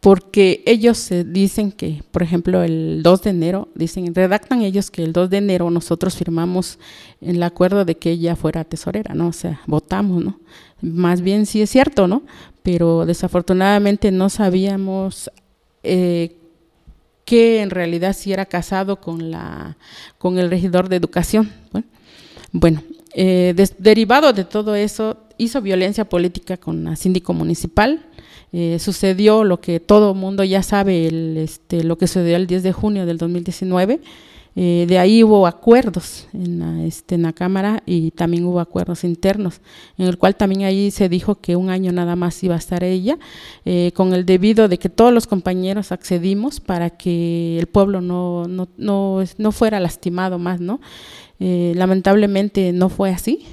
Porque 0.07 0.63
ellos 0.67 1.11
dicen 1.27 1.73
que, 1.73 2.01
por 2.13 2.23
ejemplo, 2.23 2.63
el 2.63 3.03
2 3.03 3.23
de 3.23 3.31
enero, 3.31 3.69
dicen, 3.75 4.15
redactan 4.15 4.63
ellos 4.63 4.89
que 4.89 5.03
el 5.03 5.13
2 5.13 5.31
de 5.31 5.39
enero 5.39 5.69
nosotros 5.69 6.15
firmamos 6.15 6.79
el 7.21 7.43
acuerdo 7.43 7.85
de 7.85 7.97
que 7.97 8.13
ella 8.13 8.37
fuera 8.37 8.63
tesorera, 8.63 9.17
¿no? 9.17 9.27
O 9.27 9.33
sea, 9.33 9.61
votamos, 9.67 10.25
¿no? 10.25 10.39
Más 10.81 11.23
bien 11.23 11.45
sí 11.45 11.61
es 11.61 11.71
cierto, 11.71 12.07
¿no? 12.07 12.23
Pero 12.63 13.05
desafortunadamente 13.05 14.13
no 14.13 14.29
sabíamos 14.29 15.29
eh, 15.83 16.37
que 17.25 17.61
en 17.61 17.71
realidad 17.71 18.15
sí 18.17 18.33
era 18.33 18.47
casado 18.47 19.01
con, 19.01 19.33
la, 19.33 19.77
con 20.19 20.39
el 20.39 20.51
regidor 20.51 20.89
de 20.89 20.95
educación. 20.95 21.51
Bueno, 22.53 22.81
eh, 23.13 23.57
derivado 23.79 24.33
de 24.33 24.45
todo 24.45 24.77
eso, 24.77 25.17
hizo 25.37 25.61
violencia 25.63 26.09
política 26.09 26.57
con 26.57 26.85
la 26.85 26.95
síndico 26.95 27.33
municipal. 27.33 28.07
Eh, 28.53 28.79
sucedió 28.79 29.45
lo 29.45 29.61
que 29.61 29.81
todo 29.81 30.15
mundo 30.15 30.45
ya 30.45 30.63
sabe, 30.63 31.07
el, 31.07 31.37
este, 31.37 31.85
lo 31.85 31.99
que 31.99 32.07
sucedió 32.07 32.37
el 32.37 32.47
10 32.47 32.63
de 32.63 32.73
junio 32.73 33.07
del 33.07 33.19
2019. 33.19 34.01
Eh, 34.59 34.87
de 34.89 34.99
ahí 34.99 35.23
hubo 35.23 35.47
acuerdos 35.47 36.29
en 36.33 36.61
la, 36.61 36.83
este, 36.87 37.17
en 37.17 37.23
la 37.23 37.35
Cámara 37.35 37.83
y 37.85 38.11
también 38.13 38.47
hubo 38.47 38.59
acuerdos 38.59 39.05
internos, 39.05 39.61
en 39.99 40.07
el 40.07 40.17
cual 40.17 40.35
también 40.35 40.63
ahí 40.63 40.91
se 40.91 41.11
dijo 41.11 41.35
que 41.35 41.57
un 41.57 41.69
año 41.69 41.93
nada 41.93 42.17
más 42.17 42.43
iba 42.43 42.55
a 42.55 42.59
estar 42.59 42.83
ella, 42.83 43.19
eh, 43.67 43.93
con 43.95 44.15
el 44.15 44.25
debido 44.25 44.69
de 44.69 44.79
que 44.79 44.89
todos 44.89 45.13
los 45.13 45.27
compañeros 45.27 45.93
accedimos 45.93 46.61
para 46.61 46.89
que 46.89 47.59
el 47.59 47.67
pueblo 47.67 48.01
no, 48.01 48.49
no, 48.49 48.67
no, 48.79 49.23
no 49.37 49.53
fuera 49.53 49.79
lastimado 49.79 50.39
más, 50.39 50.59
¿no? 50.59 50.81
Eh, 51.39 51.75
lamentablemente 51.77 52.73
no 52.73 52.89
fue 52.89 53.11
así. 53.11 53.45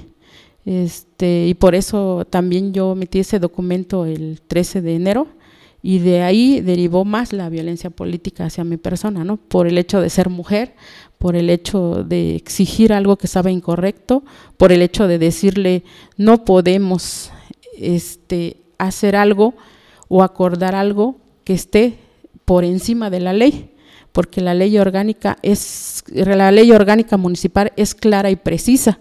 Este, 0.66 1.46
y 1.46 1.54
por 1.54 1.74
eso 1.74 2.26
también 2.28 2.72
yo 2.72 2.92
emití 2.92 3.18
ese 3.18 3.38
documento 3.38 4.06
el 4.06 4.40
13 4.46 4.80
de 4.80 4.94
enero 4.94 5.26
y 5.82 5.98
de 5.98 6.22
ahí 6.22 6.62
derivó 6.62 7.04
más 7.04 7.34
la 7.34 7.50
violencia 7.50 7.90
política 7.90 8.46
hacia 8.46 8.64
mi 8.64 8.78
persona, 8.78 9.22
¿no? 9.22 9.36
Por 9.36 9.66
el 9.66 9.76
hecho 9.76 10.00
de 10.00 10.08
ser 10.08 10.30
mujer, 10.30 10.74
por 11.18 11.36
el 11.36 11.50
hecho 11.50 12.04
de 12.04 12.34
exigir 12.36 12.94
algo 12.94 13.16
que 13.16 13.26
estaba 13.26 13.50
incorrecto, 13.50 14.24
por 14.56 14.72
el 14.72 14.80
hecho 14.80 15.06
de 15.06 15.18
decirle 15.18 15.84
no 16.16 16.46
podemos 16.46 17.30
este, 17.76 18.56
hacer 18.78 19.16
algo 19.16 19.54
o 20.08 20.22
acordar 20.22 20.74
algo 20.74 21.16
que 21.44 21.52
esté 21.52 21.98
por 22.46 22.64
encima 22.64 23.10
de 23.10 23.20
la 23.20 23.34
ley, 23.34 23.70
porque 24.12 24.40
la 24.40 24.54
ley 24.54 24.78
orgánica 24.78 25.36
es 25.42 26.02
la 26.08 26.50
ley 26.50 26.72
orgánica 26.72 27.18
municipal 27.18 27.72
es 27.76 27.94
clara 27.94 28.30
y 28.30 28.36
precisa 28.36 29.00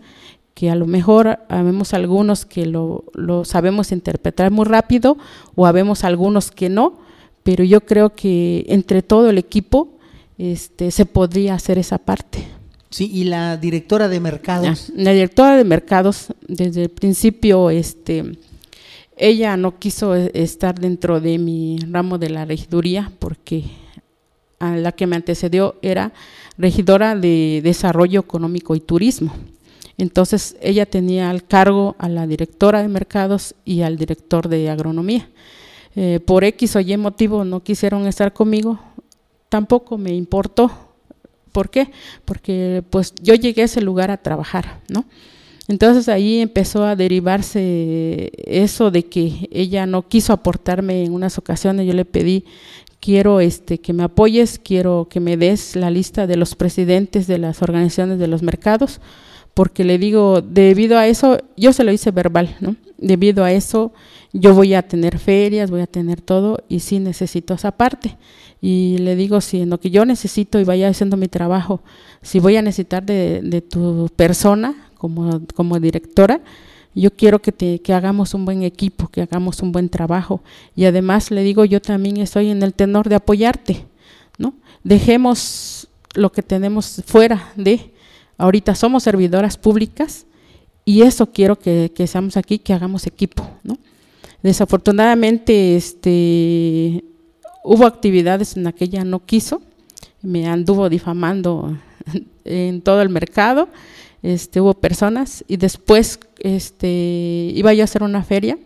que 0.54 0.70
a 0.70 0.76
lo 0.76 0.86
mejor 0.86 1.40
habemos 1.50 1.94
algunos 1.94 2.46
que 2.46 2.66
lo, 2.66 3.06
lo 3.14 3.44
sabemos 3.46 3.92
interpretar 3.92 4.52
muy 4.52 4.66
rápido 4.66 5.18
o 5.56 5.66
habemos 5.66 6.04
algunos 6.04 6.52
que 6.52 6.70
no, 6.70 7.00
pero 7.44 7.64
yo 7.64 7.82
creo 7.82 8.16
que 8.16 8.66
entre 8.68 9.02
todo 9.02 9.30
el 9.30 9.38
equipo 9.38 9.90
este, 10.38 10.92
se 10.92 11.06
podría 11.06 11.56
hacer 11.56 11.78
esa 11.78 11.98
parte. 11.98 12.46
Sí, 12.90 13.10
y 13.12 13.24
la 13.24 13.58
directora 13.58 14.08
de 14.08 14.20
mercados. 14.20 14.92
La 14.96 15.12
directora 15.12 15.58
de 15.58 15.64
mercados, 15.64 16.28
desde 16.48 16.84
el 16.84 16.90
principio, 16.90 17.72
este, 17.72 18.38
ella 19.18 19.58
no 19.58 19.80
quiso 19.80 20.16
e- 20.16 20.32
estar 20.36 20.80
dentro 20.80 21.20
de 21.20 21.40
mi 21.40 21.80
ramo 21.90 22.20
de 22.20 22.30
la 22.30 22.46
regiduría 22.46 23.12
porque 23.18 23.64
a 24.60 24.76
la 24.76 24.92
que 24.92 25.08
me 25.08 25.16
antecedió 25.16 25.76
era 25.82 26.14
regidora 26.58 27.16
de 27.16 27.62
Desarrollo 27.64 28.20
Económico 28.20 28.76
y 28.76 28.80
Turismo. 28.80 29.34
Entonces 29.98 30.58
ella 30.62 30.86
tenía 30.86 31.30
al 31.30 31.44
cargo 31.44 31.96
a 32.00 32.10
la 32.10 32.26
directora 32.28 32.82
de 32.82 32.88
mercados 32.88 33.56
y 33.64 33.82
al 33.82 33.98
director 33.98 34.50
de 34.50 34.70
agronomía. 34.70 35.30
Eh, 35.96 36.20
por 36.26 36.44
X 36.44 36.76
o 36.76 36.80
Y 36.80 36.98
motivo 36.98 37.46
no 37.46 37.62
quisieron 37.62 38.08
estar 38.08 38.34
conmigo, 38.34 38.80
tampoco 39.50 39.98
me 39.98 40.14
importó. 40.14 40.72
¿Por 41.52 41.70
qué? 41.70 41.92
Porque 42.26 42.84
pues 42.90 43.14
yo 43.22 43.36
llegué 43.36 43.62
a 43.62 43.66
ese 43.66 43.82
lugar 43.82 44.10
a 44.10 44.18
trabajar, 44.18 44.82
¿no? 44.90 45.06
Entonces 45.68 46.10
ahí 46.10 46.40
empezó 46.40 46.84
a 46.84 46.96
derivarse 46.96 48.32
eso 48.46 48.92
de 48.92 49.06
que 49.06 49.48
ella 49.52 49.86
no 49.86 50.08
quiso 50.08 50.34
aportarme 50.34 51.04
en 51.06 51.14
unas 51.14 51.38
ocasiones, 51.38 51.88
yo 51.88 51.94
le 51.94 52.04
pedí 52.04 52.46
quiero 53.00 53.40
este 53.40 53.80
que 53.80 53.94
me 53.94 54.04
apoyes, 54.04 54.60
quiero 54.60 55.08
que 55.10 55.20
me 55.20 55.38
des 55.38 55.76
la 55.76 55.92
lista 55.92 56.26
de 56.26 56.38
los 56.38 56.56
presidentes 56.56 57.28
de 57.28 57.38
las 57.38 57.62
organizaciones 57.62 58.18
de 58.18 58.28
los 58.28 58.42
mercados, 58.44 59.00
porque 59.54 59.84
le 59.84 59.98
digo, 59.98 60.42
debido 60.42 60.98
a 60.98 61.08
eso, 61.08 61.38
yo 61.56 61.74
se 61.74 61.84
lo 61.84 61.92
hice 61.92 62.12
verbal, 62.12 62.56
¿no? 62.60 62.76
Debido 62.98 63.44
a 63.44 63.52
eso, 63.52 63.92
yo 64.32 64.54
voy 64.54 64.74
a 64.74 64.82
tener 64.82 65.20
ferias, 65.20 65.70
voy 65.70 65.82
a 65.82 65.88
tener 65.88 66.22
todo 66.22 66.64
y 66.70 66.80
sí 66.80 67.00
necesito 67.00 67.54
esa 67.54 67.72
parte. 67.72 68.18
Y 68.62 68.98
le 69.00 69.16
digo, 69.16 69.42
si 69.42 69.62
en 69.62 69.70
lo 69.70 69.80
que 69.80 69.92
yo 69.92 70.06
necesito 70.06 70.60
y 70.60 70.64
vaya 70.64 70.88
haciendo 70.88 71.18
mi 71.18 71.28
trabajo, 71.28 71.82
si 72.22 72.40
voy 72.40 72.56
a 72.56 72.62
necesitar 72.62 73.04
de, 73.04 73.42
de 73.44 73.62
tu 73.62 74.10
persona 74.16 74.90
como, 74.96 75.42
como 75.54 75.80
directora, 75.80 76.42
yo 76.96 77.12
quiero 77.12 77.42
que, 77.42 77.52
te, 77.52 77.80
que 77.80 77.94
hagamos 77.94 78.34
un 78.34 78.46
buen 78.46 78.64
equipo, 78.64 79.08
que 79.08 79.22
hagamos 79.22 79.62
un 79.62 79.72
buen 79.72 79.90
trabajo. 79.90 80.42
Y 80.76 80.86
además 80.86 81.32
le 81.32 81.44
digo, 81.44 81.66
yo 81.66 81.82
también 81.82 82.18
estoy 82.18 82.50
en 82.50 82.64
el 82.64 82.74
tenor 82.74 83.10
de 83.10 83.16
apoyarte, 83.16 83.86
¿no? 84.38 84.54
Dejemos 84.84 85.88
lo 86.14 86.32
que 86.32 86.44
tenemos 86.44 87.02
fuera 87.06 87.52
de, 87.56 87.93
ahorita 88.38 88.76
somos 88.76 89.04
servidoras 89.04 89.58
públicas 89.58 90.26
y 90.86 91.02
eso 91.02 91.32
quiero 91.32 91.58
que, 91.58 91.92
que 91.96 92.08
seamos 92.08 92.38
aquí, 92.38 92.60
que 92.60 92.74
hagamos 92.74 93.08
equipo, 93.08 93.48
¿no? 93.64 93.78
Desafortunadamente, 94.42 95.78
este, 95.78 97.04
hubo 97.64 97.86
actividades 97.86 98.58
en 98.58 98.66
las 98.66 98.74
que 98.74 98.84
ella 98.84 99.06
no 99.06 99.26
quiso, 99.26 99.62
me 100.22 100.48
anduvo 100.48 100.90
difamando 100.90 101.78
en 102.44 102.82
todo 102.82 103.02
el 103.02 103.08
mercado, 103.08 103.70
este, 104.22 104.60
hubo 104.60 104.74
personas 104.74 105.46
y 105.48 105.58
después 105.58 106.20
este, 106.40 107.52
iba 107.56 107.74
yo 107.74 107.84
a 107.84 107.86
hacer 107.86 108.04
una 108.04 108.24
feria, 108.24 108.58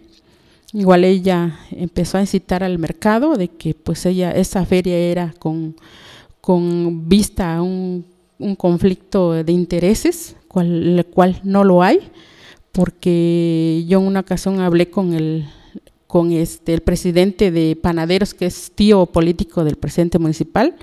igual 0.73 1.03
ella 1.03 1.59
empezó 1.69 2.17
a 2.17 2.21
incitar 2.21 2.63
al 2.63 2.79
mercado 2.79 3.35
de 3.35 3.47
que 3.47 3.75
pues 3.75 4.03
ella, 4.07 4.31
esa 4.31 4.65
feria 4.65 4.97
era 4.97 5.35
con 5.39 5.75
vista 7.07 7.55
a 7.55 7.61
un, 7.61 8.03
un 8.39 8.55
conflicto 8.55 9.43
de 9.43 9.51
intereses, 9.51 10.35
cual, 10.47 10.99
el 10.99 11.05
cual 11.05 11.39
no 11.43 11.63
lo 11.63 11.83
hay, 11.83 11.99
porque 12.71 13.83
yo 13.87 13.99
en 13.99 14.05
una 14.07 14.19
ocasión 14.21 14.59
hablé 14.59 14.89
con 14.89 15.13
el 15.13 15.45
con 16.07 16.31
este 16.31 16.73
el 16.73 16.81
presidente 16.81 17.51
de 17.51 17.75
Panaderos, 17.75 18.33
que 18.33 18.45
es 18.45 18.71
tío 18.73 19.05
político 19.07 19.65
del 19.65 19.75
presidente 19.75 20.19
municipal, 20.19 20.75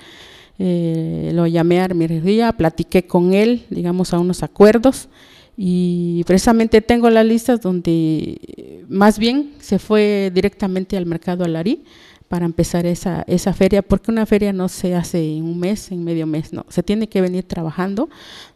eh, 0.59 1.31
lo 1.33 1.47
llamé 1.47 1.81
a 1.81 1.87
mi 1.89 2.07
día, 2.07 2.53
platiqué 2.53 3.07
con 3.07 3.33
él, 3.33 3.65
digamos, 3.69 4.13
a 4.13 4.19
unos 4.19 4.43
acuerdos 4.43 5.09
y 5.57 6.23
precisamente 6.25 6.81
tengo 6.81 7.09
las 7.09 7.25
listas 7.25 7.59
donde 7.61 8.83
más 8.87 9.17
bien 9.17 9.53
se 9.59 9.79
fue 9.79 10.31
directamente 10.33 10.95
al 10.95 11.05
mercado 11.05 11.43
Alarí 11.43 11.83
para 12.27 12.45
empezar 12.45 12.85
esa, 12.85 13.23
esa 13.27 13.53
feria, 13.53 13.81
porque 13.81 14.11
una 14.11 14.25
feria 14.25 14.51
no 14.51 14.67
se 14.67 14.95
hace 14.95 15.37
en 15.37 15.43
un 15.43 15.59
mes, 15.59 15.91
en 15.91 16.03
medio 16.03 16.25
mes, 16.25 16.53
no, 16.53 16.65
se 16.69 16.83
tiene 16.83 17.07
que 17.07 17.21
venir 17.21 17.43
trabajando 17.43 18.09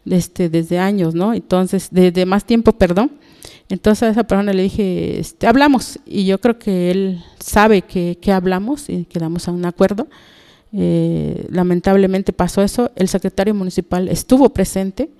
desde, 0.04 0.48
desde 0.48 0.78
años, 0.78 1.14
¿no? 1.14 1.34
Entonces, 1.34 1.88
desde 1.90 2.26
más 2.26 2.44
tiempo, 2.44 2.72
perdón. 2.72 3.12
Entonces 3.68 4.02
a 4.02 4.10
esa 4.10 4.24
persona 4.24 4.52
le 4.52 4.64
dije, 4.64 5.20
este, 5.20 5.46
hablamos, 5.46 6.00
y 6.04 6.26
yo 6.26 6.40
creo 6.40 6.58
que 6.58 6.90
él 6.90 7.24
sabe 7.38 7.82
que, 7.82 8.18
que 8.20 8.32
hablamos 8.32 8.88
y 8.88 9.04
quedamos 9.04 9.46
a 9.46 9.52
un 9.52 9.64
acuerdo. 9.64 10.08
Eh, 10.72 11.46
lamentablemente 11.50 12.32
pasó 12.32 12.62
eso, 12.62 12.90
el 12.96 13.08
secretario 13.08 13.54
municipal 13.54 14.08
estuvo 14.08 14.48
presente 14.50 15.10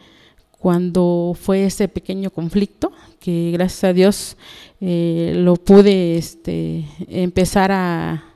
cuando 0.58 1.36
fue 1.40 1.64
ese 1.64 1.88
pequeño 1.88 2.30
conflicto, 2.30 2.92
que 3.18 3.50
gracias 3.52 3.84
a 3.84 3.92
Dios 3.92 4.36
eh, 4.80 5.32
lo 5.36 5.56
pude 5.56 6.18
este, 6.18 6.84
empezar 7.08 7.72
a, 7.72 8.29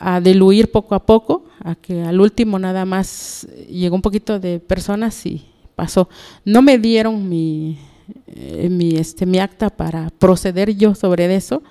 a 0.00 0.20
diluir 0.20 0.72
poco 0.72 0.94
a 0.94 1.04
poco, 1.04 1.44
a 1.62 1.74
que 1.74 2.02
al 2.02 2.20
último 2.20 2.58
nada 2.58 2.86
más 2.86 3.46
llegó 3.68 3.94
un 3.94 4.02
poquito 4.02 4.40
de 4.40 4.58
personas 4.58 5.26
y 5.26 5.44
pasó. 5.76 6.08
No 6.44 6.62
me 6.62 6.78
dieron 6.78 7.28
mi, 7.28 7.78
eh, 8.26 8.68
mi, 8.70 8.96
este, 8.96 9.26
mi 9.26 9.38
acta 9.38 9.68
para 9.68 10.08
proceder 10.18 10.74
yo 10.74 10.94
sobre 10.94 11.32
eso. 11.36 11.62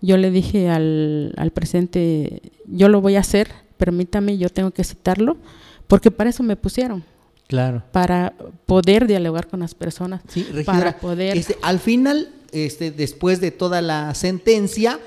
Yo 0.00 0.16
le 0.16 0.30
dije 0.30 0.70
al, 0.70 1.34
al 1.36 1.50
presidente, 1.50 2.40
yo 2.66 2.88
lo 2.88 3.02
voy 3.02 3.16
a 3.16 3.20
hacer, 3.20 3.48
permítame, 3.76 4.38
yo 4.38 4.48
tengo 4.48 4.70
que 4.70 4.82
citarlo, 4.82 5.36
porque 5.86 6.10
para 6.10 6.30
eso 6.30 6.42
me 6.42 6.56
pusieron. 6.56 7.04
Claro. 7.48 7.82
Para 7.92 8.32
poder 8.64 9.06
dialogar 9.06 9.46
con 9.46 9.60
las 9.60 9.74
personas. 9.74 10.22
Sí, 10.28 10.46
para 10.64 10.98
poder. 10.98 11.36
este, 11.36 11.58
al 11.60 11.78
final, 11.78 12.30
este, 12.52 12.90
después 12.90 13.42
de 13.42 13.50
toda 13.50 13.82
la 13.82 14.14
sentencia, 14.14 14.98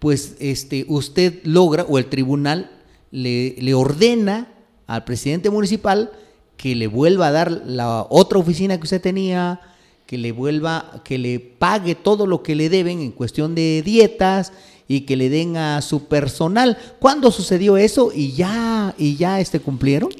pues 0.00 0.34
este, 0.40 0.84
usted 0.88 1.40
logra, 1.44 1.84
o 1.84 1.98
el 1.98 2.06
tribunal 2.06 2.70
le, 3.12 3.54
le 3.58 3.74
ordena 3.74 4.48
al 4.88 5.04
presidente 5.04 5.50
municipal 5.50 6.10
que 6.56 6.74
le 6.74 6.88
vuelva 6.88 7.28
a 7.28 7.32
dar 7.32 7.62
la 7.64 8.06
otra 8.10 8.38
oficina 8.38 8.76
que 8.76 8.82
usted 8.82 9.00
tenía, 9.00 9.60
que 10.06 10.18
le 10.18 10.32
vuelva, 10.32 11.02
que 11.04 11.18
le 11.18 11.38
pague 11.38 11.94
todo 11.94 12.26
lo 12.26 12.42
que 12.42 12.56
le 12.56 12.68
deben 12.68 13.00
en 13.00 13.12
cuestión 13.12 13.54
de 13.54 13.82
dietas 13.84 14.52
y 14.88 15.02
que 15.02 15.16
le 15.16 15.30
den 15.30 15.56
a 15.56 15.80
su 15.82 16.06
personal. 16.06 16.76
¿Cuándo 16.98 17.30
sucedió 17.30 17.76
eso 17.76 18.10
y 18.12 18.32
ya, 18.32 18.92
y 18.98 19.14
ya 19.14 19.38
este, 19.38 19.60
cumplieron? 19.60 20.10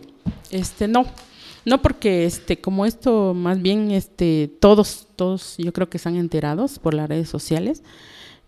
Este, 0.51 0.87
no, 0.87 1.07
no 1.65 1.83
porque 1.83 2.25
este, 2.25 2.61
como 2.61 2.87
esto 2.87 3.35
más 3.35 3.61
bien 3.61 3.91
este, 3.91 4.49
todos, 4.61 5.09
todos 5.17 5.57
yo 5.59 5.73
creo 5.73 5.91
que 5.91 5.97
están 5.97 6.17
enterados 6.17 6.79
por 6.79 6.95
las 6.95 7.09
redes 7.09 7.29
sociales. 7.29 7.83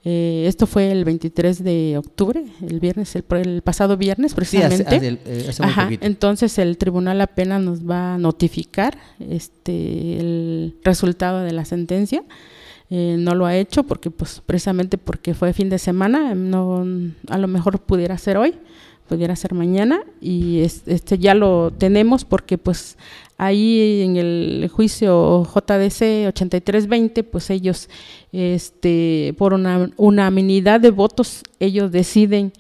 Eh, 0.05 0.47
esto 0.49 0.67
fue 0.67 0.91
el 0.91 1.05
23 1.05 1.63
de 1.63 1.97
octubre, 1.97 2.45
el 2.69 2.81
viernes, 2.81 3.15
el, 3.15 3.25
el 3.45 3.63
pasado 3.63 3.97
viernes 3.97 4.35
precisamente. 4.35 4.79
Sí, 4.79 4.97
hace, 4.97 4.97
hace, 4.97 5.19
eh, 5.27 5.47
hace 5.49 5.63
Ajá, 5.63 5.89
entonces 6.01 6.59
el 6.59 6.77
tribunal 6.77 7.21
apenas 7.21 7.61
nos 7.63 7.89
va 7.89 8.15
a 8.15 8.19
notificar 8.19 8.99
este 9.21 10.19
el 10.19 10.77
resultado 10.83 11.41
de 11.43 11.53
la 11.53 11.65
sentencia. 11.65 12.25
Eh, 12.91 13.17
no 13.19 13.35
lo 13.35 13.47
ha 13.47 13.57
hecho 13.57 13.85
porque 13.85 14.11
pues 14.11 14.43
precisamente 14.45 14.99
porque 14.99 15.35
fue 15.35 15.53
fin 15.53 15.71
de 15.71 15.79
semana, 15.79 16.35
no 16.35 16.85
a 17.29 17.39
lo 17.39 17.49
mejor 17.49 17.79
pudiera 17.81 18.19
ser 18.19 18.37
hoy, 18.37 18.55
pudiera 19.09 19.35
ser 19.37 19.55
mañana 19.55 20.01
y 20.21 20.61
es- 20.61 20.83
este 20.87 21.17
ya 21.19 21.35
lo 21.35 21.71
tenemos 21.71 22.25
porque 22.25 22.59
pues 22.59 22.99
ahí 23.47 24.03
en 24.03 24.17
el 24.17 24.71
juicio 24.73 25.43
JDC 25.45 26.29
8320 26.29 27.25
pues 27.25 27.51
ellos 27.51 27.89
este 28.33 29.35
por 29.39 29.53
una 29.55 29.91
unanimidad 29.97 30.81
de 30.81 30.91
votos 30.91 31.43
ellos 31.59 31.91
deciden 31.91 32.53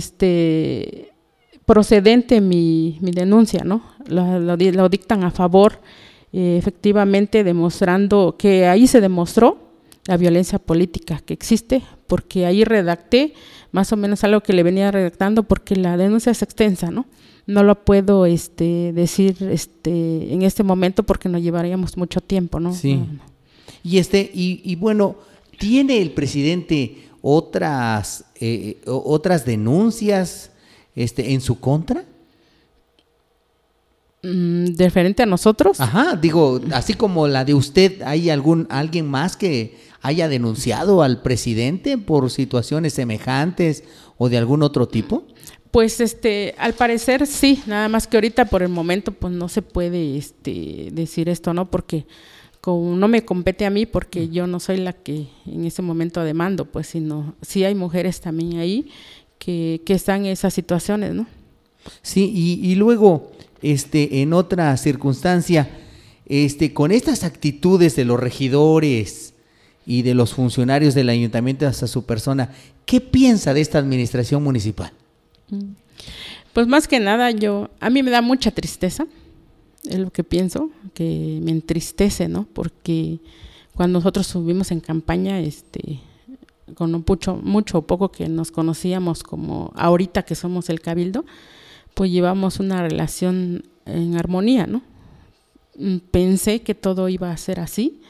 este 0.00 1.12
procedente 1.66 2.40
mi, 2.40 2.98
mi 3.00 3.12
denuncia, 3.12 3.62
¿no? 3.64 3.82
Lo, 4.08 4.40
lo 4.40 4.56
di- 4.56 4.72
lo 4.72 4.88
dictan 4.88 5.22
a 5.22 5.30
favor, 5.30 5.80
eh, 6.32 6.56
efectivamente 6.58 7.44
demostrando 7.44 8.34
que 8.36 8.66
ahí 8.66 8.86
se 8.88 9.00
demostró 9.00 9.58
la 10.06 10.16
violencia 10.16 10.58
política 10.58 11.20
que 11.24 11.32
existe, 11.34 11.82
porque 12.08 12.44
ahí 12.46 12.64
redacté 12.64 13.34
más 13.70 13.92
o 13.92 13.96
menos 13.96 14.24
algo 14.24 14.40
que 14.40 14.52
le 14.52 14.64
venía 14.64 14.90
redactando, 14.90 15.44
porque 15.44 15.76
la 15.76 15.96
denuncia 15.96 16.32
es 16.32 16.42
extensa, 16.42 16.90
¿no? 16.90 17.06
No 17.46 17.62
lo 17.62 17.84
puedo 17.84 18.26
este, 18.26 18.92
decir 18.92 19.36
este, 19.50 20.32
en 20.32 20.42
este 20.42 20.62
momento 20.62 21.02
porque 21.02 21.28
nos 21.28 21.42
llevaríamos 21.42 21.96
mucho 21.96 22.20
tiempo, 22.20 22.60
¿no? 22.60 22.72
Sí. 22.74 23.00
Y 23.82 23.98
este, 23.98 24.30
y, 24.32 24.60
y 24.64 24.76
bueno, 24.76 25.16
¿tiene 25.58 26.00
el 26.00 26.12
presidente 26.12 27.08
otras, 27.22 28.24
eh, 28.40 28.80
o- 28.86 29.02
otras 29.12 29.44
denuncias 29.44 30.50
este, 30.94 31.32
en 31.32 31.40
su 31.40 31.58
contra? 31.58 32.04
Mm, 34.22 34.66
¿Diferente 34.76 35.22
a 35.22 35.26
nosotros? 35.26 35.80
Ajá, 35.80 36.14
digo, 36.16 36.60
así 36.72 36.92
como 36.94 37.26
la 37.26 37.44
de 37.44 37.54
usted, 37.54 38.02
¿hay 38.02 38.28
algún 38.28 38.66
alguien 38.70 39.08
más 39.08 39.34
que 39.36 39.78
haya 40.02 40.28
denunciado 40.28 41.02
al 41.02 41.22
presidente 41.22 41.96
por 41.96 42.30
situaciones 42.30 42.92
semejantes 42.92 43.82
o 44.18 44.28
de 44.28 44.36
algún 44.36 44.62
otro 44.62 44.86
tipo? 44.88 45.24
Pues 45.70 46.00
este, 46.00 46.54
al 46.58 46.74
parecer 46.74 47.26
sí, 47.26 47.62
nada 47.66 47.88
más 47.88 48.06
que 48.06 48.16
ahorita 48.16 48.46
por 48.46 48.62
el 48.62 48.68
momento 48.68 49.12
pues 49.12 49.32
no 49.32 49.48
se 49.48 49.62
puede 49.62 50.16
este 50.16 50.88
decir 50.92 51.28
esto, 51.28 51.54
¿no? 51.54 51.70
Porque 51.70 52.06
como 52.60 52.96
no 52.96 53.08
me 53.08 53.24
compete 53.24 53.64
a 53.64 53.70
mí 53.70 53.86
porque 53.86 54.28
yo 54.28 54.46
no 54.46 54.60
soy 54.60 54.78
la 54.78 54.92
que 54.92 55.28
en 55.46 55.64
ese 55.64 55.80
momento 55.82 56.22
demando, 56.24 56.64
pues 56.64 56.88
sino 56.88 57.34
sí 57.40 57.64
hay 57.64 57.74
mujeres 57.74 58.20
también 58.20 58.58
ahí 58.58 58.90
que, 59.38 59.80
que 59.86 59.94
están 59.94 60.26
en 60.26 60.32
esas 60.32 60.52
situaciones, 60.52 61.14
¿no? 61.14 61.26
Sí, 62.02 62.30
y, 62.34 62.68
y 62.68 62.74
luego, 62.74 63.30
este, 63.62 64.22
en 64.22 64.32
otra 64.32 64.76
circunstancia, 64.76 65.70
este, 66.26 66.74
con 66.74 66.92
estas 66.92 67.24
actitudes 67.24 67.96
de 67.96 68.04
los 68.04 68.20
regidores 68.20 69.34
y 69.86 70.02
de 70.02 70.14
los 70.14 70.34
funcionarios 70.34 70.94
del 70.94 71.08
ayuntamiento 71.08 71.66
hasta 71.66 71.86
su 71.86 72.04
persona, 72.04 72.52
¿qué 72.84 73.00
piensa 73.00 73.54
de 73.54 73.62
esta 73.62 73.78
administración 73.78 74.42
municipal? 74.42 74.92
Pues 76.52 76.66
más 76.66 76.88
que 76.88 77.00
nada 77.00 77.30
yo, 77.30 77.70
a 77.80 77.90
mí 77.90 78.02
me 78.02 78.10
da 78.10 78.22
mucha 78.22 78.50
tristeza, 78.50 79.06
es 79.84 79.98
lo 79.98 80.10
que 80.10 80.24
pienso, 80.24 80.70
que 80.94 81.40
me 81.42 81.50
entristece, 81.50 82.28
¿no? 82.28 82.46
Porque 82.52 83.18
cuando 83.74 83.98
nosotros 83.98 84.26
subimos 84.26 84.70
en 84.72 84.80
campaña, 84.80 85.40
este, 85.40 86.00
con 86.74 86.94
un 86.94 87.04
mucho, 87.06 87.36
mucho 87.36 87.78
o 87.78 87.82
poco 87.82 88.10
que 88.10 88.28
nos 88.28 88.50
conocíamos 88.50 89.22
como 89.22 89.72
ahorita 89.74 90.22
que 90.24 90.34
somos 90.34 90.68
el 90.68 90.80
cabildo, 90.80 91.24
pues 91.94 92.10
llevamos 92.10 92.60
una 92.60 92.82
relación 92.82 93.64
en 93.86 94.16
armonía, 94.16 94.66
¿no? 94.66 94.82
Mm, 95.76 95.98
Pensé 96.10 96.62
que 96.62 96.74
todo 96.74 97.08
iba 97.08 97.30
a 97.30 97.36
ser 97.36 97.60
así, 97.60 98.00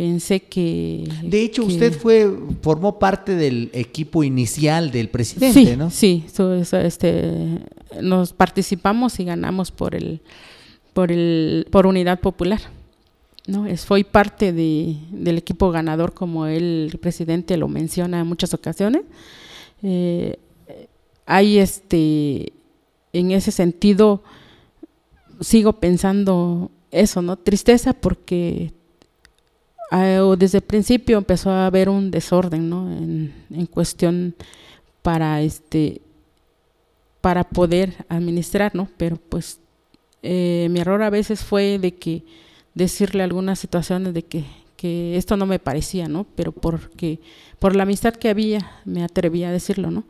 pensé 0.00 0.40
que... 0.40 1.06
De 1.22 1.42
hecho, 1.42 1.66
que- 1.66 1.74
usted 1.74 1.92
fue, 1.92 2.26
formó 2.62 2.98
parte 2.98 3.34
del 3.34 3.68
equipo 3.74 4.24
inicial 4.24 4.90
del 4.90 5.10
presidente, 5.10 5.72
sí, 5.72 5.76
¿no? 5.76 5.90
Sí, 5.90 6.24
so- 6.32 6.54
este, 6.54 7.58
nos 8.00 8.32
participamos 8.32 9.20
y 9.20 9.24
ganamos 9.24 9.70
por 9.70 9.94
el, 9.94 10.22
por 10.94 11.12
el, 11.12 11.66
por 11.70 11.84
unidad 11.86 12.18
popular. 12.20 12.62
¿no? 13.46 13.66
Es, 13.66 13.84
fue 13.84 14.02
parte 14.04 14.54
de, 14.54 14.96
del 15.10 15.36
equipo 15.36 15.70
ganador, 15.70 16.14
como 16.14 16.46
el 16.46 16.98
presidente 17.02 17.58
lo 17.58 17.68
menciona 17.68 18.20
en 18.20 18.26
muchas 18.26 18.54
ocasiones. 18.54 19.02
Eh, 19.82 20.38
hay 21.26 21.58
este, 21.58 22.54
en 23.12 23.32
ese 23.32 23.50
sentido, 23.50 24.22
sigo 25.42 25.74
pensando 25.74 26.70
eso, 26.90 27.20
¿no? 27.20 27.36
Tristeza 27.36 27.92
porque 27.92 28.72
o 29.90 30.36
desde 30.36 30.58
el 30.58 30.64
principio 30.64 31.18
empezó 31.18 31.50
a 31.50 31.66
haber 31.66 31.88
un 31.88 32.10
desorden, 32.10 32.68
¿no? 32.68 32.90
En, 32.90 33.34
en 33.50 33.66
cuestión 33.66 34.34
para 35.02 35.42
este 35.42 36.00
para 37.20 37.44
poder 37.44 38.06
administrar, 38.08 38.74
¿no? 38.74 38.88
Pero 38.96 39.16
pues 39.16 39.60
eh, 40.22 40.68
mi 40.70 40.80
error 40.80 41.02
a 41.02 41.10
veces 41.10 41.44
fue 41.44 41.78
de 41.78 41.94
que 41.94 42.24
decirle 42.74 43.22
algunas 43.22 43.58
situaciones 43.58 44.14
de 44.14 44.22
que, 44.22 44.44
que 44.76 45.16
esto 45.16 45.36
no 45.36 45.46
me 45.46 45.58
parecía, 45.58 46.08
¿no? 46.08 46.26
Pero 46.34 46.52
porque 46.52 47.20
por 47.58 47.76
la 47.76 47.82
amistad 47.82 48.14
que 48.14 48.30
había 48.30 48.70
me 48.84 49.02
atreví 49.02 49.44
a 49.44 49.50
decirlo, 49.52 49.90
¿no? 49.90 50.04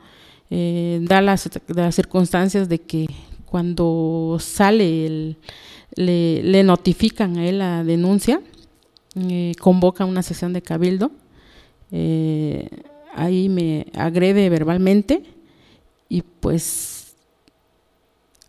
Eh, 0.50 1.00
da 1.02 1.20
las, 1.20 1.48
las 1.68 1.94
circunstancias 1.94 2.68
de 2.68 2.80
que 2.80 3.06
cuando 3.44 4.36
sale 4.40 5.06
el, 5.06 5.36
le, 5.94 6.42
le 6.42 6.62
notifican 6.64 7.36
a 7.38 7.48
él 7.48 7.58
la 7.58 7.84
denuncia, 7.84 8.40
eh, 9.16 9.52
convoca 9.60 10.04
una 10.04 10.22
sesión 10.22 10.52
de 10.52 10.62
cabildo, 10.62 11.10
eh, 11.92 12.68
ahí 13.14 13.48
me 13.48 13.86
agrede 13.94 14.48
verbalmente 14.48 15.24
y 16.08 16.22
pues 16.22 17.14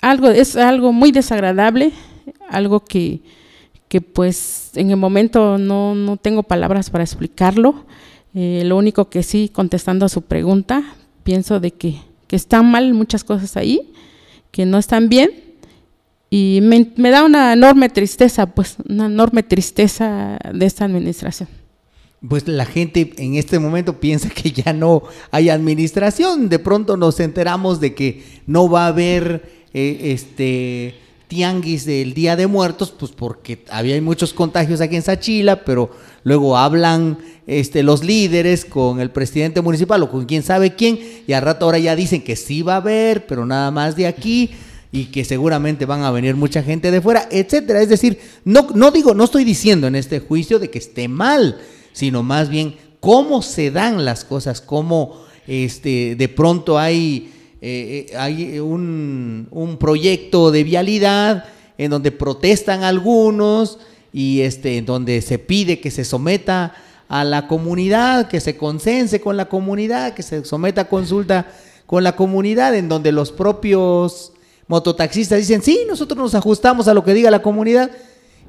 algo 0.02 0.30
es 0.30 0.56
algo 0.56 0.94
muy 0.94 1.12
desagradable, 1.12 1.92
algo 2.50 2.82
que, 2.82 3.22
que 3.88 4.02
pues 4.02 4.72
en 4.76 4.92
el 4.92 4.98
momento 4.98 5.58
no, 5.58 5.96
no 5.96 6.18
tengo 6.18 6.44
palabras 6.44 6.90
para 6.90 7.04
explicarlo. 7.04 7.86
Eh, 8.34 8.64
lo 8.66 8.78
único 8.78 9.10
que 9.10 9.24
sí, 9.24 9.50
contestando 9.52 10.06
a 10.06 10.10
su 10.10 10.22
pregunta, 10.22 10.84
pienso 11.24 11.60
de 11.60 11.72
que, 11.72 11.98
que 12.28 12.36
están 12.36 12.70
mal 12.72 12.94
muchas 12.94 13.24
cosas 13.24 13.58
ahí, 13.58 13.92
que 14.52 14.66
no 14.66 14.78
están 14.78 15.10
bien, 15.10 15.32
y 16.34 16.60
me, 16.62 17.12
da 17.12 17.26
una 17.26 17.52
enorme 17.52 17.90
tristeza, 17.90 18.46
pues 18.46 18.78
una 18.88 19.08
enorme 19.08 19.44
tristeza 19.44 20.40
de 20.54 20.66
esta 20.66 20.86
administración. 20.86 21.50
Pues 22.26 22.48
la 22.48 22.66
gente 22.66 23.14
en 23.18 23.36
este 23.36 23.60
momento 23.60 24.00
piensa 24.00 24.30
que 24.30 24.52
ya 24.52 24.72
no 24.72 25.04
hay 25.30 25.50
administración. 25.50 26.48
De 26.48 26.58
pronto 26.58 26.96
nos 26.96 27.20
enteramos 27.20 27.82
de 27.82 27.94
que 27.94 28.24
no 28.48 28.70
va 28.70 28.86
a 28.86 28.88
haber 28.88 29.66
eh, 29.74 30.14
este 30.14 30.96
tianguis 31.28 31.86
del 31.86 32.14
Día 32.14 32.38
de 32.38 32.48
Muertos, 32.48 32.92
pues 32.98 33.12
porque 33.12 33.66
había 33.70 34.02
muchos 34.02 34.34
contagios 34.34 34.80
aquí 34.80 34.96
en 34.96 35.02
Sachila, 35.02 35.66
pero 35.66 35.92
luego 36.24 36.58
hablan 36.58 37.18
este, 37.46 37.84
los 37.84 38.06
líderes 38.06 38.64
con 38.64 39.02
el 39.02 39.12
presidente 39.12 39.62
municipal 39.62 40.04
o 40.04 40.10
con 40.10 40.26
quién 40.26 40.44
sabe 40.44 40.76
quién, 40.76 41.00
y 41.28 41.34
al 41.34 41.42
rato 41.42 41.66
ahora 41.66 41.80
ya 41.80 41.96
dicen 41.96 42.24
que 42.24 42.36
sí 42.36 42.62
va 42.62 42.76
a 42.76 42.78
haber, 42.78 43.28
pero 43.28 43.46
nada 43.46 43.72
más 43.72 43.96
de 43.96 44.08
aquí 44.08 44.52
y 44.92 45.06
que 45.06 45.24
seguramente 45.24 45.86
van 45.86 46.04
a 46.04 46.12
venir 46.12 46.36
mucha 46.36 46.62
gente 46.62 46.92
de 46.92 47.02
fuera, 47.02 47.28
etcétera. 47.32 47.82
Es 47.82 47.90
decir, 47.90 48.20
no, 48.44 48.68
no 48.76 48.92
digo, 48.92 49.14
no 49.14 49.24
estoy 49.24 49.44
diciendo 49.46 49.88
en 49.88 49.96
este 49.96 50.20
juicio 50.20 50.60
de 50.60 50.70
que 50.70 50.80
esté 50.80 51.08
mal, 51.08 51.60
sino 51.94 52.24
más 52.24 52.50
bien 52.50 52.76
cómo 53.00 53.42
se 53.42 53.72
dan 53.72 54.04
las 54.04 54.26
cosas, 54.26 54.60
cómo 54.60 55.24
este, 55.48 56.16
de 56.16 56.28
pronto 56.28 56.78
hay, 56.78 57.32
eh, 57.62 58.08
eh, 58.12 58.18
hay 58.18 58.60
un, 58.60 59.48
un, 59.52 59.78
proyecto 59.78 60.52
de 60.52 60.64
vialidad 60.64 61.46
en 61.78 61.90
donde 61.90 62.12
protestan 62.12 62.84
algunos 62.84 63.80
y 64.14 64.42
este, 64.42 64.78
en 64.78 64.86
donde 64.86 65.22
se 65.22 65.40
pide 65.40 65.80
que 65.80 65.90
se 65.90 66.04
someta 66.04 66.76
a 67.08 67.24
la 67.24 67.48
comunidad, 67.48 68.28
que 68.28 68.40
se 68.40 68.58
consense 68.58 69.22
con 69.22 69.38
la 69.38 69.50
comunidad, 69.50 70.14
que 70.14 70.24
se 70.24 70.44
someta 70.46 70.82
a 70.82 70.90
consulta 70.90 71.48
con 71.86 72.04
la 72.04 72.16
comunidad, 72.16 72.76
en 72.76 72.88
donde 72.88 73.12
los 73.12 73.32
propios 73.32 74.32
mototaxistas 74.72 75.38
dicen, 75.38 75.62
sí, 75.62 75.82
nosotros 75.86 76.18
nos 76.18 76.34
ajustamos 76.34 76.88
a 76.88 76.94
lo 76.94 77.04
que 77.04 77.14
diga 77.14 77.30
la 77.30 77.42
comunidad 77.42 77.92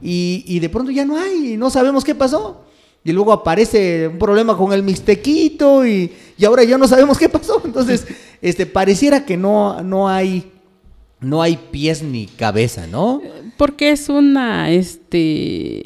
y, 0.01 0.61
de 0.61 0.69
pronto 0.69 0.93
ya 0.93 1.05
no 1.05 1.17
hay, 1.19 1.57
no 1.57 1.69
sabemos 1.69 2.05
qué 2.05 2.15
pasó. 2.15 2.63
Y 3.05 3.11
luego 3.11 3.33
aparece 3.33 4.07
un 4.07 4.19
problema 4.21 4.57
con 4.57 4.73
el 4.73 4.85
mixtequito 4.85 5.85
y, 5.85 6.13
y 6.39 6.45
ahora 6.45 6.63
ya 6.63 6.79
no 6.79 6.87
sabemos 6.87 7.19
qué 7.19 7.29
pasó. 7.29 7.61
Entonces, 7.65 8.07
este, 8.41 8.67
pareciera 8.67 9.25
que 9.25 9.37
no, 9.37 9.83
no 9.83 10.09
hay 10.09 10.49
no 11.21 11.43
hay 11.43 11.57
pies 11.57 12.03
ni 12.05 12.27
cabeza, 12.27 12.87
¿no? 12.87 13.21
Porque 13.57 13.91
es 13.91 14.09
una, 14.09 14.71
este, 14.71 15.83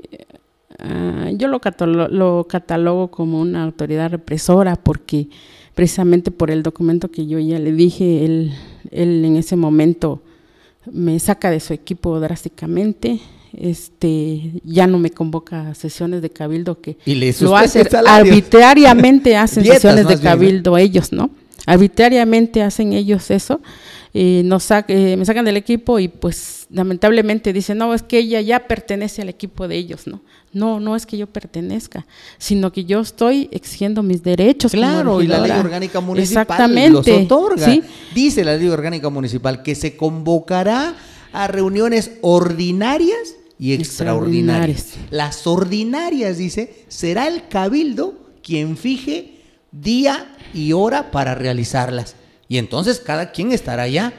uh, 0.83 1.35
yo 1.37 1.49
lo, 1.49 1.61
lo 2.09 2.45
catalogo 2.45 3.11
como 3.11 3.41
una 3.41 3.65
autoridad 3.65 4.11
represora 4.11 4.77
porque 4.77 5.29
precisamente 5.77 6.31
por 6.31 6.51
el 6.51 6.63
documento 6.63 7.11
que 7.11 7.27
yo 7.27 7.39
ya 7.39 7.59
le 7.59 7.71
dije, 7.71 8.25
él, 8.25 8.55
él 8.91 9.23
en 9.27 9.37
ese 9.37 9.57
momento 9.57 10.23
me 10.91 11.21
saca 11.21 11.51
de 11.51 11.61
su 11.61 11.75
equipo 11.75 12.19
drásticamente, 12.19 13.21
este 13.53 14.53
ya 14.65 14.87
no 14.87 14.99
me 14.99 15.11
convoca 15.11 15.69
a 15.69 15.75
sesiones 15.75 16.23
de 16.23 16.31
cabildo 16.31 16.81
que 16.81 16.97
lo 17.41 17.57
hace 17.59 17.87
arbitrariamente 18.07 19.37
hacen 19.37 19.67
sesiones 19.67 20.09
de 20.09 20.19
cabildo 20.19 20.79
ellos, 20.79 21.13
¿no? 21.13 21.29
Arbitrariamente 21.67 22.63
hacen 22.63 22.95
ellos 22.95 23.31
eso 23.31 23.61
eh, 24.19 24.43
nos 24.45 24.71
me 24.71 25.25
sacan 25.27 25.45
del 25.45 25.59
equipo 25.59 25.99
y 25.99 26.09
pues 26.09 26.67
lamentablemente 26.71 27.53
dicen, 27.53 27.77
no, 27.77 27.93
es 27.93 28.03
que 28.03 28.19
ella 28.19 28.41
ya 28.41 28.67
pertenece 28.67 29.21
al 29.21 29.29
equipo 29.29 29.69
de 29.69 29.77
ellos, 29.77 30.07
¿no? 30.07 30.23
No, 30.55 30.81
no 30.81 30.97
es 30.97 31.05
que 31.05 31.19
yo 31.19 31.27
pertenezca, 31.27 32.07
sino 32.39 32.73
que 32.73 32.87
yo 32.87 33.01
estoy 33.01 33.51
exigiendo 33.53 34.03
mis 34.03 34.23
derechos. 34.23 34.73
Claro, 34.73 35.21
y 35.21 35.27
la 35.27 35.41
ley 35.41 35.51
orgánica 35.51 36.01
municipal 36.01 36.43
Exactamente, 36.45 36.93
los 36.93 37.25
otorga. 37.25 37.67
Dice 38.15 38.43
la 38.43 38.57
ley 38.57 38.69
orgánica 38.69 39.11
municipal 39.11 39.63
que 39.63 39.75
se 39.75 39.99
convocará 39.99 40.95
a 41.35 41.47
reuniones 41.47 42.13
ordinarias 42.23 43.37
y 43.59 43.75
extraordinarias. 43.75 44.95
Las 45.11 45.47
ordinarias, 45.47 46.39
dice, 46.39 46.87
será 46.89 47.29
el 47.29 47.49
cabildo 47.49 48.15
quien 48.43 48.79
fije 48.79 49.43
día 49.73 50.35
y 50.55 50.73
hora 50.73 51.11
para 51.11 51.35
realizarlas. 51.35 52.17
Y 52.49 52.59
entonces 52.59 53.01
cada 53.01 53.33
quien 53.33 53.53
estará 53.53 53.85
allá. 53.85 54.13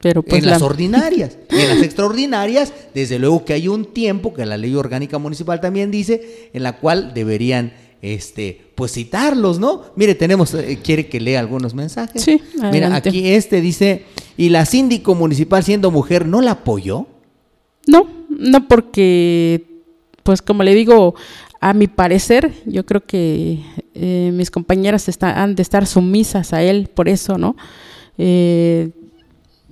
Pero 0.00 0.22
pues 0.22 0.42
en 0.42 0.50
las 0.50 0.62
ordinarias. 0.62 1.38
Y 1.50 1.60
en 1.60 1.68
las 1.68 1.82
extraordinarias, 1.82 2.72
desde 2.94 3.18
luego 3.18 3.44
que 3.44 3.52
hay 3.52 3.68
un 3.68 3.86
tiempo 3.86 4.32
que 4.32 4.46
la 4.46 4.56
ley 4.56 4.74
orgánica 4.74 5.18
municipal 5.18 5.60
también 5.60 5.90
dice, 5.90 6.50
en 6.52 6.62
la 6.62 6.78
cual 6.78 7.14
deberían 7.14 7.72
este, 8.00 8.60
pues 8.74 8.92
citarlos, 8.92 9.58
¿no? 9.58 9.82
Mire, 9.96 10.14
tenemos, 10.14 10.54
eh, 10.54 10.78
quiere 10.82 11.08
que 11.08 11.20
lea 11.20 11.40
algunos 11.40 11.74
mensajes. 11.74 12.22
Sí, 12.22 12.40
Mira, 12.72 12.94
aquí 12.94 13.28
este 13.28 13.60
dice, 13.60 14.04
¿y 14.36 14.50
la 14.50 14.66
síndico 14.66 15.14
municipal 15.14 15.64
siendo 15.64 15.90
mujer 15.90 16.26
no 16.26 16.40
la 16.40 16.52
apoyó? 16.52 17.06
No, 17.86 18.06
no 18.28 18.68
porque, 18.68 19.82
pues 20.22 20.42
como 20.42 20.62
le 20.62 20.74
digo, 20.74 21.14
a 21.60 21.74
mi 21.74 21.88
parecer, 21.88 22.52
yo 22.66 22.86
creo 22.86 23.04
que 23.04 23.60
eh, 24.00 24.30
mis 24.32 24.50
compañeras 24.50 25.08
han 25.20 25.54
de 25.54 25.62
estar 25.62 25.86
sumisas 25.86 26.52
a 26.52 26.62
él 26.62 26.88
por 26.92 27.08
eso, 27.08 27.36
¿no? 27.36 27.56
Eh, 28.16 28.90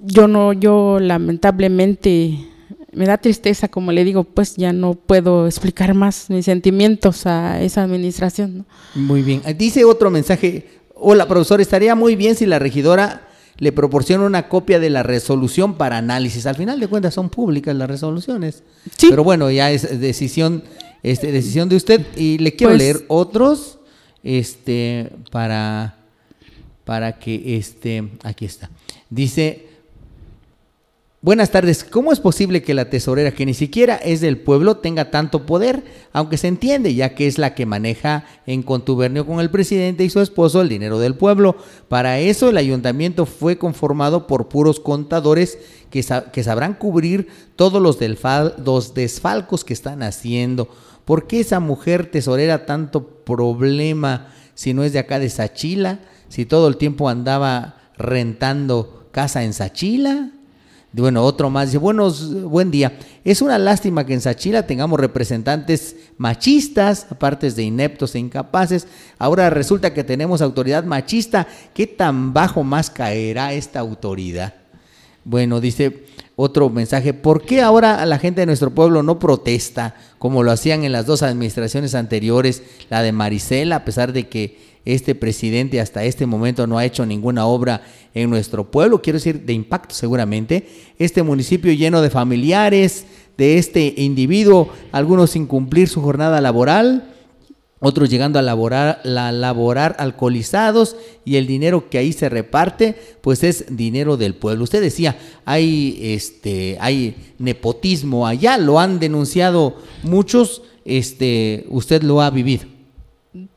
yo 0.04 0.28
no, 0.28 0.52
yo 0.52 0.98
lamentablemente 1.00 2.38
me 2.92 3.06
da 3.06 3.18
tristeza, 3.18 3.68
como 3.68 3.92
le 3.92 4.04
digo, 4.04 4.24
pues 4.24 4.56
ya 4.56 4.72
no 4.72 4.94
puedo 4.94 5.46
explicar 5.46 5.94
más 5.94 6.30
mis 6.30 6.44
sentimientos 6.44 7.26
a 7.26 7.60
esa 7.60 7.82
administración. 7.82 8.58
¿no? 8.58 8.64
Muy 8.94 9.22
bien. 9.22 9.42
Dice 9.56 9.84
otro 9.84 10.10
mensaje. 10.10 10.66
Hola, 10.94 11.28
profesor, 11.28 11.60
estaría 11.60 11.94
muy 11.94 12.16
bien 12.16 12.36
si 12.36 12.46
la 12.46 12.58
regidora 12.58 13.28
le 13.58 13.72
proporciona 13.72 14.24
una 14.24 14.48
copia 14.48 14.78
de 14.80 14.90
la 14.90 15.02
resolución 15.02 15.74
para 15.74 15.98
análisis. 15.98 16.46
Al 16.46 16.56
final 16.56 16.80
de 16.80 16.88
cuentas 16.88 17.14
son 17.14 17.28
públicas 17.28 17.76
las 17.76 17.88
resoluciones. 17.88 18.62
Sí. 18.96 19.08
Pero 19.10 19.24
bueno, 19.24 19.50
ya 19.50 19.70
es 19.70 20.00
decisión 20.00 20.62
este, 21.02 21.30
decisión 21.30 21.68
de 21.68 21.76
usted. 21.76 22.04
Y 22.16 22.38
le 22.38 22.54
quiero 22.56 22.72
pues 22.72 22.78
leer 22.78 23.04
otros 23.08 23.78
este, 24.26 25.10
para, 25.30 25.94
para 26.84 27.18
que, 27.18 27.56
este, 27.56 28.10
aquí 28.24 28.44
está. 28.44 28.70
Dice, 29.08 29.68
buenas 31.22 31.52
tardes, 31.52 31.84
¿cómo 31.84 32.12
es 32.12 32.18
posible 32.18 32.60
que 32.60 32.74
la 32.74 32.90
tesorera, 32.90 33.30
que 33.30 33.46
ni 33.46 33.54
siquiera 33.54 33.94
es 33.94 34.20
del 34.20 34.38
pueblo, 34.38 34.78
tenga 34.78 35.12
tanto 35.12 35.46
poder? 35.46 35.84
Aunque 36.12 36.38
se 36.38 36.48
entiende, 36.48 36.92
ya 36.92 37.14
que 37.14 37.28
es 37.28 37.38
la 37.38 37.54
que 37.54 37.66
maneja 37.66 38.24
en 38.46 38.64
contubernio 38.64 39.24
con 39.26 39.38
el 39.38 39.48
presidente 39.48 40.02
y 40.02 40.10
su 40.10 40.20
esposo 40.20 40.60
el 40.60 40.68
dinero 40.68 40.98
del 40.98 41.14
pueblo. 41.14 41.56
Para 41.88 42.18
eso 42.18 42.50
el 42.50 42.56
ayuntamiento 42.56 43.26
fue 43.26 43.58
conformado 43.58 44.26
por 44.26 44.48
puros 44.48 44.80
contadores 44.80 45.56
que, 45.90 46.04
que 46.32 46.42
sabrán 46.42 46.74
cubrir 46.74 47.28
todos 47.54 47.80
los, 47.80 47.98
los 48.58 48.94
desfalcos 48.94 49.64
que 49.64 49.72
están 49.72 50.02
haciendo. 50.02 50.68
¿Por 51.06 51.28
qué 51.28 51.38
esa 51.38 51.60
mujer 51.60 52.10
tesorera 52.10 52.66
tanto 52.66 53.06
problema 53.24 54.26
si 54.54 54.74
no 54.74 54.82
es 54.82 54.92
de 54.92 54.98
acá 54.98 55.20
de 55.20 55.30
Sachila? 55.30 56.00
Si 56.28 56.46
todo 56.46 56.66
el 56.66 56.76
tiempo 56.76 57.08
andaba 57.08 57.76
rentando 57.96 59.06
casa 59.12 59.44
en 59.44 59.52
Sachila. 59.52 60.32
Bueno, 60.92 61.22
otro 61.22 61.48
más 61.48 61.68
dice, 61.68 61.78
buenos, 61.78 62.42
buen 62.42 62.72
día. 62.72 62.98
Es 63.22 63.40
una 63.40 63.56
lástima 63.56 64.04
que 64.04 64.14
en 64.14 64.20
Sachila 64.20 64.66
tengamos 64.66 64.98
representantes 64.98 65.94
machistas, 66.18 67.06
aparte 67.08 67.52
de 67.52 67.62
ineptos 67.62 68.16
e 68.16 68.18
incapaces. 68.18 68.88
Ahora 69.16 69.48
resulta 69.48 69.94
que 69.94 70.02
tenemos 70.02 70.42
autoridad 70.42 70.82
machista. 70.82 71.46
¿Qué 71.72 71.86
tan 71.86 72.32
bajo 72.32 72.64
más 72.64 72.90
caerá 72.90 73.52
esta 73.52 73.78
autoridad? 73.78 74.54
Bueno, 75.22 75.60
dice, 75.60 76.04
otro 76.36 76.68
mensaje, 76.68 77.14
¿por 77.14 77.42
qué 77.42 77.62
ahora 77.62 78.04
la 78.04 78.18
gente 78.18 78.42
de 78.42 78.46
nuestro 78.46 78.70
pueblo 78.70 79.02
no 79.02 79.18
protesta 79.18 79.96
como 80.18 80.42
lo 80.42 80.52
hacían 80.52 80.84
en 80.84 80.92
las 80.92 81.06
dos 81.06 81.22
administraciones 81.22 81.94
anteriores, 81.94 82.62
la 82.90 83.02
de 83.02 83.12
Maricela, 83.12 83.76
a 83.76 83.84
pesar 83.84 84.12
de 84.12 84.28
que 84.28 84.58
este 84.84 85.14
presidente 85.14 85.80
hasta 85.80 86.04
este 86.04 86.26
momento 86.26 86.66
no 86.66 86.78
ha 86.78 86.84
hecho 86.84 87.06
ninguna 87.06 87.46
obra 87.46 87.82
en 88.14 88.28
nuestro 88.28 88.70
pueblo, 88.70 89.00
quiero 89.00 89.18
decir, 89.18 89.46
de 89.46 89.54
impacto 89.54 89.94
seguramente, 89.94 90.68
este 90.98 91.22
municipio 91.22 91.72
lleno 91.72 92.02
de 92.02 92.10
familiares 92.10 93.06
de 93.38 93.58
este 93.58 93.94
individuo, 93.96 94.68
algunos 94.92 95.30
sin 95.30 95.46
cumplir 95.46 95.88
su 95.88 96.02
jornada 96.02 96.40
laboral, 96.40 97.15
otros 97.80 98.08
llegando 98.08 98.38
a 98.38 98.42
laborar, 98.42 99.00
la 99.04 99.32
laborar 99.32 99.96
alcoholizados 99.98 100.96
y 101.24 101.36
el 101.36 101.46
dinero 101.46 101.90
que 101.90 101.98
ahí 101.98 102.12
se 102.12 102.28
reparte, 102.28 102.96
pues 103.20 103.42
es 103.44 103.76
dinero 103.76 104.16
del 104.16 104.34
pueblo. 104.34 104.64
Usted 104.64 104.80
decía, 104.80 105.16
hay 105.44 105.98
este, 106.00 106.78
hay 106.80 107.16
nepotismo 107.38 108.26
allá, 108.26 108.56
lo 108.56 108.80
han 108.80 108.98
denunciado 108.98 109.76
muchos, 110.02 110.62
este, 110.84 111.66
usted 111.68 112.02
lo 112.02 112.22
ha 112.22 112.30
vivido. 112.30 112.64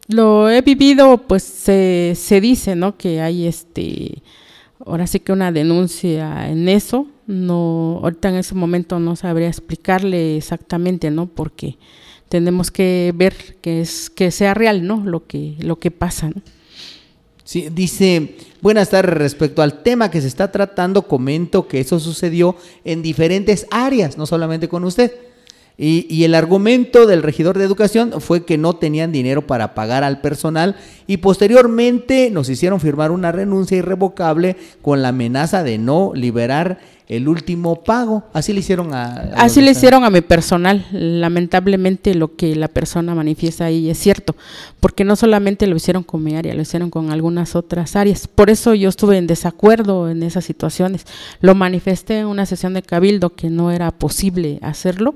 Lo 0.08 0.50
he 0.50 0.62
vivido, 0.62 1.20
pues 1.28 1.44
se, 1.44 2.14
se 2.16 2.42
dice, 2.42 2.76
¿no? 2.76 2.98
Que 2.98 3.22
hay 3.22 3.46
este, 3.46 4.24
ahora 4.86 5.08
sí 5.08 5.20
que 5.20 5.32
una 5.32 5.52
denuncia 5.52 6.50
en 6.50 6.68
eso. 6.68 7.08
No, 7.28 8.00
ahorita 8.02 8.30
en 8.30 8.36
ese 8.38 8.56
momento 8.56 9.00
no 9.00 9.16
sabría 9.16 9.48
explicarle 9.48 10.36
exactamente, 10.36 11.12
¿no? 11.12 11.28
Porque 11.28 11.78
tenemos 12.30 12.72
que 12.72 13.12
ver 13.16 13.58
que 13.62 13.82
es 13.82 14.10
que 14.10 14.32
sea 14.32 14.54
real, 14.54 14.86
¿no? 14.86 15.04
Lo 15.06 15.26
que 15.26 15.56
lo 15.60 15.80
que 15.80 15.92
pasa. 15.92 16.32
Sí, 17.44 17.68
dice, 17.72 18.36
buenas 18.62 18.92
tardes, 18.92 19.18
respecto 19.18 19.64
al 19.64 19.82
tema 19.82 20.12
que 20.12 20.22
se 20.22 20.28
está 20.28 20.52
tratando, 20.52 21.08
comento 21.08 21.68
que 21.68 21.80
eso 21.80 22.00
sucedió 22.00 22.56
en 22.86 23.02
diferentes 23.02 23.66
áreas, 23.72 24.20
no 24.20 24.28
solamente 24.28 24.70
con 24.70 24.84
usted. 24.84 25.12
Y, 25.82 26.06
y, 26.10 26.26
el 26.26 26.36
argumento 26.36 27.08
del 27.08 27.24
regidor 27.24 27.58
de 27.58 27.64
educación 27.64 28.20
fue 28.20 28.44
que 28.44 28.58
no 28.58 28.74
tenían 28.74 29.14
dinero 29.14 29.48
para 29.48 29.74
pagar 29.74 30.04
al 30.04 30.20
personal 30.20 30.76
y 31.08 31.18
posteriormente 31.18 32.30
nos 32.32 32.50
hicieron 32.50 32.82
firmar 32.82 33.12
una 33.12 33.32
renuncia 33.32 33.78
irrevocable 33.78 34.58
con 34.82 35.02
la 35.02 35.08
amenaza 35.08 35.64
de 35.64 35.78
no 35.78 36.12
liberar 36.14 36.80
el 37.10 37.28
último 37.28 37.84
pago. 37.84 38.24
Así 38.34 38.54
le 38.54 38.60
hicieron 38.60 38.94
a... 38.94 39.06
a 39.06 39.22
Así 39.38 39.62
le 39.62 39.72
hicieron 39.72 40.04
a 40.04 40.12
mi 40.12 40.22
personal. 40.22 40.86
Lamentablemente 40.92 42.14
lo 42.14 42.36
que 42.36 42.56
la 42.56 42.68
persona 42.68 43.16
manifiesta 43.16 43.66
ahí 43.66 43.90
es 43.90 43.98
cierto, 43.98 44.36
porque 44.80 45.04
no 45.04 45.16
solamente 45.16 45.66
lo 45.66 45.76
hicieron 45.76 46.04
con 46.04 46.24
mi 46.24 46.36
área, 46.36 46.54
lo 46.54 46.62
hicieron 46.62 46.92
con 46.92 47.12
algunas 47.12 47.56
otras 47.56 47.96
áreas. 47.96 48.28
Por 48.28 48.52
eso 48.52 48.76
yo 48.76 48.90
estuve 48.90 49.18
en 49.18 49.26
desacuerdo 49.26 50.08
en 50.08 50.22
esas 50.22 50.46
situaciones. 50.46 51.06
Lo 51.42 51.56
manifesté 51.56 52.20
en 52.20 52.28
una 52.28 52.46
sesión 52.46 52.76
de 52.76 52.84
cabildo 52.84 53.32
que 53.32 53.50
no 53.50 53.72
era 53.72 53.90
posible 53.90 54.60
hacerlo, 54.62 55.16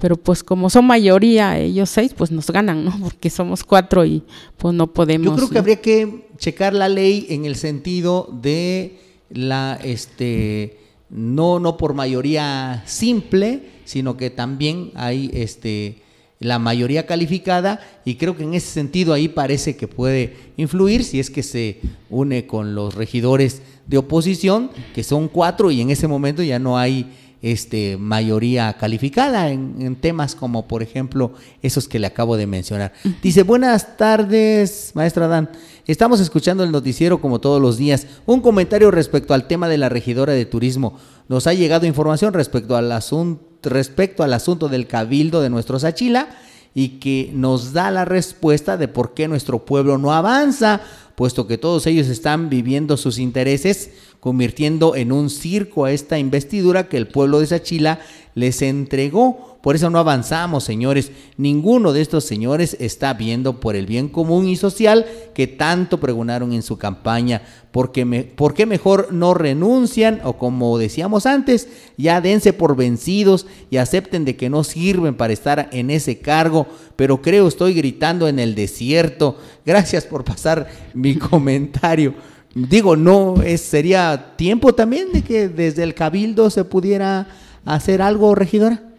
pero 0.00 0.16
pues 0.16 0.42
como 0.42 0.70
son 0.70 0.86
mayoría 0.86 1.58
ellos 1.58 1.90
seis, 1.90 2.12
pues 2.16 2.30
nos 2.30 2.50
ganan, 2.50 2.84
¿no? 2.84 2.98
Porque 3.02 3.30
somos 3.30 3.62
cuatro 3.62 4.04
y 4.04 4.24
pues 4.56 4.74
no 4.74 4.92
podemos. 4.92 5.26
Yo 5.26 5.36
creo 5.36 5.50
que 5.50 5.58
habría 5.58 5.80
que 5.80 6.28
checar 6.38 6.72
la 6.72 6.88
ley 6.88 7.26
en 7.28 7.44
el 7.44 7.54
sentido 7.54 8.28
de 8.42 8.98
la 9.28 9.78
este 9.84 10.78
no, 11.10 11.58
no 11.58 11.76
por 11.76 11.94
mayoría 11.94 12.82
simple, 12.86 13.62
sino 13.84 14.16
que 14.16 14.30
también 14.30 14.92
hay 14.94 15.30
este, 15.34 16.02
la 16.38 16.58
mayoría 16.58 17.06
calificada 17.06 17.80
y 18.04 18.14
creo 18.14 18.36
que 18.36 18.44
en 18.44 18.54
ese 18.54 18.68
sentido 18.68 19.12
ahí 19.12 19.28
parece 19.28 19.76
que 19.76 19.88
puede 19.88 20.36
influir 20.56 21.04
si 21.04 21.18
es 21.18 21.28
que 21.28 21.42
se 21.42 21.80
une 22.08 22.46
con 22.46 22.74
los 22.74 22.94
regidores 22.94 23.62
de 23.86 23.98
oposición, 23.98 24.70
que 24.94 25.02
son 25.02 25.28
cuatro 25.28 25.70
y 25.72 25.80
en 25.80 25.90
ese 25.90 26.06
momento 26.06 26.42
ya 26.42 26.60
no 26.60 26.78
hay 26.78 27.12
este, 27.42 27.96
mayoría 27.96 28.72
calificada 28.74 29.50
en, 29.50 29.96
temas 29.96 30.34
como 30.34 30.68
por 30.68 30.82
ejemplo 30.82 31.32
esos 31.62 31.88
que 31.88 31.98
le 31.98 32.06
acabo 32.06 32.36
de 32.36 32.46
mencionar. 32.46 32.92
Dice, 33.22 33.42
buenas 33.42 33.96
tardes, 33.96 34.92
maestra 34.94 35.26
Dan. 35.26 35.50
Estamos 35.86 36.20
escuchando 36.20 36.62
el 36.62 36.72
noticiero 36.72 37.20
como 37.20 37.40
todos 37.40 37.60
los 37.60 37.76
días. 37.76 38.06
Un 38.26 38.40
comentario 38.40 38.90
respecto 38.90 39.34
al 39.34 39.46
tema 39.46 39.68
de 39.68 39.78
la 39.78 39.88
regidora 39.88 40.32
de 40.32 40.46
turismo. 40.46 40.96
Nos 41.28 41.46
ha 41.46 41.54
llegado 41.54 41.86
información 41.86 42.34
respecto 42.34 42.76
al 42.76 42.92
asunto, 42.92 43.70
respecto 43.70 44.22
al 44.22 44.32
asunto 44.32 44.68
del 44.68 44.86
cabildo 44.86 45.40
de 45.40 45.50
nuestro 45.50 45.78
Sachila 45.78 46.28
y 46.74 47.00
que 47.00 47.30
nos 47.34 47.72
da 47.72 47.90
la 47.90 48.04
respuesta 48.04 48.76
de 48.76 48.88
por 48.88 49.14
qué 49.14 49.28
nuestro 49.28 49.64
pueblo 49.64 49.98
no 49.98 50.12
avanza, 50.12 50.80
puesto 51.20 51.46
que 51.46 51.58
todos 51.58 51.86
ellos 51.86 52.08
están 52.08 52.48
viviendo 52.48 52.96
sus 52.96 53.18
intereses, 53.18 53.90
convirtiendo 54.20 54.96
en 54.96 55.12
un 55.12 55.28
circo 55.28 55.84
a 55.84 55.92
esta 55.92 56.18
investidura 56.18 56.88
que 56.88 56.96
el 56.96 57.08
pueblo 57.08 57.40
de 57.40 57.46
Sachila 57.48 58.00
les 58.34 58.62
entregó. 58.62 59.49
Por 59.62 59.76
eso 59.76 59.90
no 59.90 59.98
avanzamos, 59.98 60.64
señores. 60.64 61.12
Ninguno 61.36 61.92
de 61.92 62.00
estos 62.00 62.24
señores 62.24 62.76
está 62.80 63.12
viendo 63.12 63.60
por 63.60 63.76
el 63.76 63.84
bien 63.84 64.08
común 64.08 64.48
y 64.48 64.56
social 64.56 65.04
que 65.34 65.46
tanto 65.46 66.00
pregonaron 66.00 66.54
en 66.54 66.62
su 66.62 66.78
campaña. 66.78 67.42
Porque 67.70 68.06
¿Por 68.34 68.54
qué 68.54 68.64
mejor 68.64 69.12
no 69.12 69.34
renuncian 69.34 70.20
o 70.24 70.38
como 70.38 70.78
decíamos 70.78 71.26
antes, 71.26 71.68
ya 71.98 72.22
dense 72.22 72.54
por 72.54 72.74
vencidos 72.74 73.46
y 73.70 73.76
acepten 73.76 74.24
de 74.24 74.34
que 74.36 74.48
no 74.48 74.64
sirven 74.64 75.14
para 75.14 75.34
estar 75.34 75.68
en 75.72 75.90
ese 75.90 76.20
cargo? 76.20 76.66
Pero 76.96 77.20
creo 77.20 77.46
estoy 77.46 77.74
gritando 77.74 78.28
en 78.28 78.38
el 78.38 78.54
desierto. 78.54 79.36
Gracias 79.66 80.06
por 80.06 80.24
pasar 80.24 80.68
mi 80.94 81.16
comentario. 81.18 82.14
Digo, 82.54 82.96
no, 82.96 83.42
es, 83.42 83.60
sería 83.60 84.34
tiempo 84.36 84.74
también 84.74 85.12
de 85.12 85.22
que 85.22 85.48
desde 85.48 85.82
el 85.82 85.94
cabildo 85.94 86.48
se 86.48 86.64
pudiera 86.64 87.28
hacer 87.64 88.00
algo, 88.00 88.34
regidora. 88.34 88.89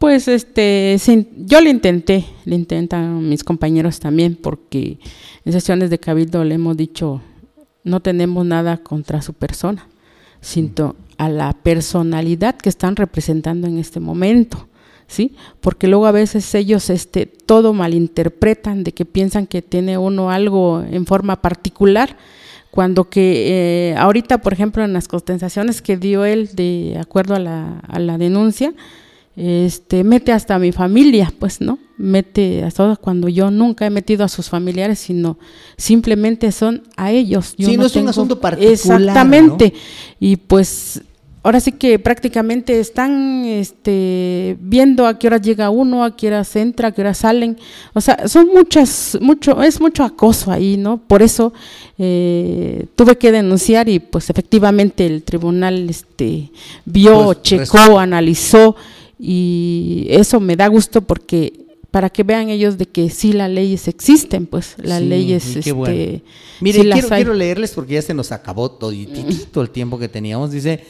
Pues 0.00 0.28
este, 0.28 0.96
yo 1.36 1.60
lo 1.60 1.68
intenté, 1.68 2.24
lo 2.46 2.54
intentan 2.54 3.28
mis 3.28 3.44
compañeros 3.44 4.00
también, 4.00 4.34
porque 4.34 4.98
en 5.44 5.52
sesiones 5.52 5.90
de 5.90 5.98
cabildo 5.98 6.42
le 6.42 6.54
hemos 6.54 6.74
dicho, 6.74 7.20
no 7.84 8.00
tenemos 8.00 8.46
nada 8.46 8.78
contra 8.78 9.20
su 9.20 9.34
persona, 9.34 9.86
sino 10.40 10.96
a 11.18 11.28
la 11.28 11.52
personalidad 11.52 12.56
que 12.56 12.70
están 12.70 12.96
representando 12.96 13.68
en 13.68 13.76
este 13.76 14.00
momento. 14.00 14.68
¿Sí? 15.06 15.36
Porque 15.60 15.86
luego 15.86 16.06
a 16.06 16.12
veces 16.12 16.54
ellos 16.54 16.88
este, 16.88 17.26
todo 17.26 17.74
malinterpretan 17.74 18.84
de 18.84 18.92
que 18.92 19.04
piensan 19.04 19.46
que 19.46 19.60
tiene 19.60 19.98
uno 19.98 20.30
algo 20.30 20.82
en 20.82 21.04
forma 21.04 21.42
particular, 21.42 22.16
cuando 22.70 23.10
que 23.10 23.90
eh, 23.90 23.96
ahorita, 23.98 24.38
por 24.38 24.54
ejemplo, 24.54 24.82
en 24.82 24.94
las 24.94 25.08
contestaciones 25.08 25.82
que 25.82 25.98
dio 25.98 26.24
él 26.24 26.48
de 26.54 26.96
acuerdo 26.98 27.34
a 27.34 27.38
la, 27.38 27.80
a 27.80 27.98
la 27.98 28.16
denuncia, 28.16 28.72
este, 29.36 30.04
mete 30.04 30.32
hasta 30.32 30.56
a 30.56 30.58
mi 30.58 30.72
familia, 30.72 31.32
pues, 31.38 31.60
¿no? 31.60 31.78
Mete 31.96 32.64
a 32.64 32.70
todos 32.70 32.98
cuando 32.98 33.28
yo 33.28 33.50
nunca 33.50 33.86
he 33.86 33.90
metido 33.90 34.24
a 34.24 34.28
sus 34.28 34.48
familiares, 34.48 34.98
sino 34.98 35.38
simplemente 35.76 36.50
son 36.52 36.82
a 36.96 37.10
ellos. 37.10 37.54
Yo 37.56 37.68
sí, 37.68 37.76
no, 37.76 37.86
es 37.86 37.96
un 37.96 38.08
asunto 38.08 38.40
particular. 38.40 38.72
Exactamente. 38.72 39.72
Y 40.18 40.36
pues 40.36 41.02
ahora 41.42 41.60
sí 41.60 41.72
que 41.72 41.98
prácticamente 41.98 42.78
están 42.80 43.44
este, 43.44 44.56
viendo 44.60 45.06
a 45.06 45.18
qué 45.18 45.26
hora 45.26 45.38
llega 45.38 45.70
uno, 45.70 46.04
a 46.04 46.16
qué 46.16 46.28
hora 46.28 46.42
entra, 46.54 46.88
a 46.88 46.92
qué 46.92 47.00
hora 47.00 47.14
salen. 47.14 47.56
O 47.94 48.00
sea, 48.00 48.28
son 48.28 48.48
muchas, 48.48 49.16
mucho, 49.20 49.62
es 49.62 49.80
mucho 49.80 50.04
acoso 50.04 50.50
ahí, 50.50 50.76
¿no? 50.76 50.98
Por 50.98 51.22
eso 51.22 51.52
eh, 51.98 52.86
tuve 52.94 53.16
que 53.16 53.32
denunciar 53.32 53.88
y 53.88 54.00
pues 54.00 54.28
efectivamente 54.28 55.06
el 55.06 55.22
tribunal 55.22 55.88
este, 55.88 56.50
vio, 56.84 57.24
pues, 57.24 57.42
checó, 57.42 57.98
analizó 57.98 58.76
y 59.22 60.06
eso 60.08 60.40
me 60.40 60.56
da 60.56 60.66
gusto 60.68 61.02
porque 61.02 61.66
para 61.90 62.08
que 62.08 62.22
vean 62.22 62.48
ellos 62.48 62.78
de 62.78 62.86
que 62.86 63.10
sí 63.10 63.34
las 63.34 63.50
leyes 63.50 63.86
existen, 63.86 64.46
pues 64.46 64.76
las 64.78 65.02
leyes 65.02 65.56
este 65.56 65.72
bueno. 65.72 66.20
Mire, 66.60 66.90
quiero, 67.08 67.34
leerles 67.34 67.72
porque 67.72 67.94
ya 67.94 68.02
se 68.02 68.14
nos 68.14 68.32
acabó 68.32 68.70
todo 68.70 68.92
el 68.92 69.70
tiempo 69.70 69.98
que 69.98 70.08
teníamos. 70.08 70.52
Dice, 70.52 70.84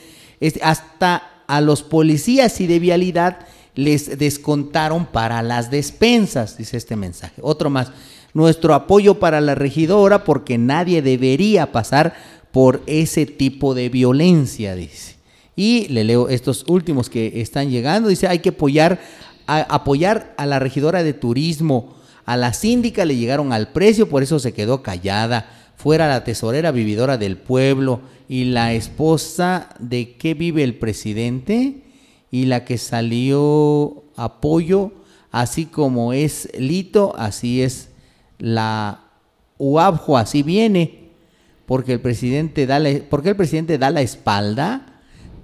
hasta 0.63 1.43
a 1.49 1.61
los 1.61 1.83
policías 1.83 2.61
y 2.61 2.69
de 2.69 2.79
vialidad 2.79 3.47
les 3.75 4.17
descontaron 4.19 5.07
para 5.07 5.43
las 5.43 5.71
despensas, 5.71 6.57
dice 6.57 6.77
este 6.77 6.95
mensaje. 6.95 7.41
Otro 7.43 7.69
más, 7.69 7.91
nuestro 8.33 8.75
apoyo 8.75 9.19
para 9.19 9.41
la 9.41 9.57
regidora 9.57 10.23
porque 10.23 10.57
nadie 10.57 11.03
debería 11.03 11.73
pasar 11.73 12.15
por 12.53 12.83
ese 12.87 13.27
tipo 13.27 13.75
de 13.75 13.89
violencia, 13.89 14.77
dice. 14.77 15.20
Y 15.61 15.89
le 15.89 16.05
leo 16.05 16.31
estos 16.31 16.65
últimos 16.69 17.11
que 17.11 17.43
están 17.43 17.69
llegando. 17.69 18.09
Dice, 18.09 18.27
hay 18.27 18.39
que 18.39 18.49
apoyar 18.49 18.99
a, 19.47 19.59
apoyar 19.61 20.33
a 20.39 20.47
la 20.47 20.59
regidora 20.59 21.03
de 21.03 21.13
turismo. 21.13 21.97
A 22.25 22.39
la 22.39 22.55
síndica 22.55 23.05
le 23.05 23.15
llegaron 23.15 23.53
al 23.53 23.69
precio, 23.69 24.09
por 24.09 24.23
eso 24.23 24.39
se 24.39 24.55
quedó 24.55 24.83
callada. 24.83 25.51
Fuera 25.77 26.09
la 26.09 26.25
tesorera 26.25 26.71
vividora 26.71 27.19
del 27.19 27.37
pueblo 27.37 28.01
y 28.27 28.45
la 28.45 28.73
esposa 28.73 29.69
de 29.79 30.17
qué 30.17 30.33
vive 30.33 30.65
el 30.65 30.77
presidente 30.77 31.83
y 32.31 32.47
la 32.47 32.65
que 32.65 32.79
salió 32.79 34.05
apoyo, 34.17 34.93
así 35.31 35.67
como 35.67 36.15
es 36.15 36.49
Lito, 36.59 37.15
así 37.19 37.61
es 37.61 37.91
la 38.39 39.11
UABJO, 39.59 40.17
así 40.17 40.43
viene, 40.43 41.11
porque 41.67 41.93
el 41.93 42.01
presidente 42.01 42.65
da 42.65 42.79
la, 42.79 42.99
porque 43.11 43.29
el 43.29 43.37
presidente 43.37 43.77
da 43.77 43.91
la 43.91 44.01
espalda 44.01 44.90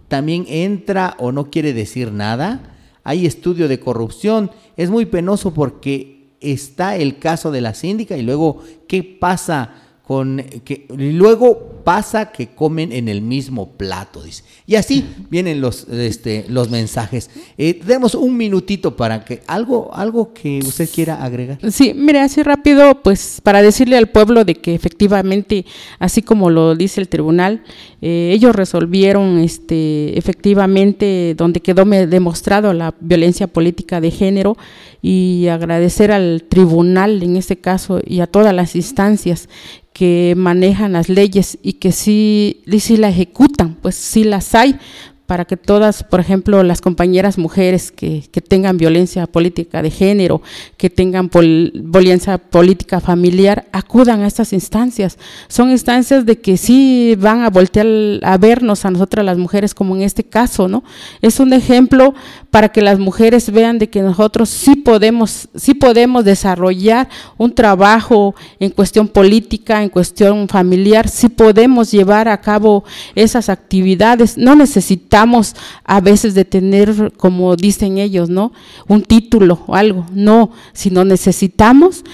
también 0.08 0.44
entra 0.48 1.16
o 1.18 1.32
no 1.32 1.50
quiere 1.50 1.72
decir 1.72 2.12
nada. 2.12 2.74
Hay 3.04 3.26
estudio 3.26 3.68
de 3.68 3.80
corrupción. 3.80 4.50
Es 4.76 4.90
muy 4.90 5.06
penoso 5.06 5.54
porque 5.54 6.28
está 6.40 6.96
el 6.96 7.18
caso 7.18 7.50
de 7.50 7.60
la 7.60 7.74
síndica 7.74 8.16
y 8.16 8.22
luego, 8.22 8.62
¿qué 8.88 9.02
pasa 9.02 9.85
con 10.06 10.44
que 10.64 10.86
luego 10.96 11.82
pasa 11.82 12.30
que 12.30 12.48
comen 12.48 12.92
en 12.92 13.08
el 13.08 13.22
mismo 13.22 13.70
plato, 13.70 14.22
dice. 14.22 14.44
Y 14.66 14.76
así 14.76 15.04
vienen 15.30 15.60
los, 15.60 15.88
este, 15.88 16.44
los 16.48 16.70
mensajes. 16.70 17.28
Eh, 17.58 17.74
tenemos 17.74 18.14
un 18.14 18.36
minutito 18.36 18.96
para 18.96 19.24
que 19.24 19.42
algo, 19.48 19.92
algo 19.92 20.32
que 20.32 20.60
usted 20.60 20.88
quiera 20.88 21.24
agregar. 21.24 21.58
Sí, 21.70 21.92
mire, 21.94 22.20
así 22.20 22.42
rápido, 22.44 23.02
pues 23.02 23.40
para 23.42 23.62
decirle 23.62 23.96
al 23.96 24.08
pueblo 24.08 24.44
de 24.44 24.54
que 24.54 24.74
efectivamente, 24.74 25.64
así 25.98 26.22
como 26.22 26.50
lo 26.50 26.76
dice 26.76 27.00
el 27.00 27.08
tribunal, 27.08 27.62
eh, 28.00 28.30
ellos 28.32 28.54
resolvieron 28.54 29.38
este, 29.38 30.16
efectivamente 30.16 31.34
donde 31.36 31.60
quedó 31.60 31.84
demostrado 31.84 32.72
la 32.72 32.94
violencia 33.00 33.48
política 33.48 34.00
de 34.00 34.10
género 34.12 34.56
y 35.02 35.46
agradecer 35.48 36.10
al 36.10 36.44
tribunal 36.48 37.22
en 37.22 37.36
este 37.36 37.56
caso 37.56 38.00
y 38.04 38.20
a 38.20 38.26
todas 38.26 38.54
las 38.54 38.74
instancias 38.74 39.48
que 39.96 40.34
manejan 40.36 40.92
las 40.92 41.08
leyes 41.08 41.56
y 41.62 41.72
que 41.74 41.90
sí, 41.90 42.60
sí 42.80 42.98
la 42.98 43.08
ejecutan, 43.08 43.78
pues 43.80 43.94
sí 43.94 44.24
las 44.24 44.54
hay, 44.54 44.78
para 45.24 45.46
que 45.46 45.56
todas, 45.56 46.04
por 46.04 46.20
ejemplo, 46.20 46.62
las 46.62 46.82
compañeras 46.82 47.38
mujeres 47.38 47.92
que, 47.92 48.22
que 48.30 48.42
tengan 48.42 48.76
violencia 48.76 49.26
política 49.26 49.80
de 49.80 49.90
género, 49.90 50.42
que 50.76 50.90
tengan 50.90 51.30
pol, 51.30 51.72
violencia 51.74 52.36
política 52.36 53.00
familiar, 53.00 53.68
acudan 53.72 54.20
a 54.20 54.26
estas 54.26 54.52
instancias. 54.52 55.18
Son 55.48 55.70
instancias 55.70 56.26
de 56.26 56.40
que 56.40 56.58
sí 56.58 57.16
van 57.18 57.40
a 57.40 57.48
voltear 57.48 57.86
a 58.22 58.36
vernos 58.36 58.84
a 58.84 58.90
nosotras 58.90 59.24
las 59.24 59.38
mujeres, 59.38 59.72
como 59.72 59.96
en 59.96 60.02
este 60.02 60.24
caso, 60.24 60.68
¿no? 60.68 60.84
Es 61.22 61.40
un 61.40 61.54
ejemplo 61.54 62.14
para 62.50 62.68
que 62.68 62.82
las 62.82 62.98
mujeres 62.98 63.50
vean 63.50 63.78
de 63.78 63.88
que 63.88 64.02
nosotros 64.02 64.50
sí 64.50 64.75
podemos, 64.86 65.48
sí 65.56 65.74
podemos 65.74 66.24
desarrollar 66.24 67.08
un 67.36 67.52
trabajo 67.52 68.36
en 68.60 68.70
cuestión 68.70 69.08
política, 69.08 69.82
en 69.82 69.88
cuestión 69.88 70.46
familiar, 70.46 71.08
sí 71.08 71.28
podemos 71.28 71.90
llevar 71.90 72.28
a 72.28 72.40
cabo 72.40 72.84
esas 73.16 73.48
actividades. 73.48 74.38
No 74.38 74.54
necesitamos 74.54 75.56
a 75.82 76.00
veces 76.00 76.34
de 76.34 76.44
tener, 76.44 77.12
como 77.16 77.56
dicen 77.56 77.98
ellos, 77.98 78.30
¿no? 78.30 78.52
Un 78.86 79.02
título 79.02 79.64
o 79.66 79.74
algo, 79.74 80.06
no, 80.12 80.52
sino 80.72 81.04
necesitamos 81.04 82.04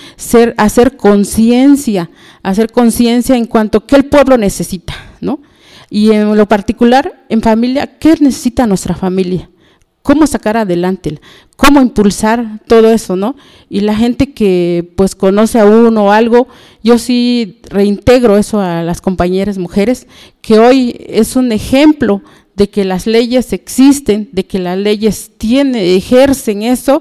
hacer 0.56 0.96
conciencia, 0.96 2.08
hacer 2.42 2.72
conciencia 2.72 3.36
en 3.36 3.44
cuanto 3.44 3.78
a 3.78 3.86
qué 3.86 3.96
el 3.96 4.06
pueblo 4.06 4.38
necesita, 4.38 4.94
¿no? 5.20 5.40
Y 5.90 6.12
en 6.12 6.34
lo 6.34 6.48
particular, 6.48 7.22
en 7.28 7.42
familia, 7.42 7.98
¿qué 7.98 8.16
necesita 8.18 8.66
nuestra 8.66 8.94
familia? 8.94 9.50
Cómo 10.02 10.26
sacar 10.26 10.56
adelante, 10.56 11.20
cómo 11.56 11.80
impulsar 11.80 12.60
todo 12.66 12.90
eso, 12.90 13.16
¿no? 13.16 13.36
Y 13.70 13.80
la 13.80 13.94
gente 13.94 14.32
que 14.32 14.92
pues 14.96 15.14
conoce 15.14 15.58
a 15.60 15.64
uno 15.64 16.06
o 16.06 16.10
algo, 16.10 16.48
yo 16.82 16.98
sí 16.98 17.60
reintegro 17.70 18.36
eso 18.36 18.60
a 18.60 18.82
las 18.82 19.00
compañeras 19.00 19.58
mujeres, 19.58 20.06
que 20.40 20.58
hoy 20.58 20.96
es 21.08 21.36
un 21.36 21.52
ejemplo 21.52 22.22
de 22.54 22.68
que 22.68 22.84
las 22.84 23.06
leyes 23.06 23.52
existen, 23.52 24.28
de 24.32 24.44
que 24.44 24.58
las 24.58 24.76
leyes 24.76 25.30
tienen, 25.38 25.76
ejercen 25.76 26.62
eso, 26.62 27.00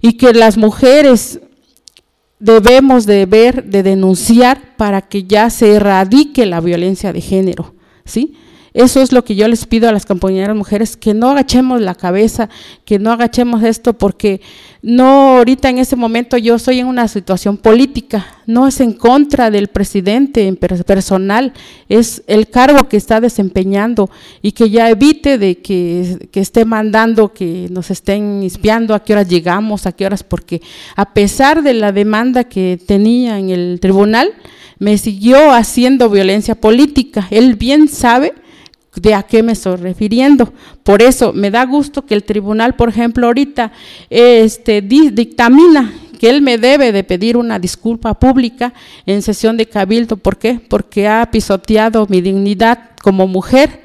y 0.00 0.14
que 0.14 0.32
las 0.32 0.56
mujeres 0.56 1.40
debemos 2.38 3.06
de 3.06 3.26
ver, 3.26 3.64
de 3.64 3.82
denunciar 3.82 4.76
para 4.76 5.02
que 5.02 5.24
ya 5.24 5.50
se 5.50 5.74
erradique 5.74 6.46
la 6.46 6.60
violencia 6.60 7.12
de 7.12 7.20
género, 7.20 7.74
¿sí? 8.04 8.36
Eso 8.76 9.00
es 9.00 9.10
lo 9.10 9.24
que 9.24 9.34
yo 9.34 9.48
les 9.48 9.64
pido 9.64 9.88
a 9.88 9.92
las 9.92 10.04
compañeras 10.04 10.54
mujeres, 10.54 10.98
que 10.98 11.14
no 11.14 11.30
agachemos 11.30 11.80
la 11.80 11.94
cabeza, 11.94 12.50
que 12.84 12.98
no 12.98 13.10
agachemos 13.10 13.62
esto, 13.62 13.94
porque 13.94 14.42
no 14.82 15.38
ahorita 15.38 15.70
en 15.70 15.78
ese 15.78 15.96
momento 15.96 16.36
yo 16.36 16.56
estoy 16.56 16.80
en 16.80 16.86
una 16.86 17.08
situación 17.08 17.56
política, 17.56 18.26
no 18.44 18.68
es 18.68 18.80
en 18.80 18.92
contra 18.92 19.50
del 19.50 19.68
presidente 19.68 20.46
en 20.46 20.56
personal, 20.56 21.54
es 21.88 22.22
el 22.26 22.50
cargo 22.50 22.86
que 22.86 22.98
está 22.98 23.18
desempeñando 23.18 24.10
y 24.42 24.52
que 24.52 24.68
ya 24.68 24.90
evite 24.90 25.38
de 25.38 25.56
que, 25.56 26.28
que 26.30 26.40
esté 26.40 26.66
mandando, 26.66 27.32
que 27.32 27.68
nos 27.70 27.90
estén 27.90 28.42
espiando 28.42 28.94
a 28.94 29.02
qué 29.02 29.14
horas 29.14 29.28
llegamos, 29.30 29.86
a 29.86 29.92
qué 29.92 30.04
horas, 30.04 30.22
porque 30.22 30.60
a 30.96 31.14
pesar 31.14 31.62
de 31.62 31.72
la 31.72 31.92
demanda 31.92 32.44
que 32.44 32.78
tenía 32.86 33.38
en 33.38 33.48
el 33.48 33.78
tribunal, 33.80 34.34
me 34.78 34.98
siguió 34.98 35.50
haciendo 35.52 36.10
violencia 36.10 36.54
política. 36.54 37.26
Él 37.30 37.54
bien 37.54 37.88
sabe 37.88 38.34
de 39.00 39.14
a 39.14 39.22
qué 39.22 39.42
me 39.42 39.52
estoy 39.52 39.76
refiriendo. 39.76 40.52
Por 40.82 41.02
eso 41.02 41.32
me 41.32 41.50
da 41.50 41.64
gusto 41.64 42.04
que 42.04 42.14
el 42.14 42.24
tribunal, 42.24 42.74
por 42.74 42.88
ejemplo, 42.88 43.26
ahorita 43.26 43.72
este, 44.10 44.82
dictamina 44.82 45.92
que 46.18 46.30
él 46.30 46.42
me 46.42 46.58
debe 46.58 46.92
de 46.92 47.04
pedir 47.04 47.36
una 47.36 47.58
disculpa 47.58 48.14
pública 48.14 48.72
en 49.04 49.22
sesión 49.22 49.56
de 49.56 49.66
cabildo. 49.66 50.16
¿Por 50.16 50.38
qué? 50.38 50.58
Porque 50.68 51.06
ha 51.06 51.30
pisoteado 51.30 52.06
mi 52.08 52.20
dignidad 52.20 52.90
como 53.02 53.26
mujer, 53.26 53.82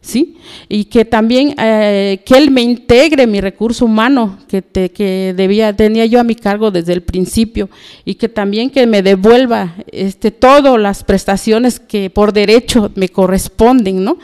¿sí? 0.00 0.36
Y 0.68 0.86
que 0.86 1.04
también 1.04 1.54
eh, 1.58 2.22
que 2.24 2.36
él 2.36 2.50
me 2.50 2.62
integre 2.62 3.26
mi 3.26 3.40
recurso 3.40 3.84
humano 3.84 4.38
que, 4.48 5.34
debía, 5.36 5.74
tenía 5.74 6.06
yo 6.06 6.20
a 6.20 6.24
mi 6.24 6.34
cargo 6.34 6.70
desde 6.70 6.92
el 6.92 7.02
principio 7.02 7.68
y 8.04 8.14
que 8.14 8.28
también 8.28 8.70
que 8.70 8.86
me 8.86 9.02
devuelva 9.02 9.74
este, 9.92 10.30
todas 10.30 10.80
las 10.80 11.04
prestaciones 11.04 11.80
que 11.80 12.10
por 12.10 12.32
derecho 12.32 12.90
me 12.94 13.08
corresponden, 13.08 14.04
¿no? 14.04 14.18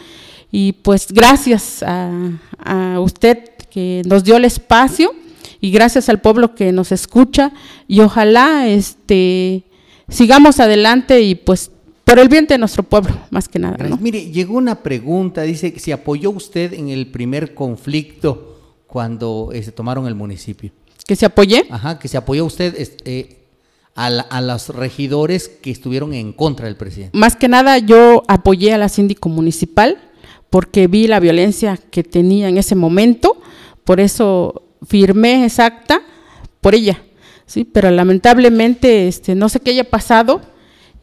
Y 0.50 0.72
pues 0.72 1.12
gracias 1.12 1.82
a, 1.82 2.98
usted 3.00 3.38
que 3.70 4.02
nos 4.06 4.24
dio 4.24 4.36
el 4.36 4.44
espacio 4.44 5.12
y 5.60 5.70
gracias 5.70 6.08
al 6.08 6.20
pueblo 6.20 6.54
que 6.54 6.72
nos 6.72 6.92
escucha 6.92 7.52
y 7.86 8.00
ojalá 8.00 8.68
este 8.68 9.64
sigamos 10.08 10.58
adelante 10.58 11.20
y 11.20 11.36
pues 11.36 11.70
por 12.04 12.18
el 12.18 12.28
bien 12.28 12.46
de 12.46 12.58
nuestro 12.58 12.82
pueblo, 12.82 13.16
más 13.30 13.48
que 13.48 13.60
nada. 13.60 13.76
Mire, 14.00 14.30
llegó 14.32 14.56
una 14.56 14.82
pregunta, 14.82 15.42
dice 15.42 15.72
que 15.72 15.78
si 15.78 15.92
apoyó 15.92 16.30
usted 16.30 16.72
en 16.72 16.88
el 16.88 17.06
primer 17.06 17.54
conflicto 17.54 18.58
cuando 18.88 19.50
se 19.52 19.70
tomaron 19.70 20.08
el 20.08 20.16
municipio. 20.16 20.72
¿Que 21.06 21.14
se 21.14 21.26
apoyé? 21.26 21.66
Ajá, 21.70 22.00
que 22.00 22.08
se 22.08 22.16
apoyó 22.16 22.44
usted 22.44 22.74
eh, 23.04 23.38
a, 23.94 24.06
a, 24.06 24.40
los 24.40 24.70
regidores 24.70 25.48
que 25.48 25.70
estuvieron 25.70 26.12
en 26.12 26.32
contra 26.32 26.66
del 26.66 26.76
presidente. 26.76 27.16
Más 27.16 27.36
que 27.36 27.46
nada 27.46 27.78
yo 27.78 28.24
apoyé 28.26 28.72
a 28.72 28.78
la 28.78 28.88
síndico 28.88 29.28
municipal, 29.28 30.09
porque 30.50 30.88
vi 30.88 31.06
la 31.06 31.20
violencia 31.20 31.76
que 31.76 32.02
tenía 32.02 32.48
en 32.48 32.58
ese 32.58 32.74
momento, 32.74 33.40
por 33.84 34.00
eso 34.00 34.62
firmé 34.86 35.44
exacta 35.44 36.02
por 36.60 36.74
ella, 36.74 37.02
sí, 37.46 37.64
pero 37.64 37.90
lamentablemente 37.90 39.08
este 39.08 39.34
no 39.34 39.48
sé 39.48 39.60
qué 39.60 39.70
haya 39.70 39.88
pasado, 39.88 40.42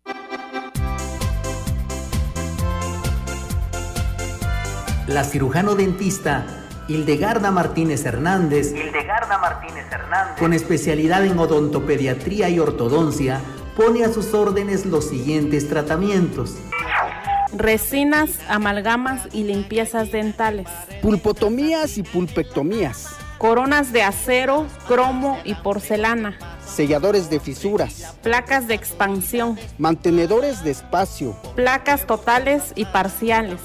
La 5.06 5.24
cirujano 5.24 5.74
dentista 5.74 6.57
Hildegarda 6.88 7.50
Martínez 7.50 8.06
Hernández, 8.06 8.72
Hildegarda 8.74 9.36
Martínez 9.36 9.84
Hernández, 9.92 10.38
con 10.38 10.54
especialidad 10.54 11.22
en 11.26 11.38
odontopediatría 11.38 12.48
y 12.48 12.58
ortodoncia, 12.58 13.42
pone 13.76 14.06
a 14.06 14.12
sus 14.12 14.32
órdenes 14.32 14.86
los 14.86 15.06
siguientes 15.06 15.68
tratamientos. 15.68 16.54
Resinas, 17.52 18.30
amalgamas 18.48 19.28
y 19.32 19.44
limpiezas 19.44 20.10
dentales. 20.10 20.66
Pulpotomías 21.02 21.98
y 21.98 22.02
pulpectomías. 22.02 23.08
Coronas 23.36 23.92
de 23.92 24.02
acero, 24.02 24.66
cromo 24.86 25.38
y 25.44 25.54
porcelana. 25.56 26.38
Selladores 26.66 27.28
de 27.28 27.38
fisuras. 27.38 28.16
Placas 28.22 28.66
de 28.66 28.74
expansión. 28.74 29.58
Mantenedores 29.76 30.64
de 30.64 30.70
espacio. 30.70 31.36
Placas 31.54 32.06
totales 32.06 32.72
y 32.76 32.86
parciales. 32.86 33.60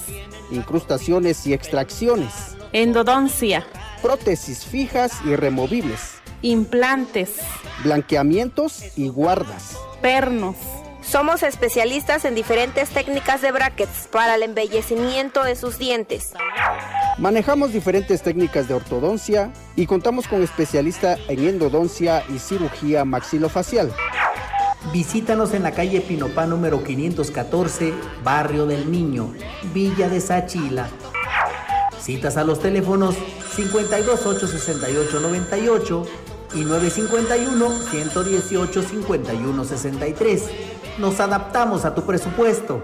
Incrustaciones 0.51 1.47
y 1.47 1.53
extracciones 1.53 2.52
endodoncia, 2.73 3.63
prótesis 4.01 4.65
fijas 4.65 5.19
y 5.25 5.35
removibles, 5.35 6.15
implantes, 6.41 7.35
blanqueamientos 7.83 8.81
y 8.97 9.09
guardas, 9.09 9.77
pernos. 10.01 10.55
Somos 11.03 11.43
especialistas 11.43 12.25
en 12.25 12.33
diferentes 12.33 12.89
técnicas 12.89 13.41
de 13.41 13.51
brackets 13.51 14.07
para 14.11 14.35
el 14.35 14.41
embellecimiento 14.41 15.43
de 15.43 15.55
sus 15.55 15.77
dientes. 15.77 16.33
Manejamos 17.19 17.73
diferentes 17.73 18.23
técnicas 18.23 18.67
de 18.67 18.73
ortodoncia 18.73 19.53
y 19.75 19.85
contamos 19.85 20.27
con 20.27 20.41
especialista 20.41 21.17
en 21.27 21.47
endodoncia 21.47 22.23
y 22.33 22.39
cirugía 22.39 23.05
maxilofacial. 23.05 23.93
Visítanos 24.91 25.53
en 25.53 25.61
la 25.61 25.71
calle 25.71 26.01
Pinopá 26.01 26.47
número 26.47 26.83
514, 26.83 27.93
Barrio 28.23 28.65
del 28.65 28.89
Niño, 28.89 29.31
Villa 29.73 30.09
de 30.09 30.19
Sachila. 30.19 30.89
Citas 32.03 32.35
a 32.35 32.43
los 32.43 32.59
teléfonos 32.59 33.15
5286898 33.55 36.05
y 36.55 36.65
951 36.65 37.79
118 37.89 38.83
5163. 38.83 40.43
nos 40.99 41.21
adaptamos 41.21 41.85
a 41.85 41.95
tu 41.95 42.05
presupuesto. 42.05 42.81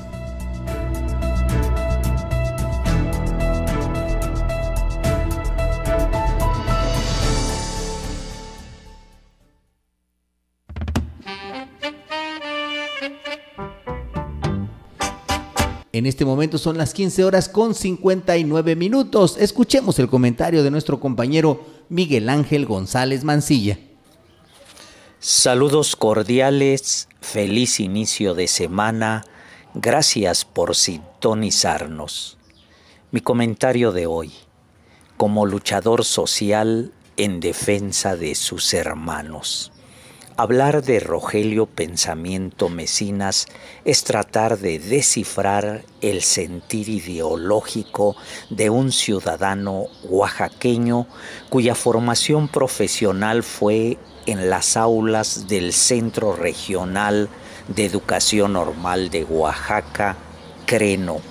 En 15.96 16.06
este 16.06 16.26
momento 16.26 16.58
son 16.58 16.78
las 16.78 16.94
15 16.94 17.24
horas 17.24 17.48
con 17.48 17.74
59 17.74 18.76
minutos. 18.76 19.38
Escuchemos 19.40 19.98
el 19.98 20.10
comentario 20.10 20.62
de 20.62 20.70
nuestro 20.70 21.00
compañero 21.00 21.66
Miguel 21.88 22.28
Ángel 22.28 22.66
González 22.66 23.24
Mancilla. 23.24 23.80
Saludos 25.20 25.96
cordiales, 25.96 27.08
feliz 27.22 27.80
inicio 27.80 28.34
de 28.34 28.50
semana, 28.50 29.24
gracias 29.74 30.44
por 30.44 30.76
sintonizarnos. 30.76 32.38
Mi 33.12 33.22
comentario 33.22 33.94
de 33.94 34.06
hoy, 34.06 34.34
como 35.16 35.46
luchador 35.46 36.04
social 36.04 36.92
en 37.16 37.40
defensa 37.40 38.18
de 38.18 38.36
sus 38.36 38.74
hermanos. 38.74 39.72
Hablar 40.38 40.84
de 40.84 41.00
Rogelio 41.00 41.66
Pensamiento 41.66 42.68
Mesinas 42.68 43.48
es 43.86 44.04
tratar 44.04 44.58
de 44.58 44.80
descifrar 44.80 45.86
el 46.02 46.24
sentir 46.24 46.90
ideológico 46.90 48.18
de 48.50 48.70
un 48.70 48.92
ciudadano 48.92 49.86
oaxaqueño 50.04 51.08
cuya 51.48 51.74
formación 51.74 52.50
profesional 52.50 53.44
fue 53.44 53.98
en 54.26 54.50
las 54.50 54.76
aulas 54.76 55.48
del 55.48 55.72
Centro 55.72 56.36
Regional 56.36 57.30
de 57.70 57.86
Educación 57.86 58.52
Normal 58.54 59.10
de 59.12 59.24
Oaxaca, 59.24 60.18
CRENO. 60.66 61.22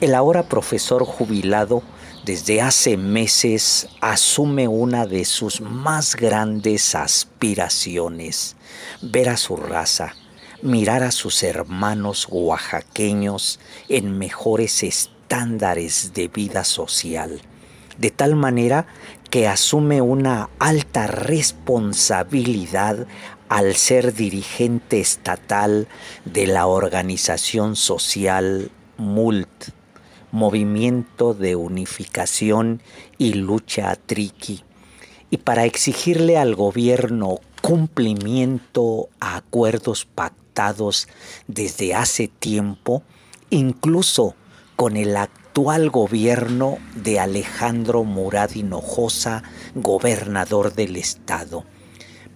El 0.00 0.14
ahora 0.14 0.44
profesor 0.44 1.04
jubilado 1.04 1.82
desde 2.26 2.60
hace 2.60 2.96
meses 2.96 3.88
asume 4.00 4.66
una 4.66 5.06
de 5.06 5.24
sus 5.24 5.60
más 5.60 6.16
grandes 6.16 6.96
aspiraciones, 6.96 8.56
ver 9.00 9.28
a 9.28 9.36
su 9.36 9.56
raza, 9.56 10.16
mirar 10.60 11.04
a 11.04 11.12
sus 11.12 11.44
hermanos 11.44 12.26
oaxaqueños 12.28 13.60
en 13.88 14.18
mejores 14.18 14.82
estándares 14.82 16.14
de 16.14 16.26
vida 16.26 16.64
social, 16.64 17.40
de 17.96 18.10
tal 18.10 18.34
manera 18.34 18.88
que 19.30 19.46
asume 19.46 20.02
una 20.02 20.50
alta 20.58 21.06
responsabilidad 21.06 23.06
al 23.48 23.76
ser 23.76 24.12
dirigente 24.12 24.98
estatal 24.98 25.86
de 26.24 26.48
la 26.48 26.66
organización 26.66 27.76
social 27.76 28.72
MULT 28.96 29.85
movimiento 30.32 31.34
de 31.34 31.56
unificación 31.56 32.82
y 33.18 33.34
lucha 33.34 33.96
triqui, 33.96 34.64
y 35.30 35.38
para 35.38 35.64
exigirle 35.64 36.38
al 36.38 36.54
gobierno 36.54 37.40
cumplimiento 37.62 39.08
a 39.18 39.36
acuerdos 39.36 40.04
pactados 40.04 41.08
desde 41.48 41.94
hace 41.94 42.28
tiempo, 42.28 43.02
incluso 43.50 44.34
con 44.76 44.96
el 44.96 45.16
actual 45.16 45.90
gobierno 45.90 46.78
de 46.94 47.18
Alejandro 47.18 48.04
Murad 48.04 48.50
Hinojosa, 48.54 49.42
gobernador 49.74 50.74
del 50.74 50.96
estado. 50.96 51.64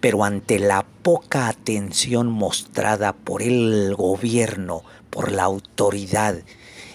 Pero 0.01 0.25
ante 0.25 0.59
la 0.59 0.87
poca 1.03 1.49
atención 1.49 2.29
mostrada 2.29 3.13
por 3.13 3.43
el 3.43 3.95
gobierno, 3.95 4.83
por 5.11 5.31
la 5.31 5.45
autoridad 5.45 6.37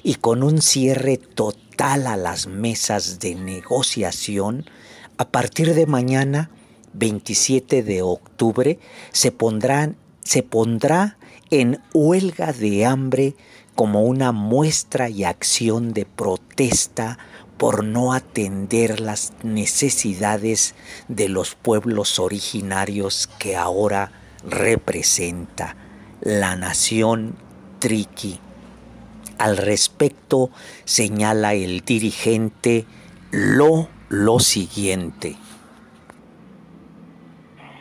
y 0.06 0.16
con 0.16 0.44
un 0.44 0.62
cierre 0.62 1.18
total 1.18 2.06
a 2.06 2.16
las 2.16 2.46
mesas 2.46 3.20
de 3.20 3.34
negociación, 3.34 4.70
a 5.18 5.30
partir 5.30 5.74
de 5.74 5.88
mañana, 5.88 6.52
27 6.94 7.82
de 7.82 8.04
octubre, 8.04 8.78
se, 9.12 9.32
pondrán, 9.32 9.98
se 10.24 10.44
pondrá 10.44 11.18
en 11.50 11.80
huelga 11.92 12.54
de 12.54 12.86
hambre 12.86 13.36
como 13.74 14.04
una 14.04 14.32
muestra 14.32 15.10
y 15.10 15.24
acción 15.24 15.92
de 15.92 16.06
protesta 16.06 17.18
por 17.58 17.84
no 17.84 18.14
atender 18.14 19.00
las 19.00 19.34
necesidades 19.42 20.76
de 21.08 21.30
los 21.30 21.56
pueblos 21.56 22.20
originarios 22.20 23.28
que 23.40 23.56
ahora 23.56 24.12
representa 24.44 25.76
la 26.22 26.56
nación 26.56 27.38
triqui 27.80 28.40
al 29.38 29.58
respecto 29.58 30.50
señala 30.86 31.54
el 31.54 31.82
dirigente 31.82 32.86
lo, 33.32 33.90
lo 34.10 34.40
siguiente. 34.40 35.38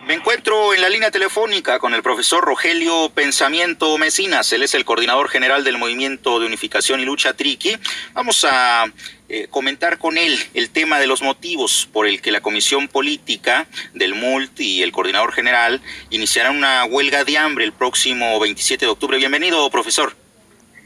Me 0.06 0.12
encuentro 0.12 0.74
en 0.74 0.82
la 0.82 0.90
línea 0.90 1.10
telefónica 1.10 1.78
con 1.78 1.94
el 1.94 2.02
profesor 2.02 2.44
Rogelio 2.44 3.08
Pensamiento 3.14 3.96
Mesinas. 3.96 4.52
Él 4.52 4.62
es 4.62 4.74
el 4.74 4.84
coordinador 4.84 5.30
general 5.30 5.64
del 5.64 5.78
Movimiento 5.78 6.38
de 6.38 6.46
Unificación 6.46 7.00
y 7.00 7.06
Lucha 7.06 7.32
Triqui. 7.32 7.78
Vamos 8.12 8.44
a 8.44 8.84
eh, 9.30 9.46
comentar 9.48 9.96
con 9.96 10.18
él 10.18 10.38
el 10.52 10.68
tema 10.68 10.98
de 10.98 11.06
los 11.06 11.22
motivos 11.22 11.88
por 11.90 12.06
el 12.06 12.20
que 12.20 12.32
la 12.32 12.42
Comisión 12.42 12.88
Política 12.88 13.66
del 13.94 14.14
MULT 14.14 14.60
y 14.60 14.82
el 14.82 14.92
coordinador 14.92 15.32
general 15.32 15.80
iniciarán 16.10 16.54
una 16.54 16.84
huelga 16.84 17.24
de 17.24 17.38
hambre 17.38 17.64
el 17.64 17.72
próximo 17.72 18.38
27 18.40 18.84
de 18.84 18.92
octubre. 18.92 19.16
Bienvenido, 19.16 19.70
profesor. 19.70 20.23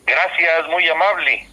Gracias, 0.08 0.68
muy 0.70 0.88
amable. 0.88 1.46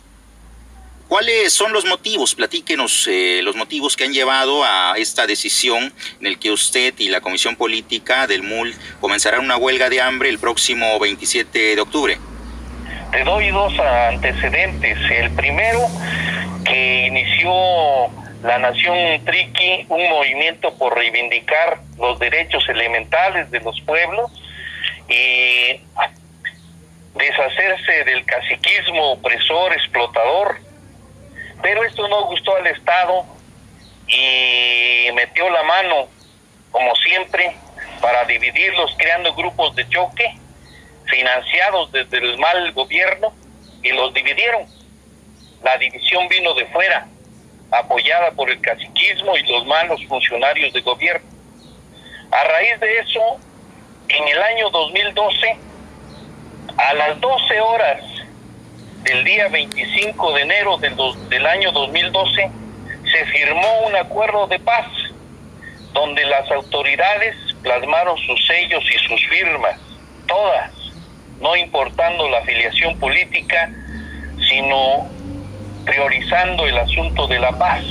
¿Cuáles 1.07 1.53
son 1.53 1.72
los 1.72 1.86
motivos? 1.86 2.34
Platíquenos 2.34 3.07
eh, 3.07 3.41
los 3.44 3.56
motivos 3.56 3.95
que 3.95 4.06
han 4.06 4.14
llevado 4.14 4.64
a 4.64 4.95
esta 4.98 5.27
decisión 5.27 5.94
en 6.19 6.27
el 6.27 6.40
que 6.40 6.49
usted 6.49 6.94
y 6.98 7.10
la 7.10 7.22
Comisión 7.22 7.56
Política 7.56 8.26
del 8.26 8.41
MUL 8.41 8.73
comenzarán 9.02 9.41
una 9.41 9.57
huelga 9.57 9.90
de 9.90 10.02
hambre 10.02 10.30
el 10.30 10.40
próximo 10.40 10.98
27 10.99 11.76
de 11.76 11.82
octubre. 11.82 12.18
Te 13.11 13.23
doy 13.23 13.52
dos 13.52 13.77
antecedentes. 13.80 14.98
El 15.11 15.32
primero, 15.32 15.82
que 16.65 17.07
inició 17.07 17.52
la 18.41 18.57
Nación 18.57 19.23
Triqui 19.26 19.86
un 19.90 20.10
movimiento 20.10 20.73
por 20.76 20.95
reivindicar 20.95 21.80
los 21.99 22.18
derechos 22.19 22.68
elementales 22.69 23.52
de 23.52 23.60
los 23.60 23.80
pueblos 23.82 24.32
y 25.07 25.80
deshacerse 27.15 28.03
del 28.03 28.25
caciquismo 28.25 29.13
opresor, 29.13 29.73
explotador. 29.73 30.57
Pero 31.61 31.83
esto 31.83 32.07
no 32.07 32.25
gustó 32.25 32.55
al 32.55 32.67
Estado 32.67 33.25
y 34.07 35.09
metió 35.13 35.49
la 35.49 35.63
mano, 35.63 36.07
como 36.71 36.95
siempre, 36.97 37.55
para 38.01 38.25
dividirlos, 38.25 38.93
creando 38.97 39.33
grupos 39.33 39.75
de 39.75 39.87
choque 39.89 40.37
financiados 41.05 41.91
desde 41.91 42.17
el 42.17 42.37
mal 42.37 42.71
gobierno 42.73 43.33
y 43.81 43.89
los 43.91 44.13
dividieron. 44.13 44.65
La 45.63 45.77
división 45.77 46.27
vino 46.27 46.53
de 46.53 46.65
fuera, 46.67 47.07
apoyada 47.71 48.31
por 48.31 48.49
el 48.49 48.59
caciquismo 48.61 49.35
y 49.37 49.43
los 49.43 49.65
malos 49.65 50.03
funcionarios 50.07 50.73
de 50.73 50.81
gobierno. 50.81 51.27
A 52.31 52.43
raíz 52.43 52.79
de 52.79 52.99
eso, 52.99 53.39
en 54.09 54.27
el 54.27 54.41
año 54.41 54.69
2012, 54.69 55.57
a 56.77 56.93
las 56.93 57.19
12 57.19 57.61
horas 57.61 58.02
del 59.03 59.23
día 59.23 59.47
25 59.49 60.34
de 60.34 60.41
enero 60.41 60.77
del, 60.77 60.95
del 61.30 61.45
año 61.45 61.72
2012, 61.72 62.52
se 63.11 63.26
firmó 63.26 63.88
un 63.88 63.95
acuerdo 63.95 64.47
de 64.47 64.60
paz 64.60 64.88
donde 65.93 66.26
las 66.26 66.49
autoridades 66.52 67.35
plasmaron 67.61 68.18
sus 68.18 68.45
sellos 68.47 68.84
y 68.84 69.07
sus 69.07 69.26
firmas, 69.27 69.80
todas, 70.27 70.72
no 71.39 71.56
importando 71.56 72.30
la 72.30 72.39
afiliación 72.39 72.99
política, 72.99 73.72
sino 74.49 75.10
priorizando 75.85 76.68
el 76.68 76.77
asunto 76.77 77.27
de 77.27 77.39
la 77.39 77.52
paz. 77.53 77.84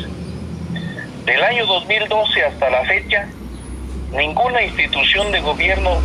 Del 1.24 1.43
año 1.43 1.65
2012 1.65 2.44
hasta 2.44 2.70
la 2.70 2.85
fecha, 2.85 3.27
ninguna 4.12 4.62
institución 4.62 5.32
de 5.32 5.40
gobierno 5.40 6.01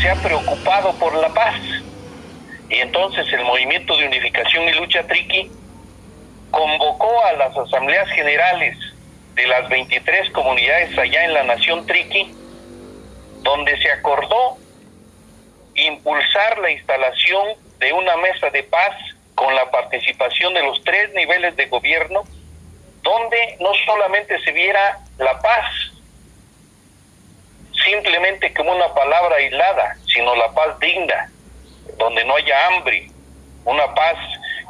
se 0.00 0.10
ha 0.10 0.14
preocupado 0.16 0.92
por 0.94 1.14
la 1.16 1.28
paz. 1.30 1.56
Y 2.70 2.76
entonces 2.76 3.26
el 3.32 3.44
Movimiento 3.44 3.96
de 3.96 4.06
Unificación 4.06 4.68
y 4.68 4.72
Lucha 4.74 5.02
Triqui 5.06 5.50
convocó 6.52 7.24
a 7.24 7.32
las 7.32 7.56
asambleas 7.56 8.08
generales 8.10 8.76
de 9.34 9.46
las 9.48 9.68
23 9.68 10.30
comunidades 10.30 10.96
allá 10.96 11.24
en 11.24 11.34
la 11.34 11.42
nación 11.42 11.84
Triqui, 11.86 12.32
donde 13.42 13.76
se 13.82 13.90
acordó 13.90 14.58
impulsar 15.74 16.58
la 16.58 16.70
instalación 16.70 17.48
de 17.80 17.92
una 17.92 18.16
mesa 18.18 18.50
de 18.50 18.62
paz 18.62 18.94
con 19.34 19.52
la 19.54 19.68
participación 19.70 20.54
de 20.54 20.62
los 20.62 20.82
tres 20.84 21.12
niveles 21.14 21.56
de 21.56 21.66
gobierno, 21.66 22.22
donde 23.02 23.56
no 23.58 23.72
solamente 23.84 24.38
se 24.44 24.52
viera 24.52 24.98
la 25.18 25.40
paz, 25.40 25.64
simplemente 27.84 28.52
como 28.54 28.72
una 28.76 28.92
palabra 28.94 29.36
aislada, 29.36 29.96
sino 30.06 30.36
la 30.36 30.52
paz 30.52 30.78
digna, 30.78 31.30
donde 31.98 32.24
no 32.24 32.36
haya 32.36 32.66
hambre, 32.66 33.08
una 33.64 33.94
paz 33.94 34.16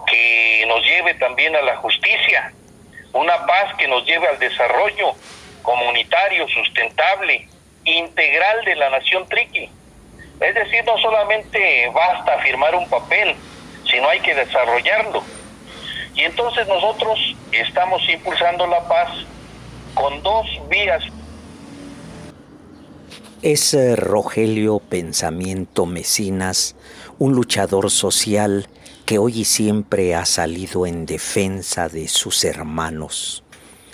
que 0.07 0.65
nos 0.67 0.85
lleve 0.85 1.15
también 1.15 1.55
a 1.57 1.63
la 1.63 1.77
justicia, 1.77 2.53
una 3.13 3.47
paz 3.47 3.75
que 3.79 3.89
nos 3.89 4.05
lleve 4.05 4.27
al 4.29 4.39
desarrollo 4.39 5.15
comunitario, 5.63 6.47
sustentable, 6.49 7.49
integral 7.85 8.65
de 8.65 8.77
la 8.77 8.91
nación 8.91 9.27
triqui. 9.29 9.69
Es 10.41 10.55
decir, 10.55 10.85
no 10.85 10.97
solamente 10.99 11.91
basta 11.95 12.39
firmar 12.39 12.75
un 12.75 12.89
papel, 12.89 13.35
sino 13.91 14.09
hay 14.09 14.21
que 14.21 14.35
desarrollarlo. 14.35 15.23
Y 16.15 16.23
entonces 16.23 16.67
nosotros 16.67 17.19
estamos 17.53 18.03
impulsando 18.09 18.67
la 18.67 18.87
paz 18.89 19.11
con 19.95 20.23
dos 20.23 20.47
vías. 20.69 21.03
Es 23.43 23.75
eh, 23.75 23.97
Rogelio 23.97 24.81
Pensamiento 24.81 25.87
Mesinas, 25.87 26.77
un 27.21 27.35
luchador 27.35 27.91
social 27.91 28.67
que 29.05 29.19
hoy 29.19 29.41
y 29.41 29.45
siempre 29.45 30.15
ha 30.15 30.25
salido 30.25 30.87
en 30.87 31.05
defensa 31.05 31.89
de 31.89 32.09
sus 32.09 32.45
hermanos. 32.45 33.45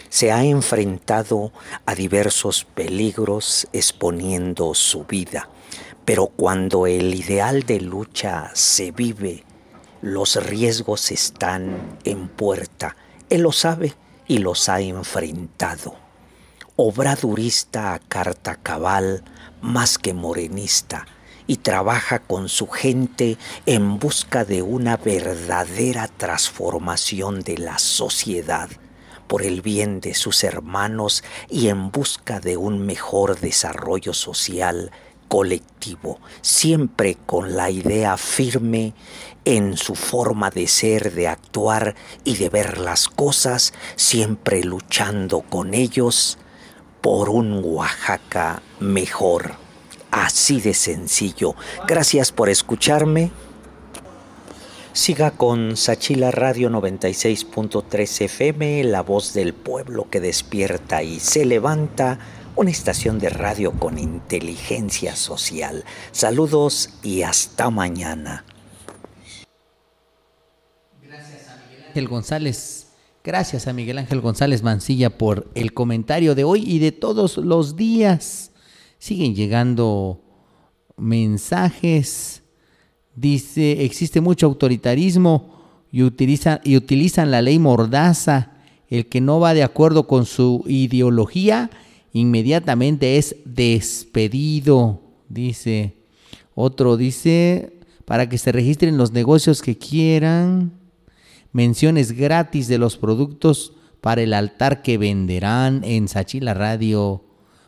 Se 0.08 0.30
ha 0.30 0.44
enfrentado 0.44 1.52
a 1.84 1.96
diversos 1.96 2.64
peligros 2.64 3.66
exponiendo 3.72 4.72
su 4.74 5.04
vida, 5.04 5.50
pero 6.04 6.28
cuando 6.28 6.86
el 6.86 7.14
ideal 7.14 7.64
de 7.64 7.80
lucha 7.80 8.52
se 8.54 8.92
vive 8.92 9.44
los 10.02 10.36
riesgos 10.36 11.10
están 11.10 11.98
en 12.04 12.28
puerta. 12.28 12.94
Él 13.28 13.42
lo 13.42 13.50
sabe 13.50 13.94
y 14.28 14.38
los 14.38 14.68
ha 14.68 14.80
enfrentado. 14.80 15.96
Obradurista 16.76 17.92
a 17.92 17.98
carta 17.98 18.54
cabal, 18.54 19.24
más 19.62 19.98
que 19.98 20.14
morenista, 20.14 21.06
y 21.46 21.56
trabaja 21.56 22.18
con 22.20 22.48
su 22.48 22.66
gente 22.68 23.38
en 23.66 23.98
busca 23.98 24.44
de 24.44 24.62
una 24.62 24.96
verdadera 24.96 26.08
transformación 26.08 27.40
de 27.40 27.58
la 27.58 27.78
sociedad 27.78 28.68
por 29.26 29.42
el 29.42 29.62
bien 29.62 30.00
de 30.00 30.14
sus 30.14 30.44
hermanos 30.44 31.24
y 31.48 31.68
en 31.68 31.90
busca 31.90 32.40
de 32.40 32.56
un 32.56 32.84
mejor 32.84 33.40
desarrollo 33.40 34.14
social 34.14 34.90
colectivo, 35.28 36.20
siempre 36.40 37.16
con 37.26 37.56
la 37.56 37.70
idea 37.70 38.16
firme 38.16 38.94
en 39.44 39.76
su 39.76 39.94
forma 39.94 40.50
de 40.50 40.66
ser, 40.66 41.12
de 41.12 41.28
actuar 41.28 41.94
y 42.24 42.36
de 42.36 42.48
ver 42.48 42.78
las 42.78 43.08
cosas, 43.08 43.72
siempre 43.96 44.62
luchando 44.62 45.40
con 45.42 45.74
ellos 45.74 46.38
por 47.00 47.28
un 47.28 47.60
Oaxaca 47.64 48.62
mejor. 48.80 49.65
Así 50.16 50.62
de 50.62 50.72
sencillo. 50.72 51.54
Gracias 51.86 52.32
por 52.32 52.48
escucharme. 52.48 53.30
Siga 54.94 55.32
con 55.32 55.76
Sachila 55.76 56.30
Radio 56.30 56.70
96.3 56.70 58.22
FM, 58.22 58.84
la 58.84 59.02
voz 59.02 59.34
del 59.34 59.52
pueblo 59.52 60.08
que 60.08 60.20
despierta 60.20 61.02
y 61.02 61.20
se 61.20 61.44
levanta 61.44 62.18
una 62.54 62.70
estación 62.70 63.18
de 63.18 63.28
radio 63.28 63.72
con 63.72 63.98
inteligencia 63.98 65.16
social. 65.16 65.84
Saludos 66.12 66.94
y 67.02 67.20
hasta 67.20 67.68
mañana. 67.68 68.46
Gracias 71.02 71.46
a 71.50 71.56
Miguel 71.68 71.84
Ángel 71.88 72.08
González. 72.08 72.86
Gracias 73.22 73.66
a 73.66 73.74
Miguel 73.74 73.98
Ángel 73.98 74.22
González 74.22 74.62
Mancilla 74.62 75.18
por 75.18 75.50
el 75.54 75.74
comentario 75.74 76.34
de 76.34 76.44
hoy 76.44 76.64
y 76.66 76.78
de 76.78 76.92
todos 76.92 77.36
los 77.36 77.76
días. 77.76 78.52
Siguen 79.06 79.36
llegando 79.36 80.20
mensajes. 80.96 82.42
Dice, 83.14 83.84
existe 83.84 84.20
mucho 84.20 84.46
autoritarismo 84.46 85.54
y 85.92 86.02
utilizan, 86.02 86.58
y 86.64 86.76
utilizan 86.76 87.30
la 87.30 87.40
ley 87.40 87.60
mordaza. 87.60 88.54
El 88.90 89.06
que 89.06 89.20
no 89.20 89.38
va 89.38 89.54
de 89.54 89.62
acuerdo 89.62 90.08
con 90.08 90.26
su 90.26 90.64
ideología 90.66 91.70
inmediatamente 92.12 93.16
es 93.16 93.36
despedido, 93.44 95.00
dice. 95.28 95.94
Otro 96.56 96.96
dice, 96.96 97.78
para 98.06 98.28
que 98.28 98.38
se 98.38 98.50
registren 98.50 98.98
los 98.98 99.12
negocios 99.12 99.62
que 99.62 99.78
quieran, 99.78 100.72
menciones 101.52 102.10
gratis 102.10 102.66
de 102.66 102.78
los 102.78 102.96
productos 102.96 103.72
para 104.00 104.22
el 104.22 104.32
altar 104.32 104.82
que 104.82 104.98
venderán 104.98 105.84
en 105.84 106.08
Sachila 106.08 106.54
Radio, 106.54 107.22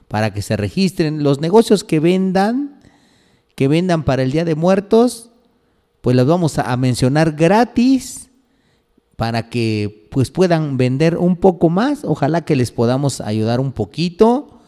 para 0.09 0.33
que 0.33 0.43
se 0.43 0.57
registren 0.57 1.23
los 1.23 1.41
negocios 1.41 1.85
que 1.85 2.01
vendan, 2.01 2.81
que 3.55 3.69
vendan 3.69 4.05
para 4.05 4.23
el 4.23 4.33
Día 4.33 4.45
de 4.45 4.55
Muertos, 4.55 5.31
pues 6.01 6.17
los 6.17 6.27
vamos 6.27 6.59
a 6.59 6.77
mencionar 6.77 7.33
gratis 7.33 8.31
para 9.17 9.51
que 9.51 10.09
pues 10.11 10.31
puedan 10.31 10.77
vender 10.77 11.19
un 11.19 11.37
poco 11.37 11.69
más. 11.69 12.05
Ojalá 12.05 12.45
que 12.45 12.57
les 12.57 12.71
podamos 12.71 13.21
ayudar 13.21 13.61
un 13.61 13.73
poquito. 13.73 14.61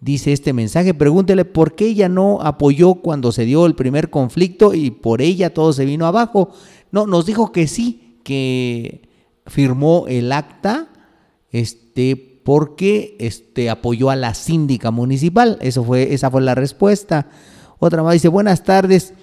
Dice 0.00 0.32
este 0.32 0.54
mensaje, 0.54 0.94
pregúntele 0.94 1.44
por 1.44 1.74
qué 1.74 1.88
ella 1.88 2.08
no 2.08 2.40
apoyó 2.40 2.94
cuando 2.94 3.32
se 3.32 3.44
dio 3.44 3.66
el 3.66 3.74
primer 3.74 4.08
conflicto 4.08 4.72
y 4.72 4.90
por 4.90 5.20
ella 5.20 5.52
todo 5.52 5.74
se 5.74 5.84
vino 5.84 6.06
abajo. 6.06 6.50
No, 6.90 7.06
nos 7.06 7.26
dijo 7.26 7.52
que 7.52 7.68
sí, 7.68 8.18
que 8.24 9.02
firmó 9.46 10.06
el 10.08 10.32
acta, 10.32 10.88
este, 11.50 12.29
porque 12.44 13.16
este, 13.20 13.70
apoyó 13.70 14.10
a 14.10 14.16
la 14.16 14.34
síndica 14.34 14.90
municipal. 14.90 15.58
Eso 15.60 15.84
fue, 15.84 16.14
esa 16.14 16.30
fue 16.30 16.42
la 16.42 16.54
respuesta. 16.54 17.28
Otra 17.78 18.02
más 18.02 18.14
dice, 18.14 18.28
buenas 18.28 18.64
tardes. 18.64 19.14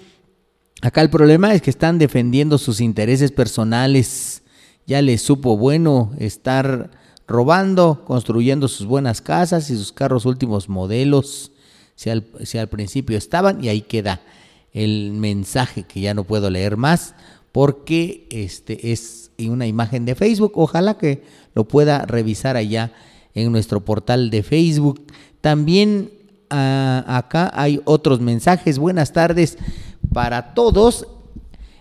Acá 0.82 1.00
el 1.02 1.10
problema 1.10 1.54
es 1.54 1.62
que 1.62 1.70
están 1.70 1.98
defendiendo 1.98 2.58
sus 2.58 2.80
intereses 2.80 3.32
personales 3.32 4.42
ya 4.88 5.02
les 5.02 5.20
supo 5.20 5.58
bueno 5.58 6.12
estar 6.18 6.90
robando, 7.26 8.04
construyendo 8.06 8.68
sus 8.68 8.86
buenas 8.86 9.20
casas 9.20 9.68
y 9.68 9.76
sus 9.76 9.92
carros 9.92 10.24
últimos 10.24 10.70
modelos, 10.70 11.52
si 11.94 12.08
al, 12.08 12.26
al 12.58 12.68
principio 12.70 13.18
estaban, 13.18 13.62
y 13.62 13.68
ahí 13.68 13.82
queda 13.82 14.22
el 14.72 15.12
mensaje 15.12 15.82
que 15.82 16.00
ya 16.00 16.14
no 16.14 16.24
puedo 16.24 16.48
leer 16.48 16.78
más, 16.78 17.14
porque 17.52 18.26
este 18.30 18.90
es 18.90 19.30
una 19.38 19.66
imagen 19.66 20.06
de 20.06 20.14
Facebook. 20.14 20.52
Ojalá 20.54 20.96
que 20.96 21.22
lo 21.58 21.66
pueda 21.66 22.06
revisar 22.06 22.56
allá 22.56 22.92
en 23.34 23.50
nuestro 23.50 23.84
portal 23.84 24.30
de 24.30 24.44
Facebook. 24.44 25.04
También 25.40 26.12
ah, 26.50 27.02
acá 27.08 27.50
hay 27.52 27.80
otros 27.84 28.20
mensajes. 28.20 28.78
Buenas 28.78 29.12
tardes 29.12 29.58
para 30.14 30.54
todos. 30.54 31.08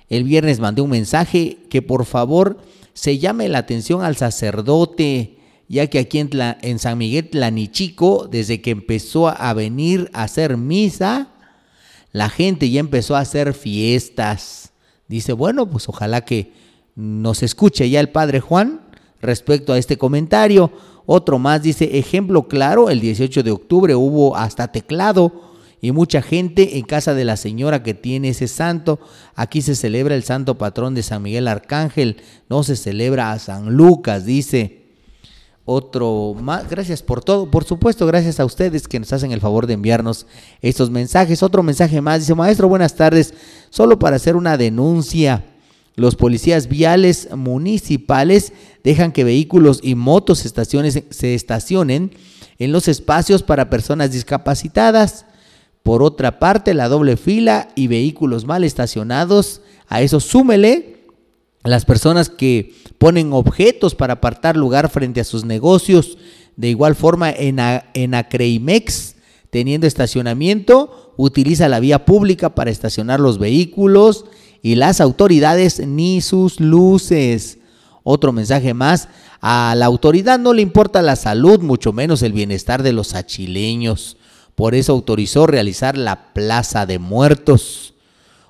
El 0.10 0.24
viernes 0.24 0.60
mandé 0.60 0.82
un 0.82 0.90
mensaje 0.90 1.60
que 1.70 1.84
por 1.84 2.06
favor 2.06 2.58
se 2.96 3.20
llame 3.20 3.50
la 3.50 3.60
atención 3.60 4.02
al 4.02 4.16
sacerdote, 4.16 5.38
ya 5.68 5.86
que 5.86 6.00
aquí 6.00 6.18
en, 6.18 6.80
San 6.80 6.98
Miguel 6.98 7.30
Tlanichico, 7.30 8.28
desde 8.28 8.62
que 8.62 8.72
empezó 8.72 9.28
a 9.28 9.54
venir 9.54 10.10
a 10.12 10.24
hacer 10.24 10.58
misa, 10.58 11.28
la 12.12 12.30
gente 12.30 12.72
ya 12.72 12.80
empezó 12.80 13.16
a 13.16 13.20
hacer 13.20 13.54
fiestas. 13.54 14.72
Dice, 15.08 15.34
bueno, 15.34 15.70
pues 15.70 15.88
ojalá 15.88 16.22
que 16.26 16.52
nos 16.96 17.44
escuche 17.44 17.88
ya 17.92 18.00
el 18.00 18.10
Padre 18.10 18.40
Juan, 18.40 18.87
respecto 19.22 19.74
a 19.74 19.78
este 19.78 19.98
comentario. 19.98 20.72
Otro 21.06 21.40
más 21.40 21.64
dice, 21.64 21.98
ejemplo 21.98 22.48
claro, 22.48 22.90
el 22.90 23.00
18 23.00 23.44
de 23.44 23.52
octubre 23.52 23.96
hubo 23.96 24.36
hasta 24.36 24.72
teclado 24.72 25.48
y 25.80 25.92
mucha 25.92 26.22
gente 26.22 26.78
en 26.78 26.86
casa 26.86 27.14
de 27.14 27.26
la 27.26 27.38
señora 27.38 27.84
que 27.84 27.94
tiene 27.94 28.30
ese 28.30 28.48
santo. 28.48 29.00
Aquí 29.36 29.62
se 29.62 29.76
celebra 29.76 30.16
el 30.16 30.24
santo 30.24 30.58
patrón 30.58 30.96
de 30.96 31.04
San 31.04 31.22
Miguel 31.22 31.48
Arcángel, 31.48 32.18
no 32.50 32.64
se 32.64 32.76
celebra 32.76 33.32
a 33.32 33.40
San 33.40 33.76
Lucas, 33.76 34.26
dice. 34.26 34.88
Otro 35.70 36.34
más, 36.34 36.70
gracias 36.70 37.04
por 37.04 37.22
todo, 37.22 37.52
por 37.52 37.66
supuesto, 37.66 38.06
gracias 38.08 38.40
a 38.40 38.46
ustedes 38.46 38.88
que 38.88 39.02
nos 39.02 39.12
hacen 39.12 39.34
el 39.34 39.42
favor 39.42 39.68
de 39.68 39.74
enviarnos 39.74 40.26
estos 40.62 40.90
mensajes. 40.90 41.44
Otro 41.44 41.62
mensaje 41.62 42.00
más, 42.00 42.22
dice, 42.22 42.34
maestro, 42.36 42.70
buenas 42.70 42.96
tardes, 42.96 43.34
solo 43.70 44.00
para 44.00 44.16
hacer 44.16 44.38
una 44.38 44.56
denuncia. 44.56 45.44
Los 45.98 46.16
policías 46.16 46.70
viales 46.70 47.28
municipales 47.36 48.54
dejan 48.84 49.12
que 49.12 49.24
vehículos 49.24 49.80
y 49.82 49.96
motos 49.96 50.46
estaciones, 50.46 51.02
se 51.10 51.34
estacionen 51.34 52.12
en 52.60 52.72
los 52.72 52.88
espacios 52.88 53.42
para 53.42 53.72
personas 53.72 54.12
discapacitadas. 54.12 55.26
Por 55.82 56.04
otra 56.04 56.38
parte, 56.38 56.76
la 56.76 56.88
doble 56.88 57.18
fila 57.18 57.70
y 57.74 57.88
vehículos 57.88 58.46
mal 58.46 58.64
estacionados, 58.64 59.62
a 59.88 60.04
eso 60.04 60.20
súmele 60.20 61.08
las 61.64 61.84
personas 61.84 62.30
que 62.30 62.76
ponen 63.00 63.34
objetos 63.34 63.96
para 63.96 64.14
apartar 64.14 64.56
lugar 64.56 64.90
frente 64.90 65.20
a 65.20 65.24
sus 65.24 65.46
negocios. 65.46 66.20
De 66.58 66.70
igual 66.70 66.94
forma, 66.94 67.32
en, 67.32 67.58
en 67.96 68.14
Acreimex, 68.14 69.16
teniendo 69.50 69.88
estacionamiento, 69.88 71.16
utiliza 71.18 71.68
la 71.68 71.80
vía 71.80 72.06
pública 72.06 72.54
para 72.54 72.70
estacionar 72.70 73.20
los 73.20 73.40
vehículos 73.40 74.26
y 74.68 74.76
las 74.76 75.00
autoridades 75.00 75.80
ni 75.80 76.20
sus 76.20 76.60
luces. 76.60 77.58
Otro 78.04 78.34
mensaje 78.34 78.74
más, 78.74 79.08
a 79.40 79.74
la 79.78 79.86
autoridad 79.86 80.40
no 80.40 80.52
le 80.52 80.62
importa 80.62 81.02
la 81.02 81.16
salud, 81.16 81.62
mucho 81.62 81.94
menos 81.94 82.22
el 82.22 82.34
bienestar 82.34 82.84
de 82.84 82.92
los 82.92 83.16
achileños. 83.16 84.18
Por 84.56 84.76
eso 84.76 84.92
autorizó 84.92 85.48
realizar 85.48 85.98
la 85.98 86.34
Plaza 86.34 86.86
de 86.86 87.00
Muertos. 87.00 87.94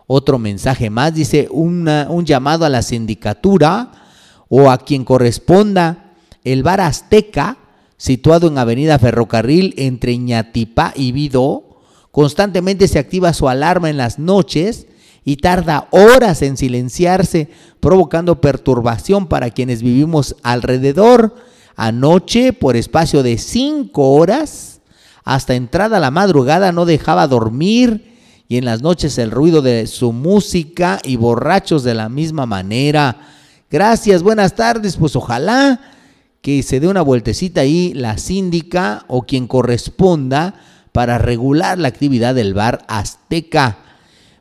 Otro 0.07 0.39
mensaje 0.39 0.89
más 0.89 1.14
dice 1.14 1.49
un 1.52 2.26
llamado 2.26 2.65
a 2.65 2.69
la 2.69 2.81
sindicatura 2.81 3.91
o 4.49 4.72
a 4.72 4.80
quien 4.80 5.06
corresponda. 5.06 6.15
El 6.44 6.64
bar 6.64 6.81
Azteca, 6.81 7.60
situado 7.98 8.48
en 8.48 8.57
Avenida 8.57 8.98
Ferrocarril 8.98 9.76
entre 9.77 10.18
Ñatipá 10.18 10.94
y 10.95 11.11
Vidó, 11.11 11.77
constantemente 12.10 12.88
se 12.88 12.98
activa 12.98 13.34
su 13.34 13.48
alarma 13.48 13.91
en 13.91 13.98
las 13.98 14.18
noches 14.18 14.88
y 15.28 15.36
tarda 15.36 15.90
horas 15.91 16.41
en 16.41 16.56
silenciarse, 16.56 17.49
provocando 17.82 18.40
perturbación 18.40 19.28
para 19.28 19.49
quienes 19.49 19.82
vivimos 19.82 20.38
alrededor. 20.41 21.36
Anoche, 21.76 22.54
por 22.54 22.78
espacio 22.78 23.24
de 23.24 23.38
cinco 23.38 24.14
horas, 24.14 24.80
hasta 25.26 25.56
entrada 25.56 25.99
la 25.99 26.12
madrugada 26.12 26.72
no 26.72 26.86
dejaba 26.86 27.28
dormir 27.28 28.16
y 28.48 28.56
en 28.56 28.64
las 28.64 28.82
noches 28.82 29.18
el 29.18 29.32
ruido 29.32 29.62
de 29.62 29.88
su 29.88 30.14
música 30.14 31.02
y 31.04 31.18
borrachos 31.18 31.84
de 31.84 31.94
la 31.94 32.08
misma 32.08 32.45
manera. 32.45 33.18
Gracias, 33.70 34.24
buenas 34.24 34.56
tardes, 34.56 34.95
pues 34.95 35.14
ojalá 35.18 35.82
que 36.41 36.64
se 36.64 36.80
dé 36.80 36.88
una 36.88 37.02
vueltecita 37.02 37.60
ahí 37.60 37.94
la 37.94 38.18
síndica 38.18 39.04
o 39.10 39.24
quien 39.24 39.48
corresponda 39.48 40.54
para 40.94 41.18
regular 41.18 41.78
la 41.78 41.90
actividad 41.90 42.34
del 42.34 42.54
bar 42.54 42.86
Azteca. 42.88 43.80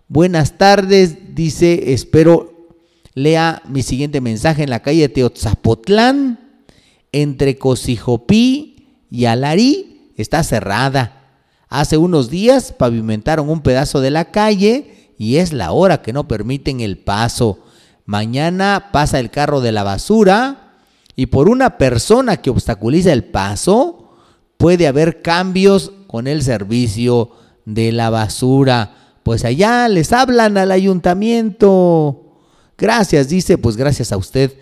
Buenas 0.08 0.56
tardes, 0.56 1.34
dice, 1.34 1.92
espero 1.92 2.70
lea 3.14 3.60
mi 3.66 3.82
siguiente 3.82 4.20
mensaje 4.20 4.62
en 4.62 4.70
la 4.70 4.80
calle 4.80 5.08
Teotzapotlán, 5.08 6.62
entre 7.10 7.58
Cosijopí 7.58 9.00
y 9.10 9.24
Alarí 9.24 10.12
está 10.16 10.44
cerrada. 10.44 11.40
Hace 11.68 11.96
unos 11.96 12.30
días 12.30 12.72
pavimentaron 12.72 13.48
un 13.48 13.62
pedazo 13.62 14.00
de 14.00 14.12
la 14.12 14.26
calle 14.26 15.12
y 15.18 15.38
es 15.38 15.52
la 15.52 15.72
hora 15.72 16.02
que 16.02 16.12
no 16.12 16.28
permiten 16.28 16.80
el 16.80 16.98
paso. 16.98 17.64
Mañana 18.04 18.90
pasa 18.92 19.18
el 19.18 19.30
carro 19.32 19.60
de 19.60 19.72
la 19.72 19.82
basura 19.82 20.76
y 21.16 21.26
por 21.26 21.48
una 21.48 21.78
persona 21.78 22.36
que 22.36 22.50
obstaculiza 22.50 23.12
el 23.12 23.24
paso 23.24 24.12
puede 24.56 24.86
haber 24.86 25.20
cambios 25.20 25.90
con 26.06 26.28
el 26.28 26.44
servicio 26.44 27.32
de 27.64 27.90
la 27.90 28.10
basura. 28.10 29.05
Pues 29.26 29.44
allá 29.44 29.88
les 29.88 30.12
hablan 30.12 30.56
al 30.56 30.70
ayuntamiento. 30.70 32.38
Gracias, 32.78 33.28
dice, 33.28 33.58
pues 33.58 33.76
gracias 33.76 34.12
a 34.12 34.16
usted. 34.16 34.52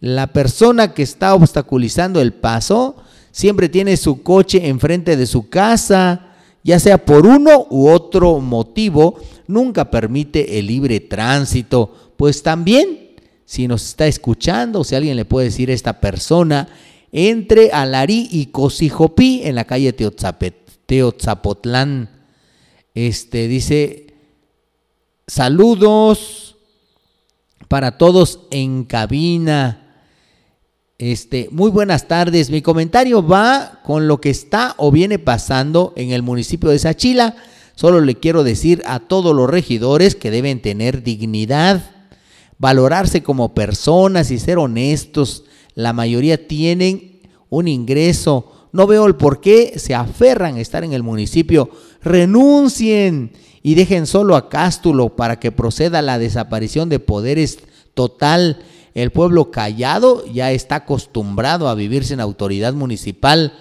La 0.00 0.32
persona 0.32 0.92
que 0.92 1.04
está 1.04 1.36
obstaculizando 1.36 2.20
el 2.20 2.32
paso 2.32 2.96
siempre 3.30 3.68
tiene 3.68 3.96
su 3.96 4.24
coche 4.24 4.66
enfrente 4.66 5.16
de 5.16 5.24
su 5.24 5.48
casa, 5.48 6.32
ya 6.64 6.80
sea 6.80 7.04
por 7.04 7.28
uno 7.28 7.68
u 7.70 7.88
otro 7.88 8.40
motivo, 8.40 9.20
nunca 9.46 9.88
permite 9.88 10.58
el 10.58 10.66
libre 10.66 10.98
tránsito. 10.98 12.12
Pues 12.16 12.42
también, 12.42 13.14
si 13.44 13.68
nos 13.68 13.84
está 13.84 14.08
escuchando, 14.08 14.82
si 14.82 14.96
alguien 14.96 15.14
le 15.14 15.26
puede 15.26 15.46
decir 15.46 15.70
a 15.70 15.74
esta 15.74 16.00
persona, 16.00 16.66
entre 17.12 17.70
Alarí 17.70 18.28
y 18.32 18.46
Cosijopí 18.46 19.42
en 19.44 19.54
la 19.54 19.64
calle 19.64 19.92
Teotzapotlán. 20.86 22.10
Este 22.94 23.46
dice, 23.46 24.07
saludos 25.28 26.56
para 27.68 27.98
todos 27.98 28.40
en 28.50 28.84
cabina. 28.84 29.84
Este, 30.96 31.48
muy 31.52 31.70
buenas 31.70 32.08
tardes. 32.08 32.50
Mi 32.50 32.62
comentario 32.62 33.24
va 33.24 33.80
con 33.84 34.08
lo 34.08 34.20
que 34.20 34.30
está 34.30 34.74
o 34.78 34.90
viene 34.90 35.20
pasando 35.20 35.92
en 35.94 36.10
el 36.10 36.22
municipio 36.22 36.70
de 36.70 36.78
Sachila. 36.78 37.36
Solo 37.76 38.00
le 38.00 38.16
quiero 38.16 38.42
decir 38.42 38.82
a 38.86 38.98
todos 38.98 39.36
los 39.36 39.48
regidores 39.48 40.16
que 40.16 40.32
deben 40.32 40.60
tener 40.60 41.04
dignidad, 41.04 41.92
valorarse 42.58 43.22
como 43.22 43.54
personas 43.54 44.32
y 44.32 44.40
ser 44.40 44.58
honestos. 44.58 45.44
La 45.74 45.92
mayoría 45.92 46.48
tienen 46.48 47.20
un 47.50 47.68
ingreso. 47.68 48.68
No 48.72 48.86
veo 48.86 49.06
el 49.06 49.14
por 49.14 49.40
qué 49.40 49.74
se 49.78 49.94
aferran 49.94 50.56
a 50.56 50.60
estar 50.60 50.82
en 50.82 50.94
el 50.94 51.04
municipio. 51.04 51.70
Renuncien 52.02 53.32
y 53.62 53.74
dejen 53.74 54.06
solo 54.06 54.36
a 54.36 54.48
Cástulo 54.48 55.16
para 55.16 55.38
que 55.40 55.52
proceda 55.52 56.02
la 56.02 56.18
desaparición 56.18 56.88
de 56.88 56.98
poderes 56.98 57.58
total 57.94 58.64
el 58.98 59.12
pueblo 59.12 59.52
callado 59.52 60.26
ya 60.26 60.50
está 60.50 60.74
acostumbrado 60.76 61.68
a 61.68 61.76
vivir 61.76 62.04
sin 62.04 62.18
autoridad 62.18 62.72
municipal. 62.72 63.52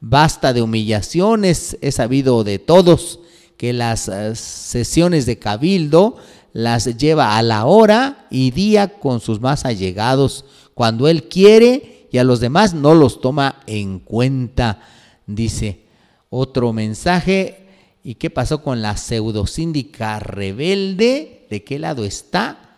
Basta 0.00 0.52
de 0.52 0.60
humillaciones, 0.60 1.78
he 1.80 1.90
sabido 1.90 2.44
de 2.44 2.58
todos 2.58 3.20
que 3.56 3.72
las 3.72 4.08
eh, 4.08 4.34
sesiones 4.34 5.24
de 5.24 5.38
cabildo 5.38 6.16
las 6.52 6.98
lleva 6.98 7.38
a 7.38 7.42
la 7.42 7.64
hora 7.64 8.26
y 8.30 8.50
día 8.50 8.98
con 8.98 9.20
sus 9.20 9.40
más 9.40 9.64
allegados, 9.64 10.44
cuando 10.74 11.08
él 11.08 11.28
quiere 11.28 12.08
y 12.12 12.18
a 12.18 12.24
los 12.24 12.40
demás 12.40 12.74
no 12.74 12.94
los 12.94 13.22
toma 13.22 13.62
en 13.66 14.00
cuenta, 14.00 14.80
dice 15.26 15.86
otro 16.28 16.74
mensaje. 16.74 17.63
¿Y 18.06 18.16
qué 18.16 18.28
pasó 18.28 18.62
con 18.62 18.82
la 18.82 18.98
pseudosíndica 18.98 20.20
rebelde? 20.20 21.46
¿De 21.48 21.64
qué 21.64 21.78
lado 21.78 22.04
está? 22.04 22.76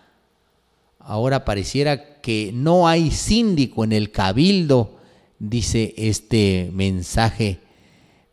Ahora 1.00 1.44
pareciera 1.44 2.20
que 2.20 2.52
no 2.54 2.86
hay 2.86 3.10
síndico 3.10 3.82
en 3.82 3.90
el 3.90 4.12
cabildo, 4.12 5.00
dice 5.40 5.94
este 5.96 6.70
mensaje. 6.72 7.58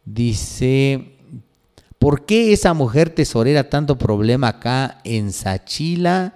Dice, 0.06 1.16
¿por 1.98 2.28
qué 2.28 2.54
esa 2.54 2.76
mujer 2.76 3.10
tesorera 3.10 3.72
tanto 3.72 3.98
problema 3.98 4.50
acá 4.50 5.02
en 5.04 5.32
Sachila? 5.32 6.36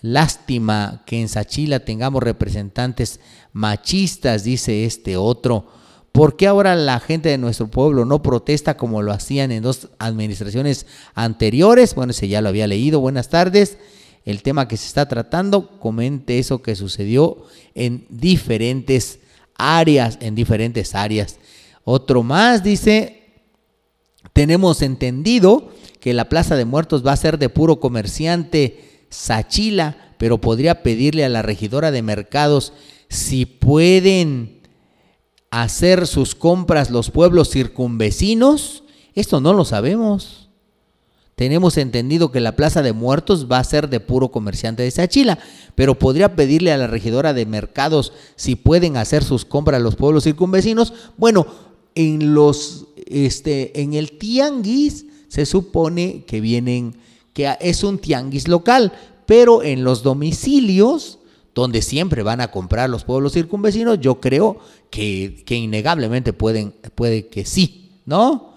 Lástima 0.00 1.02
que 1.04 1.20
en 1.20 1.28
Sachila 1.28 1.80
tengamos 1.80 2.22
representantes 2.22 3.20
machistas, 3.52 4.42
dice 4.42 4.86
este 4.86 5.18
otro. 5.18 5.66
¿Por 6.12 6.36
qué 6.36 6.46
ahora 6.46 6.76
la 6.76 7.00
gente 7.00 7.30
de 7.30 7.38
nuestro 7.38 7.68
pueblo 7.68 8.04
no 8.04 8.22
protesta 8.22 8.76
como 8.76 9.02
lo 9.02 9.12
hacían 9.12 9.50
en 9.50 9.62
dos 9.62 9.88
administraciones 9.98 10.86
anteriores? 11.14 11.94
Bueno, 11.94 12.10
ese 12.10 12.28
ya 12.28 12.42
lo 12.42 12.50
había 12.50 12.66
leído. 12.66 13.00
Buenas 13.00 13.28
tardes 13.28 13.78
el 14.24 14.42
tema 14.42 14.68
que 14.68 14.76
se 14.76 14.86
está 14.86 15.06
tratando, 15.06 15.78
comente 15.80 16.38
eso 16.38 16.62
que 16.62 16.76
sucedió 16.76 17.44
en 17.74 18.06
diferentes 18.08 19.18
áreas, 19.56 20.18
en 20.20 20.34
diferentes 20.34 20.94
áreas. 20.94 21.38
Otro 21.84 22.22
más 22.22 22.62
dice, 22.62 23.24
tenemos 24.32 24.82
entendido 24.82 25.72
que 26.00 26.14
la 26.14 26.28
Plaza 26.28 26.56
de 26.56 26.64
Muertos 26.64 27.04
va 27.04 27.12
a 27.12 27.16
ser 27.16 27.38
de 27.38 27.48
puro 27.48 27.80
comerciante 27.80 29.04
Sachila, 29.10 30.14
pero 30.18 30.40
podría 30.40 30.82
pedirle 30.82 31.24
a 31.24 31.28
la 31.28 31.42
regidora 31.42 31.90
de 31.90 32.02
mercados 32.02 32.72
si 33.08 33.44
pueden 33.44 34.61
hacer 35.52 36.06
sus 36.06 36.34
compras 36.34 36.90
los 36.90 37.10
pueblos 37.10 37.50
circunvecinos. 37.50 38.82
Esto 39.14 39.40
no 39.40 39.52
lo 39.52 39.64
sabemos. 39.64 40.48
tenemos 41.34 41.76
entendido 41.76 42.30
que 42.30 42.40
la 42.40 42.56
Plaza 42.56 42.82
de 42.82 42.92
Muertos 42.92 43.50
va 43.50 43.58
a 43.58 43.64
ser 43.64 43.88
de 43.88 44.00
puro 44.00 44.30
comerciante 44.30 44.82
de 44.82 44.90
Sachila, 44.90 45.38
pero 45.74 45.98
podría 45.98 46.36
pedirle 46.36 46.72
a 46.72 46.76
la 46.76 46.86
regidora 46.86 47.34
de 47.34 47.46
mercados 47.46 48.12
si 48.36 48.54
pueden 48.54 48.96
hacer 48.96 49.24
sus 49.24 49.44
compras 49.44 49.82
los 49.82 49.96
pueblos 49.96 50.24
circunvecinos. 50.24 50.94
Bueno, 51.16 51.46
en 51.94 52.32
los 52.32 52.86
este 53.06 53.82
en 53.82 53.94
el 53.94 54.18
tianguis 54.18 55.06
se 55.28 55.44
supone 55.44 56.24
que 56.26 56.40
vienen 56.40 56.96
que 57.34 57.54
es 57.60 57.82
un 57.82 57.98
tianguis 57.98 58.48
local, 58.48 58.92
pero 59.26 59.62
en 59.62 59.84
los 59.84 60.02
domicilios 60.02 61.18
donde 61.54 61.82
siempre 61.82 62.22
van 62.22 62.40
a 62.40 62.50
comprar 62.50 62.88
los 62.88 63.04
pueblos 63.04 63.32
circunvecinos, 63.32 64.00
yo 64.00 64.20
creo 64.20 64.58
que, 64.90 65.42
que 65.44 65.56
innegablemente 65.56 66.32
pueden, 66.32 66.74
puede 66.94 67.26
que 67.26 67.44
sí, 67.44 68.00
¿no? 68.06 68.54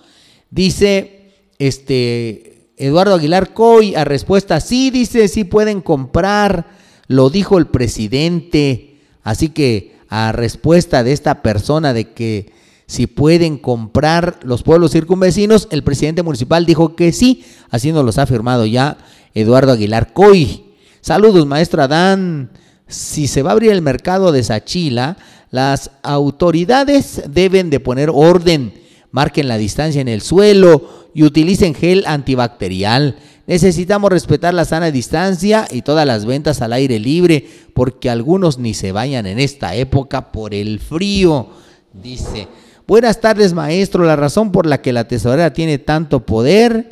Dice 0.49 1.31
este 1.59 2.69
Eduardo 2.77 3.15
Aguilar 3.15 3.53
Coy 3.53 3.95
a 3.95 4.03
respuesta, 4.03 4.59
sí, 4.59 4.89
dice, 4.91 5.27
sí 5.27 5.43
pueden 5.43 5.81
comprar, 5.81 6.67
lo 7.07 7.29
dijo 7.29 7.57
el 7.57 7.67
presidente, 7.67 8.97
así 9.23 9.49
que 9.49 9.95
a 10.09 10.31
respuesta 10.31 11.03
de 11.03 11.11
esta 11.11 11.41
persona 11.41 11.93
de 11.93 12.13
que 12.13 12.53
si 12.87 13.07
pueden 13.07 13.57
comprar 13.57 14.39
los 14.43 14.63
pueblos 14.63 14.91
circunvecinos, 14.91 15.67
el 15.71 15.83
presidente 15.83 16.23
municipal 16.23 16.65
dijo 16.65 16.95
que 16.95 17.11
sí, 17.11 17.43
así 17.69 17.91
nos 17.91 18.05
los 18.05 18.17
ha 18.17 18.23
afirmado 18.23 18.65
ya 18.65 18.97
Eduardo 19.33 19.71
Aguilar 19.71 20.13
Coy. 20.13 20.65
Saludos, 21.01 21.45
maestro 21.45 21.81
Adán 21.81 22.51
si 22.87 23.27
se 23.27 23.41
va 23.41 23.51
a 23.51 23.53
abrir 23.53 23.71
el 23.71 23.81
mercado 23.81 24.31
de 24.31 24.43
Sachila, 24.43 25.17
las 25.51 25.91
autoridades 26.03 27.23
deben 27.29 27.69
de 27.69 27.79
poner 27.79 28.09
orden, 28.13 28.73
marquen 29.11 29.47
la 29.47 29.57
distancia 29.57 30.01
en 30.01 30.07
el 30.07 30.21
suelo 30.21 31.09
y 31.13 31.23
utilicen 31.23 31.73
gel 31.73 32.03
antibacterial. 32.07 33.15
Necesitamos 33.47 34.09
respetar 34.09 34.53
la 34.53 34.65
sana 34.65 34.91
distancia 34.91 35.67
y 35.71 35.83
todas 35.83 36.05
las 36.05 36.25
ventas 36.25 36.61
al 36.61 36.73
aire 36.73 36.99
libre, 36.99 37.47
porque 37.73 38.09
algunos 38.09 38.57
ni 38.57 38.73
se 38.73 38.91
vayan 38.91 39.27
en 39.27 39.39
esta 39.39 39.75
época 39.75 40.31
por 40.31 40.53
el 40.53 40.79
frío, 40.79 41.49
dice. 41.93 42.47
Buenas 42.87 43.19
tardes, 43.19 43.53
maestro. 43.53 44.03
La 44.03 44.15
razón 44.15 44.51
por 44.51 44.65
la 44.65 44.81
que 44.81 44.93
la 44.93 45.07
tesorera 45.07 45.53
tiene 45.53 45.79
tanto 45.79 46.25
poder 46.25 46.91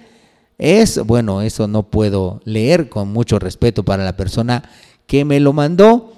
es, 0.57 0.99
bueno, 1.06 1.41
eso 1.41 1.68
no 1.68 1.84
puedo 1.84 2.41
leer 2.45 2.90
con 2.90 3.10
mucho 3.10 3.40
respeto 3.40 3.84
para 3.84 4.03
la 4.03 4.15
persona 4.15 4.64
que 5.14 5.26
me 5.26 5.40
lo 5.40 5.53
mandó. 5.53 6.11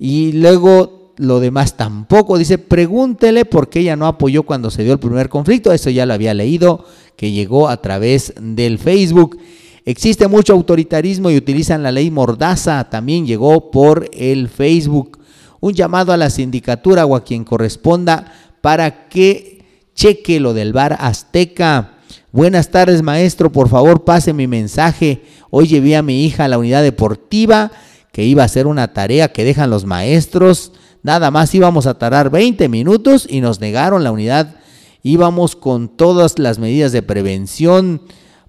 Y 0.00 0.32
luego 0.32 1.12
lo 1.16 1.38
demás 1.38 1.76
tampoco. 1.76 2.38
Dice, 2.38 2.58
pregúntele 2.58 3.44
por 3.44 3.68
qué 3.68 3.78
ella 3.78 3.94
no 3.94 4.08
apoyó 4.08 4.42
cuando 4.42 4.68
se 4.68 4.82
dio 4.82 4.94
el 4.94 4.98
primer 4.98 5.28
conflicto. 5.28 5.72
Eso 5.72 5.90
ya 5.90 6.06
lo 6.06 6.12
había 6.12 6.34
leído, 6.34 6.84
que 7.14 7.30
llegó 7.30 7.68
a 7.68 7.80
través 7.80 8.34
del 8.40 8.80
Facebook. 8.80 9.38
Existe 9.84 10.26
mucho 10.26 10.54
autoritarismo 10.54 11.30
y 11.30 11.36
utilizan 11.36 11.84
la 11.84 11.92
ley 11.92 12.10
Mordaza. 12.10 12.90
También 12.90 13.28
llegó 13.28 13.70
por 13.70 14.10
el 14.12 14.48
Facebook. 14.48 15.20
Un 15.60 15.74
llamado 15.74 16.12
a 16.12 16.16
la 16.16 16.28
sindicatura 16.28 17.06
o 17.06 17.14
a 17.14 17.22
quien 17.22 17.44
corresponda 17.44 18.24
para 18.60 19.06
que 19.08 19.64
cheque 19.94 20.40
lo 20.40 20.52
del 20.52 20.72
bar 20.72 20.96
Azteca. 20.98 21.92
Buenas 22.32 22.72
tardes, 22.72 23.02
maestro. 23.02 23.52
Por 23.52 23.68
favor, 23.68 24.02
pase 24.02 24.32
mi 24.32 24.48
mensaje. 24.48 25.22
Hoy 25.50 25.68
llevé 25.68 25.94
a 25.94 26.02
mi 26.02 26.24
hija 26.24 26.46
a 26.46 26.48
la 26.48 26.58
unidad 26.58 26.82
deportiva 26.82 27.70
que 28.12 28.24
iba 28.24 28.44
a 28.44 28.48
ser 28.48 28.66
una 28.66 28.92
tarea 28.92 29.32
que 29.32 29.44
dejan 29.44 29.70
los 29.70 29.84
maestros. 29.86 30.72
Nada 31.02 31.30
más 31.30 31.54
íbamos 31.54 31.86
a 31.86 31.94
tardar 31.94 32.30
20 32.30 32.68
minutos 32.68 33.26
y 33.28 33.40
nos 33.40 33.58
negaron 33.60 34.04
la 34.04 34.12
unidad. 34.12 34.56
Íbamos 35.02 35.56
con 35.56 35.88
todas 35.88 36.38
las 36.38 36.58
medidas 36.58 36.92
de 36.92 37.02
prevención 37.02 38.02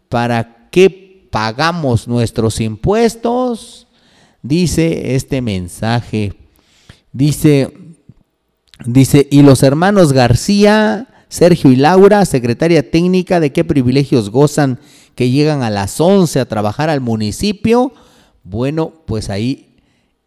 para 0.10 0.70
que 0.70 1.28
pagamos 1.32 2.08
nuestros 2.08 2.60
impuestos. 2.60 3.88
Dice 4.44 5.16
este 5.16 5.42
mensaje. 5.42 6.34
Dice, 7.14 7.74
dice, 8.86 9.28
y 9.32 9.44
los 9.44 9.64
hermanos 9.64 10.12
García, 10.12 11.08
Sergio 11.30 11.72
y 11.72 11.78
Laura, 11.78 12.26
secretaria 12.26 12.92
técnica, 12.92 13.40
¿de 13.40 13.54
qué 13.54 13.64
privilegios 13.64 14.30
gozan 14.30 14.80
que 15.16 15.30
llegan 15.30 15.64
a 15.64 15.70
las 15.70 16.02
11 16.02 16.42
a 16.42 16.48
trabajar 16.48 16.90
al 16.90 17.00
municipio? 17.02 17.94
Bueno, 18.44 18.94
pues 19.06 19.30
ahí 19.30 19.78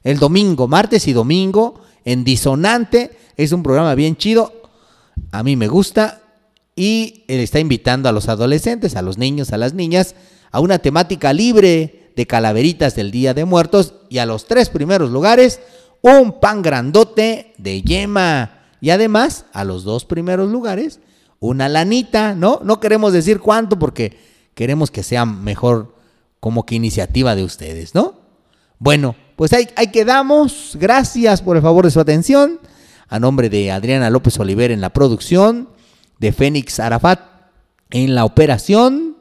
el 0.05 0.21
domingo, 0.21 0.69
martes 0.69 1.09
y 1.09 1.13
domingo, 1.13 1.81
en 2.05 2.23
disonante, 2.23 3.19
es 3.37 3.51
un 3.51 3.65
programa 3.65 3.97
bien 3.97 4.17
chido, 4.17 4.53
a 5.33 5.43
mí 5.43 5.57
me 5.57 5.67
gusta 5.67 6.23
y 6.77 7.25
él 7.27 7.41
está 7.41 7.59
invitando 7.59 8.09
a 8.09 8.13
los 8.13 8.29
adolescentes, 8.29 8.95
a 8.95 9.03
los 9.03 9.19
niños, 9.19 9.53
a 9.53 9.59
las 9.59 9.75
niñas, 9.75 10.15
a 10.53 10.61
una 10.61 10.79
temática 10.79 11.33
libre 11.33 12.13
de 12.15 12.27
calaveritas 12.27 12.95
del 12.95 13.11
Día 13.11 13.35
de 13.35 13.45
Muertos 13.45 13.95
y 14.09 14.19
a 14.19 14.27
los 14.27 14.47
tres 14.47 14.71
primeros 14.71 15.11
lugares 15.11 15.61
un 16.03 16.41
pan 16.41 16.63
grandote 16.63 17.55
de 17.59 17.83
yema 17.83 18.63
y 18.81 18.91
además 18.91 19.47
a 19.53 19.65
los 19.65 19.85
dos 19.85 20.05
primeros 20.05 20.51
lugares 20.51 21.01
una 21.41 21.69
lanita, 21.69 22.35
¿no? 22.35 22.61
No 22.65 22.81
queremos 22.81 23.13
decir 23.13 23.41
cuánto 23.41 23.79
porque 23.79 24.19
queremos 24.55 24.91
que 24.91 25.03
sea 25.03 25.25
mejor 25.25 25.95
como 26.41 26.67
que 26.67 26.75
iniciativa 26.75 27.35
de 27.35 27.45
ustedes, 27.45 27.95
¿no? 27.95 28.21
Bueno, 28.79 29.15
pues 29.37 29.53
ahí, 29.53 29.69
ahí 29.77 29.89
quedamos. 29.89 30.77
Gracias 30.81 31.43
por 31.43 31.57
el 31.57 31.63
favor 31.63 31.85
de 31.85 31.91
su 31.91 32.01
atención. 32.01 32.61
A 33.09 33.19
nombre 33.19 33.49
de 33.49 33.71
Adriana 33.71 34.11
López 34.11 34.39
Oliver 34.39 34.71
en 34.71 34.81
la 34.81 34.93
producción, 34.93 35.69
de 36.19 36.33
Fénix 36.33 36.81
Arafat 36.81 37.21
en 37.91 38.15
la 38.15 38.25
operación, 38.25 39.17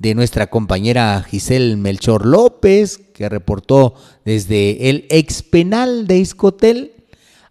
de 0.00 0.14
nuestra 0.14 0.48
compañera 0.48 1.22
Giselle 1.28 1.76
Melchor 1.76 2.24
López, 2.24 2.98
que 3.12 3.28
reportó 3.28 3.94
desde 4.24 4.88
el 4.88 5.04
ex 5.10 5.42
penal 5.42 6.06
de 6.06 6.18
Iscotel, 6.18 6.94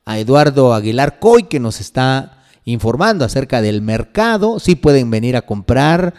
a 0.04 0.18
Eduardo 0.18 0.74
Aguilar 0.74 1.20
Coy, 1.20 1.44
que 1.44 1.60
nos 1.60 1.80
está 1.80 2.44
informando 2.66 3.24
acerca 3.24 3.62
del 3.62 3.84
mercado. 3.84 4.60
Sí 4.60 4.74
pueden 4.74 5.12
venir 5.12 5.38
a 5.38 5.44
comprar 5.44 6.16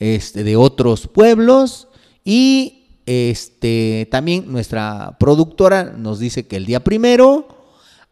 este, 0.00 0.42
de 0.42 0.56
otros 0.56 1.06
pueblos. 1.06 1.86
Y 2.24 3.02
este, 3.06 4.08
también 4.10 4.50
nuestra 4.50 5.16
productora 5.20 5.84
nos 5.96 6.18
dice 6.18 6.48
que 6.48 6.56
el 6.56 6.66
día 6.66 6.82
primero 6.82 7.46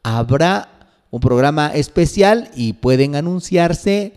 habrá 0.05 0.69
un 1.11 1.19
programa 1.19 1.75
especial 1.75 2.49
y 2.55 2.75
pueden 2.75 3.17
anunciarse 3.17 4.13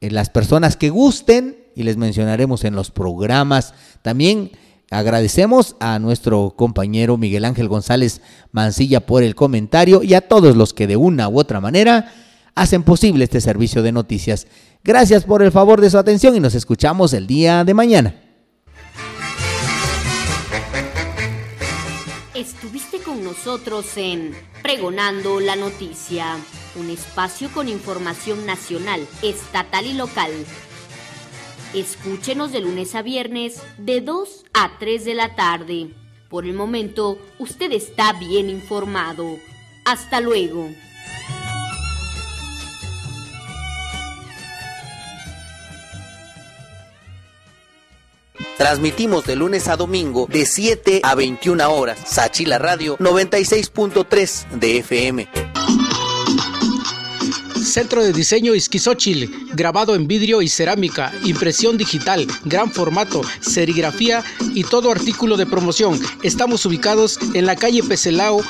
en 0.00 0.14
las 0.14 0.30
personas 0.30 0.76
que 0.76 0.90
gusten 0.90 1.57
y 1.78 1.84
les 1.84 1.96
mencionaremos 1.96 2.64
en 2.64 2.74
los 2.74 2.90
programas. 2.90 3.72
También 4.02 4.50
agradecemos 4.90 5.76
a 5.78 6.00
nuestro 6.00 6.54
compañero 6.56 7.16
Miguel 7.16 7.44
Ángel 7.44 7.68
González 7.68 8.20
Mancilla 8.50 9.06
por 9.06 9.22
el 9.22 9.36
comentario 9.36 10.02
y 10.02 10.14
a 10.14 10.22
todos 10.22 10.56
los 10.56 10.74
que 10.74 10.88
de 10.88 10.96
una 10.96 11.28
u 11.28 11.38
otra 11.38 11.60
manera 11.60 12.12
hacen 12.56 12.82
posible 12.82 13.22
este 13.22 13.40
servicio 13.40 13.84
de 13.84 13.92
noticias. 13.92 14.48
Gracias 14.82 15.22
por 15.22 15.40
el 15.40 15.52
favor 15.52 15.80
de 15.80 15.88
su 15.88 15.98
atención 15.98 16.34
y 16.34 16.40
nos 16.40 16.56
escuchamos 16.56 17.12
el 17.12 17.28
día 17.28 17.62
de 17.62 17.74
mañana. 17.74 18.14
Estuviste 22.34 22.98
con 22.98 23.22
nosotros 23.22 23.86
en 23.96 24.32
Pregonando 24.62 25.38
la 25.38 25.54
Noticia, 25.54 26.36
un 26.74 26.90
espacio 26.90 27.50
con 27.54 27.68
información 27.68 28.46
nacional, 28.46 29.06
estatal 29.22 29.86
y 29.86 29.92
local 29.92 30.32
Escúchenos 31.74 32.50
de 32.50 32.60
lunes 32.60 32.94
a 32.94 33.02
viernes 33.02 33.62
de 33.76 34.00
2 34.00 34.44
a 34.54 34.78
3 34.78 35.04
de 35.04 35.14
la 35.14 35.34
tarde. 35.34 35.90
Por 36.30 36.46
el 36.46 36.54
momento, 36.54 37.18
usted 37.38 37.72
está 37.72 38.14
bien 38.14 38.48
informado. 38.48 39.38
Hasta 39.84 40.20
luego. 40.20 40.70
Transmitimos 48.56 49.24
de 49.26 49.36
lunes 49.36 49.68
a 49.68 49.76
domingo 49.76 50.26
de 50.26 50.46
7 50.46 51.00
a 51.04 51.14
21 51.14 51.70
horas. 51.70 51.98
Sachila 52.06 52.58
Radio 52.58 52.96
96.3 52.98 54.48
de 54.58 54.78
FM. 54.78 55.28
Centro 57.64 58.02
de 58.02 58.12
Diseño 58.12 58.54
Isquizóchil, 58.54 59.48
grabado 59.54 59.94
en 59.94 60.06
vidrio 60.06 60.42
y 60.42 60.48
cerámica, 60.48 61.12
impresión 61.24 61.76
digital, 61.76 62.26
gran 62.44 62.70
formato, 62.70 63.22
serigrafía 63.40 64.24
y 64.54 64.64
todo 64.64 64.90
artículo 64.90 65.36
de 65.36 65.46
promoción. 65.46 66.00
Estamos 66.22 66.64
ubicados 66.66 67.18
en 67.34 67.46
la 67.46 67.56
calle 67.56 67.82
Peselao 67.82 68.42